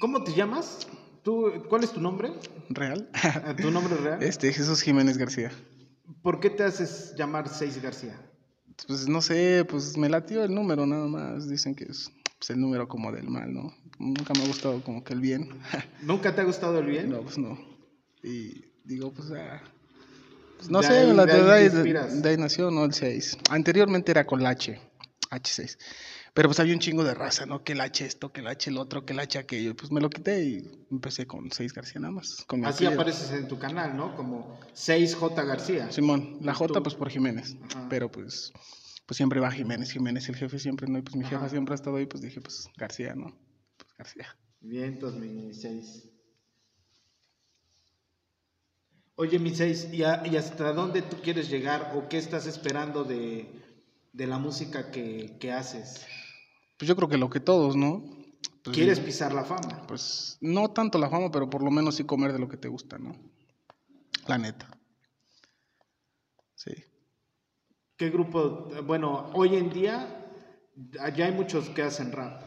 ¿Cómo 0.00 0.24
te 0.24 0.32
llamas? 0.32 0.88
¿Tú, 1.22 1.52
¿Cuál 1.68 1.84
es 1.84 1.92
tu 1.92 2.00
nombre? 2.00 2.32
¿Real? 2.70 3.08
Ah, 3.12 3.54
¿Tu 3.54 3.70
nombre 3.70 3.94
real? 3.96 4.22
Este, 4.22 4.52
Jesús 4.52 4.80
Jiménez 4.82 5.18
García. 5.18 5.52
¿Por 6.22 6.40
qué 6.40 6.50
te 6.50 6.64
haces 6.64 7.14
llamar 7.16 7.48
Seis 7.48 7.80
García? 7.82 8.18
Pues 8.86 9.08
no 9.08 9.20
sé, 9.20 9.64
pues 9.68 9.96
me 9.96 10.08
latió 10.08 10.42
el 10.42 10.54
número 10.54 10.86
nada 10.86 11.06
más. 11.06 11.48
Dicen 11.48 11.74
que 11.74 11.84
es 11.84 12.10
pues, 12.38 12.50
el 12.50 12.60
número 12.60 12.88
como 12.88 13.12
del 13.12 13.28
mal, 13.28 13.52
¿no? 13.52 13.74
Nunca 13.98 14.32
me 14.34 14.42
ha 14.42 14.46
gustado 14.46 14.82
como 14.82 15.04
que 15.04 15.12
el 15.12 15.20
bien. 15.20 15.48
¿Nunca 16.02 16.34
te 16.34 16.40
ha 16.40 16.44
gustado 16.44 16.78
el 16.78 16.86
bien? 16.86 17.10
No, 17.10 17.22
pues 17.22 17.36
no. 17.38 17.58
Y 18.22 18.64
digo, 18.84 19.12
pues, 19.12 19.30
ah, 19.32 19.62
pues, 20.56 20.70
no 20.70 20.80
De 20.80 20.86
sé, 20.86 20.92
ahí- 21.00 21.14
la 21.14 21.26
de 21.26 21.32
ahí 21.32 21.68
verdad 21.68 21.84
de, 21.84 22.20
de 22.22 22.28
ahí 22.28 22.36
nació, 22.36 22.70
¿no? 22.70 22.84
El 22.84 22.94
6. 22.94 23.36
Anteriormente 23.50 24.10
era 24.10 24.26
con 24.26 24.42
la 24.42 24.50
H, 24.50 24.80
H6. 25.30 25.78
Pero 26.32 26.48
pues 26.48 26.60
había 26.60 26.74
un 26.74 26.80
chingo 26.80 27.02
de 27.04 27.12
raza, 27.14 27.44
¿no? 27.44 27.64
Que 27.64 27.72
el 27.72 27.80
H 27.80 28.04
esto, 28.06 28.32
que 28.32 28.40
el 28.40 28.46
H 28.46 28.70
el 28.70 28.78
otro, 28.78 29.04
que 29.04 29.12
el 29.12 29.20
H 29.20 29.38
aquello. 29.38 29.74
Pues 29.74 29.90
me 29.90 30.00
lo 30.00 30.08
quité 30.10 30.44
y 30.44 30.86
empecé 30.90 31.26
con 31.26 31.50
6 31.50 31.72
García 31.72 32.00
nada 32.00 32.12
más. 32.12 32.44
Con 32.46 32.64
Así 32.64 32.84
apellido. 32.84 33.00
apareces 33.00 33.30
en 33.32 33.48
tu 33.48 33.58
canal, 33.58 33.96
¿no? 33.96 34.14
Como 34.16 34.58
6J 34.74 35.46
García. 35.46 35.90
Simón, 35.90 36.38
la 36.40 36.52
¿Y 36.52 36.54
J 36.54 36.74
tú? 36.74 36.82
pues 36.82 36.94
por 36.94 37.10
Jiménez. 37.10 37.56
Ajá. 37.68 37.88
Pero 37.88 38.10
pues, 38.10 38.52
pues 39.06 39.16
siempre 39.16 39.40
va 39.40 39.50
Jiménez, 39.50 39.90
Jiménez, 39.90 40.28
el 40.28 40.36
jefe 40.36 40.58
siempre, 40.60 40.86
¿no? 40.88 40.98
Y 40.98 41.02
pues 41.02 41.16
mi 41.16 41.24
Ajá. 41.24 41.36
jefa 41.38 41.48
siempre 41.48 41.74
ha 41.74 41.76
estado 41.76 41.96
ahí, 41.96 42.06
pues 42.06 42.22
dije, 42.22 42.40
pues 42.40 42.68
García, 42.76 43.14
¿no? 43.16 43.36
Pues 43.76 43.92
García. 43.98 44.38
Bien, 44.60 44.84
entonces 44.84 45.20
mi 45.20 45.52
6. 45.52 46.06
Oye, 49.16 49.38
mi 49.38 49.54
6, 49.54 49.88
¿y, 49.92 49.98
y 49.98 50.36
hasta 50.36 50.72
dónde 50.72 51.02
tú 51.02 51.16
quieres 51.22 51.50
llegar 51.50 51.92
o 51.94 52.08
qué 52.08 52.16
estás 52.18 52.46
esperando 52.46 53.04
de, 53.04 53.50
de 54.12 54.26
la 54.26 54.38
música 54.38 54.90
que, 54.90 55.36
que 55.38 55.52
haces? 55.52 56.06
Pues 56.80 56.88
yo 56.88 56.96
creo 56.96 57.10
que 57.10 57.18
lo 57.18 57.28
que 57.28 57.40
todos, 57.40 57.76
¿no? 57.76 58.02
Pues, 58.64 58.74
¿Quieres 58.74 59.00
pisar 59.00 59.34
la 59.34 59.44
fama? 59.44 59.86
Pues 59.86 60.38
no 60.40 60.70
tanto 60.70 60.96
la 60.98 61.10
fama, 61.10 61.30
pero 61.30 61.50
por 61.50 61.62
lo 61.62 61.70
menos 61.70 61.96
sí 61.96 62.04
comer 62.04 62.32
de 62.32 62.38
lo 62.38 62.48
que 62.48 62.56
te 62.56 62.68
gusta, 62.68 62.96
¿no? 62.96 63.12
La 64.26 64.38
neta. 64.38 64.66
Sí. 66.54 66.72
¿Qué 67.98 68.08
grupo? 68.08 68.70
Bueno, 68.86 69.30
hoy 69.34 69.56
en 69.56 69.68
día 69.68 70.26
ya 71.14 71.26
hay 71.26 71.32
muchos 71.32 71.68
que 71.68 71.82
hacen 71.82 72.12
rap. 72.12 72.44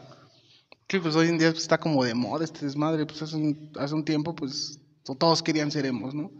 Sí, 0.88 0.98
pues 0.98 1.14
hoy 1.14 1.28
en 1.28 1.38
día 1.38 1.50
pues, 1.52 1.62
está 1.62 1.78
como 1.78 2.02
de 2.02 2.14
moda 2.14 2.42
este 2.44 2.66
desmadre. 2.66 3.06
Pues 3.06 3.22
hace 3.22 3.36
un, 3.36 3.70
hace 3.78 3.94
un 3.94 4.04
tiempo, 4.04 4.34
pues 4.34 4.80
to- 5.04 5.14
todos 5.14 5.44
querían 5.44 5.70
ser 5.70 5.86
emos, 5.86 6.12
¿no? 6.12 6.32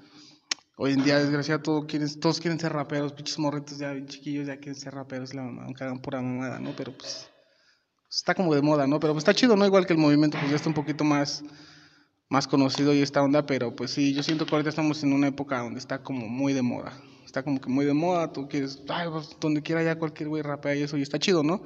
Hoy 0.76 0.94
en 0.94 1.04
día, 1.04 1.20
desgraciado, 1.20 1.62
todo 1.62 1.86
quieren, 1.86 2.08
todos 2.18 2.40
quieren 2.40 2.58
ser 2.58 2.72
raperos. 2.72 3.12
Pinches 3.12 3.38
morritos 3.38 3.78
ya 3.78 3.92
bien 3.92 4.08
chiquillos 4.08 4.48
ya 4.48 4.56
quieren 4.56 4.74
ser 4.74 4.94
raperos. 4.94 5.32
La 5.32 5.42
mamá, 5.42 5.66
hagan 5.66 6.02
pura 6.02 6.20
mamada, 6.20 6.58
¿no? 6.58 6.74
Pero 6.76 6.92
pues 6.96 7.30
está 8.14 8.34
como 8.34 8.54
de 8.54 8.62
moda, 8.62 8.86
¿no? 8.86 9.00
Pero 9.00 9.12
pues 9.12 9.22
está 9.22 9.34
chido, 9.34 9.56
¿no? 9.56 9.66
Igual 9.66 9.86
que 9.86 9.92
el 9.92 9.98
movimiento, 9.98 10.38
pues 10.38 10.50
ya 10.50 10.56
está 10.56 10.68
un 10.68 10.74
poquito 10.74 11.04
más, 11.04 11.42
más 12.28 12.46
conocido 12.46 12.94
y 12.94 13.02
esta 13.02 13.22
onda, 13.22 13.46
pero 13.46 13.74
pues 13.74 13.90
sí, 13.90 14.14
yo 14.14 14.22
siento 14.22 14.46
que 14.46 14.54
ahorita 14.54 14.70
estamos 14.70 15.02
en 15.02 15.12
una 15.12 15.28
época 15.28 15.58
donde 15.60 15.80
está 15.80 16.02
como 16.02 16.28
muy 16.28 16.52
de 16.52 16.62
moda. 16.62 16.92
Está 17.24 17.42
como 17.42 17.60
que 17.60 17.68
muy 17.68 17.84
de 17.84 17.94
moda, 17.94 18.32
tú 18.32 18.48
quieres, 18.48 18.82
ay, 18.88 19.08
pues 19.10 19.36
donde 19.40 19.62
quiera 19.62 19.82
ya 19.82 19.98
cualquier 19.98 20.28
güey 20.28 20.42
rapea 20.42 20.76
y 20.76 20.82
eso, 20.82 20.96
y 20.96 21.02
está 21.02 21.18
chido, 21.18 21.42
¿no? 21.42 21.62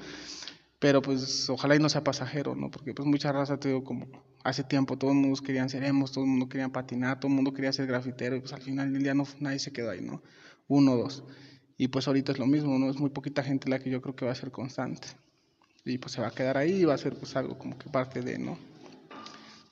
Pero 0.78 1.02
pues 1.02 1.50
ojalá 1.50 1.76
y 1.76 1.78
no 1.80 1.88
sea 1.88 2.04
pasajero, 2.04 2.54
¿no? 2.54 2.70
Porque 2.70 2.94
pues 2.94 3.06
mucha 3.06 3.32
raza, 3.32 3.58
te 3.58 3.68
digo, 3.68 3.84
como 3.84 4.06
hace 4.44 4.64
tiempo 4.64 4.96
todos 4.96 5.12
el 5.12 5.20
mundo 5.20 5.38
querían 5.42 5.68
ser 5.68 5.84
emos, 5.84 6.12
todo 6.12 6.24
el 6.24 6.30
mundo 6.30 6.48
quería 6.48 6.70
patinar, 6.70 7.20
todo 7.20 7.28
el 7.28 7.34
mundo 7.34 7.52
quería 7.52 7.72
ser 7.72 7.86
grafitero, 7.86 8.36
y 8.36 8.40
pues 8.40 8.52
al 8.54 8.62
final 8.62 8.92
del 8.92 9.02
día 9.02 9.12
no, 9.12 9.24
nadie 9.40 9.58
se 9.58 9.72
quedó 9.72 9.90
ahí, 9.90 10.00
¿no? 10.00 10.22
Uno 10.68 10.96
dos. 10.96 11.24
Y 11.76 11.88
pues 11.88 12.06
ahorita 12.08 12.32
es 12.32 12.38
lo 12.38 12.46
mismo, 12.46 12.78
¿no? 12.78 12.88
Es 12.88 12.98
muy 12.98 13.10
poquita 13.10 13.42
gente 13.42 13.68
la 13.68 13.78
que 13.80 13.90
yo 13.90 14.00
creo 14.00 14.16
que 14.16 14.24
va 14.24 14.32
a 14.32 14.36
ser 14.36 14.50
constante. 14.50 15.08
Y 15.84 15.98
pues 15.98 16.12
se 16.12 16.20
va 16.20 16.28
a 16.28 16.30
quedar 16.30 16.56
ahí 16.56 16.82
y 16.82 16.84
va 16.84 16.94
a 16.94 16.98
ser 16.98 17.14
pues 17.16 17.34
algo 17.36 17.56
como 17.58 17.78
que 17.78 17.88
parte 17.88 18.20
de, 18.20 18.38
¿no? 18.38 18.58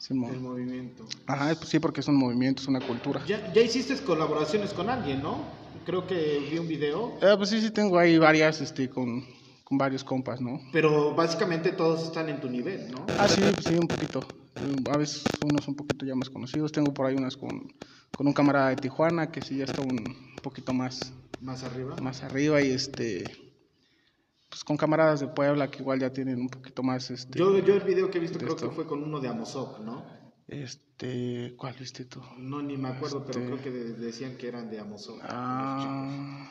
El 0.09 0.41
movimiento. 0.41 1.05
Ajá, 1.27 1.53
pues 1.57 1.69
sí, 1.69 1.81
porque 1.81 2.01
es 2.01 2.07
un 2.07 2.15
movimiento, 2.17 2.63
es 2.63 2.69
una 2.69 2.81
cultura. 2.81 3.25
Ya, 3.27 3.53
ya 3.53 3.61
hiciste 3.61 3.97
colaboraciones 4.05 4.73
con 4.73 4.89
alguien, 4.89 5.21
¿no? 5.21 5.41
Creo 5.85 6.07
que 6.07 6.47
vi 6.51 6.59
un 6.59 6.69
video. 6.69 7.19
Eh, 7.21 7.35
pues 7.37 7.49
sí, 7.51 7.61
sí, 7.61 7.71
tengo 7.71 7.99
ahí 7.99 8.17
varias, 8.17 8.61
este, 8.61 8.89
con, 8.89 9.25
con 9.65 9.79
varios 9.79 10.05
compas, 10.05 10.41
¿no? 10.41 10.61
Pero 10.73 11.15
básicamente 11.15 11.73
todos 11.73 12.05
están 12.05 12.29
en 12.29 12.41
tu 12.41 12.49
nivel, 12.49 12.89
¿no? 12.93 13.05
Ah, 13.19 13.27
sí, 13.27 13.41
pues 13.53 13.65
sí, 13.67 13.75
un 13.75 13.89
poquito. 13.89 14.21
Eh, 14.57 14.91
A 14.93 14.97
veces 14.97 15.25
unos 15.43 15.67
un 15.67 15.75
poquito 15.75 16.07
ya 16.07 16.15
más 16.15 16.31
conocidos. 16.31 16.71
Tengo 16.71 16.95
por 16.95 17.07
ahí 17.07 17.17
unas 17.17 17.37
con, 17.37 17.73
con 18.13 18.27
un 18.29 18.33
camarada 18.33 18.69
de 18.71 18.77
Tijuana 18.77 19.33
que 19.33 19.43
sí 19.43 19.57
ya 19.57 19.65
está 19.65 19.83
un 19.83 20.05
poquito 20.41 20.73
más, 20.73 21.13
Más 21.41 21.65
arriba. 21.65 21.97
más 21.97 22.23
arriba 22.23 22.63
y 22.63 22.71
este 22.71 23.25
pues 24.57 24.65
con 24.65 24.79
camaradas 24.79 25.21
de 25.21 25.29
Puebla 25.29 25.71
que 25.71 25.81
igual 25.83 26.01
ya 26.01 26.11
tienen 26.11 26.41
un 26.41 26.49
poquito 26.49 26.83
más 26.83 27.11
este 27.11 27.39
Yo, 27.39 27.59
yo 27.59 27.75
el 27.75 27.83
video 27.83 28.11
que 28.11 28.17
he 28.17 28.21
visto 28.23 28.39
creo 28.39 28.57
que 28.57 28.71
fue 28.71 28.87
con 28.87 29.03
uno 29.03 29.21
de 29.21 29.29
Amozoc, 29.29 29.81
¿no? 29.81 30.03
este 30.49 31.55
¿cuál 31.59 31.75
viste 31.79 32.07
tú? 32.07 32.23
No, 32.39 32.63
ni 32.63 32.79
me 32.79 32.89
acuerdo, 32.89 33.23
pero 33.27 33.41
Este- 33.41 33.51
creo 33.53 33.63
que 33.63 33.71
de- 33.71 33.93
decían 33.93 34.39
que 34.39 34.49
eran 34.49 34.71
de 34.71 34.81
Amozoc. 34.81 35.21
Ah, 35.25 36.51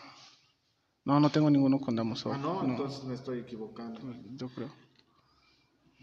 no, 1.04 1.20
no 1.20 1.30
tengo 1.32 1.50
ninguno 1.50 1.80
con 1.80 1.96
Damos 1.96 2.24
Ah, 2.28 2.38
no, 2.38 2.64
entonces 2.64 3.06
me 3.06 3.16
estoy 3.16 3.40
equivocando. 3.40 4.00
yo 4.36 4.50
creo. 4.50 4.70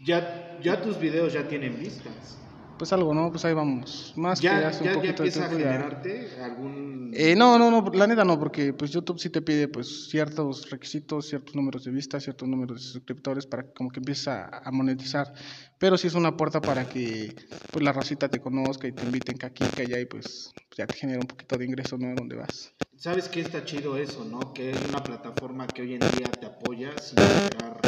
Ya, 0.05 0.59
ya 0.61 0.81
tus 0.81 0.99
videos 0.99 1.31
ya 1.31 1.47
tienen 1.47 1.79
vistas. 1.79 2.37
Pues 2.83 2.91
algo, 2.91 3.13
¿no? 3.13 3.31
Pues 3.31 3.45
ahí 3.45 3.53
vamos. 3.53 4.11
Más 4.17 4.41
que 4.41 4.47
Ya, 4.47 4.67
hace 4.67 4.83
ya, 4.83 4.89
un 4.89 4.89
ya 4.89 4.93
poquito 4.95 5.23
de 5.23 5.29
empieza 5.29 5.45
a 5.45 5.47
tiempo 5.47 5.63
ya- 5.63 5.71
generarte 5.71 6.43
algún... 6.43 7.11
Eh, 7.13 7.33
no, 7.33 7.57
no, 7.57 7.71
no, 7.71 7.89
la 7.93 8.07
neta 8.07 8.25
no, 8.25 8.37
porque 8.37 8.73
pues 8.73 8.91
YouTube 8.91 9.17
sí 9.19 9.29
te 9.29 9.41
pide 9.41 9.69
pues 9.69 10.09
ciertos 10.09 10.69
requisitos, 10.69 11.29
ciertos 11.29 11.55
números 11.55 11.85
de 11.85 11.91
vistas, 11.91 12.23
ciertos 12.23 12.45
números 12.49 12.81
de 12.81 12.91
suscriptores 12.91 13.47
para 13.47 13.63
que 13.63 13.71
como 13.71 13.89
que 13.89 14.01
empieces 14.01 14.27
a, 14.27 14.49
a 14.49 14.69
monetizar. 14.71 15.33
Pero 15.79 15.95
sí 15.97 16.07
es 16.07 16.13
una 16.13 16.35
puerta 16.35 16.59
para 16.59 16.83
que 16.89 17.33
pues 17.71 17.85
la 17.85 17.93
racita 17.93 18.27
te 18.27 18.41
conozca 18.41 18.85
y 18.85 18.91
te 18.91 19.05
inviten 19.05 19.37
que 19.37 19.45
aquí, 19.45 19.63
que 19.73 19.83
allá 19.83 20.01
y 20.01 20.05
pues, 20.05 20.53
ya 20.75 20.85
te 20.85 20.97
genera 20.97 21.21
un 21.21 21.27
poquito 21.27 21.57
de 21.57 21.63
ingreso, 21.63 21.97
¿no? 21.97 22.13
Donde 22.17 22.35
vas. 22.35 22.73
¿Sabes 22.97 23.29
qué 23.29 23.39
está 23.39 23.63
chido 23.63 23.95
eso, 23.95 24.25
no? 24.25 24.53
Que 24.53 24.71
es 24.71 24.81
una 24.89 25.01
plataforma 25.05 25.73
que 25.73 25.83
hoy 25.83 25.93
en 25.93 26.01
día 26.17 26.37
te 26.37 26.47
apoya 26.47 26.99
sin 26.99 27.17
esperar 27.17 27.79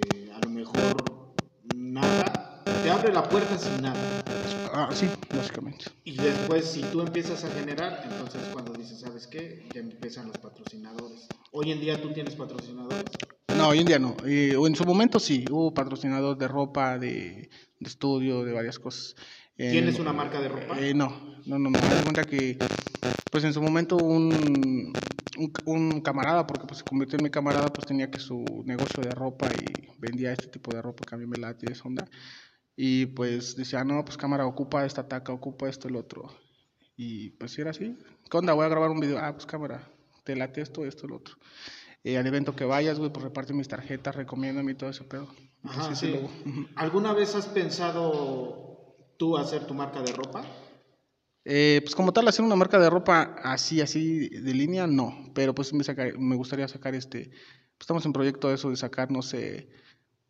eh, 0.00 0.30
a 0.32 0.38
lo 0.38 0.50
mejor 0.50 1.34
nada. 1.64 2.43
Te 2.84 2.90
abre 2.90 3.10
la 3.14 3.26
puerta 3.26 3.56
sin 3.56 3.80
nada. 3.80 3.96
Ah, 4.70 4.90
sí, 4.92 5.06
básicamente. 5.34 5.86
Y 6.04 6.18
después, 6.18 6.66
si 6.66 6.82
tú 6.82 7.00
empiezas 7.00 7.42
a 7.42 7.48
generar, 7.48 8.02
entonces 8.04 8.42
cuando 8.52 8.74
dices, 8.74 9.00
¿sabes 9.00 9.26
qué? 9.26 9.64
Ya 9.72 9.80
empiezan 9.80 10.28
los 10.28 10.36
patrocinadores. 10.36 11.30
Hoy 11.52 11.72
en 11.72 11.80
día 11.80 11.98
tú 12.02 12.12
tienes 12.12 12.34
patrocinadores. 12.34 13.18
No, 13.56 13.68
hoy 13.68 13.80
en 13.80 13.86
día 13.86 13.98
no. 13.98 14.14
Eh, 14.26 14.54
en 14.54 14.76
su 14.76 14.84
momento 14.84 15.18
sí, 15.18 15.48
hubo 15.50 15.72
patrocinador 15.72 16.36
de 16.36 16.46
ropa, 16.46 16.98
de, 16.98 17.48
de 17.80 17.88
estudio, 17.88 18.44
de 18.44 18.52
varias 18.52 18.78
cosas. 18.78 19.16
En- 19.56 19.70
¿Tienes 19.72 19.98
una 19.98 20.12
marca 20.12 20.38
de 20.42 20.48
ropa? 20.50 20.78
Eh, 20.78 20.92
no, 20.92 21.38
no, 21.46 21.58
no. 21.58 21.70
Haz 21.78 21.96
de 21.96 22.02
cuenta 22.02 22.26
que, 22.26 22.58
pues 23.30 23.44
en 23.44 23.54
su 23.54 23.62
momento 23.62 23.96
un, 23.96 24.92
un, 25.38 25.52
un 25.64 26.00
camarada, 26.02 26.46
porque 26.46 26.66
pues 26.66 26.80
se 26.80 26.84
convirtió 26.84 27.16
en 27.16 27.22
mi 27.22 27.30
camarada, 27.30 27.72
pues 27.72 27.86
tenía 27.86 28.10
que 28.10 28.18
su 28.18 28.62
negocio 28.66 29.02
de 29.02 29.14
ropa 29.14 29.48
y 29.54 29.88
vendía 29.98 30.32
este 30.34 30.48
tipo 30.48 30.70
de 30.74 30.82
ropa 30.82 31.06
que 31.06 31.14
a 31.14 31.18
mí 31.18 31.24
me 31.26 31.38
late 31.38 31.66
y 31.66 31.72
esa 31.72 31.84
onda. 31.84 32.06
Y 32.76 33.06
pues 33.06 33.56
decía, 33.56 33.84
no, 33.84 34.04
pues 34.04 34.16
cámara, 34.16 34.46
ocupa 34.46 34.84
esta 34.84 35.06
taca, 35.06 35.32
ocupa 35.32 35.68
esto, 35.68 35.88
el 35.88 35.96
otro. 35.96 36.32
Y 36.96 37.30
pues 37.30 37.52
si 37.52 37.60
era 37.60 37.70
así. 37.70 37.96
¿Qué 38.30 38.36
onda? 38.36 38.52
Voy 38.52 38.64
a 38.64 38.68
grabar 38.68 38.90
un 38.90 39.00
video. 39.00 39.18
Ah, 39.18 39.32
pues 39.32 39.46
cámara, 39.46 39.88
te 40.24 40.34
late 40.36 40.60
esto, 40.60 40.84
esto, 40.84 41.06
el 41.06 41.12
otro. 41.12 41.36
Eh, 42.02 42.18
al 42.18 42.26
evento 42.26 42.54
que 42.54 42.64
vayas, 42.64 42.98
güey, 42.98 43.10
pues 43.12 43.24
reparte 43.24 43.54
mis 43.54 43.68
tarjetas, 43.68 44.14
recomiéndame 44.16 44.72
y 44.72 44.74
todo 44.74 44.90
ese 44.90 45.04
pedo. 45.04 45.28
Ajá, 45.62 45.80
Entonces, 45.82 45.98
sí. 45.98 46.08
luego. 46.08 46.30
¿Alguna 46.76 47.12
vez 47.14 47.34
has 47.34 47.46
pensado 47.46 48.96
tú 49.16 49.36
hacer 49.38 49.66
tu 49.66 49.74
marca 49.74 50.02
de 50.02 50.12
ropa? 50.12 50.44
Eh, 51.46 51.80
pues 51.82 51.94
como 51.94 52.12
tal, 52.12 52.26
hacer 52.28 52.44
una 52.44 52.56
marca 52.56 52.78
de 52.78 52.90
ropa 52.90 53.36
así, 53.42 53.80
así 53.80 54.28
de 54.30 54.54
línea, 54.54 54.86
no. 54.86 55.30
Pero 55.34 55.54
pues 55.54 55.72
me, 55.72 55.84
saca- 55.84 56.12
me 56.18 56.36
gustaría 56.36 56.66
sacar 56.68 56.94
este, 56.94 57.28
pues, 57.28 57.80
estamos 57.80 58.04
en 58.06 58.12
proyecto 58.12 58.48
de 58.48 58.54
eso 58.54 58.70
de 58.70 58.76
sacar, 58.76 59.10
no 59.10 59.22
sé, 59.22 59.68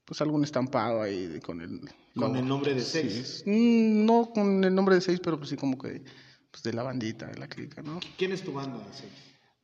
pues 0.05 0.21
algún 0.21 0.45
estampado 0.45 1.03
ahí 1.03 1.27
de- 1.27 1.41
con 1.41 1.61
el... 1.61 1.81
Con 1.81 1.91
logo. 2.15 2.37
el 2.37 2.47
nombre 2.47 2.75
de 2.75 2.81
Seis. 2.81 3.43
mm, 3.47 4.05
no 4.05 4.31
con 4.33 4.63
el 4.65 4.75
nombre 4.75 4.95
de 4.97 5.01
seis, 5.01 5.21
pero 5.23 5.37
pues 5.39 5.51
sí 5.51 5.57
como 5.57 5.77
que 5.79 6.03
pues 6.51 6.63
de 6.63 6.73
la 6.73 6.83
bandita, 6.85 7.27
de 7.27 7.39
la 7.39 7.49
clica, 7.49 7.83
¿no? 7.83 7.99
¿Quién 8.17 8.33
es 8.33 8.43
tu 8.43 8.53
banda? 8.53 8.79
Sí. 8.93 9.05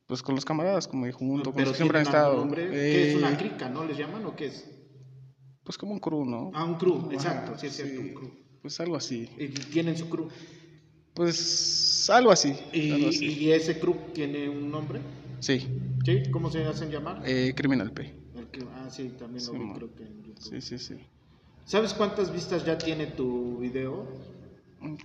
Pues 0.07 0.21
con 0.21 0.35
los 0.35 0.43
camaradas, 0.43 0.87
como 0.89 1.05
dijo, 1.05 1.19
junto, 1.19 1.53
con 1.53 1.63
los 1.63 1.75
siempre 1.77 1.99
han 1.99 2.03
¿tienen 2.05 2.19
algún 2.21 2.31
estado. 2.31 2.45
nombre? 2.45 2.69
¿Qué 2.69 3.09
es 3.11 3.15
una 3.15 3.31
eh, 3.31 3.37
crica, 3.37 3.69
no 3.69 3.85
les 3.85 3.97
llaman 3.97 4.25
o 4.25 4.35
qué 4.35 4.47
es? 4.47 4.69
Pues 5.63 5.77
como 5.77 5.93
un 5.93 5.99
crew, 5.99 6.25
¿no? 6.25 6.51
Ah, 6.53 6.65
un 6.65 6.75
crew, 6.75 6.97
Ajá, 7.05 7.13
exacto, 7.13 7.57
sí 7.57 7.67
es 7.67 7.75
cierto, 7.75 8.01
sí, 8.01 8.07
un 8.09 8.13
crew. 8.13 8.31
Pues 8.61 8.79
algo 8.81 8.95
así. 8.97 9.29
Y 9.37 9.47
tienen 9.47 9.97
su 9.97 10.09
crew. 10.09 10.27
Pues 11.13 12.09
algo 12.09 12.31
así. 12.31 12.53
¿Y, 12.73 12.91
algo 12.91 13.07
así. 13.09 13.25
y 13.25 13.51
ese 13.51 13.79
crew 13.79 13.95
tiene 14.13 14.49
un 14.49 14.69
nombre? 14.71 14.99
Sí, 15.39 15.67
¿Sí? 16.05 16.23
¿Cómo 16.31 16.51
se 16.51 16.63
hacen 16.65 16.89
llamar? 16.89 17.21
eh, 17.25 17.53
Criminal 17.55 17.91
P. 17.93 18.13
Que- 18.51 18.63
ah, 18.75 18.89
sí, 18.91 19.13
también 19.17 19.45
lo 19.45 19.51
Sí, 19.53 19.57
vi 19.59 19.71
creo 19.73 19.95
que 19.95 20.03
en 20.03 20.23
YouTube. 20.23 20.43
Sí, 20.49 20.61
sí, 20.61 20.77
sí. 20.77 20.95
¿Sabes 21.65 21.93
cuántas 21.93 22.31
vistas 22.33 22.65
ya 22.65 22.77
tiene 22.77 23.07
tu 23.07 23.57
video? 23.59 24.05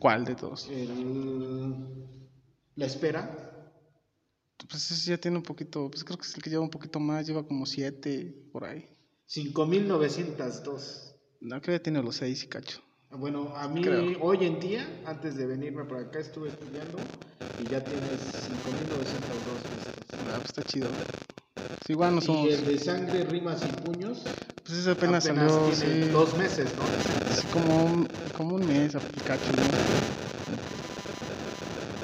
¿Cuál 0.01 0.24
de 0.24 0.35
todos? 0.35 0.68
El... 0.70 1.74
La 2.77 2.86
espera. 2.86 3.43
Pues 4.68 4.90
ese 4.90 5.10
ya 5.10 5.18
tiene 5.18 5.36
un 5.36 5.43
poquito, 5.43 5.89
pues 5.90 6.02
creo 6.02 6.16
que 6.18 6.27
es 6.27 6.35
el 6.35 6.43
que 6.43 6.51
lleva 6.51 6.62
un 6.62 6.70
poquito 6.70 6.98
más, 6.98 7.27
lleva 7.27 7.47
como 7.47 7.66
siete 7.66 8.35
por 8.52 8.64
ahí. 8.64 8.89
5.902. 9.28 11.14
No, 11.40 11.60
creo 11.60 11.60
que 11.60 11.73
ya 11.73 11.82
tiene 11.82 12.02
los 12.02 12.16
seis 12.16 12.43
y 12.43 12.48
cacho. 12.48 12.81
Bueno, 13.10 13.55
a 13.56 13.68
mí 13.68 13.82
Creo. 13.82 14.20
hoy 14.20 14.44
en 14.44 14.59
día, 14.59 14.86
antes 15.05 15.36
de 15.36 15.47
venirme 15.47 15.85
para 15.85 16.02
acá, 16.02 16.18
estuve 16.18 16.48
estudiando 16.48 16.98
y 17.62 17.68
ya 17.70 17.85
tienes 17.85 18.20
5.902 18.20 19.77
vistas. 19.77 20.20
Ah, 20.28 20.35
pues 20.36 20.47
está 20.47 20.62
chido. 20.64 20.89
Sí, 21.86 21.93
igual 21.93 22.14
no 22.14 22.20
somos. 22.20 22.48
Y 22.48 22.52
el 22.52 22.64
de 22.64 22.78
sangre, 22.78 23.24
rimas 23.24 23.64
y 23.64 23.68
puños 23.82 24.22
Pues 24.64 24.78
ese 24.78 24.90
apenas, 24.90 25.24
apenas 25.24 25.52
salió, 25.52 25.74
sí. 25.74 26.10
dos 26.12 26.36
meses, 26.36 26.74
¿no? 26.76 26.84
sí, 27.32 27.47
como, 27.48 27.84
un, 27.84 28.09
como 28.34 28.55
un 28.56 28.66
mes, 28.66 28.94
a 28.97 29.01
cacho, 29.24 29.52
¿no? 29.52 29.62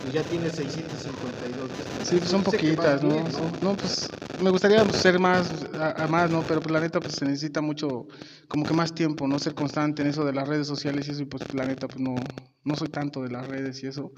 Y 0.05 0.13
ya 0.13 0.25
tiene 0.25 0.51
652 0.51 1.71
vistas. 1.77 2.09
Sí, 2.09 2.17
pues 2.17 2.31
son 2.31 2.43
poquitas, 2.43 3.03
¿no? 3.03 3.11
bien, 3.11 3.27
no, 3.61 3.77
pues 3.77 4.11
me 4.41 4.51
gustaría 4.51 4.85
pues, 4.85 4.97
ser 4.97 5.19
más, 5.21 5.65
a, 5.79 6.05
a 6.05 6.09
más, 6.09 6.31
¿no? 6.31 6.43
Pero 6.43 6.61
pues 6.61 6.73
la 6.73 6.81
neta 6.81 6.99
pues 7.01 7.15
se 7.15 7.25
necesita 7.25 7.61
mucho, 7.61 8.07
como 8.49 8.67
que 8.67 8.75
más 8.75 8.93
tiempo, 8.93 9.29
¿no? 9.29 9.39
Ser 9.39 9.55
constante 9.55 10.03
en 10.03 10.09
eso 10.09 10.25
de 10.25 10.33
las 10.33 10.49
redes 10.49 10.67
sociales 10.67 11.07
y 11.07 11.13
eso, 11.13 11.23
y 11.23 11.27
pues 11.27 11.55
la 11.55 11.65
neta 11.65 11.87
pues 11.87 12.01
no, 12.01 12.17
no 12.65 12.77
soy 12.77 12.89
tanto 12.89 13.23
de 13.23 13.31
las 13.31 13.47
redes 13.47 13.83
y 13.85 13.87
eso. 13.87 14.13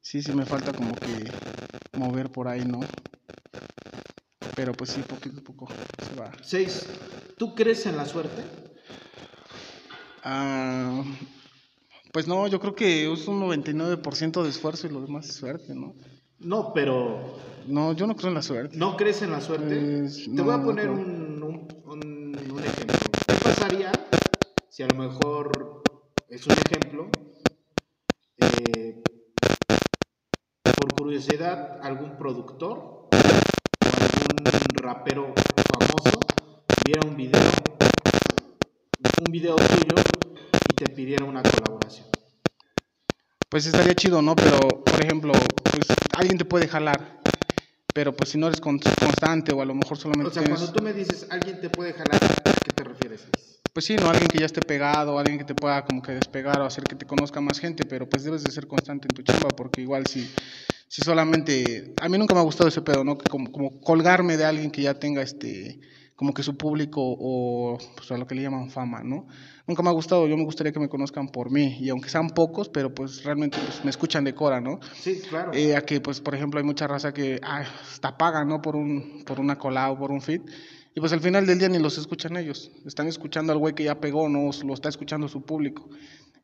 Sí, 0.00 0.22
sí 0.22 0.32
me 0.32 0.44
falta 0.44 0.72
como 0.72 0.94
que 0.94 1.30
mover 1.94 2.30
por 2.30 2.46
ahí, 2.46 2.64
¿no? 2.64 2.80
Pero 4.56 4.72
pues 4.72 4.90
sí, 4.90 5.00
poquito 5.02 5.40
a 5.40 5.42
poco 5.44 5.68
se 6.08 6.14
va. 6.20 6.30
Seis, 6.42 6.86
¿tú 7.38 7.54
crees 7.54 7.86
en 7.86 7.96
la 7.96 8.06
suerte? 8.06 8.42
Ah, 10.22 11.02
pues 12.12 12.26
no, 12.26 12.46
yo 12.48 12.60
creo 12.60 12.74
que 12.74 13.12
es 13.12 13.26
un 13.28 13.40
99% 13.40 14.42
de 14.42 14.50
esfuerzo 14.50 14.86
y 14.86 14.90
lo 14.90 15.00
demás 15.00 15.28
es 15.28 15.34
suerte, 15.36 15.74
¿no? 15.74 15.94
No, 16.38 16.72
pero 16.72 17.36
No, 17.66 17.92
yo 17.94 18.06
no 18.06 18.14
creo 18.16 18.28
en 18.28 18.34
la 18.34 18.42
suerte. 18.42 18.76
¿no 18.76 18.96
crees 18.96 19.22
en 19.22 19.30
la 19.32 19.40
suerte? 19.40 20.00
Pues, 20.00 20.24
Te 20.24 20.30
no, 20.30 20.44
voy 20.44 20.54
a 20.54 20.62
poner 20.62 20.90
un- 20.90 21.42
un 21.42 22.64
ejemplo. 22.64 22.94
¿Qué 23.26 23.34
pasaría 23.42 23.92
si 24.68 24.82
a 24.82 24.86
lo 24.88 24.94
mejor 24.94 25.82
es 26.28 26.46
un 26.46 26.52
ejemplo? 26.52 27.10
eh, 28.38 29.02
por 30.76 30.94
curiosidad, 30.94 31.80
algún 31.82 32.16
productor 32.18 33.03
algún 34.44 34.76
rapero 34.76 35.34
famoso 35.72 36.20
viera 36.84 37.06
un 37.06 37.16
video, 37.16 37.40
un 39.24 39.32
video 39.32 39.56
tuyo 39.56 39.94
y 40.70 40.74
te 40.74 40.88
pidiera 40.88 41.24
una 41.24 41.42
colaboración. 41.42 42.06
Pues 43.48 43.66
estaría 43.66 43.94
chido, 43.94 44.20
¿no? 44.20 44.34
Pero, 44.34 44.58
por 44.84 45.00
ejemplo, 45.00 45.32
pues 45.32 45.86
alguien 46.16 46.38
te 46.38 46.44
puede 46.44 46.66
jalar, 46.66 47.20
pero 47.94 48.12
pues 48.12 48.30
si 48.30 48.38
no 48.38 48.48
eres 48.48 48.60
con- 48.60 48.78
constante 48.78 49.52
o 49.54 49.62
a 49.62 49.64
lo 49.64 49.74
mejor 49.74 49.96
solamente 49.96 50.30
O 50.30 50.32
sea, 50.32 50.42
tienes... 50.42 50.58
cuando 50.60 50.78
tú 50.78 50.84
me 50.84 50.92
dices 50.92 51.26
alguien 51.30 51.60
te 51.60 51.70
puede 51.70 51.92
jalar, 51.92 52.16
¿a 52.16 52.52
qué 52.52 52.72
te 52.74 52.84
refieres? 52.84 53.26
Pues 53.72 53.86
sí, 53.86 53.96
no 53.96 54.08
alguien 54.08 54.28
que 54.28 54.38
ya 54.38 54.46
esté 54.46 54.60
pegado, 54.62 55.18
alguien 55.18 55.38
que 55.38 55.44
te 55.44 55.54
pueda 55.54 55.84
como 55.84 56.00
que 56.00 56.12
despegar 56.12 56.60
o 56.60 56.64
hacer 56.64 56.84
que 56.84 56.94
te 56.94 57.06
conozca 57.06 57.40
más 57.40 57.58
gente, 57.58 57.84
pero 57.84 58.08
pues 58.08 58.22
debes 58.22 58.44
de 58.44 58.52
ser 58.52 58.68
constante 58.68 59.08
en 59.10 59.14
tu 59.16 59.22
chamba, 59.22 59.48
porque 59.48 59.80
igual 59.82 60.06
si, 60.06 60.32
si 60.94 61.02
solamente, 61.02 61.92
a 62.00 62.08
mí 62.08 62.16
nunca 62.18 62.34
me 62.34 62.40
ha 62.40 62.44
gustado 62.44 62.68
ese 62.68 62.80
pedo, 62.80 63.02
¿no? 63.02 63.18
Como, 63.18 63.50
como 63.50 63.80
colgarme 63.80 64.36
de 64.36 64.44
alguien 64.44 64.70
que 64.70 64.82
ya 64.82 64.94
tenga 64.94 65.22
este, 65.22 65.80
como 66.14 66.32
que 66.32 66.44
su 66.44 66.56
público 66.56 67.00
o 67.02 67.76
pues 67.96 68.12
a 68.12 68.16
lo 68.16 68.28
que 68.28 68.36
le 68.36 68.42
llaman 68.42 68.70
fama, 68.70 69.00
¿no? 69.02 69.26
Nunca 69.66 69.82
me 69.82 69.88
ha 69.88 69.92
gustado, 69.92 70.28
yo 70.28 70.36
me 70.36 70.44
gustaría 70.44 70.72
que 70.72 70.78
me 70.78 70.88
conozcan 70.88 71.26
por 71.26 71.50
mí, 71.50 71.78
y 71.80 71.88
aunque 71.88 72.08
sean 72.08 72.28
pocos, 72.28 72.68
pero 72.68 72.94
pues 72.94 73.24
realmente 73.24 73.58
pues, 73.58 73.82
me 73.82 73.90
escuchan 73.90 74.22
de 74.22 74.36
cora, 74.36 74.60
¿no? 74.60 74.78
Sí, 74.94 75.20
claro. 75.28 75.50
Eh, 75.52 75.74
a 75.74 75.80
que, 75.80 76.00
pues, 76.00 76.20
por 76.20 76.36
ejemplo, 76.36 76.60
hay 76.60 76.64
mucha 76.64 76.86
raza 76.86 77.12
que 77.12 77.40
ah, 77.42 77.64
hasta 77.82 78.16
paga, 78.16 78.44
¿no? 78.44 78.60
Por, 78.62 78.76
un, 78.76 79.24
por 79.26 79.40
una 79.40 79.56
cola 79.56 79.90
o 79.90 79.98
por 79.98 80.12
un 80.12 80.20
feed. 80.20 80.42
Y 80.94 81.00
pues 81.00 81.12
al 81.12 81.20
final 81.20 81.44
del 81.44 81.58
día 81.58 81.68
ni 81.68 81.80
los 81.80 81.98
escuchan 81.98 82.36
ellos. 82.36 82.70
Están 82.86 83.08
escuchando 83.08 83.52
al 83.52 83.58
güey 83.58 83.74
que 83.74 83.82
ya 83.82 83.96
pegó, 83.96 84.28
no 84.28 84.48
lo 84.64 84.74
está 84.74 84.90
escuchando 84.90 85.26
su 85.26 85.42
público. 85.42 85.88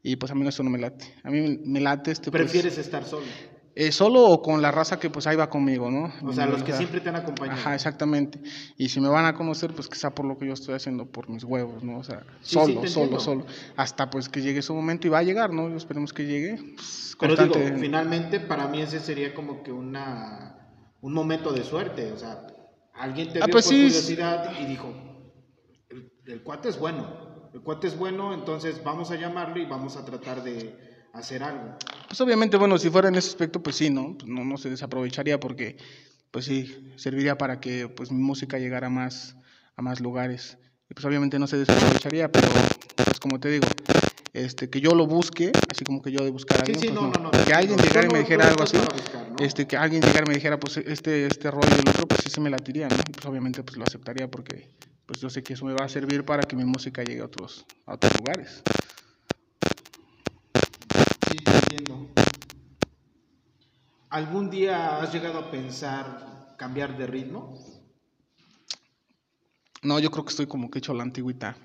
Y 0.03 0.17
pues 0.17 0.33
a 0.33 0.35
mí 0.35 0.45
eso 0.49 0.65
no 0.65 0.71
me 0.71 0.81
late. 0.81 1.05
A 1.23 1.31
mí 1.31 1.61
me 1.65 1.81
late 1.81 2.11
este. 2.11 2.33
pues, 2.33 2.43
¿Prefieres 2.43 2.77
estar 2.77 3.05
solo? 3.05 3.27
Eh, 3.75 3.93
solo 3.93 4.25
o 4.27 4.43
con 4.43 4.61
la 4.63 4.71
raza 4.73 4.99
que 4.99 5.11
pues 5.11 5.27
ahí 5.27 5.37
va 5.37 5.49
conmigo, 5.49 5.91
¿no? 5.91 6.13
O 6.29 6.33
sea, 6.33 6.47
los 6.47 6.63
que 6.63 6.73
siempre 6.73 7.01
te 7.01 7.09
han 7.09 7.17
acompañado. 7.17 7.59
Ajá, 7.61 7.75
exactamente. 7.75 8.41
Y 8.77 8.89
si 8.89 9.01
me 9.01 9.09
van 9.09 9.25
a 9.27 9.35
conocer, 9.35 9.73
pues 9.73 9.89
que 9.89 9.97
sea 9.97 10.11
por 10.11 10.27
lo 10.27 10.37
que 10.39 10.47
yo 10.47 10.53
estoy 10.55 10.75
haciendo, 10.75 11.07
por 11.07 11.29
mis 11.29 11.45
huevos, 11.45 11.83
¿no? 11.85 11.99
O 11.99 12.05
sea, 12.05 12.23
Sí, 12.43 12.55
solo, 12.55 12.83
sí, 12.83 12.89
solo, 12.89 13.21
solo. 13.21 13.47
Hasta 13.77 14.11
pues 14.11 14.29
que 14.29 14.43
llegue 14.43 14.61
su 14.63 14.75
momento 14.75 15.07
y 15.07 15.11
va 15.11 15.19
a 15.19 15.23
llegar, 15.23 15.53
¿no? 15.53 15.75
Esperemos 15.77 16.13
que 16.13 16.27
llegue. 16.27 16.57
pues, 16.77 17.17
Pero 17.19 17.37
digo, 17.37 17.55
finalmente 17.79 18.41
para 18.41 18.67
mí 18.69 18.83
ese 18.83 18.99
sería 19.01 19.35
como 19.35 19.63
que 19.63 19.73
una 19.73 20.57
un 21.03 21.15
momento 21.15 21.53
de 21.53 21.65
suerte, 21.65 22.13
o 22.13 22.19
sea, 22.19 22.47
alguien 22.95 23.33
te 23.33 23.41
Ah, 23.43 23.47
vio 23.47 23.53
pues 23.53 23.65
por 23.65 23.73
sí. 23.75 23.85
curiosidad 23.85 24.53
y 24.61 24.67
dijo, 24.67 24.93
el, 25.89 26.13
el 26.27 26.43
cuate 26.43 26.69
es 26.69 26.79
bueno, 26.79 27.51
el 27.55 27.63
cuate 27.63 27.87
es 27.87 27.97
bueno, 27.97 28.35
entonces 28.35 28.83
vamos 28.85 29.11
a 29.11 29.17
llamarlo 29.17 29.59
y 29.61 29.65
vamos 29.65 29.97
a 29.97 30.05
tratar 30.05 30.43
de 30.43 30.75
hacer 31.13 31.43
algo. 31.43 31.77
Pues 32.09 32.21
obviamente, 32.21 32.57
bueno, 32.57 32.79
si 32.79 32.91
fuera 32.91 33.09
en 33.09 33.15
ese 33.15 33.29
aspecto, 33.29 33.63
pues 33.63 33.77
sí, 33.77 33.91
¿no? 33.91 34.17
Pues 34.17 34.29
no, 34.29 34.45
no 34.45 34.57
se 34.57 34.71
desaprovecharía 34.71 35.39
porque, 35.41 35.77
pues 36.31 36.45
sí, 36.45 36.93
serviría 36.97 37.39
para 37.39 37.61
que 37.61 37.89
pues 37.89 38.11
mi 38.11 38.23
música 38.23 38.59
llegara 38.59 38.89
más 38.89 39.37
a 39.77 39.83
más 39.83 40.01
lugares. 40.01 40.59
Y 40.89 40.95
pues 40.95 41.05
obviamente 41.05 41.39
no 41.39 41.47
se 41.47 41.57
desaprovecharía, 41.57 42.31
pero 42.31 42.49
pues 42.97 43.21
como 43.21 43.39
te 43.39 43.49
digo, 43.49 43.67
este, 44.33 44.69
que 44.71 44.81
yo 44.81 44.95
lo 44.95 45.07
busque, 45.07 45.53
así 45.71 45.85
como 45.85 46.03
que 46.03 46.13
yo 46.13 46.25
de 46.25 46.31
buscar 46.31 46.59
a 46.59 46.61
alguien, 46.63 46.81
sí, 46.81 46.87
pues 46.89 47.01
no, 47.01 47.09
no. 47.09 47.13
no, 47.13 47.31
no. 47.33 47.45
Que 47.45 47.53
alguien 47.55 47.79
llegara 47.79 48.07
y 48.07 48.13
me 48.13 48.19
dijera 48.21 48.49
algo 48.49 48.63
así, 48.63 48.77
este, 49.39 49.67
que 49.67 49.77
alguien 49.77 50.03
llegara 50.03 50.25
y 50.27 50.29
me 50.29 50.35
dijera, 50.35 50.59
pues 50.59 50.77
este, 50.79 51.27
este 51.27 51.51
rollo 51.51 51.69
y 51.77 51.81
el 51.81 51.89
otro, 51.89 52.07
pues 52.09 52.21
sí 52.23 52.31
se 52.31 52.41
me 52.41 52.51
latiría, 52.51 52.89
¿no? 52.89 52.97
Y 53.09 53.13
pues 53.13 53.27
obviamente 53.27 53.63
pues 53.63 53.77
lo 53.77 53.85
aceptaría 53.85 54.31
porque 54.31 54.69
pues 55.07 55.21
yo 55.21 55.31
sé 55.31 55.43
que 55.43 55.55
eso 55.55 55.65
me 55.65 55.73
va 55.73 55.85
a 55.85 55.89
servir 55.89 56.25
para 56.25 56.45
que 56.45 56.55
mi 56.55 56.65
música 56.65 57.03
llegue 57.03 57.21
a 57.21 57.25
otros, 57.25 57.67
a 57.87 57.95
otros 57.95 58.17
lugares. 58.19 58.63
Entiendo. 61.71 62.09
¿Algún 64.09 64.51
día 64.51 65.01
has 65.01 65.13
llegado 65.13 65.39
a 65.39 65.51
pensar 65.53 66.57
cambiar 66.59 66.99
de 66.99 67.07
ritmo? 67.07 67.55
No, 69.83 70.01
yo 70.01 70.11
creo 70.11 70.25
que 70.25 70.31
estoy 70.31 70.47
como 70.47 70.69
que 70.69 70.81
hecho 70.81 70.91
a 70.91 70.97
la 70.97 71.05
antigüita. 71.05 71.57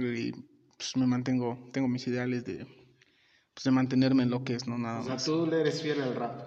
Y 0.00 0.32
pues 0.32 0.96
me 0.96 1.06
mantengo, 1.06 1.70
tengo 1.72 1.86
mis 1.86 2.06
ideales 2.08 2.44
de, 2.44 2.66
pues, 3.54 3.62
de 3.62 3.70
mantenerme 3.70 4.24
en 4.24 4.30
lo 4.30 4.42
que 4.42 4.56
es, 4.56 4.66
no 4.66 4.78
nada 4.78 4.98
O 4.98 5.04
sea, 5.04 5.14
más. 5.14 5.24
tú 5.24 5.46
le 5.46 5.60
eres 5.60 5.80
fiel 5.80 6.02
al 6.02 6.16
rap. 6.16 6.42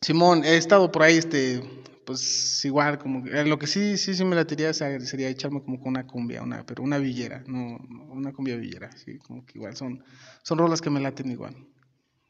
Simón, 0.00 0.44
he 0.44 0.56
estado 0.56 0.90
por 0.90 1.04
ahí, 1.04 1.16
este, 1.16 1.62
pues 2.04 2.64
igual, 2.64 2.98
como 2.98 3.22
que, 3.22 3.38
eh, 3.40 3.44
lo 3.44 3.58
que 3.58 3.68
sí, 3.68 3.96
sí, 3.96 4.14
sí 4.14 4.24
me 4.24 4.34
latiría 4.34 4.72
sería, 4.72 5.00
sería 5.06 5.28
echarme 5.28 5.62
como 5.62 5.78
con 5.78 5.90
una 5.90 6.06
cumbia, 6.06 6.42
una, 6.42 6.66
pero 6.66 6.82
una 6.82 6.98
villera, 6.98 7.44
no, 7.46 7.78
no, 7.88 8.04
una 8.12 8.32
cumbia 8.32 8.56
villera, 8.56 8.90
sí, 8.96 9.18
como 9.18 9.44
que 9.44 9.58
igual 9.58 9.76
son, 9.76 10.02
son 10.42 10.58
rolas 10.58 10.80
que 10.80 10.90
me 10.90 11.00
laten 11.00 11.30
igual. 11.30 11.54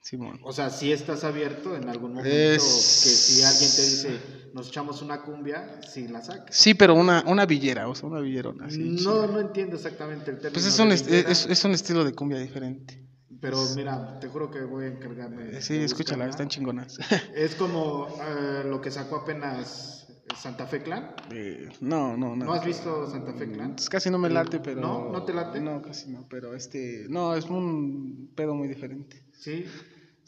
Simón. 0.09 0.41
O 0.43 0.53
sea, 0.55 0.71
si 0.71 0.91
estás 0.91 1.23
abierto 1.25 1.77
en 1.77 1.87
algún 1.87 2.15
momento 2.15 2.31
Es- 2.31 2.63
que 3.05 3.11
si 3.11 3.43
alguien 3.43 3.71
te 3.77 3.83
dice 3.83 4.21
nos 4.55 4.69
echamos 4.69 5.03
una 5.03 5.21
cumbia, 5.21 5.81
si 5.87 6.09
la 6.09 6.23
sacas. 6.23 6.57
Sí, 6.57 6.73
pero 6.73 6.95
una, 6.95 7.23
una 7.27 7.45
villera, 7.45 7.87
o 7.89 7.95
sea, 7.95 8.09
una 8.09 8.21
villerona. 8.21 8.67
así, 8.69 8.79
no, 8.79 8.97
chida. 8.97 9.27
no 9.27 9.41
entiendo 9.41 9.77
exactamente 9.77 10.31
el 10.31 10.39
término. 10.39 10.55
Pues 10.55 10.65
es 10.65 10.79
un, 10.79 10.93
est- 10.93 11.11
es, 11.11 11.45
es 11.45 11.63
un 11.65 11.73
estilo 11.73 12.05
de 12.05 12.15
cumbia 12.15 12.39
diferente. 12.39 13.05
Pero 13.39 13.59
mira, 13.77 14.19
te 14.19 14.29
juro 14.29 14.51
que 14.51 14.61
voy 14.63 14.87
a 14.87 14.89
encargarme. 14.89 15.45
de 15.45 15.61
Sí, 15.61 15.77
escúchala, 15.77 16.25
buscarla. 16.25 16.31
están 16.31 16.49
chingonas. 16.49 16.97
Es 17.37 17.55
como 17.55 18.09
eh, 18.27 18.63
lo 18.65 18.81
que 18.81 18.91
sacó 18.91 19.17
apenas 19.17 20.07
Santa 20.35 20.67
Fe 20.67 20.83
Clan. 20.83 21.15
Eh, 21.31 21.69
no, 21.83 22.17
no, 22.17 22.35
no. 22.35 22.47
¿No 22.47 22.53
has 22.55 22.65
visto 22.65 23.07
Santa 23.11 23.35
Fe 23.35 23.51
Clan? 23.53 23.75
Pues 23.77 23.91
casi 23.91 24.09
no 24.09 24.19
me 24.19 24.31
late, 24.31 24.59
pero. 24.61 24.81
¿No? 24.81 25.13
¿No 25.13 25.23
te 25.25 25.35
late? 25.35 25.61
No, 25.61 25.83
casi 25.83 26.09
no, 26.11 26.27
pero 26.31 26.55
este. 26.55 27.05
No, 27.11 27.35
es 27.37 27.45
un 27.45 28.33
pedo 28.35 28.55
muy 28.55 28.69
diferente. 28.69 29.23
Sí. 29.35 29.67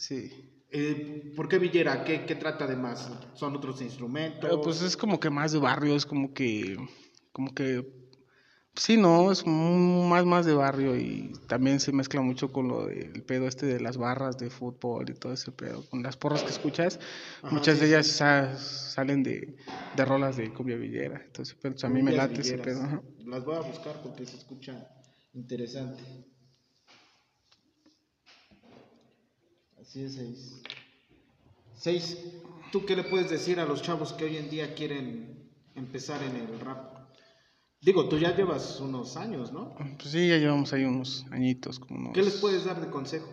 Sí. 0.01 0.31
Eh, 0.71 1.35
¿Por 1.37 1.47
qué 1.47 1.59
Villera? 1.59 2.05
¿Qué, 2.05 2.25
¿Qué 2.25 2.35
trata 2.35 2.67
de 2.67 2.75
más? 2.75 3.11
¿Son 3.35 3.55
otros 3.55 3.83
instrumentos? 3.83 4.41
Pero 4.41 4.63
pues 4.63 4.81
es 4.81 4.97
como 4.97 5.21
que 5.21 5.29
más 5.29 5.53
de 5.53 5.59
barrio, 5.59 5.95
es 5.95 6.07
como 6.07 6.33
que. 6.33 6.79
Como 7.33 7.53
que. 7.55 7.87
Sí, 8.77 8.97
no, 8.97 9.31
es 9.31 9.47
más, 9.47 10.25
más 10.25 10.47
de 10.47 10.55
barrio 10.55 10.97
y 10.97 11.33
también 11.49 11.81
se 11.81 11.93
mezcla 11.93 12.23
mucho 12.23 12.51
con 12.51 12.69
lo 12.69 12.87
del 12.87 13.23
pedo 13.25 13.47
este 13.47 13.67
de 13.67 13.79
las 13.81 13.99
barras 13.99 14.39
de 14.39 14.49
fútbol 14.49 15.11
y 15.11 15.15
todo 15.15 15.35
ese 15.35 15.53
pedo. 15.53 15.85
Con 15.91 16.03
las 16.03 16.17
porras 16.17 16.45
que 16.45 16.51
escuchas, 16.51 16.99
Ajá, 17.43 17.55
muchas 17.55 17.75
sí, 17.75 17.81
de 17.81 17.87
sí. 17.89 17.93
ellas 17.93 18.07
sa- 18.07 18.57
salen 18.57 19.23
de, 19.23 19.55
de 19.97 20.05
rolas 20.07 20.37
de 20.39 20.51
cumbia 20.55 20.77
villera. 20.77 21.21
Entonces, 21.27 21.57
pues, 21.61 21.85
a 21.85 21.91
mí 21.91 22.03
me 22.03 22.13
late 22.13 22.41
ese 22.41 22.53
villeras. 22.57 22.67
pedo. 22.67 22.83
ajá. 22.87 23.03
Las 23.27 23.45
voy 23.45 23.57
a 23.57 23.61
buscar 23.61 24.01
porque 24.03 24.25
se 24.25 24.37
escucha 24.39 24.89
interesante. 25.35 26.03
Así 29.81 30.02
es, 30.05 30.15
seis. 30.15 30.62
Seis, 31.74 32.19
¿tú 32.73 32.85
qué 32.85 32.94
le 32.97 33.05
puedes 33.05 33.31
decir 33.31 33.59
a 33.61 33.65
los 33.65 33.82
chavos 33.82 34.12
que 34.12 34.24
hoy 34.24 34.36
en 34.36 34.51
día 34.51 34.74
quieren 34.74 35.48
empezar 35.74 36.23
en 36.23 36.36
el 36.36 36.61
rap? 36.61 37.09
Digo, 37.81 38.09
tú 38.09 38.19
ya 38.19 38.36
llevas 38.36 38.78
unos 38.81 39.16
años, 39.16 39.52
¿no? 39.52 39.74
Pues 39.74 40.11
sí, 40.12 40.28
ya 40.28 40.36
llevamos 40.36 40.73
ahí 40.74 40.85
unos 40.85 41.24
añitos. 41.31 41.78
Como 41.78 41.98
unos, 41.98 42.12
¿Qué 42.12 42.23
les 42.23 42.36
puedes 42.36 42.65
dar 42.65 42.81
de 42.81 42.90
consejo? 42.90 43.28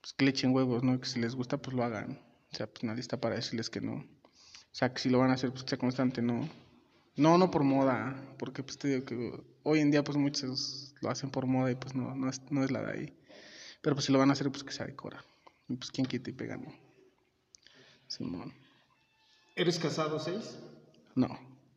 pues, 0.00 0.12
que 0.14 0.24
le 0.24 0.30
echen 0.32 0.52
huevos, 0.54 0.82
¿no? 0.82 0.98
Que 1.00 1.06
si 1.06 1.20
les 1.20 1.34
gusta, 1.34 1.58
pues 1.58 1.76
lo 1.76 1.84
hagan. 1.84 2.20
O 2.52 2.56
sea, 2.56 2.66
pues 2.66 2.82
nadie 2.82 3.00
está 3.00 3.20
para 3.20 3.36
decirles 3.36 3.70
que 3.70 3.80
no. 3.80 3.94
O 3.94 4.72
sea, 4.72 4.92
que 4.92 5.00
si 5.00 5.08
lo 5.08 5.18
van 5.18 5.30
a 5.30 5.34
hacer, 5.34 5.50
pues 5.50 5.62
que 5.62 5.70
sea 5.70 5.78
constante, 5.78 6.22
¿no? 6.22 6.48
No, 7.16 7.38
no 7.38 7.50
por 7.50 7.62
moda, 7.64 8.34
porque 8.38 8.62
pues 8.62 8.78
te 8.78 8.88
digo 8.88 9.04
que 9.04 9.44
hoy 9.62 9.80
en 9.80 9.90
día 9.90 10.02
pues 10.02 10.16
muchos 10.16 10.94
lo 11.00 11.10
hacen 11.10 11.30
por 11.30 11.46
moda 11.46 11.70
y 11.70 11.74
pues 11.74 11.94
no, 11.94 12.14
no 12.14 12.28
es, 12.30 12.40
no 12.50 12.64
es 12.64 12.70
la 12.70 12.82
de 12.82 12.92
ahí. 12.92 13.19
Pero 13.82 13.96
pues 13.96 14.06
si 14.06 14.12
lo 14.12 14.18
van 14.18 14.30
a 14.30 14.32
hacer, 14.34 14.50
pues 14.50 14.62
que 14.64 14.72
sea 14.72 14.86
de 14.86 14.94
cora. 14.94 15.24
Y 15.68 15.76
pues 15.76 15.90
quien 15.90 16.06
quita 16.06 16.30
y 16.30 16.32
pega, 16.32 16.56
¿no? 16.56 16.72
Simón. 18.06 18.52
¿Eres 19.56 19.78
casado, 19.78 20.18
seis? 20.18 20.58
No. 21.14 21.28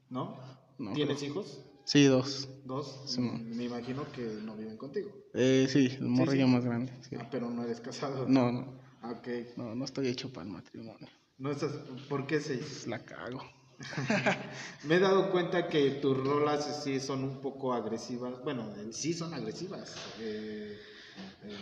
¿No? 0.09 0.37
No, 0.77 0.93
¿Tienes 0.93 1.21
hijos? 1.23 1.59
Sí, 1.85 2.05
dos. 2.05 2.47
¿Dos? 2.65 3.03
Simón. 3.05 3.55
Me 3.55 3.65
imagino 3.65 4.09
que 4.11 4.21
no 4.21 4.55
viven 4.55 4.77
contigo. 4.77 5.11
Eh, 5.33 5.67
sí, 5.69 5.87
el 5.99 6.07
morrillo 6.07 6.45
sí. 6.45 6.51
más 6.51 6.65
grande. 6.65 6.91
sí. 7.07 7.15
Ah, 7.19 7.27
pero 7.29 7.49
no 7.49 7.63
eres 7.63 7.79
casado. 7.79 8.27
No, 8.27 8.51
no, 8.51 8.73
Ah, 9.01 9.11
Ok. 9.11 9.27
no, 9.57 9.75
no 9.75 9.83
estoy 9.85 10.07
hecho 10.07 10.31
para 10.31 10.45
el 10.47 10.53
matrimonio. 10.53 11.07
No 11.37 11.51
estás... 11.51 11.71
¿Por 12.09 12.25
qué 12.25 12.39
seis? 12.39 12.61
Pues 12.61 12.87
la 12.87 12.99
cago. 13.03 13.43
Me 14.85 14.95
he 14.95 14.99
dado 14.99 15.29
cuenta 15.31 15.67
que 15.67 15.91
tus 15.91 16.17
rolas 16.17 16.83
sí 16.83 16.99
son 17.01 17.23
un 17.23 17.41
poco 17.41 17.73
agresivas. 17.73 18.41
Bueno, 18.43 18.73
en 18.77 18.93
sí 18.93 19.13
son 19.13 19.33
agresivas. 19.33 19.95
Eh, 20.19 20.77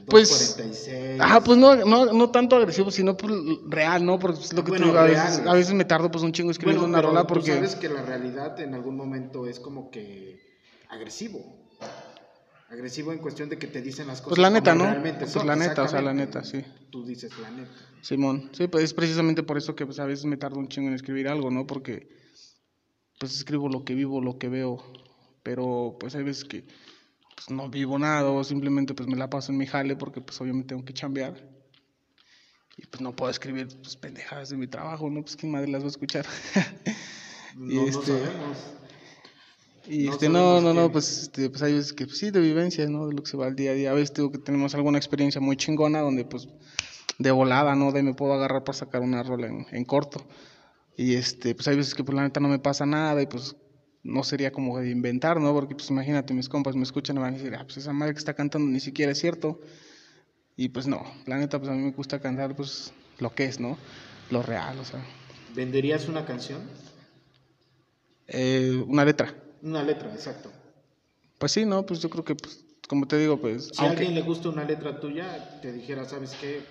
Pues, 0.06 0.30
246. 0.30 1.20
Ajá, 1.22 1.44
pues 1.44 1.58
no, 1.58 1.76
no, 1.76 2.06
no 2.14 2.30
tanto 2.32 2.56
agresivo, 2.56 2.92
sino 2.92 3.16
pues 3.18 3.34
real, 3.68 4.06
¿no? 4.06 4.20
Porque 4.20 4.40
es 4.42 4.54
lo 4.54 4.64
que 4.64 4.72
Bueno, 4.72 4.86
te 4.86 4.92
digo, 4.92 5.00
a 5.00 5.06
veces, 5.06 5.42
a 5.46 5.54
veces 5.54 5.74
me 5.74 5.86
tardo 5.86 6.10
pues 6.12 6.24
un 6.24 6.32
chingo 6.32 6.52
escribiendo 6.52 6.82
Bueno, 6.82 6.98
una 6.98 7.08
rola 7.08 7.22
tú 7.22 7.28
porque... 7.34 7.54
sabes 7.54 7.76
que 7.76 7.90
la 7.90 8.02
realidad 8.02 8.60
en 8.60 8.74
algún 8.74 8.96
momento 8.96 9.48
es 9.48 9.60
como 9.60 9.90
que 9.92 10.40
agresivo. 10.90 11.40
Agresivo 12.70 13.12
en 13.12 13.20
cuestión 13.20 13.50
de 13.50 13.58
que 13.58 13.68
te 13.68 13.82
dicen 13.82 14.08
las 14.08 14.22
cosas 14.22 14.30
Pues 14.30 14.40
la 14.40 14.50
neta, 14.50 14.74
¿no? 14.76 14.86
realmente 14.86 15.20
Pues 15.22 15.32
son. 15.32 15.46
la 15.48 15.56
neta, 15.56 15.84
o 15.84 15.88
sea, 15.88 16.02
la 16.02 16.14
neta, 16.14 16.44
sí. 16.44 16.64
Tú 16.90 17.06
dices 17.06 17.32
la 17.42 17.52
neta. 17.52 17.72
Simón, 18.02 18.50
sí, 18.54 18.68
pues 18.68 18.86
es 18.86 18.94
precisamente 18.94 19.44
por 19.44 19.58
eso 19.58 19.76
que 19.76 19.86
pues 19.86 20.00
a 20.00 20.06
veces 20.06 20.26
me 20.26 20.38
tardo 20.38 20.58
un 20.58 20.68
chingo 20.70 20.88
en 20.88 20.94
escribir 20.96 21.28
algo, 21.28 21.52
¿no? 21.52 21.68
Porque 21.68 22.08
pues 23.20 23.36
escribo 23.36 23.68
lo 23.70 23.84
que 23.84 23.94
vivo, 23.94 24.22
lo 24.22 24.38
que 24.38 24.48
veo, 24.48 24.82
pero 25.44 25.98
pues 26.00 26.16
hay 26.16 26.24
veces 26.24 26.46
que 26.46 26.66
pues 27.36 27.50
no 27.50 27.70
vivo 27.70 27.98
nada 28.00 28.44
simplemente 28.44 28.94
pues 28.94 29.08
me 29.08 29.16
la 29.16 29.30
paso 29.30 29.52
en 29.52 29.58
mi 29.58 29.66
jale 29.68 29.96
porque 29.96 30.22
pues 30.22 30.40
obviamente 30.42 30.70
tengo 30.70 30.86
que 30.86 30.94
chambear. 30.94 31.50
Y 32.78 32.86
pues 32.88 33.02
no 33.02 33.16
puedo 33.16 33.30
escribir 33.30 33.68
pues 33.82 33.96
pendejadas 33.96 34.50
de 34.50 34.58
mi 34.58 34.68
trabajo, 34.68 35.10
¿no? 35.10 35.22
Pues 35.22 35.36
quién 35.36 35.52
madre 35.52 35.68
las 35.68 35.82
va 35.82 35.86
a 35.86 35.90
escuchar. 35.90 36.26
Y 37.54 37.76
No, 37.76 37.82
no 37.82 37.88
este- 37.88 38.06
sabemos. 38.06 38.58
Y 39.88 40.06
No 40.06 40.12
este, 40.14 40.30
no, 40.30 40.62
no, 40.62 40.74
no, 40.74 40.92
pues, 40.92 41.24
este, 41.24 41.50
pues 41.50 41.62
hay 41.64 41.74
veces 41.74 41.92
que 41.92 42.06
pues, 42.06 42.18
sí, 42.18 42.32
de 42.32 42.40
vivencias, 42.40 42.90
¿no? 42.90 43.08
De 43.08 43.14
lo 43.14 43.24
que 43.24 43.30
se 43.30 43.36
va 43.36 43.48
al 43.48 43.56
día 43.58 43.72
a 43.72 43.74
día. 43.74 43.92
A 43.92 43.94
veces 43.94 44.14
digo 44.14 44.32
que 44.32 44.38
tenemos 44.38 44.74
alguna 44.76 44.98
experiencia 44.98 45.42
muy 45.42 45.58
chingona 45.58 46.00
donde, 46.00 46.24
pues, 46.24 46.48
de 47.18 47.32
volada, 47.32 47.76
¿no? 47.76 47.92
De 47.92 48.04
me 48.04 48.14
puedo 48.14 48.34
agarrar 48.34 48.64
para 48.64 48.78
sacar 48.78 49.02
una 49.02 49.22
rola 49.22 49.48
en, 49.48 49.66
en 49.72 49.84
corto. 49.84 50.26
Y 50.96 51.16
este, 51.16 51.56
pues 51.56 51.68
hay 51.68 51.76
veces 51.76 51.94
que, 51.94 52.04
pues, 52.06 52.16
la 52.16 52.22
neta 52.24 52.40
no 52.40 52.48
me 52.48 52.60
pasa 52.60 52.86
nada 52.86 53.22
y, 53.22 53.26
pues, 53.26 53.56
no 54.04 54.24
sería 54.24 54.52
como 54.52 54.80
de 54.80 54.90
inventar, 54.90 55.40
¿no? 55.40 55.54
Porque 55.54 55.76
pues 55.76 55.90
imagínate, 55.90 56.34
mis 56.34 56.50
compas 56.50 56.76
me 56.76 56.84
escuchan 56.84 57.18
y 57.18 57.20
van 57.20 57.34
a 57.34 57.38
decir, 57.38 57.56
ah, 57.56 57.64
pues 57.64 57.78
esa 57.78 57.94
madre 57.94 58.14
que 58.14 58.20
está 58.20 58.34
cantando 58.34 58.70
ni 58.70 58.80
siquiera 58.80 59.12
es 59.12 59.20
cierto. 59.20 59.60
Y 60.56 60.70
pues 60.70 60.88
no, 60.88 61.04
la 61.26 61.38
neta, 61.38 61.60
pues 61.60 61.72
a 61.72 61.74
mí 61.74 61.82
me 61.82 61.92
gusta 61.92 62.20
cantar 62.20 62.56
pues 62.56 62.94
lo 63.20 63.34
que 63.34 63.46
es, 63.46 63.60
¿no? 63.60 63.78
Lo 64.30 64.42
real, 64.42 64.80
o 64.80 64.86
sea. 64.86 65.04
¿Venderías 65.54 66.08
una 66.08 66.26
canción? 66.26 66.62
Eh, 68.28 68.84
una 68.88 69.06
letra. 69.06 69.36
Una 69.62 69.84
letra, 69.84 70.12
exacto. 70.14 70.52
Pues 71.38 71.52
sí, 71.52 71.66
¿no? 71.66 71.86
Pues 71.86 72.02
yo 72.02 72.10
creo 72.10 72.24
que, 72.24 72.36
pues, 72.36 72.64
como 72.88 73.08
te 73.08 73.18
digo, 73.18 73.40
pues... 73.40 73.70
Si 73.74 73.84
a 73.84 73.90
alguien 73.90 74.16
le 74.16 74.22
gusta 74.22 74.50
una 74.50 74.64
letra 74.64 75.00
tuya, 75.00 75.60
te 75.62 75.72
dijera, 75.74 76.06
¿sabes 76.06 76.36
qué? 76.40 76.62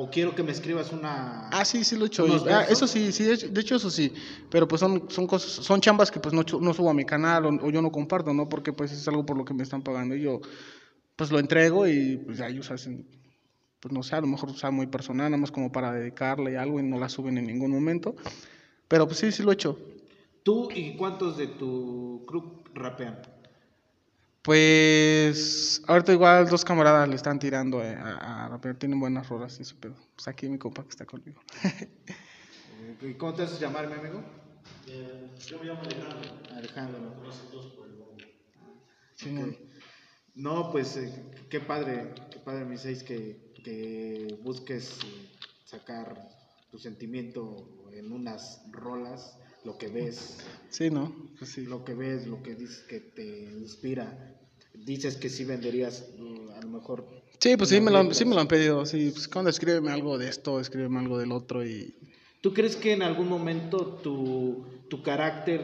O 0.00 0.08
quiero 0.08 0.32
que 0.32 0.44
me 0.44 0.52
escribas 0.52 0.92
una... 0.92 1.48
Ah, 1.48 1.64
sí, 1.64 1.82
sí 1.82 1.96
lo 1.96 2.04
he 2.04 2.06
hecho. 2.06 2.24
¿Unos 2.24 2.46
Ah, 2.46 2.64
eso 2.70 2.86
sí, 2.86 3.10
sí, 3.10 3.24
de 3.24 3.60
hecho, 3.60 3.74
eso 3.74 3.90
sí. 3.90 4.14
Pero 4.48 4.68
pues 4.68 4.78
son, 4.78 5.10
son 5.10 5.26
cosas, 5.26 5.50
son 5.50 5.80
chambas 5.80 6.12
que 6.12 6.20
pues 6.20 6.32
no, 6.32 6.44
no 6.60 6.72
subo 6.72 6.90
a 6.90 6.94
mi 6.94 7.04
canal 7.04 7.46
o, 7.46 7.48
o 7.48 7.70
yo 7.70 7.82
no 7.82 7.90
comparto, 7.90 8.32
¿no? 8.32 8.48
Porque 8.48 8.72
pues 8.72 8.92
es 8.92 9.08
algo 9.08 9.26
por 9.26 9.36
lo 9.36 9.44
que 9.44 9.54
me 9.54 9.64
están 9.64 9.82
pagando 9.82 10.14
y 10.14 10.22
yo 10.22 10.40
pues 11.16 11.32
lo 11.32 11.40
entrego 11.40 11.88
y 11.88 12.16
pues 12.18 12.38
ya 12.38 12.46
ellos 12.46 12.70
hacen, 12.70 13.08
pues 13.80 13.92
no 13.92 14.04
sé, 14.04 14.14
a 14.14 14.20
lo 14.20 14.28
mejor 14.28 14.56
sea 14.56 14.70
muy 14.70 14.86
personal, 14.86 15.32
nada 15.32 15.40
más 15.40 15.50
como 15.50 15.72
para 15.72 15.92
dedicarle 15.92 16.56
algo 16.56 16.78
y 16.78 16.84
no 16.84 17.00
la 17.00 17.08
suben 17.08 17.36
en 17.36 17.48
ningún 17.48 17.72
momento. 17.72 18.14
Pero 18.86 19.08
pues 19.08 19.18
sí, 19.18 19.32
sí 19.32 19.42
lo 19.42 19.50
he 19.50 19.54
hecho. 19.54 19.76
¿Tú 20.44 20.68
y 20.72 20.96
cuántos 20.96 21.36
de 21.36 21.48
tu 21.48 22.24
crew 22.24 22.62
rapean? 22.72 23.18
Pues 24.48 25.82
ahorita 25.86 26.10
igual 26.14 26.48
dos 26.48 26.64
camaradas 26.64 27.06
le 27.06 27.16
están 27.16 27.38
tirando 27.38 27.84
eh, 27.84 27.94
a, 27.94 28.46
a 28.46 28.48
rapear, 28.48 28.76
tienen 28.76 28.98
buenas 28.98 29.28
rolas 29.28 29.58
y 29.58 29.62
eso, 29.62 29.76
pero 29.78 29.94
pues 30.16 30.26
aquí 30.26 30.48
mi 30.48 30.56
compa 30.56 30.84
que 30.84 30.88
está 30.88 31.04
conmigo. 31.04 31.42
Eh, 33.02 33.14
¿Cómo 33.18 33.34
te 33.34 33.42
haces 33.42 33.60
llamar, 33.60 33.88
mi 33.88 33.92
amigo? 33.92 34.22
Yo 35.46 35.58
me 35.58 35.66
llamo 35.66 35.82
Alejandro. 35.82 36.30
Alejandro. 36.56 36.98
Nombre. 37.98 38.34
Simón. 39.16 39.54
No, 40.34 40.72
pues 40.72 40.96
eh, 40.96 41.12
qué 41.50 41.60
padre, 41.60 42.14
qué 42.30 42.38
padre, 42.38 42.64
mi 42.64 42.78
seis, 42.78 43.02
que, 43.02 43.52
que 43.62 44.38
busques 44.42 45.00
eh, 45.04 45.28
sacar 45.66 46.26
tu 46.70 46.78
sentimiento 46.78 47.90
en 47.92 48.10
unas 48.12 48.62
rolas, 48.70 49.36
lo 49.68 49.76
que 49.76 49.88
ves, 49.88 50.38
Sí, 50.70 50.88
¿no? 50.90 51.14
Pues 51.38 51.50
sí. 51.52 51.62
lo 51.66 51.84
que 51.84 51.92
ves, 51.94 52.26
lo 52.26 52.42
que 52.42 52.54
dices 52.54 52.78
que 52.88 53.00
te 53.00 53.26
inspira. 53.52 54.06
Dices 54.72 55.16
que 55.16 55.28
sí 55.28 55.44
venderías, 55.44 56.08
mm, 56.18 56.50
a 56.56 56.60
lo 56.62 56.68
mejor. 56.68 57.04
Sí, 57.38 57.54
pues 57.58 57.68
sí 57.68 57.78
me, 57.80 57.90
lo, 57.90 58.14
sí 58.14 58.24
me 58.24 58.34
lo 58.34 58.40
han 58.40 58.48
pedido. 58.48 58.86
Sí, 58.86 59.10
pues 59.12 59.28
cuando 59.28 59.50
escríbeme 59.50 59.90
algo 59.90 60.16
de 60.16 60.28
esto, 60.30 60.58
escríbeme 60.58 60.98
algo 61.00 61.18
del 61.18 61.32
otro 61.32 61.66
y... 61.66 61.94
¿Tú 62.40 62.54
crees 62.54 62.76
que 62.76 62.92
en 62.92 63.02
algún 63.02 63.28
momento 63.28 64.00
tu, 64.02 64.64
tu 64.88 65.02
carácter, 65.02 65.60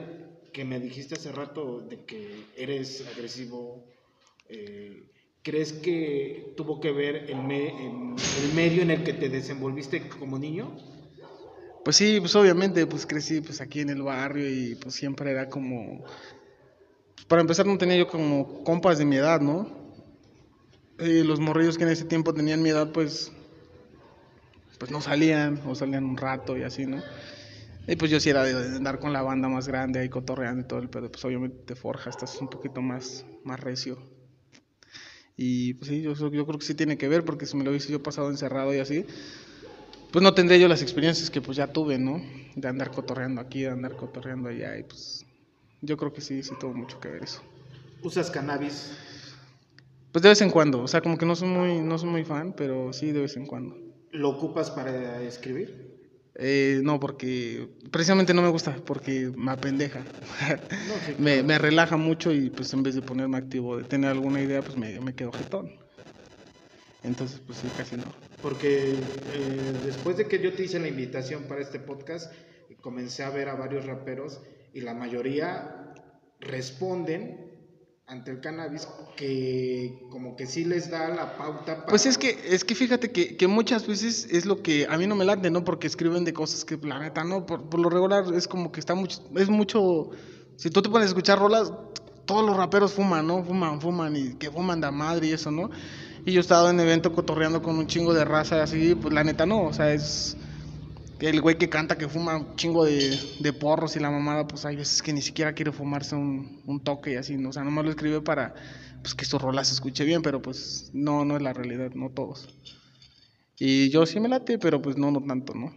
que 0.52 0.64
me 0.66 0.78
dijiste 0.80 1.14
hace 1.14 1.32
rato 1.32 1.80
de 1.80 2.04
que 2.04 2.44
eres 2.56 3.06
agresivo, 3.14 3.84
eh, 4.50 5.04
¿crees 5.42 5.72
que 5.72 6.52
tuvo 6.58 6.78
que 6.80 6.92
ver 6.92 7.30
el, 7.30 7.38
me- 7.42 7.86
el 7.86 8.52
medio 8.54 8.82
en 8.82 8.90
el 8.90 9.02
que 9.02 9.14
te 9.14 9.28
desenvolviste 9.30 10.08
como 10.08 10.38
niño? 10.38 10.76
Pues 11.84 11.96
sí, 11.96 12.18
pues 12.18 12.34
obviamente, 12.34 12.86
pues 12.86 13.04
crecí 13.04 13.42
pues 13.42 13.60
aquí 13.60 13.80
en 13.80 13.90
el 13.90 14.02
barrio 14.02 14.48
y 14.48 14.74
pues 14.74 14.94
siempre 14.94 15.30
era 15.30 15.50
como... 15.50 16.02
para 17.28 17.42
empezar 17.42 17.66
no 17.66 17.76
tenía 17.76 17.98
yo 17.98 18.08
como 18.08 18.64
compas 18.64 18.96
de 18.96 19.04
mi 19.04 19.16
edad, 19.16 19.42
¿no? 19.42 19.68
Y 20.98 21.22
los 21.24 21.40
morrillos 21.40 21.76
que 21.76 21.84
en 21.84 21.90
ese 21.90 22.06
tiempo 22.06 22.32
tenían 22.32 22.62
mi 22.62 22.70
edad, 22.70 22.90
pues... 22.90 23.30
Pues 24.78 24.90
no 24.90 25.00
salían, 25.02 25.60
o 25.66 25.74
salían 25.74 26.04
un 26.04 26.16
rato 26.16 26.56
y 26.56 26.62
así, 26.62 26.86
¿no? 26.86 27.02
Y 27.86 27.96
pues 27.96 28.10
yo 28.10 28.18
sí 28.18 28.30
era 28.30 28.44
de, 28.44 28.76
andar 28.76 28.98
con 28.98 29.12
la 29.12 29.20
banda 29.20 29.48
más 29.48 29.68
grande 29.68 30.00
ahí 30.00 30.08
cotorreando 30.08 30.62
y 30.62 30.64
todo 30.64 30.78
el 30.78 30.88
pedo, 30.88 31.10
pues 31.12 31.22
obviamente 31.24 31.58
te 31.66 31.74
forja, 31.74 32.08
estás 32.08 32.40
un 32.40 32.48
poquito 32.48 32.80
más, 32.80 33.26
más 33.44 33.60
recio. 33.60 33.98
Y 35.36 35.74
pues 35.74 35.90
sí, 35.90 36.00
yo, 36.00 36.14
yo 36.14 36.46
creo 36.46 36.58
que 36.58 36.64
sí 36.64 36.74
tiene 36.74 36.96
que 36.96 37.08
ver, 37.08 37.24
porque 37.24 37.44
si 37.44 37.56
me 37.56 37.64
lo 37.64 37.70
hubiese 37.70 37.92
yo 37.92 38.02
pasado 38.02 38.30
encerrado 38.30 38.74
y 38.74 38.78
así, 38.78 39.04
pues 40.14 40.22
no 40.22 40.32
tendré 40.32 40.60
yo 40.60 40.68
las 40.68 40.80
experiencias 40.80 41.28
que 41.28 41.40
pues 41.40 41.56
ya 41.56 41.66
tuve, 41.66 41.98
¿no? 41.98 42.22
De 42.54 42.68
andar 42.68 42.92
cotorreando 42.92 43.40
aquí, 43.40 43.62
de 43.62 43.70
andar 43.70 43.96
cotorreando 43.96 44.48
allá, 44.48 44.78
y 44.78 44.84
pues 44.84 45.26
yo 45.80 45.96
creo 45.96 46.12
que 46.12 46.20
sí, 46.20 46.44
sí 46.44 46.52
tuvo 46.60 46.72
mucho 46.72 47.00
que 47.00 47.08
ver 47.08 47.24
eso. 47.24 47.42
¿Usas 48.00 48.30
cannabis? 48.30 48.96
Pues 50.12 50.22
de 50.22 50.28
vez 50.28 50.40
en 50.40 50.50
cuando, 50.50 50.82
o 50.82 50.86
sea, 50.86 51.00
como 51.00 51.18
que 51.18 51.26
no 51.26 51.34
soy 51.34 51.48
muy, 51.48 51.80
no 51.80 51.98
soy 51.98 52.10
muy 52.10 52.22
fan, 52.22 52.54
pero 52.56 52.92
sí 52.92 53.10
de 53.10 53.22
vez 53.22 53.36
en 53.36 53.44
cuando. 53.44 53.76
¿Lo 54.12 54.28
ocupas 54.28 54.70
para 54.70 55.20
escribir? 55.20 56.30
Eh, 56.36 56.80
no, 56.84 57.00
porque 57.00 57.68
precisamente 57.90 58.34
no 58.34 58.42
me 58.42 58.50
gusta, 58.50 58.76
porque 58.86 59.32
me 59.36 59.50
apendeja. 59.50 59.98
No, 59.98 60.94
sí, 61.06 61.16
me, 61.18 61.42
me 61.42 61.58
relaja 61.58 61.96
mucho 61.96 62.32
y 62.32 62.50
pues 62.50 62.72
en 62.72 62.84
vez 62.84 62.94
de 62.94 63.02
ponerme 63.02 63.36
activo, 63.36 63.78
de 63.78 63.82
tener 63.82 64.10
alguna 64.10 64.40
idea, 64.40 64.62
pues 64.62 64.76
me, 64.76 65.00
me 65.00 65.12
quedo 65.12 65.32
jetón. 65.32 65.72
Entonces, 67.02 67.40
pues 67.44 67.58
sí, 67.58 67.66
casi 67.76 67.96
no. 67.96 68.23
Porque 68.44 68.92
eh, 69.32 69.72
después 69.86 70.18
de 70.18 70.28
que 70.28 70.38
yo 70.38 70.52
te 70.52 70.64
hice 70.64 70.78
la 70.78 70.88
invitación 70.88 71.44
para 71.44 71.62
este 71.62 71.78
podcast, 71.78 72.30
comencé 72.82 73.22
a 73.22 73.30
ver 73.30 73.48
a 73.48 73.54
varios 73.54 73.86
raperos 73.86 74.42
y 74.74 74.82
la 74.82 74.92
mayoría 74.92 75.94
responden 76.40 77.50
ante 78.06 78.32
el 78.32 78.42
cannabis 78.42 78.86
que 79.16 79.98
como 80.10 80.36
que 80.36 80.46
sí 80.46 80.66
les 80.66 80.90
da 80.90 81.08
la 81.08 81.38
pauta 81.38 81.76
para... 81.76 81.86
Pues 81.86 82.04
es 82.04 82.18
que, 82.18 82.38
es 82.44 82.66
que 82.66 82.74
fíjate 82.74 83.12
que, 83.12 83.38
que 83.38 83.48
muchas 83.48 83.86
veces 83.86 84.28
es 84.30 84.44
lo 84.44 84.62
que 84.62 84.86
a 84.90 84.98
mí 84.98 85.06
no 85.06 85.16
me 85.16 85.24
late, 85.24 85.50
¿no? 85.50 85.64
Porque 85.64 85.86
escriben 85.86 86.26
de 86.26 86.34
cosas 86.34 86.66
que 86.66 86.76
la 86.86 86.98
neta 86.98 87.24
no, 87.24 87.46
por, 87.46 87.70
por 87.70 87.80
lo 87.80 87.88
regular 87.88 88.26
es 88.34 88.46
como 88.46 88.72
que 88.72 88.80
está 88.80 88.94
mucho, 88.94 89.22
es 89.36 89.48
mucho, 89.48 90.10
si 90.56 90.68
tú 90.68 90.82
te 90.82 90.90
pones 90.90 91.06
a 91.06 91.08
escuchar 91.08 91.38
rolas, 91.38 91.72
todos 92.26 92.44
los 92.44 92.58
raperos 92.58 92.92
fuman, 92.92 93.26
¿no? 93.26 93.42
Fuman, 93.42 93.80
fuman 93.80 94.14
y 94.14 94.34
que 94.34 94.50
fuman 94.50 94.82
de 94.82 94.90
madre 94.90 95.28
y 95.28 95.32
eso, 95.32 95.50
¿no? 95.50 95.70
Y 96.24 96.32
yo 96.32 96.40
he 96.40 96.42
estado 96.42 96.70
en 96.70 96.80
evento 96.80 97.12
cotorreando 97.12 97.62
con 97.62 97.76
un 97.76 97.86
chingo 97.86 98.14
de 98.14 98.24
raza 98.24 98.62
así, 98.62 98.94
pues 98.94 99.12
la 99.12 99.24
neta 99.24 99.44
no, 99.44 99.64
o 99.64 99.72
sea, 99.72 99.92
es 99.92 100.36
el 101.20 101.40
güey 101.40 101.58
que 101.58 101.68
canta 101.68 101.96
que 101.96 102.08
fuma 102.08 102.36
un 102.36 102.56
chingo 102.56 102.84
de, 102.84 103.18
de 103.40 103.52
porros 103.52 103.96
y 103.96 104.00
la 104.00 104.10
mamada, 104.10 104.46
pues 104.46 104.64
hay 104.64 104.76
veces 104.76 105.02
que 105.02 105.12
ni 105.12 105.22
siquiera 105.22 105.52
quiere 105.52 105.72
fumarse 105.72 106.14
un, 106.14 106.62
un 106.66 106.80
toque 106.80 107.12
y 107.12 107.16
así, 107.16 107.36
¿no? 107.36 107.50
O 107.50 107.52
sea, 107.52 107.62
nomás 107.62 107.84
lo 107.84 107.90
escribe 107.90 108.20
para 108.20 108.54
pues 109.02 109.14
que 109.14 109.24
su 109.26 109.38
rola 109.38 109.64
se 109.64 109.74
escuche 109.74 110.04
bien, 110.04 110.22
pero 110.22 110.40
pues 110.40 110.90
no, 110.94 111.24
no 111.24 111.36
es 111.36 111.42
la 111.42 111.52
realidad, 111.52 111.92
no 111.94 112.10
todos. 112.10 112.48
Y 113.58 113.90
yo 113.90 114.06
sí 114.06 114.18
me 114.18 114.28
late, 114.28 114.58
pero 114.58 114.80
pues 114.80 114.96
no, 114.96 115.10
no 115.10 115.22
tanto, 115.22 115.54
¿no? 115.54 115.74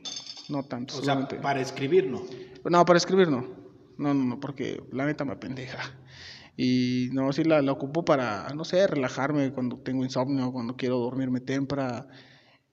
No 0.49 0.63
tanto. 0.63 0.97
o 0.97 1.03
sea, 1.03 1.27
para 1.27 1.61
escribir, 1.61 2.07
¿no? 2.07 2.23
No, 2.63 2.85
para 2.85 2.97
escribir 2.97 3.27
no. 3.27 3.45
No, 3.97 4.13
no, 4.13 4.23
no, 4.23 4.39
porque 4.39 4.81
la 4.91 5.05
neta 5.05 5.25
me 5.25 5.35
pendeja. 5.35 5.77
Y 6.57 7.09
no, 7.13 7.31
sí 7.31 7.43
la, 7.43 7.61
la 7.61 7.71
ocupo 7.71 8.03
para, 8.03 8.49
no 8.55 8.65
sé, 8.65 8.87
relajarme 8.87 9.53
cuando 9.53 9.77
tengo 9.77 10.03
insomnio, 10.03 10.51
cuando 10.51 10.75
quiero 10.75 10.97
dormirme 10.97 11.39
temprano. 11.39 12.07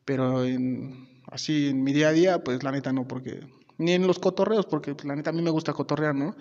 Pero 0.07 0.45
en, 0.45 1.23
así 1.31 1.69
en 1.69 1.85
mi 1.85 1.93
día 1.93 2.09
a 2.09 2.13
día, 2.13 2.43
pues 2.43 2.63
la 2.63 2.73
neta 2.73 2.93
no, 2.93 3.07
porque. 3.07 3.41
Ni 3.77 3.93
en 3.93 4.07
los 4.07 4.19
cotorreos, 4.19 4.67
porque 4.67 4.95
pues, 4.95 5.05
la 5.05 5.17
neta 5.17 5.31
a 5.31 5.33
mí 5.33 5.43
me 5.43 5.51
gusta 5.51 5.75
cotorrear, 5.75 6.15
¿no? 6.15 6.35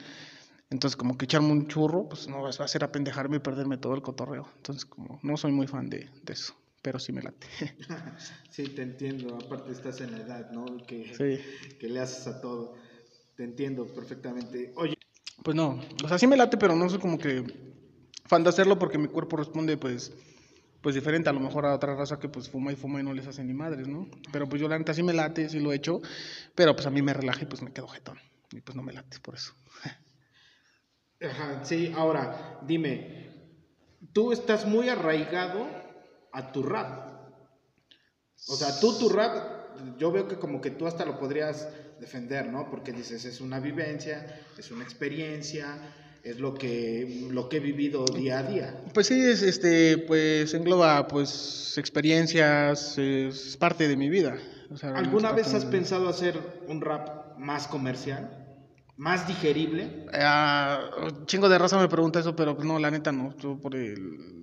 Entonces, 0.70 0.96
como 0.96 1.18
que 1.18 1.26
echarme 1.26 1.52
un 1.52 1.68
churro, 1.68 2.08
pues 2.08 2.28
no 2.28 2.42
va 2.42 2.50
a 2.50 2.68
ser 2.68 2.84
apendejarme 2.84 3.38
y 3.38 3.40
perderme 3.40 3.78
todo 3.78 3.94
el 3.94 4.02
cotorreo. 4.02 4.48
Entonces, 4.58 4.86
como 4.86 5.20
no 5.22 5.36
soy 5.36 5.52
muy 5.52 5.68
fan 5.68 5.90
de, 5.90 6.10
de 6.24 6.34
eso, 6.34 6.56
pero 6.82 6.98
sí 6.98 7.12
me 7.12 7.22
late. 7.22 7.48
Sí, 8.50 8.64
te 8.70 8.84
entiendo. 8.84 9.36
Aparte 9.36 9.72
estás 9.72 10.00
en 10.02 10.12
la 10.12 10.20
edad, 10.20 10.52
¿no? 10.52 10.66
Que, 10.88 11.14
sí. 11.14 11.76
que 11.78 11.90
le 11.90 12.00
haces 12.00 12.28
a 12.28 12.40
todo. 12.40 12.76
Te 13.36 13.44
entiendo 13.44 13.86
perfectamente. 13.88 14.72
Oye, 14.76 14.96
Pues 15.44 15.56
no, 15.56 15.80
o 16.04 16.08
sea, 16.08 16.18
sí 16.18 16.26
me 16.26 16.38
late, 16.38 16.58
pero 16.58 16.76
no 16.76 16.90
soy 16.90 17.00
como 17.00 17.18
que 17.18 17.44
fan 18.26 18.44
de 18.44 18.50
hacerlo 18.50 18.80
porque 18.80 18.98
mi 18.98 19.08
cuerpo 19.08 19.36
responde 19.38 19.78
pues 19.78 20.14
pues 20.82 20.96
diferente 20.96 21.30
a 21.30 21.34
lo 21.34 21.40
mejor 21.40 21.66
a 21.66 21.74
otra 21.74 21.96
raza 21.96 22.20
que 22.20 22.28
pues 22.28 22.50
fuma 22.50 22.74
y 22.74 22.76
fuma 22.76 23.00
y 23.00 23.04
no 23.04 23.14
les 23.14 23.26
hace 23.26 23.42
ni 23.44 23.54
madres, 23.54 23.88
¿no? 23.88 24.10
Pero 24.34 24.50
pues 24.50 24.62
yo 24.62 24.68
la 24.68 24.78
neta 24.78 24.94
sí 24.94 25.02
me 25.02 25.14
late, 25.14 25.48
sí 25.48 25.60
lo 25.62 25.72
he 25.72 25.78
hecho, 25.78 26.02
pero 26.56 26.76
pues 26.76 26.86
a 26.86 26.90
mí 26.90 27.02
me 27.02 27.14
relaja 27.14 27.44
y 27.44 27.46
pues 27.46 27.62
me 27.62 27.72
quedo 27.72 27.88
jetón. 27.88 28.20
Y 28.52 28.60
pues 28.60 28.76
no 28.76 28.84
me 28.84 28.92
late 28.92 29.18
por 29.22 29.36
eso. 29.36 29.54
Ajá, 31.22 31.64
sí, 31.64 31.94
ahora, 31.96 32.60
dime, 32.68 33.32
tú 34.12 34.34
estás 34.34 34.66
muy 34.66 34.90
arraigado 34.90 35.66
a 36.34 36.52
tu 36.52 36.64
rap. 36.64 37.14
O 38.50 38.56
sea, 38.56 38.78
tú 38.82 38.98
tu 39.00 39.08
rap, 39.08 39.98
yo 39.98 40.12
veo 40.12 40.28
que 40.28 40.38
como 40.38 40.60
que 40.60 40.70
tú 40.70 40.86
hasta 40.86 41.06
lo 41.06 41.18
podrías 41.18 41.70
defender, 42.04 42.48
¿no? 42.52 42.70
Porque 42.70 42.92
dices, 42.92 43.24
es 43.26 43.40
una 43.40 43.60
vivencia, 43.60 44.28
es 44.58 44.72
una 44.72 44.84
experiencia, 44.84 45.78
es 46.22 46.38
lo 46.40 46.54
que, 46.54 47.28
lo 47.32 47.48
que 47.48 47.58
he 47.58 47.60
vivido 47.60 48.04
día 48.06 48.40
a 48.40 48.44
día. 48.44 48.82
Pues 48.94 49.08
sí, 49.08 49.20
es, 49.20 49.42
este, 49.42 49.98
pues 50.00 50.54
engloba 50.54 51.08
pues 51.08 51.78
experiencias, 51.78 52.98
es 52.98 53.56
parte 53.58 53.88
de 53.88 53.96
mi 53.96 54.10
vida. 54.10 54.38
O 54.70 54.78
sea, 54.78 54.90
¿Alguna 54.96 55.32
vez 55.32 55.54
has 55.54 55.66
pensado 55.66 56.10
hacer 56.10 56.40
un 56.68 56.82
rap 56.82 57.38
más 57.38 57.68
comercial? 57.68 58.40
¿Más 58.98 59.26
digerible? 59.28 60.06
Ah, 60.14 60.80
chingo 61.26 61.48
de 61.50 61.58
raza 61.58 61.80
me 61.80 61.88
pregunta 61.88 62.20
eso, 62.20 62.36
pero 62.36 62.56
pues 62.56 62.68
no, 62.68 62.80
la 62.80 62.92
neta 62.92 63.12
no. 63.12 63.36
Yo 63.38 63.58
por 63.60 63.76
el 63.76 63.98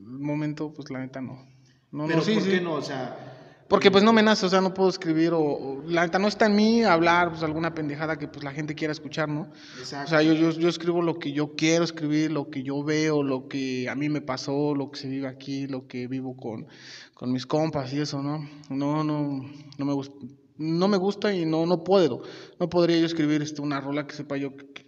momento, 0.07 0.73
pues 0.73 0.91
la 0.91 1.01
neta 1.01 1.21
no. 1.21 1.47
No, 1.93 2.07
Pero 2.07 2.19
no, 2.19 2.25
sí, 2.25 2.35
¿por 2.35 2.43
sí. 2.43 2.51
qué 2.51 2.61
no? 2.61 2.75
O 2.75 2.83
sea, 2.83 3.30
Porque 3.71 3.93
pues 3.93 4.03
no 4.03 4.13
me 4.13 4.21
nace, 4.21 4.45
o 4.47 4.49
sea, 4.49 4.61
no 4.61 4.75
puedo 4.75 4.91
escribir 4.91 5.33
o, 5.33 5.41
o 5.41 5.83
la 5.87 6.03
neta 6.03 6.19
no 6.19 6.27
está 6.27 6.47
en 6.47 6.57
mí 6.57 6.83
hablar 6.83 7.31
pues 7.31 7.45
alguna 7.45 7.73
pendejada 7.73 8.19
que 8.19 8.27
pues 8.27 8.43
la 8.43 8.51
gente 8.51 8.75
quiera 8.75 8.91
escuchar, 8.91 9.29
¿no? 9.29 9.43
O 9.43 9.79
Exacto. 9.79 10.11
sea, 10.11 10.23
yo, 10.23 10.33
yo, 10.33 10.51
yo 10.51 10.69
escribo 10.69 11.03
lo 11.03 11.21
que 11.21 11.31
yo 11.31 11.55
quiero 11.55 11.85
escribir, 11.85 12.33
lo 12.33 12.51
que 12.51 12.65
yo 12.65 12.83
veo, 12.83 13.23
lo 13.23 13.47
que 13.47 13.89
a 13.89 13.95
mí 13.95 14.09
me 14.09 14.23
pasó, 14.23 14.75
lo 14.75 14.91
que 14.91 14.99
se 14.99 15.09
vive 15.09 15.29
aquí, 15.29 15.69
lo 15.69 15.87
que 15.87 16.09
vivo 16.09 16.37
con, 16.37 16.67
con 17.15 17.31
mis 17.31 17.47
compas 17.47 17.93
y 17.93 18.01
eso, 18.01 18.21
¿no? 18.21 18.41
No, 18.71 19.05
no, 19.05 19.49
no 19.79 19.85
me 19.85 19.93
gusta, 19.93 20.17
no 20.59 20.89
me 20.89 20.97
gusta 20.97 21.33
y 21.33 21.47
no, 21.47 21.65
no 21.65 21.85
puedo. 21.85 22.23
No 22.59 22.69
podría 22.69 22.99
yo 22.99 23.07
escribir 23.07 23.41
este, 23.41 23.63
una 23.63 23.81
rola 23.81 24.05
que 24.05 24.17
sepa 24.17 24.37
yo, 24.37 24.57
que 24.57 24.85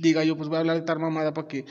diga 0.00 0.24
yo, 0.24 0.38
pues 0.38 0.48
voy 0.48 0.56
a 0.56 0.60
hablar 0.60 0.76
de 0.78 0.86
tal 0.86 1.00
mamada 1.00 1.34
para 1.34 1.48
que 1.48 1.66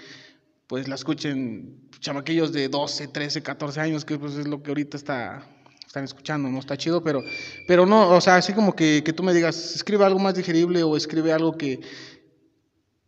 pues 0.68 0.88
la 0.88 0.94
escuchen 0.94 1.90
chamaquillos 2.00 2.54
de 2.54 2.70
12, 2.70 3.08
13, 3.08 3.42
14 3.42 3.80
años, 3.80 4.06
que 4.06 4.20
pues 4.20 4.36
es 4.36 4.48
lo 4.48 4.62
que 4.62 4.70
ahorita 4.70 4.96
está 4.96 5.58
están 5.92 6.06
escuchando, 6.06 6.48
no 6.48 6.60
está 6.60 6.78
chido, 6.78 7.04
pero 7.04 7.22
pero 7.68 7.86
no, 7.86 8.12
o 8.12 8.22
sea, 8.22 8.38
así 8.38 8.54
como 8.54 8.74
que, 8.74 9.02
que 9.04 9.12
tú 9.12 9.24
me 9.24 9.34
digas, 9.34 9.76
escribe 9.76 10.06
algo 10.06 10.20
más 10.20 10.36
digerible 10.36 10.84
o 10.84 10.96
escribe 10.96 11.34
algo 11.34 11.58
que 11.58 11.82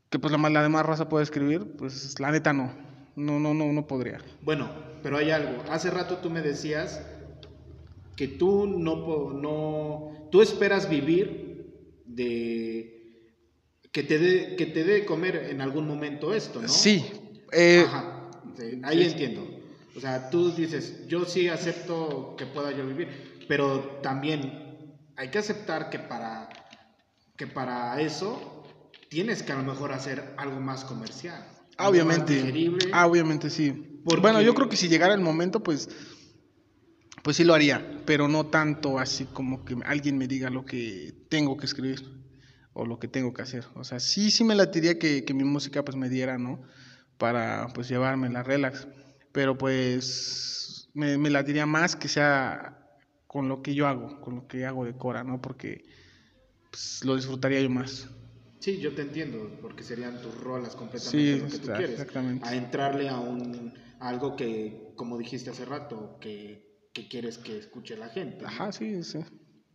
que 0.10 0.19
pues 0.19 0.31
la, 0.34 0.49
la 0.49 0.61
demás 0.61 0.85
raza 0.85 1.07
puede 1.07 1.23
escribir, 1.23 1.76
pues 1.77 2.19
la 2.19 2.31
neta 2.31 2.51
no. 2.53 2.73
No 3.15 3.39
no 3.39 3.53
no 3.53 3.72
no 3.72 3.88
podría. 3.88 4.19
Bueno, 4.41 4.69
pero 5.01 5.18
hay 5.18 5.31
algo. 5.31 5.64
Hace 5.69 5.91
rato 5.91 6.18
tú 6.18 6.30
me 6.30 6.41
decías 6.41 7.01
que 8.15 8.27
tú 8.27 8.65
no, 8.68 9.31
no 9.31 10.27
tú 10.31 10.41
esperas 10.41 10.89
vivir 10.89 11.72
de 12.05 13.30
que 13.91 14.03
te 14.03 14.19
dé 14.19 14.55
que 14.55 14.65
te 14.65 14.84
dé 14.84 14.93
de 14.93 15.05
comer 15.05 15.47
en 15.51 15.61
algún 15.61 15.88
momento 15.88 16.34
esto, 16.34 16.61
¿no? 16.61 16.68
Sí. 16.68 17.05
eh, 17.51 17.85
Ajá, 17.88 18.30
sí, 18.57 18.81
ahí 18.84 19.03
entiendo. 19.03 19.53
O 19.95 19.99
sea, 19.99 20.30
tú 20.30 20.52
dices, 20.53 21.07
yo 21.07 21.26
sí 21.26 21.48
acepto 21.49 22.36
que 22.38 22.45
pueda 22.45 22.72
yo 22.72 22.86
vivir, 22.88 23.45
pero 23.48 23.99
también 24.02 24.98
hay 25.15 25.30
que 25.30 25.38
aceptar 25.40 25.90
que 25.90 25.99
para 25.99 26.49
que 27.38 27.48
para 27.48 27.99
eso 28.02 28.64
tienes 29.10 29.44
que 29.44 29.52
a 29.52 29.56
lo 29.56 29.64
mejor 29.64 29.91
hacer 29.91 30.34
algo 30.38 30.60
más 30.60 30.84
comercial. 30.86 31.45
más 31.78 31.88
obviamente. 31.90 32.34
digerible. 32.36 32.90
Ah, 32.94 33.06
obviamente 33.07 33.49
sí. 33.49 33.72
Porque- 34.03 34.22
Bueno, 34.22 34.41
yo 34.41 34.53
creo 34.53 34.70
que 34.70 34.78
si 34.78 34.88
llegara 34.88 35.14
el 35.14 35.22
momento, 35.22 35.61
pues 35.64 35.90
pues 37.24 37.38
sí 37.38 37.45
lo 37.45 37.53
haría, 37.53 38.02
pero 38.06 38.28
no 38.28 38.48
tanto 38.48 38.99
así 38.99 39.26
como 39.26 39.64
que 39.64 39.78
alguien 39.86 40.18
me 40.18 40.28
diga 40.28 40.49
lo 40.49 40.65
que 40.65 41.14
tengo 41.30 41.56
que 41.56 41.65
escribir 41.65 42.02
o 42.74 42.86
lo 42.86 42.99
que 42.99 43.07
tengo 43.07 43.32
que 43.34 43.41
hacer. 43.44 43.65
O 43.76 43.84
sea, 43.86 43.99
sí, 44.02 44.30
sí 44.30 44.44
me 44.44 44.56
latiría 44.56 44.99
que, 44.99 45.24
que 45.24 45.34
mi 45.34 45.45
música 45.45 45.86
pues 45.86 45.95
me 45.95 46.10
diera, 46.10 46.38
¿no? 46.38 46.61
Para 47.18 47.68
pues 47.74 47.88
llevarme 47.88 48.30
la 48.30 48.44
relax. 48.44 48.88
Pero 49.34 49.57
pues 49.57 50.89
me, 50.93 51.18
me 51.18 51.30
latiría 51.30 51.65
más 51.65 51.95
que 51.95 52.07
sea 52.07 52.80
con 53.27 53.49
lo 53.49 53.61
que 53.61 53.73
yo 53.73 53.88
hago, 53.88 54.22
con 54.22 54.35
lo 54.35 54.47
que 54.47 54.65
hago 54.65 54.85
de 54.85 54.95
Cora, 54.95 55.23
¿no? 55.23 55.41
Porque 55.41 55.84
pues, 56.69 57.03
lo 57.03 57.15
disfrutaría 57.15 57.60
yo 57.61 57.69
más. 57.69 58.07
Sí, 58.60 58.77
yo 58.80 58.93
te 58.95 59.01
entiendo, 59.01 59.57
porque 59.61 59.84
serían 59.84 60.22
tus 60.22 60.39
rolas 60.39 60.76
completamente 60.76 61.34
Sí, 61.34 61.39
lo 61.39 61.45
que 61.47 61.51
tú 61.57 61.57
está- 61.57 61.77
quieres. 61.77 61.99
exactamente. 61.99 62.47
A 62.47 62.55
entrarle 62.55 63.10
a 63.10 63.19
un 63.19 63.73
a 63.99 64.07
algo 64.10 64.35
que, 64.35 64.93
como 64.95 65.18
dijiste 65.18 65.49
hace 65.49 65.65
rato, 65.65 66.18
que, 66.22 66.89
que 66.93 67.07
quieres 67.07 67.38
que 67.38 67.57
escuche 67.57 67.97
la 67.97 68.10
gente. 68.10 68.43
¿no? 68.43 68.47
Ajá, 68.47 68.72
sí, 68.72 69.03
sí. 69.03 69.19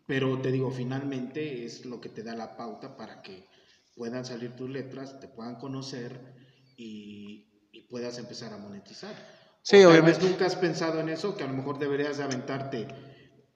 Pero 0.06 0.40
te 0.40 0.52
digo, 0.52 0.70
finalmente 0.70 1.64
es 1.66 1.84
lo 1.84 2.00
que 2.00 2.08
te 2.08 2.22
da 2.22 2.34
la 2.34 2.56
pauta 2.56 2.96
para 2.96 3.20
que 3.22 3.46
puedan 3.96 4.24
salir 4.24 4.52
tus 4.56 4.70
letras, 4.70 5.18
te 5.20 5.28
puedan 5.28 5.56
conocer 5.56 6.20
y, 6.76 7.68
y 7.72 7.82
puedas 7.88 8.18
empezar 8.18 8.52
a 8.54 8.58
monetizar. 8.58 9.14
Sí, 9.68 9.76
O 9.76 9.80
tal 9.80 9.90
obviamente. 9.90 10.20
vez 10.20 10.30
nunca 10.30 10.46
has 10.46 10.56
pensado 10.56 10.98
en 10.98 11.10
eso, 11.10 11.36
que 11.36 11.44
a 11.44 11.46
lo 11.46 11.52
mejor 11.52 11.78
deberías 11.78 12.16
de 12.16 12.24
aventarte 12.24 12.88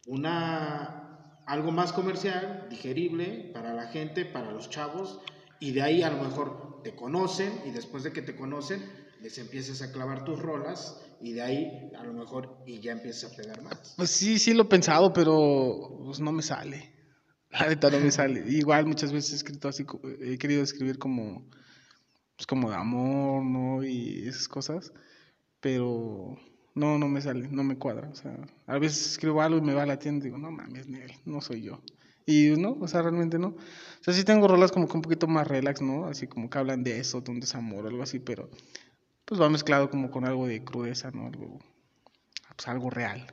una 0.06 1.40
algo 1.46 1.72
más 1.72 1.94
comercial, 1.94 2.66
digerible 2.68 3.50
para 3.54 3.72
la 3.72 3.86
gente, 3.86 4.26
para 4.26 4.52
los 4.52 4.68
chavos, 4.68 5.20
y 5.58 5.72
de 5.72 5.80
ahí 5.80 6.02
a 6.02 6.10
lo 6.10 6.22
mejor 6.22 6.82
te 6.84 6.94
conocen 6.94 7.50
y 7.64 7.70
después 7.70 8.02
de 8.02 8.12
que 8.12 8.20
te 8.20 8.36
conocen 8.36 8.82
les 9.22 9.38
empiezas 9.38 9.80
a 9.80 9.90
clavar 9.90 10.24
tus 10.24 10.38
rolas 10.38 11.00
y 11.22 11.32
de 11.32 11.40
ahí 11.40 11.90
a 11.98 12.04
lo 12.04 12.12
mejor 12.12 12.58
y 12.66 12.80
ya 12.80 12.92
empiezas 12.92 13.32
a 13.32 13.36
pegar 13.36 13.62
más. 13.62 13.94
Pues 13.96 14.10
sí, 14.10 14.38
sí 14.38 14.52
lo 14.52 14.64
he 14.64 14.66
pensado, 14.66 15.14
pero 15.14 15.98
pues 16.04 16.20
no 16.20 16.30
me 16.32 16.42
sale. 16.42 16.92
La 17.50 17.68
neta 17.68 17.88
no 17.88 18.00
me 18.00 18.10
sale. 18.10 18.44
Igual 18.50 18.84
muchas 18.84 19.12
veces 19.12 19.32
he 19.32 19.36
escrito 19.36 19.68
así, 19.68 19.86
he 20.20 20.36
querido 20.36 20.62
escribir 20.62 20.98
como, 20.98 21.48
pues 22.36 22.46
como 22.46 22.68
de 22.68 22.76
amor, 22.76 23.44
¿no? 23.44 23.82
Y 23.82 24.28
esas 24.28 24.48
cosas, 24.48 24.92
pero 25.62 26.36
no, 26.74 26.98
no 26.98 27.08
me 27.08 27.22
sale, 27.22 27.48
no 27.48 27.62
me 27.62 27.78
cuadra. 27.78 28.10
O 28.10 28.14
sea, 28.14 28.36
a 28.66 28.78
veces 28.78 29.12
escribo 29.12 29.40
algo 29.40 29.58
y 29.58 29.62
me 29.62 29.72
va 29.72 29.84
a 29.84 29.86
la 29.86 29.98
tienda 29.98 30.26
y 30.26 30.28
digo, 30.28 30.38
no 30.38 30.50
mames, 30.50 30.88
Nel, 30.88 31.12
no 31.24 31.40
soy 31.40 31.62
yo. 31.62 31.80
Y 32.26 32.50
no, 32.58 32.76
o 32.80 32.88
sea, 32.88 33.02
realmente 33.02 33.38
no. 33.38 33.48
O 33.48 34.04
sea, 34.04 34.12
sí 34.12 34.24
tengo 34.24 34.48
rolas 34.48 34.72
como 34.72 34.88
que 34.88 34.96
un 34.96 35.02
poquito 35.02 35.26
más 35.28 35.46
relax, 35.46 35.80
¿no? 35.80 36.06
Así 36.06 36.26
como 36.26 36.50
que 36.50 36.58
hablan 36.58 36.82
de 36.82 36.98
eso, 36.98 37.20
de 37.20 37.30
un 37.30 37.40
desamor 37.40 37.84
o 37.84 37.88
algo 37.88 38.02
así, 38.02 38.18
pero 38.18 38.50
pues 39.24 39.40
va 39.40 39.48
mezclado 39.48 39.88
como 39.88 40.10
con 40.10 40.24
algo 40.24 40.46
de 40.46 40.64
crudeza, 40.64 41.10
¿no? 41.12 41.26
Algo, 41.26 41.58
pues 42.56 42.68
algo 42.68 42.90
real. 42.90 43.32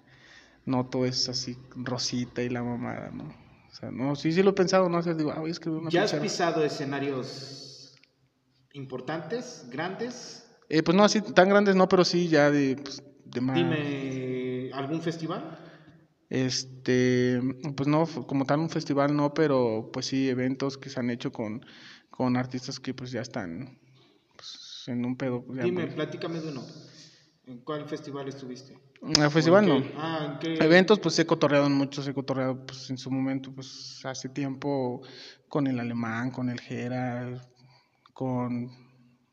No 0.65 0.85
todo 0.85 1.05
es 1.05 1.29
así 1.29 1.57
rosita 1.75 2.43
y 2.43 2.49
la 2.49 2.63
mamada, 2.63 3.09
¿no? 3.11 3.23
O 3.71 3.75
sea, 3.75 3.89
no, 3.89 4.15
sí, 4.15 4.31
sí 4.31 4.43
lo 4.43 4.51
he 4.51 4.53
pensado, 4.53 4.87
¿no? 4.87 4.99
O 4.99 5.01
sea, 5.01 5.15
digo, 5.15 5.31
ah, 5.31 5.39
voy 5.39 5.49
a 5.49 5.51
escribir 5.51 5.79
una 5.79 5.89
¿Ya 5.89 6.03
has 6.03 6.13
pisado 6.13 6.63
escenarios 6.63 7.95
importantes, 8.73 9.65
grandes? 9.69 10.48
Eh, 10.69 10.83
pues 10.83 10.95
no, 10.95 11.03
así 11.03 11.21
tan 11.21 11.49
grandes 11.49 11.75
no, 11.75 11.89
pero 11.89 12.05
sí 12.05 12.27
ya 12.27 12.51
de, 12.51 12.75
pues, 12.75 13.03
de 13.25 13.41
más... 13.41 13.55
Dime, 13.55 14.71
¿algún 14.73 15.01
festival? 15.01 15.57
Este, 16.29 17.41
pues 17.75 17.87
no, 17.87 18.05
como 18.05 18.45
tal 18.45 18.59
un 18.59 18.69
festival 18.69 19.15
no, 19.15 19.33
pero 19.33 19.89
pues 19.91 20.05
sí 20.05 20.29
eventos 20.29 20.77
que 20.77 20.89
se 20.89 20.99
han 20.99 21.09
hecho 21.09 21.31
con, 21.31 21.65
con 22.11 22.37
artistas 22.37 22.79
que 22.79 22.93
pues 22.93 23.09
ya 23.09 23.21
están 23.21 23.79
pues, 24.35 24.83
en 24.87 25.05
un 25.05 25.15
pedo. 25.17 25.43
ya, 25.55 25.63
Dime, 25.63 25.85
pues. 25.85 25.95
platícame 25.95 26.39
de 26.39 26.49
uno. 26.49 26.63
¿En 27.47 27.57
cuál 27.61 27.85
festival 27.85 28.27
estuviste? 28.27 28.77
En 29.01 29.23
el 29.23 29.31
festival 29.31 29.65
¿O 29.65 29.67
no. 29.67 29.75
en 29.77 29.83
qué? 29.83 29.93
Ah, 29.97 30.29
¿en 30.33 30.39
qué? 30.39 30.63
Eventos, 30.63 30.99
pues 30.99 31.17
he 31.17 31.25
cotorreado 31.25 31.65
en 31.65 31.73
muchos, 31.73 32.07
he 32.07 32.13
cotorreado 32.13 32.63
pues 32.63 32.91
en 32.91 32.99
su 32.99 33.09
momento, 33.09 33.51
pues 33.51 34.01
hace 34.03 34.29
tiempo 34.29 35.01
con 35.47 35.65
el 35.65 35.79
Alemán, 35.79 36.29
con 36.29 36.49
el 36.49 36.59
Jera, 36.59 37.41
con 38.13 38.69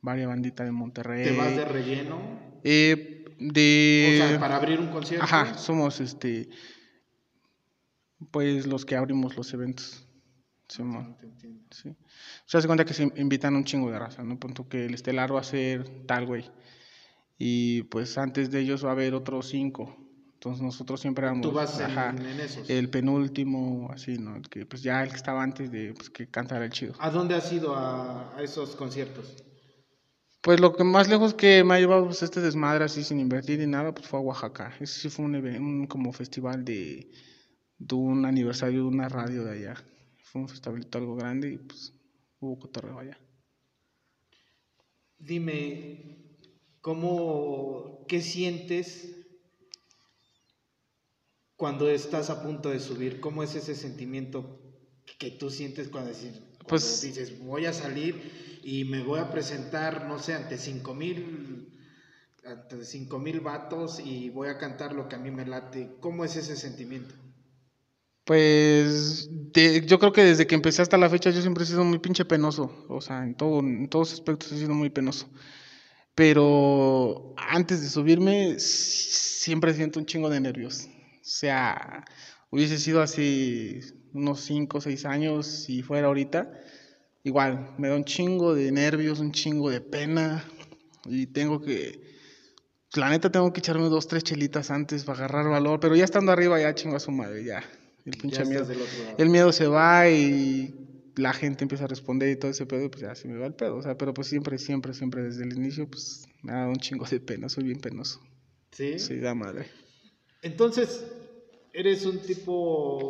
varias 0.06 0.28
banditas 0.28 0.64
de 0.64 0.72
Monterrey. 0.72 1.24
¿Te 1.24 1.36
vas 1.36 1.54
de 1.54 1.64
relleno? 1.66 2.18
Eh, 2.64 3.24
de... 3.38 4.20
O 4.22 4.28
sea, 4.28 4.40
para 4.40 4.56
abrir 4.56 4.80
un 4.80 4.86
concierto. 4.86 5.24
Ajá, 5.24 5.58
somos 5.58 6.00
este, 6.00 6.48
pues 8.30 8.66
los 8.66 8.86
que 8.86 8.96
abrimos 8.96 9.36
los 9.36 9.52
eventos. 9.52 10.02
Simón, 10.68 11.16
Te 11.18 11.26
entiendo. 11.26 11.60
sí. 11.70 11.90
O 11.90 12.48
sea, 12.48 12.60
se 12.60 12.66
cuenta 12.66 12.84
que 12.84 12.94
se 12.94 13.04
invitan 13.16 13.54
un 13.54 13.64
chingo 13.64 13.90
de 13.90 13.98
raza, 14.00 14.24
¿no? 14.24 14.38
Punto 14.38 14.68
que 14.68 14.86
el 14.86 14.94
estelar 14.94 15.32
va 15.34 15.40
a 15.40 15.44
ser 15.44 16.06
tal, 16.06 16.26
güey. 16.26 16.50
Y 17.38 17.82
pues 17.84 18.18
antes 18.18 18.50
de 18.50 18.60
ellos 18.60 18.84
va 18.84 18.88
a 18.88 18.92
haber 18.92 19.14
otros 19.14 19.48
cinco. 19.48 19.96
Entonces 20.34 20.62
nosotros 20.62 21.00
siempre 21.00 21.24
éramos 21.26 21.42
Tú 21.42 21.52
vas 21.52 21.78
en, 21.78 21.86
ajá, 21.86 22.10
en 22.10 22.40
esos. 22.40 22.68
el 22.68 22.88
penúltimo, 22.90 23.90
así, 23.92 24.18
¿no? 24.18 24.36
El 24.36 24.48
que 24.48 24.66
pues 24.66 24.82
ya 24.82 25.02
el 25.02 25.10
que 25.10 25.16
estaba 25.16 25.42
antes 25.42 25.70
de 25.70 25.92
pues, 25.94 26.10
que 26.10 26.28
cantara 26.28 26.64
el 26.64 26.72
chido. 26.72 26.94
¿A 26.98 27.10
dónde 27.10 27.34
has 27.36 27.52
ido 27.52 27.74
a, 27.76 28.36
a 28.36 28.42
esos 28.42 28.74
conciertos? 28.76 29.44
Pues 30.46 30.60
lo 30.60 30.76
que 30.76 30.84
más 30.84 31.08
lejos 31.08 31.34
que 31.34 31.64
me 31.64 31.74
ha 31.74 31.80
llevado 31.80 32.04
pues, 32.04 32.22
este 32.22 32.40
desmadre 32.40 32.84
así 32.84 33.02
sin 33.02 33.18
invertir 33.18 33.58
ni 33.58 33.66
nada, 33.66 33.92
pues 33.92 34.06
fue 34.06 34.20
a 34.20 34.22
Oaxaca. 34.22 34.72
Ese 34.78 35.00
sí 35.00 35.08
fue 35.08 35.24
un, 35.24 35.34
un 35.34 35.86
como 35.88 36.12
festival 36.12 36.64
de, 36.64 37.10
de 37.78 37.94
un 37.96 38.24
aniversario 38.24 38.82
de 38.82 38.86
una 38.86 39.08
radio 39.08 39.42
de 39.42 39.50
allá. 39.58 39.74
Fue 40.22 40.42
un 40.42 40.48
festivalito 40.48 40.98
algo 40.98 41.16
grande 41.16 41.52
y 41.54 41.58
pues 41.58 41.92
hubo 42.38 42.60
cotorreo 42.60 42.96
allá. 43.00 43.18
Dime, 45.18 46.38
¿cómo, 46.80 48.04
qué 48.06 48.22
sientes 48.22 49.16
cuando 51.56 51.90
estás 51.90 52.30
a 52.30 52.44
punto 52.44 52.70
de 52.70 52.78
subir? 52.78 53.18
¿Cómo 53.18 53.42
es 53.42 53.56
ese 53.56 53.74
sentimiento 53.74 54.60
que 55.18 55.32
tú 55.32 55.50
sientes 55.50 55.88
cuando, 55.88 56.10
decir- 56.12 56.38
cuando 56.58 56.66
Pues- 56.68 57.02
dices, 57.02 57.36
voy 57.40 57.66
a 57.66 57.72
salir 57.72 58.55
y 58.74 58.84
me 58.84 59.02
voy 59.02 59.20
a 59.20 59.30
presentar, 59.30 60.06
no 60.08 60.18
sé, 60.18 60.34
ante 60.34 60.58
cinco 60.58 60.94
mil 60.94 61.72
ante 62.44 62.84
cinco 62.84 63.18
mil 63.18 63.40
vatos 63.40 64.00
y 64.00 64.30
voy 64.30 64.48
a 64.48 64.58
cantar 64.58 64.92
lo 64.94 65.08
que 65.08 65.16
a 65.16 65.18
mí 65.18 65.30
me 65.30 65.46
late? 65.46 65.96
¿Cómo 66.00 66.24
es 66.24 66.36
ese 66.36 66.56
sentimiento? 66.56 67.14
Pues 68.24 69.28
de- 69.52 69.86
yo 69.86 69.98
creo 70.00 70.12
que 70.12 70.22
desde 70.24 70.46
que 70.46 70.54
empecé 70.56 70.82
hasta 70.82 70.96
la 70.98 71.08
fecha 71.08 71.30
yo 71.30 71.40
siempre 71.40 71.62
he 71.64 71.66
sido 71.66 71.84
muy 71.84 71.98
pinche 72.00 72.24
penoso. 72.24 72.84
O 72.88 73.00
sea, 73.00 73.22
en, 73.24 73.34
todo, 73.36 73.60
en 73.60 73.88
todos 73.88 74.12
aspectos 74.12 74.50
he 74.52 74.58
sido 74.58 74.74
muy 74.74 74.90
penoso. 74.90 75.28
Pero 76.14 77.34
antes 77.38 77.82
de 77.82 77.88
subirme 77.90 78.58
siempre 78.58 79.74
siento 79.74 80.00
un 80.00 80.06
chingo 80.06 80.30
de 80.30 80.40
nervios. 80.40 80.86
O 80.86 81.18
sea, 81.22 82.04
hubiese 82.50 82.78
sido 82.78 83.02
hace 83.02 83.80
unos 84.12 84.40
5 84.42 84.78
o 84.78 84.80
6 84.82 85.04
años 85.06 85.46
si 85.46 85.82
fuera 85.82 86.08
ahorita. 86.08 86.50
Igual, 87.26 87.74
me 87.76 87.88
da 87.88 87.96
un 87.96 88.04
chingo 88.04 88.54
de 88.54 88.70
nervios, 88.70 89.18
un 89.18 89.32
chingo 89.32 89.68
de 89.68 89.80
pena. 89.80 90.44
Y 91.06 91.26
tengo 91.26 91.60
que 91.60 92.00
la 92.94 93.10
neta 93.10 93.32
tengo 93.32 93.52
que 93.52 93.58
echarme 93.58 93.88
dos, 93.88 94.06
tres 94.06 94.22
chelitas 94.22 94.70
antes 94.70 95.02
para 95.02 95.18
agarrar 95.18 95.48
valor, 95.48 95.80
pero 95.80 95.96
ya 95.96 96.04
estando 96.04 96.30
arriba 96.30 96.60
ya 96.60 96.72
chingo 96.76 96.94
a 96.94 97.00
su 97.00 97.10
madre, 97.10 97.42
ya. 97.42 97.64
El 98.04 98.16
pinche 98.16 98.38
Ya 98.38 98.44
miedo. 98.44 98.66
El 99.18 99.28
miedo 99.28 99.50
se 99.50 99.66
va 99.66 100.08
y 100.08 100.72
la 101.16 101.32
gente 101.32 101.64
empieza 101.64 101.84
a 101.84 101.88
responder 101.88 102.30
y 102.30 102.36
todo 102.36 102.52
ese 102.52 102.64
pedo, 102.64 102.88
pues 102.92 103.02
ya 103.02 103.16
se 103.16 103.26
me 103.26 103.36
va 103.36 103.46
el 103.46 103.54
pedo. 103.54 103.76
O 103.76 103.82
sea, 103.82 103.98
pero 103.98 104.14
pues 104.14 104.28
siempre, 104.28 104.56
siempre, 104.56 104.94
siempre 104.94 105.24
desde 105.24 105.42
el 105.42 105.52
inicio, 105.56 105.90
pues 105.90 106.28
me 106.42 106.52
ha 106.52 106.58
dado 106.58 106.70
un 106.70 106.76
chingo 106.76 107.06
de 107.06 107.18
pena, 107.18 107.48
soy 107.48 107.64
bien 107.64 107.80
penoso. 107.80 108.20
¿Sí? 108.70 109.00
Sí, 109.00 109.18
da 109.18 109.34
madre. 109.34 109.66
Entonces, 110.42 111.04
eres 111.72 112.06
un 112.06 112.20
tipo 112.20 113.08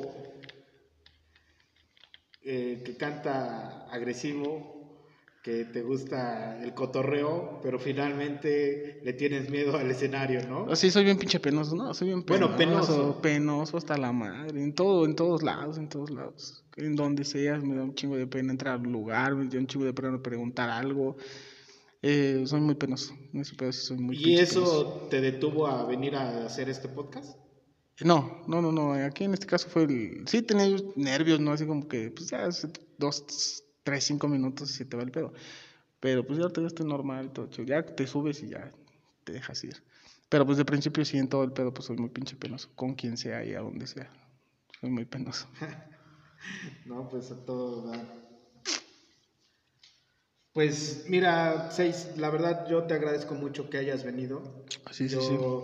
eh, 2.49 2.83
que 2.85 2.97
canta 2.97 3.87
agresivo, 3.91 4.77
que 5.43 5.65
te 5.65 5.83
gusta 5.83 6.63
el 6.63 6.75
cotorreo, 6.75 7.61
pero 7.63 7.79
finalmente 7.79 9.01
le 9.05 9.13
tienes 9.13 9.51
miedo 9.51 9.77
al 9.77 9.91
escenario, 9.91 10.47
¿no? 10.49 10.75
Sí, 10.77 10.91
soy 10.91 11.05
bien 11.05 11.19
pinche 11.19 11.41
penoso, 11.41 11.75
no, 11.75 11.93
soy 11.93 12.09
bien 12.09 12.23
penoso. 12.23 12.55
Bueno, 12.55 12.57
penoso. 12.57 13.21
Penoso 13.21 13.77
hasta 13.77 13.97
la 13.97 14.13
madre, 14.13 14.63
en 14.63 14.75
todo, 14.75 15.05
en 15.07 15.17
todos 15.17 15.43
lados, 15.43 15.77
en 15.79 15.89
todos 15.89 16.11
lados. 16.11 16.65
En 16.77 16.95
donde 16.95 17.25
sea, 17.25 17.59
me 17.59 17.75
da 17.75 17.83
un 17.83 17.95
chingo 17.95 18.17
de 18.17 18.27
pena 18.27 18.53
entrar 18.53 18.75
al 18.81 18.83
lugar, 18.83 19.35
me 19.35 19.49
da 19.49 19.59
un 19.59 19.67
chingo 19.67 19.85
de 19.85 19.93
pena 19.93 20.21
preguntar 20.23 20.71
algo. 20.71 21.17
Eh, 22.03 22.43
soy 22.47 22.61
muy 22.61 22.77
penoso, 22.77 23.13
soy 23.71 23.97
muy 23.99 24.17
¿Y 24.17 24.39
eso 24.39 24.61
penoso. 24.61 25.09
te 25.11 25.21
detuvo 25.21 25.67
a 25.67 25.85
venir 25.85 26.15
a 26.15 26.47
hacer 26.47 26.69
este 26.69 26.89
podcast? 26.89 27.37
No, 28.05 28.43
no, 28.47 28.61
no, 28.61 28.73
no, 28.73 28.93
aquí 28.93 29.25
en 29.25 29.33
este 29.33 29.47
caso 29.47 29.69
fue 29.69 29.85
el... 29.85 30.29
Sí 30.29 30.43
tenía 30.43 30.67
nervios, 30.97 31.41
¿no? 31.41 31.53
Así 31.53 31.67
como 31.67 31.89
que, 31.89 32.11
pues 32.11 32.29
ya, 32.29 32.45
hace 32.45 32.69
dos, 32.99 33.65
tres, 33.83 34.05
cinco 34.05 34.29
minutos 34.29 34.71
y 34.71 34.75
se 34.75 34.85
te 34.85 34.97
va 34.97 35.03
el 35.03 35.11
pedo. 35.11 35.33
Pero 36.01 36.27
pues 36.27 36.39
ya 36.39 36.49
ya 36.55 36.67
estoy 36.67 36.87
normal, 36.87 37.33
todo 37.33 37.47
chido. 37.47 37.65
Ya 37.65 37.83
te 37.83 38.07
subes 38.07 38.43
y 38.43 38.49
ya 38.49 38.71
te 39.25 39.33
dejas 39.33 39.65
ir. 39.65 39.83
Pero 40.29 40.45
pues 40.45 40.59
de 40.59 40.65
principio 40.65 41.05
sí, 41.05 41.17
en 41.17 41.29
todo 41.29 41.43
el 41.43 41.53
pedo, 41.53 41.73
pues 41.73 41.87
soy 41.87 41.97
muy 41.97 42.11
pinche 42.11 42.37
penoso. 42.37 42.69
Con 42.75 42.95
quien 42.95 43.17
sea 43.17 43.45
y 43.45 43.55
a 43.55 43.61
donde 43.61 43.87
sea. 43.87 44.11
Soy 44.81 44.91
muy 44.91 45.05
penoso. 45.05 45.49
No, 46.85 47.09
pues 47.09 47.33
a 47.33 47.45
todo 47.45 47.91
da. 47.91 48.27
Pues 50.53 51.07
mira, 51.09 51.71
Seis, 51.73 52.13
la 52.17 52.31
verdad 52.31 52.69
yo 52.69 52.85
te 52.85 52.95
agradezco 52.95 53.35
mucho 53.35 53.69
que 53.69 53.79
hayas 53.79 54.05
venido. 54.05 54.65
Sí, 54.93 55.09
sí, 55.09 55.17
yo 55.17 55.63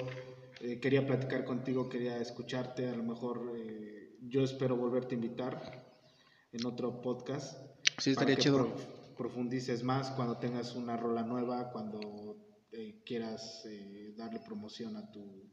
eh, 0.62 0.80
quería 0.80 1.06
platicar 1.06 1.44
contigo, 1.44 1.88
quería 1.88 2.16
escucharte, 2.18 2.88
a 2.88 2.94
lo 2.96 3.02
mejor 3.02 3.52
eh, 3.56 4.16
yo 4.22 4.42
espero 4.42 4.76
volverte 4.76 5.14
a 5.14 5.18
invitar 5.18 5.84
en 6.52 6.64
otro 6.66 7.00
podcast. 7.02 7.54
Sí, 7.98 8.14
para 8.14 8.30
estaría 8.30 8.36
que 8.36 8.42
chido. 8.42 8.58
prof- 8.58 8.86
profundices 9.16 9.82
más 9.82 10.10
cuando 10.12 10.38
tengas 10.38 10.74
una 10.74 10.96
rola 10.96 11.22
nueva, 11.22 11.70
cuando 11.72 12.36
eh, 12.72 13.02
quieras 13.04 13.64
eh, 13.66 14.14
darle 14.16 14.40
promoción 14.40 14.96
a 14.96 15.10
tu 15.10 15.50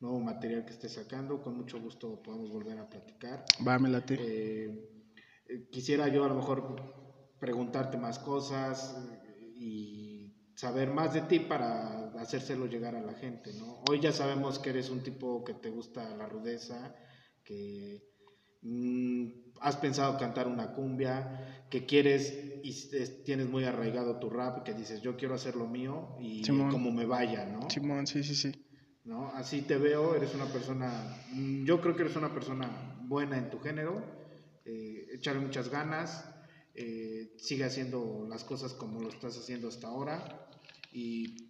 nuevo 0.00 0.20
material 0.20 0.64
que 0.64 0.72
estés 0.72 0.92
sacando. 0.94 1.42
Con 1.42 1.56
mucho 1.56 1.80
gusto 1.80 2.20
podemos 2.22 2.50
volver 2.50 2.78
a 2.78 2.88
platicar. 2.88 3.44
Va, 3.66 3.78
me 3.78 3.88
late. 3.88 4.16
Eh, 4.20 5.68
quisiera 5.70 6.08
yo 6.08 6.24
a 6.24 6.28
lo 6.28 6.34
mejor 6.34 7.36
preguntarte 7.38 7.96
más 7.96 8.18
cosas 8.18 8.96
y 9.54 10.34
saber 10.54 10.90
más 10.90 11.14
de 11.14 11.22
ti 11.22 11.40
para 11.40 12.07
hacérselo 12.20 12.66
llegar 12.66 12.94
a 12.94 13.00
la 13.02 13.14
gente, 13.14 13.52
¿no? 13.54 13.82
Hoy 13.88 14.00
ya 14.00 14.12
sabemos 14.12 14.58
que 14.58 14.70
eres 14.70 14.90
un 14.90 15.02
tipo 15.02 15.44
que 15.44 15.54
te 15.54 15.70
gusta 15.70 16.14
la 16.16 16.26
rudeza, 16.28 16.94
que 17.44 18.02
mm, 18.62 19.26
has 19.60 19.76
pensado 19.76 20.18
cantar 20.18 20.46
una 20.48 20.72
cumbia, 20.74 21.64
que 21.70 21.86
quieres 21.86 22.32
y 22.62 22.70
es- 22.70 23.24
tienes 23.24 23.48
muy 23.48 23.64
arraigado 23.64 24.18
tu 24.18 24.28
rap, 24.30 24.64
que 24.64 24.74
dices 24.74 25.00
yo 25.00 25.16
quiero 25.16 25.34
hacer 25.34 25.54
lo 25.56 25.66
mío 25.66 26.16
y 26.20 26.44
Simón. 26.44 26.70
como 26.70 26.90
me 26.90 27.06
vaya, 27.06 27.44
¿no? 27.46 27.70
Simón, 27.70 28.06
sí, 28.06 28.22
sí, 28.22 28.34
sí. 28.34 28.52
¿no? 29.04 29.28
Así 29.28 29.62
te 29.62 29.76
veo, 29.78 30.14
eres 30.14 30.34
una 30.34 30.46
persona, 30.46 31.16
mm, 31.32 31.64
yo 31.64 31.80
creo 31.80 31.96
que 31.96 32.02
eres 32.02 32.16
una 32.16 32.34
persona 32.34 32.68
buena 33.02 33.38
en 33.38 33.48
tu 33.48 33.58
género, 33.60 34.04
eh, 34.66 35.06
échale 35.14 35.38
muchas 35.40 35.70
ganas, 35.70 36.28
eh, 36.74 37.32
sigue 37.38 37.64
haciendo 37.64 38.26
las 38.28 38.44
cosas 38.44 38.74
como 38.74 39.00
lo 39.00 39.08
estás 39.08 39.36
haciendo 39.38 39.68
hasta 39.68 39.86
ahora 39.88 40.50
y 40.92 41.47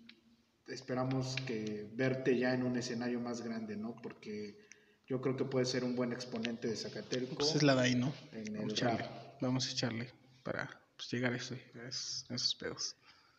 esperamos 0.68 1.36
que 1.46 1.88
verte 1.94 2.38
ya 2.38 2.54
en 2.54 2.62
un 2.62 2.76
escenario 2.76 3.20
más 3.20 3.42
grande, 3.42 3.76
¿no? 3.76 3.96
Porque 4.02 4.58
yo 5.06 5.20
creo 5.20 5.36
que 5.36 5.44
puedes 5.44 5.68
ser 5.68 5.84
un 5.84 5.96
buen 5.96 6.12
exponente 6.12 6.68
de 6.68 6.76
Zacatelco 6.76 7.36
Pues 7.36 7.54
es 7.54 7.62
la 7.62 7.74
de 7.74 7.80
ahí, 7.82 7.94
¿no? 7.94 8.12
Vamos 8.52 8.70
a 8.70 8.72
echarle. 8.72 8.98
rap. 8.98 9.10
Vamos 9.40 9.66
a 9.68 9.70
echarle 9.72 10.08
para 10.42 10.68
pues, 10.96 11.10
llegar 11.10 11.32
a, 11.32 11.36
ese- 11.36 11.62
a 11.82 11.88
esos, 11.88 12.26
a 12.30 12.34
esos 12.34 12.54
pedos. 12.54 12.96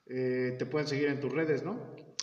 Eh, 0.07 0.55
te 0.57 0.65
pueden 0.65 0.87
seguir 0.87 1.07
en 1.09 1.19
tus 1.19 1.31
redes, 1.31 1.63
¿no? 1.63 1.79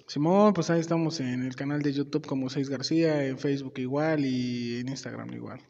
Simón, 0.08 0.52
pues 0.54 0.70
ahí 0.70 0.80
estamos 0.80 1.20
en 1.20 1.44
el 1.44 1.54
canal 1.54 1.82
de 1.82 1.92
YouTube 1.92 2.26
como 2.26 2.48
Seis 2.50 2.68
García, 2.68 3.24
en 3.26 3.38
Facebook 3.38 3.74
igual 3.78 4.24
y 4.24 4.80
en 4.80 4.88
Instagram 4.88 5.32
igual. 5.32 5.60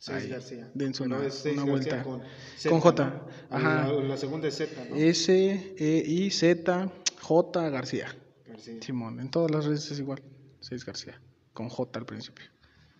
Seis 0.00 0.24
Ahí, 0.24 0.28
García. 0.30 0.70
dense 0.74 1.02
una- 1.02 1.26
es 1.26 1.34
Seis 1.34 1.58
una 1.58 1.66
García 1.72 2.02
vuelta. 2.02 2.02
Con, 2.02 2.70
Con 2.70 2.80
J, 2.80 3.04
¿no? 3.04 3.28
ajá. 3.56 3.88
La, 3.92 4.00
la 4.04 4.16
segunda 4.16 4.48
es 4.48 4.56
Z, 4.56 4.84
¿no? 4.88 4.96
S, 4.96 5.74
E, 5.78 6.02
I, 6.06 6.30
Z, 6.30 6.90
J 7.20 7.68
García. 7.70 8.06
García. 8.48 8.82
Simón, 8.82 9.20
en 9.20 9.30
todas 9.30 9.50
las 9.50 9.64
redes 9.64 9.90
es 9.90 9.98
igual. 9.98 10.22
Seis 10.60 10.84
García, 10.84 11.20
con 11.52 11.68
J 11.68 11.98
al 11.98 12.06
principio. 12.06 12.44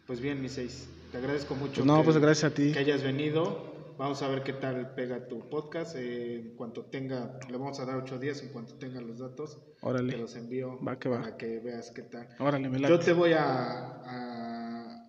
Pues 0.07 0.21
bien, 0.21 0.41
mi 0.41 0.49
seis. 0.49 0.89
Te 1.11 1.19
agradezco 1.19 1.55
mucho 1.55 1.75
Pues 1.77 1.87
no, 1.87 1.99
que, 1.99 2.05
pues 2.05 2.19
gracias 2.19 2.53
a 2.53 2.55
ti. 2.55 2.73
que 2.73 2.79
hayas 2.79 3.03
venido. 3.03 3.75
Vamos 3.99 4.21
a 4.23 4.29
ver 4.29 4.43
qué 4.43 4.53
tal 4.53 4.95
pega 4.95 5.27
tu 5.27 5.49
podcast. 5.49 5.97
Eh, 5.97 6.35
en 6.41 6.55
cuanto 6.57 6.85
tenga, 6.85 7.39
le 7.51 7.57
vamos 7.57 7.81
a 7.81 7.87
dar 7.87 7.97
ocho 7.97 8.19
días. 8.19 8.43
En 8.43 8.51
cuanto 8.51 8.75
tenga 8.75 9.01
los 9.01 9.19
datos, 9.21 9.57
te 9.59 9.87
Órale, 9.87 10.17
los 10.19 10.37
envío 10.37 10.79
Va 10.85 10.99
que 10.99 11.09
va. 11.09 11.21
para 11.23 11.37
que 11.39 11.59
veas 11.61 11.91
qué 11.93 12.03
tal. 12.03 12.29
órale, 12.39 12.69
me 12.69 12.79
Yo 12.87 12.99
te 12.99 13.13
voy 13.15 13.33
a, 13.33 13.43
a, 14.05 15.03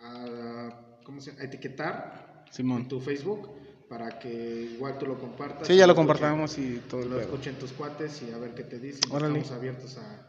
a- 0.00 0.98
¿cómo 1.04 1.20
se 1.20 1.30
llama? 1.30 1.42
a 1.42 1.46
etiquetar 1.46 2.44
en 2.58 2.88
tu 2.88 3.00
Facebook 3.00 3.50
para 3.92 4.18
que 4.18 4.32
igual 4.72 4.96
tú 4.96 5.04
lo 5.06 5.18
compartas. 5.20 5.66
Sí, 5.68 5.76
ya 5.76 5.86
lo 5.86 5.94
compartamos 5.94 6.56
y 6.56 6.80
todo 6.88 7.04
lo 7.04 7.20
escuchen 7.20 7.56
tus 7.56 7.72
cuates 7.72 8.22
y 8.22 8.32
a 8.32 8.38
ver 8.38 8.54
qué 8.54 8.64
te 8.64 8.78
dicen. 8.78 9.02
Órale. 9.12 9.38
Estamos 9.38 9.52
abiertos 9.52 9.98
a, 9.98 10.26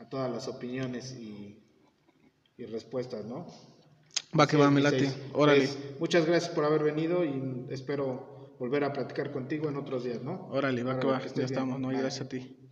a 0.00 0.08
todas 0.08 0.28
las 0.32 0.48
opiniones 0.48 1.12
y, 1.12 1.62
y 2.58 2.64
respuestas, 2.66 3.24
¿no? 3.24 3.46
Va 4.38 4.48
que 4.48 4.56
va, 4.56 4.68
me 4.68 4.80
late. 4.80 4.98
seis. 4.98 5.16
Órale, 5.32 5.68
Pues, 5.68 5.78
muchas 6.00 6.26
gracias 6.26 6.52
por 6.52 6.64
haber 6.64 6.82
venido 6.82 7.24
y 7.24 7.66
espero 7.70 8.56
volver 8.58 8.82
a 8.82 8.92
platicar 8.92 9.30
contigo 9.30 9.68
en 9.68 9.76
otros 9.76 10.02
días, 10.02 10.20
¿no? 10.20 10.48
órale, 10.50 10.82
va 10.82 10.98
que 10.98 11.06
va. 11.06 11.20
que 11.20 11.28
Ya 11.28 11.34
bien. 11.34 11.44
estamos, 11.46 11.78
no, 11.78 11.92
y 11.92 11.94
Bye. 11.94 12.02
gracias 12.02 12.26
a 12.26 12.28
ti. 12.28 12.63